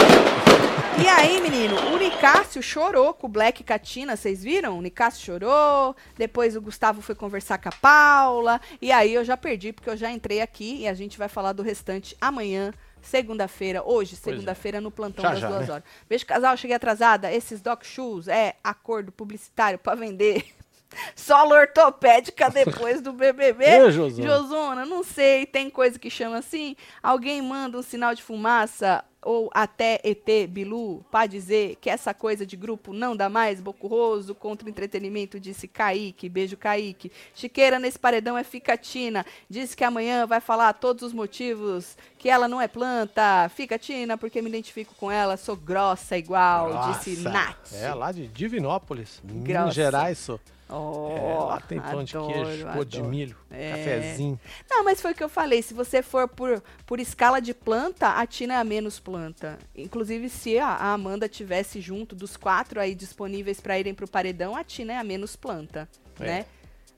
E 1.02 1.08
aí, 1.08 1.40
menino, 1.40 1.76
o 1.94 1.98
Nicásio 1.98 2.62
chorou 2.62 3.14
com 3.14 3.28
o 3.28 3.30
Black 3.30 3.64
Catina, 3.64 4.18
vocês 4.18 4.44
viram? 4.44 4.78
O 4.78 4.82
Nicásio 4.82 5.24
chorou, 5.24 5.96
depois 6.18 6.58
o 6.58 6.62
Gustavo 6.62 7.02
foi 7.02 7.16
conversar 7.16 7.58
com 7.58 7.70
a 7.70 7.72
Paula, 7.72 8.60
e 8.82 8.92
aí 8.92 9.14
eu 9.14 9.24
já 9.24 9.38
perdi, 9.38 9.72
porque 9.72 9.90
eu 9.90 9.96
já 9.96 10.12
entrei 10.12 10.42
aqui 10.42 10.82
e 10.82 10.88
a 10.88 10.94
gente 10.94 11.18
vai 11.18 11.30
falar 11.30 11.54
do 11.54 11.64
restante 11.64 12.18
amanhã, 12.20 12.74
segunda-feira, 13.02 13.82
hoje, 13.82 14.16
é. 14.16 14.18
segunda-feira, 14.18 14.82
no 14.82 14.92
plantão 14.92 15.24
Já, 15.24 15.32
das 15.32 15.40
já, 15.40 15.48
duas 15.48 15.68
né? 15.68 15.74
horas. 15.74 15.84
Beijo, 16.10 16.26
casal, 16.26 16.58
cheguei 16.58 16.76
atrasada, 16.76 17.32
esses 17.32 17.62
Doc 17.62 17.86
Shoes 17.86 18.28
é 18.28 18.56
acordo 18.62 19.12
publicitário 19.12 19.80
pra 19.80 19.96
vender. 19.96 20.46
Solo 21.16 21.54
ortopédica 21.54 22.50
depois 22.50 23.02
do 23.02 23.14
BBB. 23.14 23.66
Ê, 23.66 23.92
Josana. 23.92 24.28
Josona, 24.28 24.86
não 24.86 25.04
sei, 25.04 25.46
tem 25.46 25.70
coisa 25.70 26.00
que 26.00 26.10
chama 26.10 26.38
assim? 26.38 26.76
Alguém 27.02 27.42
manda 27.42 27.78
um 27.78 27.82
sinal 27.82 28.16
de 28.16 28.24
fumaça 28.24 29.04
ou 29.22 29.50
até 29.54 30.00
ET 30.04 30.48
Bilu 30.48 31.04
pra 31.12 31.26
dizer 31.26 31.78
que 31.82 31.90
essa 31.90 32.14
coisa 32.14 32.46
de 32.46 32.56
grupo 32.56 32.94
não 32.94 33.16
dá 33.16 33.28
mais? 33.28 33.60
Bocurroso 33.60 34.34
contra 34.34 34.66
o 34.66 34.70
entretenimento, 34.70 35.40
disse 35.40 35.68
Kaique. 35.68 36.30
Beijo, 36.30 36.56
Kaique. 36.56 37.12
Chiqueira 37.34 37.80
nesse 37.80 38.00
paredão 38.00 38.38
é 38.38 38.44
Ficatina. 38.44 39.26
Disse 39.50 39.76
que 39.76 39.84
amanhã 39.84 40.26
vai 40.26 40.40
falar 40.40 40.74
todos 40.74 41.04
os 41.04 41.14
motivos 41.14 41.98
que 42.18 42.30
ela 42.30 42.48
não 42.48 42.62
é 42.62 42.68
planta. 42.68 43.50
Ficatina, 43.50 44.18
porque 44.18 44.42
me 44.42 44.50
identifico 44.50 44.96
com 44.96 45.12
ela, 45.12 45.36
sou 45.36 45.56
grossa 45.56 46.18
igual, 46.18 46.94
disse 46.94 47.18
Nossa, 47.18 47.30
Nath. 47.30 47.74
É 47.74 47.94
lá 47.94 48.12
de 48.12 48.28
Divinópolis, 48.28 49.22
Grossa. 49.24 49.48
Minas 49.48 49.76
Gerais, 49.76 50.18
só. 50.18 50.40
Oh, 50.72 51.10
é, 51.12 51.34
lá 51.46 51.62
tem 51.62 51.80
pão 51.80 52.04
de 52.04 52.16
adoro, 52.16 52.32
queijo, 52.34 52.68
pô 52.74 52.86
de 52.86 53.02
milho, 53.02 53.36
É. 53.50 53.72
cafezinho. 53.72 54.40
Não, 54.70 54.84
mas 54.84 55.02
foi 55.02 55.12
o 55.14 55.16
que 55.16 55.24
eu 55.24 55.30
falei. 55.30 55.62
Se 55.64 55.74
você 55.74 56.04
for 56.04 56.28
por, 56.28 56.62
por 56.86 57.00
escala 57.00 57.42
de 57.42 57.54
planta, 57.56 58.10
a 58.10 58.26
Tina 58.28 58.54
é 58.54 58.58
a 58.58 58.64
menos 58.64 59.00
planta. 59.00 59.58
Inclusive, 59.76 60.30
se 60.30 60.60
a, 60.60 60.68
a 60.68 60.94
Amanda 60.94 61.28
tivesse 61.28 61.82
junto 61.82 62.16
dos 62.16 62.38
quatro 62.38 62.80
aí 62.80 62.94
disponíveis 62.94 63.60
para 63.60 63.80
irem 63.80 63.96
pro 63.96 64.08
paredão, 64.08 64.56
a 64.56 64.64
Tina 64.64 64.94
é 64.94 64.98
a 64.98 65.04
menos 65.04 65.36
planta, 65.36 65.90
É. 66.20 66.24
né? 66.26 66.46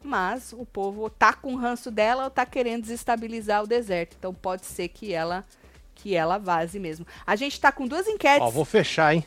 mas 0.03 0.51
o 0.51 0.65
povo 0.65 1.09
tá 1.11 1.31
com 1.31 1.53
ranço 1.55 1.91
dela 1.91 2.23
ou 2.23 2.29
tá 2.31 2.43
querendo 2.45 2.81
desestabilizar 2.81 3.63
o 3.63 3.67
deserto. 3.67 4.15
Então 4.17 4.33
pode 4.33 4.65
ser 4.65 4.87
que 4.87 5.13
ela 5.13 5.45
que 5.93 6.15
ela 6.15 6.39
vaze 6.39 6.79
mesmo. 6.79 7.05
A 7.27 7.35
gente 7.35 7.61
tá 7.61 7.71
com 7.71 7.87
duas 7.87 8.07
enquetes. 8.07 8.41
Ó, 8.41 8.49
vou 8.49 8.65
fechar, 8.65 9.13
hein? 9.13 9.23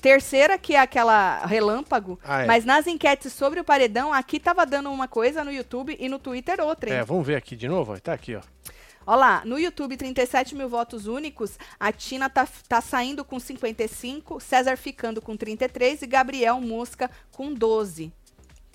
Terceira, 0.00 0.58
que 0.58 0.74
é 0.74 0.80
aquela 0.80 1.46
relâmpago. 1.46 2.18
Ah, 2.22 2.42
é. 2.42 2.46
Mas 2.46 2.64
nas 2.64 2.86
enquetes 2.86 3.32
sobre 3.32 3.60
o 3.60 3.64
paredão, 3.64 4.12
aqui 4.12 4.38
tava 4.38 4.66
dando 4.66 4.90
uma 4.90 5.08
coisa 5.08 5.42
no 5.42 5.50
YouTube 5.50 5.96
e 5.98 6.08
no 6.08 6.18
Twitter 6.18 6.60
outra, 6.60 6.90
hein? 6.90 6.96
É, 6.96 7.04
vamos 7.04 7.26
ver 7.26 7.36
aqui 7.36 7.56
de 7.56 7.68
novo. 7.68 7.98
Tá 8.00 8.12
aqui, 8.12 8.36
ó. 8.36 8.40
Olha 9.08 9.16
lá, 9.16 9.42
no 9.44 9.56
YouTube, 9.56 9.96
37 9.96 10.56
mil 10.56 10.68
votos 10.68 11.06
únicos. 11.06 11.56
A 11.78 11.92
Tina 11.92 12.28
tá, 12.28 12.46
tá 12.68 12.80
saindo 12.80 13.24
com 13.24 13.38
55, 13.38 14.40
César 14.40 14.76
ficando 14.76 15.22
com 15.22 15.36
33 15.36 16.02
e 16.02 16.06
Gabriel 16.08 16.60
Mosca 16.60 17.08
com 17.30 17.54
12. 17.54 18.12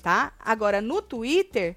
Tá? 0.01 0.31
Agora, 0.39 0.81
no 0.81 1.01
Twitter, 1.01 1.75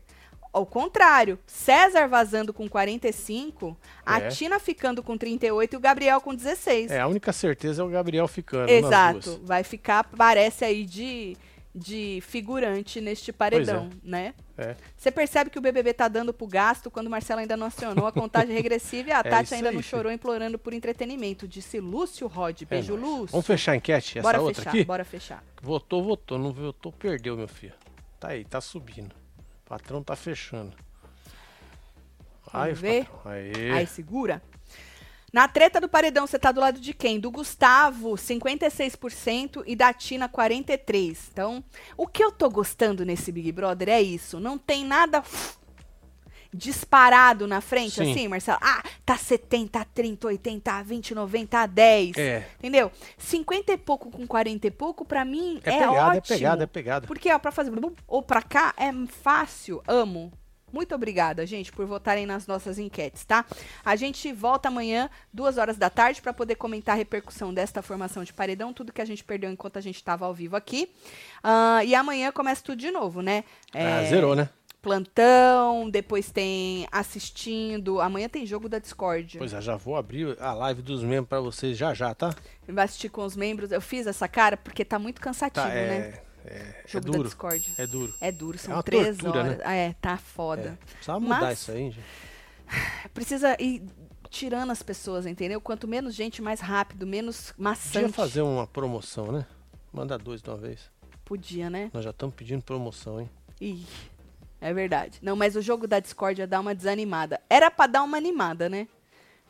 ao 0.55 0.64
contrário, 0.64 1.38
César 1.46 2.07
vazando 2.07 2.52
com 2.52 2.68
45, 2.68 3.76
a 4.07 4.20
É. 4.20 4.28
Tina 4.28 4.59
ficando 4.59 5.02
com 5.02 5.18
38 5.18 5.74
e 5.74 5.76
o 5.76 5.80
Gabriel 5.80 6.20
com 6.20 6.34
16. 6.34 6.90
É, 6.90 7.00
a 7.00 7.07
única 7.09 7.32
certeza 7.32 7.82
é 7.82 7.84
o 7.84 7.88
Gabriel 7.88 8.26
ficando. 8.28 8.70
Exato. 8.70 9.40
Vai 9.44 9.62
ficar, 9.64 10.05
parece 10.05 10.64
aí, 10.64 10.84
de, 10.84 11.36
de 11.74 12.20
figurante 12.26 13.00
neste 13.00 13.32
paredão, 13.32 13.90
né? 14.02 14.32
É. 14.57 14.76
Você 14.96 15.11
percebe 15.11 15.50
que 15.50 15.59
o 15.59 15.61
BBB 15.61 15.92
tá 15.92 16.07
dando 16.07 16.32
pro 16.32 16.46
gasto 16.46 16.88
quando 16.88 17.09
o 17.09 17.11
Marcelo 17.11 17.40
ainda 17.40 17.57
não 17.57 17.66
acionou 17.66 18.07
a 18.07 18.12
contagem 18.12 18.55
regressiva 18.55 19.09
e 19.09 19.12
a 19.12 19.18
É 19.18 19.22
Tati 19.24 19.55
ainda 19.55 19.70
aí, 19.70 19.74
não 19.74 19.82
filho. 19.82 19.90
chorou 19.96 20.12
implorando 20.12 20.57
por 20.61 20.72
entretenimento. 20.72 21.48
Disse 21.48 21.80
Lúcio 21.80 22.28
Rod. 22.28 22.62
É 22.62 22.64
Beijo. 22.64 22.94
Lúcio. 22.94 23.32
Vamos 23.32 23.46
fechar 23.46 23.72
a 23.72 23.76
enquete? 23.76 24.18
Essa 24.20 24.22
bora 24.28 24.40
outra 24.40 24.55
fechar, 24.62 24.70
aqui? 24.70 24.84
bora 24.84 25.05
fechar. 25.05 25.42
Votou, 25.61 26.05
votou. 26.05 26.38
Não 26.38 26.52
votou, 26.52 26.92
perdeu, 26.92 27.36
meu 27.36 27.48
filho. 27.48 27.72
Tá 28.20 28.28
aí, 28.28 28.44
tá 28.44 28.61
subindo. 28.61 29.12
O 29.64 29.68
patrão 29.68 30.02
tá 30.02 30.14
fechando. 30.14 30.76
Vamos 32.52 32.78
ver? 32.78 33.08
Aê. 33.24 33.70
Aí 33.72 33.86
segura. 33.86 34.42
Na 35.32 35.48
treta 35.48 35.80
do 35.80 35.88
paredão, 35.88 36.28
você 36.28 36.38
tá 36.38 36.52
do 36.52 36.60
lado 36.60 36.78
de 36.78 36.94
quem? 36.94 37.18
Do 37.18 37.28
Gustavo, 37.28 38.12
56% 38.12 39.64
e 39.66 39.74
da 39.74 39.92
Tina, 39.92 40.28
43%. 40.28 41.18
Então, 41.32 41.64
o 41.96 42.06
que 42.06 42.22
eu 42.22 42.30
tô 42.30 42.48
gostando 42.48 43.04
nesse 43.04 43.32
Big 43.32 43.50
Brother 43.50 43.88
é 43.88 44.00
isso. 44.00 44.38
Não 44.38 44.56
tem 44.56 44.84
nada 44.84 45.24
disparado 46.55 47.46
na 47.46 47.61
frente, 47.61 47.96
Sim. 47.96 48.11
assim, 48.11 48.28
Marcelo. 48.28 48.59
Ah, 48.62 48.82
tá 49.05 49.16
70, 49.16 49.84
30, 49.92 50.28
80, 50.28 50.82
20, 50.84 51.14
90, 51.14 51.66
10. 51.66 52.16
É, 52.16 52.48
Entendeu? 52.59 52.90
50 53.18 53.72
e 53.72 53.76
pouco 53.76 54.11
com 54.11 54.26
40 54.26 54.66
e 54.66 54.70
pouco, 54.70 55.05
pra 55.05 55.24
mim, 55.24 55.61
é, 55.64 55.70
é, 55.70 55.78
pegada, 55.80 55.92
ótimo. 55.92 56.16
é 56.16 56.20
pegada, 56.20 56.64
é 56.64 56.66
pegada. 56.66 57.07
Porque, 57.07 57.32
ó, 57.32 57.38
pra 57.38 57.50
fazer 57.50 57.72
ou 58.07 58.22
pra 58.22 58.40
cá 58.40 58.72
é 58.76 58.90
fácil, 59.07 59.82
amo. 59.86 60.32
Muito 60.72 60.92
obrigada, 60.92 61.46
gente, 61.46 61.70
por 61.70 61.86
votarem 61.86 62.26
nas 62.26 62.48
nossas 62.48 62.80
enquetes, 62.80 63.24
tá? 63.24 63.44
A 63.84 63.94
gente 63.94 64.32
volta 64.32 64.66
amanhã, 64.66 65.09
duas 65.32 65.57
horas 65.57 65.76
da 65.76 65.88
tarde, 65.88 66.20
pra 66.20 66.32
poder 66.32 66.57
comentar 66.57 66.96
a 66.96 66.98
repercussão 66.98 67.55
desta 67.55 67.80
formação 67.80 68.24
de 68.24 68.32
paredão, 68.32 68.72
tudo 68.72 68.92
que 68.92 69.00
a 69.00 69.05
gente 69.05 69.22
perdeu 69.22 69.52
enquanto 69.52 69.76
a 69.76 69.80
gente 69.80 70.02
tava 70.02 70.26
ao 70.26 70.34
vivo 70.34 70.57
aqui. 70.57 70.90
Ah, 71.44 71.84
e 71.84 71.94
amanhã 71.94 72.32
começa 72.32 72.61
tudo 72.61 72.78
de 72.78 72.90
novo, 72.90 73.22
né? 73.22 73.44
Ah, 73.72 73.78
É, 74.02 74.07
zerou, 74.07 74.34
né? 74.34 74.48
Plantão, 74.85 75.89
depois 75.91 76.30
tem 76.30 76.87
assistindo. 76.93 78.01
Amanhã 78.01 78.28
tem 78.28 78.47
jogo 78.47 78.68
da 78.68 78.78
Discord. 78.78 79.39
Pois 79.39 79.53
é, 79.53 79.61
já 79.61 79.76
vou 79.76 79.97
abrir 79.97 80.37
a 80.41 80.53
live 80.53 80.82
dos 80.82 81.03
membros 81.03 81.28
pra 81.28 81.41
vocês 81.41 81.76
já 81.76 81.93
já, 81.95 82.14
tá? 82.14 82.35
Vai 82.68 82.85
assistir 82.85 83.09
com 83.09 83.24
os 83.24 83.35
membros. 83.35 83.72
Eu 83.72 83.80
fiz 83.80 84.07
essa 84.07 84.28
cara 84.28 84.57
porque 84.57 84.85
tá 84.85 84.99
muito 84.99 85.20
cansativo, 85.20 85.66
Tá, 85.66 85.72
né? 85.74 85.82
é, 85.97 86.22
é, 86.45 86.57
é 86.57 86.85
Jogo 86.87 87.07
da 87.07 87.12
duro. 87.12 87.24
Discord. 87.28 87.72
É 87.78 87.87
duro. 87.87 88.14
É 88.20 88.30
duro, 88.32 88.59
são 88.59 88.74
uma 88.74 88.82
três 88.82 89.16
tortura, 89.16 89.43
né? 89.43 89.49
horas. 89.51 89.62
Ah, 89.64 89.72
É, 89.74 89.93
tá 90.01 90.16
foda. 90.16 90.78
Precisa 90.93 91.18
mudar 91.18 91.41
Mas- 91.41 91.59
isso 91.61 91.70
aí, 91.72 91.91
gente. 91.91 92.05
Precisa 93.12 93.57
ir 93.61 93.82
tirando 94.30 94.70
as 94.70 94.82
pessoas, 94.82 95.26
entendeu? 95.26 95.61
Quanto 95.61 95.87
menos 95.89 96.14
gente, 96.14 96.43
mais 96.43 96.61
rápido, 96.61 97.07
menos 97.07 97.51
Podia 97.53 97.64
maçante. 97.64 98.12
fazer 98.12 98.43
uma 98.43 98.66
promoção, 98.66 99.30
né? 99.32 99.47
Manda 99.93 100.18
dois 100.18 100.43
de 100.43 100.51
uma 100.51 100.57
vez. 100.57 100.91
Podia, 101.24 101.70
né? 101.70 101.91
Nós 101.93 102.05
já 102.05 102.11
estamos 102.11 102.35
pedindo 102.35 102.62
promoção, 102.62 103.20
hein? 103.20 103.30
Ih, 103.61 103.85
é 104.64 104.72
verdade. 104.72 105.18
Não, 105.20 105.36
mas 105.36 105.56
o 105.56 105.60
jogo 105.60 105.86
da 105.86 106.00
Discord 106.00 106.40
ia 106.40 106.46
dar 106.46 106.60
uma 106.60 106.74
desanimada. 106.74 107.38
Era 107.50 107.70
pra 107.70 107.86
dar 107.86 108.02
uma 108.02 108.16
animada, 108.16 108.66
né? 108.66 108.88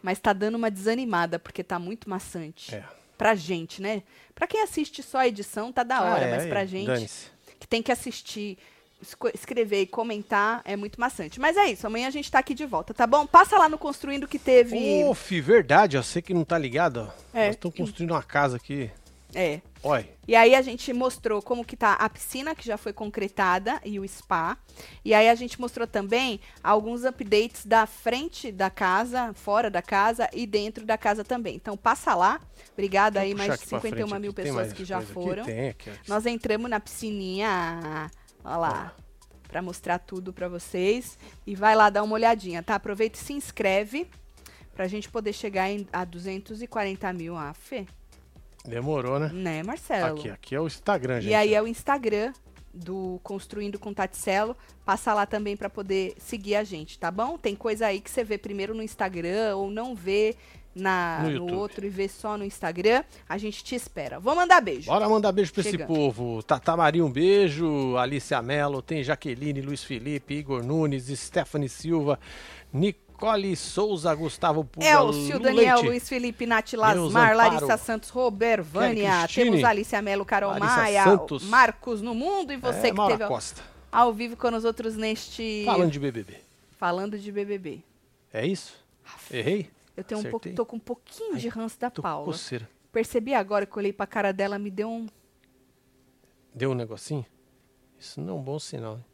Mas 0.03 0.19
tá 0.19 0.33
dando 0.33 0.57
uma 0.57 0.73
desanimada, 0.73 1.39
porque 1.39 1.63
tá 1.63 1.79
muito 1.79 2.11
maçante. 2.11 2.75
É. 2.75 2.83
Pra 3.17 3.37
gente, 3.37 3.81
né? 3.81 4.03
Pra 4.35 4.49
quem 4.49 4.61
assiste 4.61 5.05
só 5.05 5.19
a 5.19 5.29
edição, 5.29 5.73
tá 5.73 5.85
da 5.85 6.03
hora, 6.03 6.25
Ah, 6.25 6.29
é, 6.29 6.37
mas 6.37 6.47
pra 6.47 6.67
gente 6.67 7.09
que 7.61 7.69
tem 7.69 7.81
que 7.81 7.93
assistir, 7.93 8.59
escrever 9.33 9.83
e 9.83 9.87
comentar, 9.87 10.61
é 10.65 10.75
muito 10.75 11.01
maçante. 11.01 11.39
Mas 11.39 11.57
é 11.57 11.67
isso, 11.71 11.87
amanhã 11.87 12.09
a 12.09 12.11
gente 12.11 12.29
tá 12.29 12.41
aqui 12.41 12.53
de 12.53 12.67
volta, 12.67 12.93
tá 12.93 13.07
bom? 13.07 13.25
Passa 13.25 13.57
lá 13.57 13.69
no 13.69 13.79
Construindo 13.79 14.27
que 14.27 14.39
teve. 14.39 14.77
Fi, 15.15 15.41
verdade, 15.41 15.97
ó. 15.97 16.03
Você 16.03 16.21
que 16.21 16.35
não 16.35 16.45
tá 16.45 16.59
ligado, 16.59 17.09
ó. 17.09 17.39
É. 17.39 17.47
Nós 17.47 17.55
estamos 17.55 17.77
construindo 17.77 18.11
uma 18.11 18.23
casa 18.23 18.57
aqui. 18.57 18.91
É. 19.35 19.61
Olha. 19.83 20.09
E 20.27 20.35
aí 20.35 20.55
a 20.55 20.63
gente 20.63 20.93
mostrou 20.93 21.43
como 21.43 21.65
que 21.65 21.77
tá 21.77 21.93
a 21.95 22.09
piscina, 22.09 22.55
que 22.55 22.65
já 22.65 22.79
foi 22.79 22.93
concretada, 22.93 23.81
e 23.85 24.01
o 24.01 24.09
spa. 24.09 24.57
E 25.05 25.13
aí 25.13 25.29
a 25.29 25.35
gente 25.35 25.61
mostrou 25.61 25.87
também 25.87 26.41
alguns 26.63 27.05
updates 27.05 27.67
da 27.67 27.87
frente 27.87 28.51
da 28.51 28.71
casa, 28.71 29.35
fora 29.35 29.71
da 29.71 29.83
casa 29.83 30.29
e 30.33 30.47
dentro 30.47 30.87
da 30.87 30.97
casa 30.97 31.23
também. 31.25 31.57
Então 31.57 31.77
passa 31.77 32.15
lá. 32.15 32.41
Obrigada 32.73 33.21
aí, 33.21 33.35
mais 33.35 33.59
de 33.61 33.67
51 33.67 34.19
mil 34.19 34.33
pessoas 34.33 34.73
que 34.73 34.85
já 34.85 35.01
foram. 35.01 35.45
Tem 35.45 35.71
aqui, 35.71 35.91
ó. 35.91 35.93
Nós 36.09 36.25
entramos 36.25 36.71
na 36.71 36.81
piscininha, 36.81 38.11
olha 38.43 38.57
lá, 38.57 38.97
pra 39.49 39.61
mostrar 39.61 39.99
tudo 39.99 40.33
pra 40.33 40.49
vocês. 40.49 41.19
E 41.47 41.55
vai 41.55 41.75
lá 41.77 41.91
dar 41.91 42.03
uma 42.03 42.15
olhadinha, 42.15 42.63
tá? 42.63 42.77
Aproveita 42.77 43.19
e 43.19 43.23
se 43.23 43.33
inscreve 43.33 44.09
pra 44.75 44.89
gente 44.89 45.09
poder 45.09 45.33
chegar 45.33 45.71
em, 45.71 45.87
a 45.93 46.05
240 46.05 47.13
mil. 47.13 47.37
Ah, 47.37 47.55
Fê, 47.55 47.87
Demorou, 48.67 49.19
né? 49.19 49.31
né, 49.33 49.63
Marcelo? 49.63 50.19
Aqui, 50.19 50.31
aqui 50.31 50.55
é 50.55 50.61
o 50.61 50.67
Instagram, 50.67 51.21
gente. 51.21 51.31
E 51.31 51.35
aí 51.35 51.55
é 51.55 51.63
o 51.63 51.67
Instagram 51.67 52.33
do 52.73 53.21
Construindo 53.23 53.79
com 53.79 53.93
Taticelo. 53.93 54.57
Passa 54.85 55.15
lá 55.15 55.27
também 55.27 55.57
pra 55.57 55.71
poder 55.71 56.15
seguir 56.19 56.57
a 56.57 56.65
gente, 56.65 56.99
tá 56.99 57.11
bom? 57.11 57.39
Tem 57.39 57.55
coisa 57.55 57.87
aí 57.87 58.01
que 58.01 58.11
você 58.11 58.25
vê 58.25 58.37
primeiro 58.37 58.75
no 58.75 58.83
Instagram 58.83 59.57
ou 59.57 59.71
não 59.71 59.95
vê 59.95 60.37
na, 60.75 61.21
No 61.23 61.47
no, 61.47 61.55
outro 61.55 61.87
e 61.87 61.89
vê 61.89 62.09
só 62.09 62.37
no 62.37 62.45
Instagram. 62.45 63.05
A 63.29 63.39
gente 63.39 63.63
te 63.63 63.75
espera. 63.75 64.19
Vou 64.19 64.35
mandar 64.35 64.61
beijo. 64.61 64.87
Bora 64.91 65.09
mandar 65.09 65.31
beijo 65.31 65.53
pra 65.53 65.61
esse 65.61 65.71
Chegando. 65.71 65.87
povo. 65.87 66.43
Tata 66.43 66.77
Maria, 66.77 67.05
um 67.05 67.11
beijo. 67.11 67.97
Alicia 67.97 68.43
Mello, 68.43 68.83
tem 68.83 69.05
Jaqueline, 69.05 69.61
Luiz 69.61 69.85
Felipe, 69.85 70.35
Igor 70.35 70.65
Nunes, 70.65 71.07
Stephanie 71.19 71.69
Silva, 71.69 72.19
Nicole 73.15 73.55
Souza, 73.57 74.13
Gustavo 74.15 74.65
Puga, 74.65 74.85
Elcio, 74.85 75.39
Daniel, 75.39 75.77
Leite. 75.77 75.87
Luiz 75.87 76.09
Felipe, 76.09 76.47
Nath 76.47 76.73
Lasmar. 76.73 77.37
Larissa 77.37 77.77
Santos, 77.77 78.11
Robert, 78.11 78.63
Vânia, 78.63 79.27
temos 79.33 79.63
Alicia 79.63 80.03
Melo, 80.03 80.25
Carol 80.25 80.51
Larissa 80.51 80.77
Maia, 80.77 81.05
Santos. 81.05 81.45
Marcos 81.45 82.03
no 82.03 82.15
Mundo 82.15 82.53
e 82.53 82.57
você 82.57 82.89
é, 82.89 82.91
que 82.91 82.93
Maura 82.93 83.13
teve 83.15 83.23
ao, 83.23 83.31
Costa. 83.31 83.63
ao 83.91 84.13
vivo 84.13 84.37
com 84.37 84.49
os 84.55 84.65
outros 84.65 84.97
neste... 84.97 85.63
Falando 85.65 85.91
de 85.93 86.01
BBB. 86.01 86.37
Falando 86.77 87.19
de 87.19 87.31
BBB. 87.31 87.83
É 88.33 88.45
isso? 88.45 88.75
Errei? 89.31 89.71
Eu 89.97 90.03
tenho 90.03 90.21
um 90.21 90.25
pouco, 90.25 90.53
tô 90.53 90.67
com 90.67 90.77
um 90.77 90.81
pouquinho 90.81 91.37
de 91.37 91.49
ranço 91.49 91.79
da 91.79 91.91
Paula. 91.91 92.25
coceira. 92.25 92.69
Percebi 92.93 93.33
agora 93.33 93.65
que 93.65 93.73
eu 93.73 93.79
olhei 93.79 93.93
pra 93.93 94.07
cara 94.07 94.33
dela, 94.33 94.59
me 94.59 94.71
deu 94.71 94.89
um 94.89 95.07
Deu 96.53 96.71
um 96.71 96.75
negocinho? 96.75 97.25
Isso 97.99 98.21
não 98.21 98.35
é 98.35 98.39
um 98.39 98.43
bom 98.43 98.59
sinal. 98.59 98.97
hein? 98.97 99.05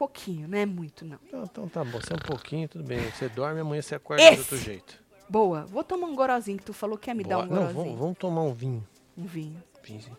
Pouquinho, 0.00 0.48
não 0.48 0.56
é 0.58 0.64
muito 0.66 1.04
não. 1.04 1.18
Então, 1.26 1.44
então 1.44 1.68
tá 1.68 1.84
bom, 1.84 2.00
você 2.00 2.12
é 2.12 2.16
um 2.16 2.26
pouquinho, 2.26 2.68
tudo 2.68 2.84
bem. 2.84 3.00
Você 3.10 3.28
dorme, 3.28 3.60
amanhã 3.60 3.82
você 3.82 3.94
acorda 3.94 4.22
Esse. 4.22 4.34
de 4.34 4.40
outro 4.40 4.56
jeito. 4.58 5.02
Boa, 5.28 5.66
vou 5.66 5.84
tomar 5.84 6.06
um 6.06 6.14
gorozinho 6.16 6.56
que 6.58 6.64
tu 6.64 6.72
falou 6.72 6.96
que 6.96 7.10
ia 7.10 7.14
me 7.14 7.22
dar 7.22 7.36
Bora- 7.36 7.46
um 7.48 7.50
não, 7.50 7.56
gorozinho. 7.58 7.84
vamos, 7.84 7.98
vamos 8.00 8.18
tomar 8.18 8.42
um 8.42 8.52
vinho. 8.54 8.86
Um 9.16 9.26
vinho. 9.26 9.62
Vinhozinho. 9.84 10.16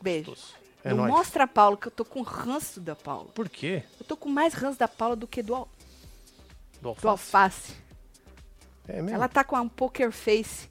Beijo. 0.00 0.30
gostoso. 0.30 0.54
É 0.84 0.90
não 0.90 0.98
nóis. 0.98 1.10
mostra 1.10 1.44
a 1.44 1.46
Paula 1.46 1.76
que 1.76 1.88
eu 1.88 1.92
tô 1.92 2.04
com 2.04 2.22
ranço 2.22 2.80
da 2.80 2.94
Paula. 2.96 3.28
Por 3.34 3.48
quê? 3.48 3.82
Eu 4.00 4.06
tô 4.06 4.16
com 4.16 4.28
mais 4.28 4.54
ranço 4.54 4.78
da 4.78 4.88
Paula 4.88 5.14
do 5.16 5.26
que 5.26 5.42
do, 5.42 5.54
al- 5.54 5.68
Do 6.80 6.94
do 6.94 7.08
alface. 7.08 7.74
É 8.86 9.02
mesmo? 9.02 9.10
Ela 9.16 9.28
tá 9.28 9.44
com 9.44 9.56
um 9.56 9.68
poker 9.68 10.10
face. 10.12 10.68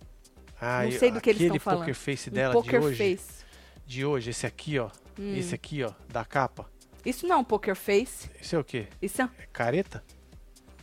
Ah, 0.60 0.84
não 0.84 0.90
eu- 0.90 1.00
sei 1.00 1.12
do 1.12 1.22
que 1.22 1.30
eles 1.30 1.42
aquele 1.42 1.58
estão 1.58 1.60
falando. 1.60 1.80
poker 1.82 1.94
face 1.96 2.30
Um 2.30 2.34
dela 2.34 2.54
poker 2.54 2.80
de 2.80 2.86
hoje. 2.88 2.98
face. 3.18 3.44
De 3.86 4.06
hoje, 4.06 4.30
esse 4.32 4.46
aqui, 4.48 4.80
ó. 4.80 4.90
Hum. 5.20 5.36
Esse 5.36 5.54
aqui, 5.56 5.84
ó, 5.84 5.92
da 6.10 6.24
capa. 6.26 6.70
Isso 7.10 7.26
não 7.28 7.36
é 7.36 7.40
um 7.40 7.44
poker 7.44 7.76
face. 7.76 8.30
Esse 8.42 8.56
é 8.56 8.60
o 8.60 8.64
quê? 8.64 8.88
Isso, 9.02 9.22
é- 9.22 9.30
É 9.40 9.46
careta? 9.54 10.04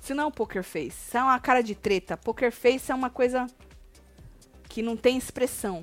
isso 0.02 0.14
não 0.14 0.24
é 0.24 0.26
um 0.26 0.30
poker 0.30 0.62
face. 0.62 0.88
Isso 0.88 1.16
é 1.16 1.22
uma 1.22 1.38
cara 1.38 1.62
de 1.62 1.74
treta. 1.74 2.16
Poker 2.16 2.50
face 2.52 2.90
é 2.90 2.94
uma 2.94 3.10
coisa 3.10 3.46
que 4.68 4.82
não 4.82 4.96
tem 4.96 5.16
expressão. 5.18 5.80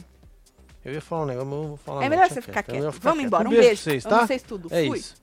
Eu 0.84 0.94
ia 0.94 1.02
falar 1.02 1.24
um 1.24 1.26
negócio, 1.28 1.48
mas 1.48 1.56
eu 1.56 1.62
não 1.62 1.68
vou 1.70 1.78
falar 1.78 2.00
é 2.02 2.04
não, 2.06 2.10
melhor 2.10 2.28
você 2.30 2.42
ficar 2.42 2.62
Eu 2.62 2.64
quieto. 2.64 2.92
ficar 2.94 3.04
Vamos 3.10 3.20
quieto. 3.20 3.28
embora. 3.28 3.48
Um 3.48 3.52
beijo 3.52 3.64
beijo. 3.68 3.84
pra 3.84 3.92
vocês, 3.92 4.04
tá? 4.04 4.26
vocês 4.28 4.42
tudo. 4.44 4.68
É 4.74 4.88
Fui. 4.88 4.98
isso. 4.98 5.21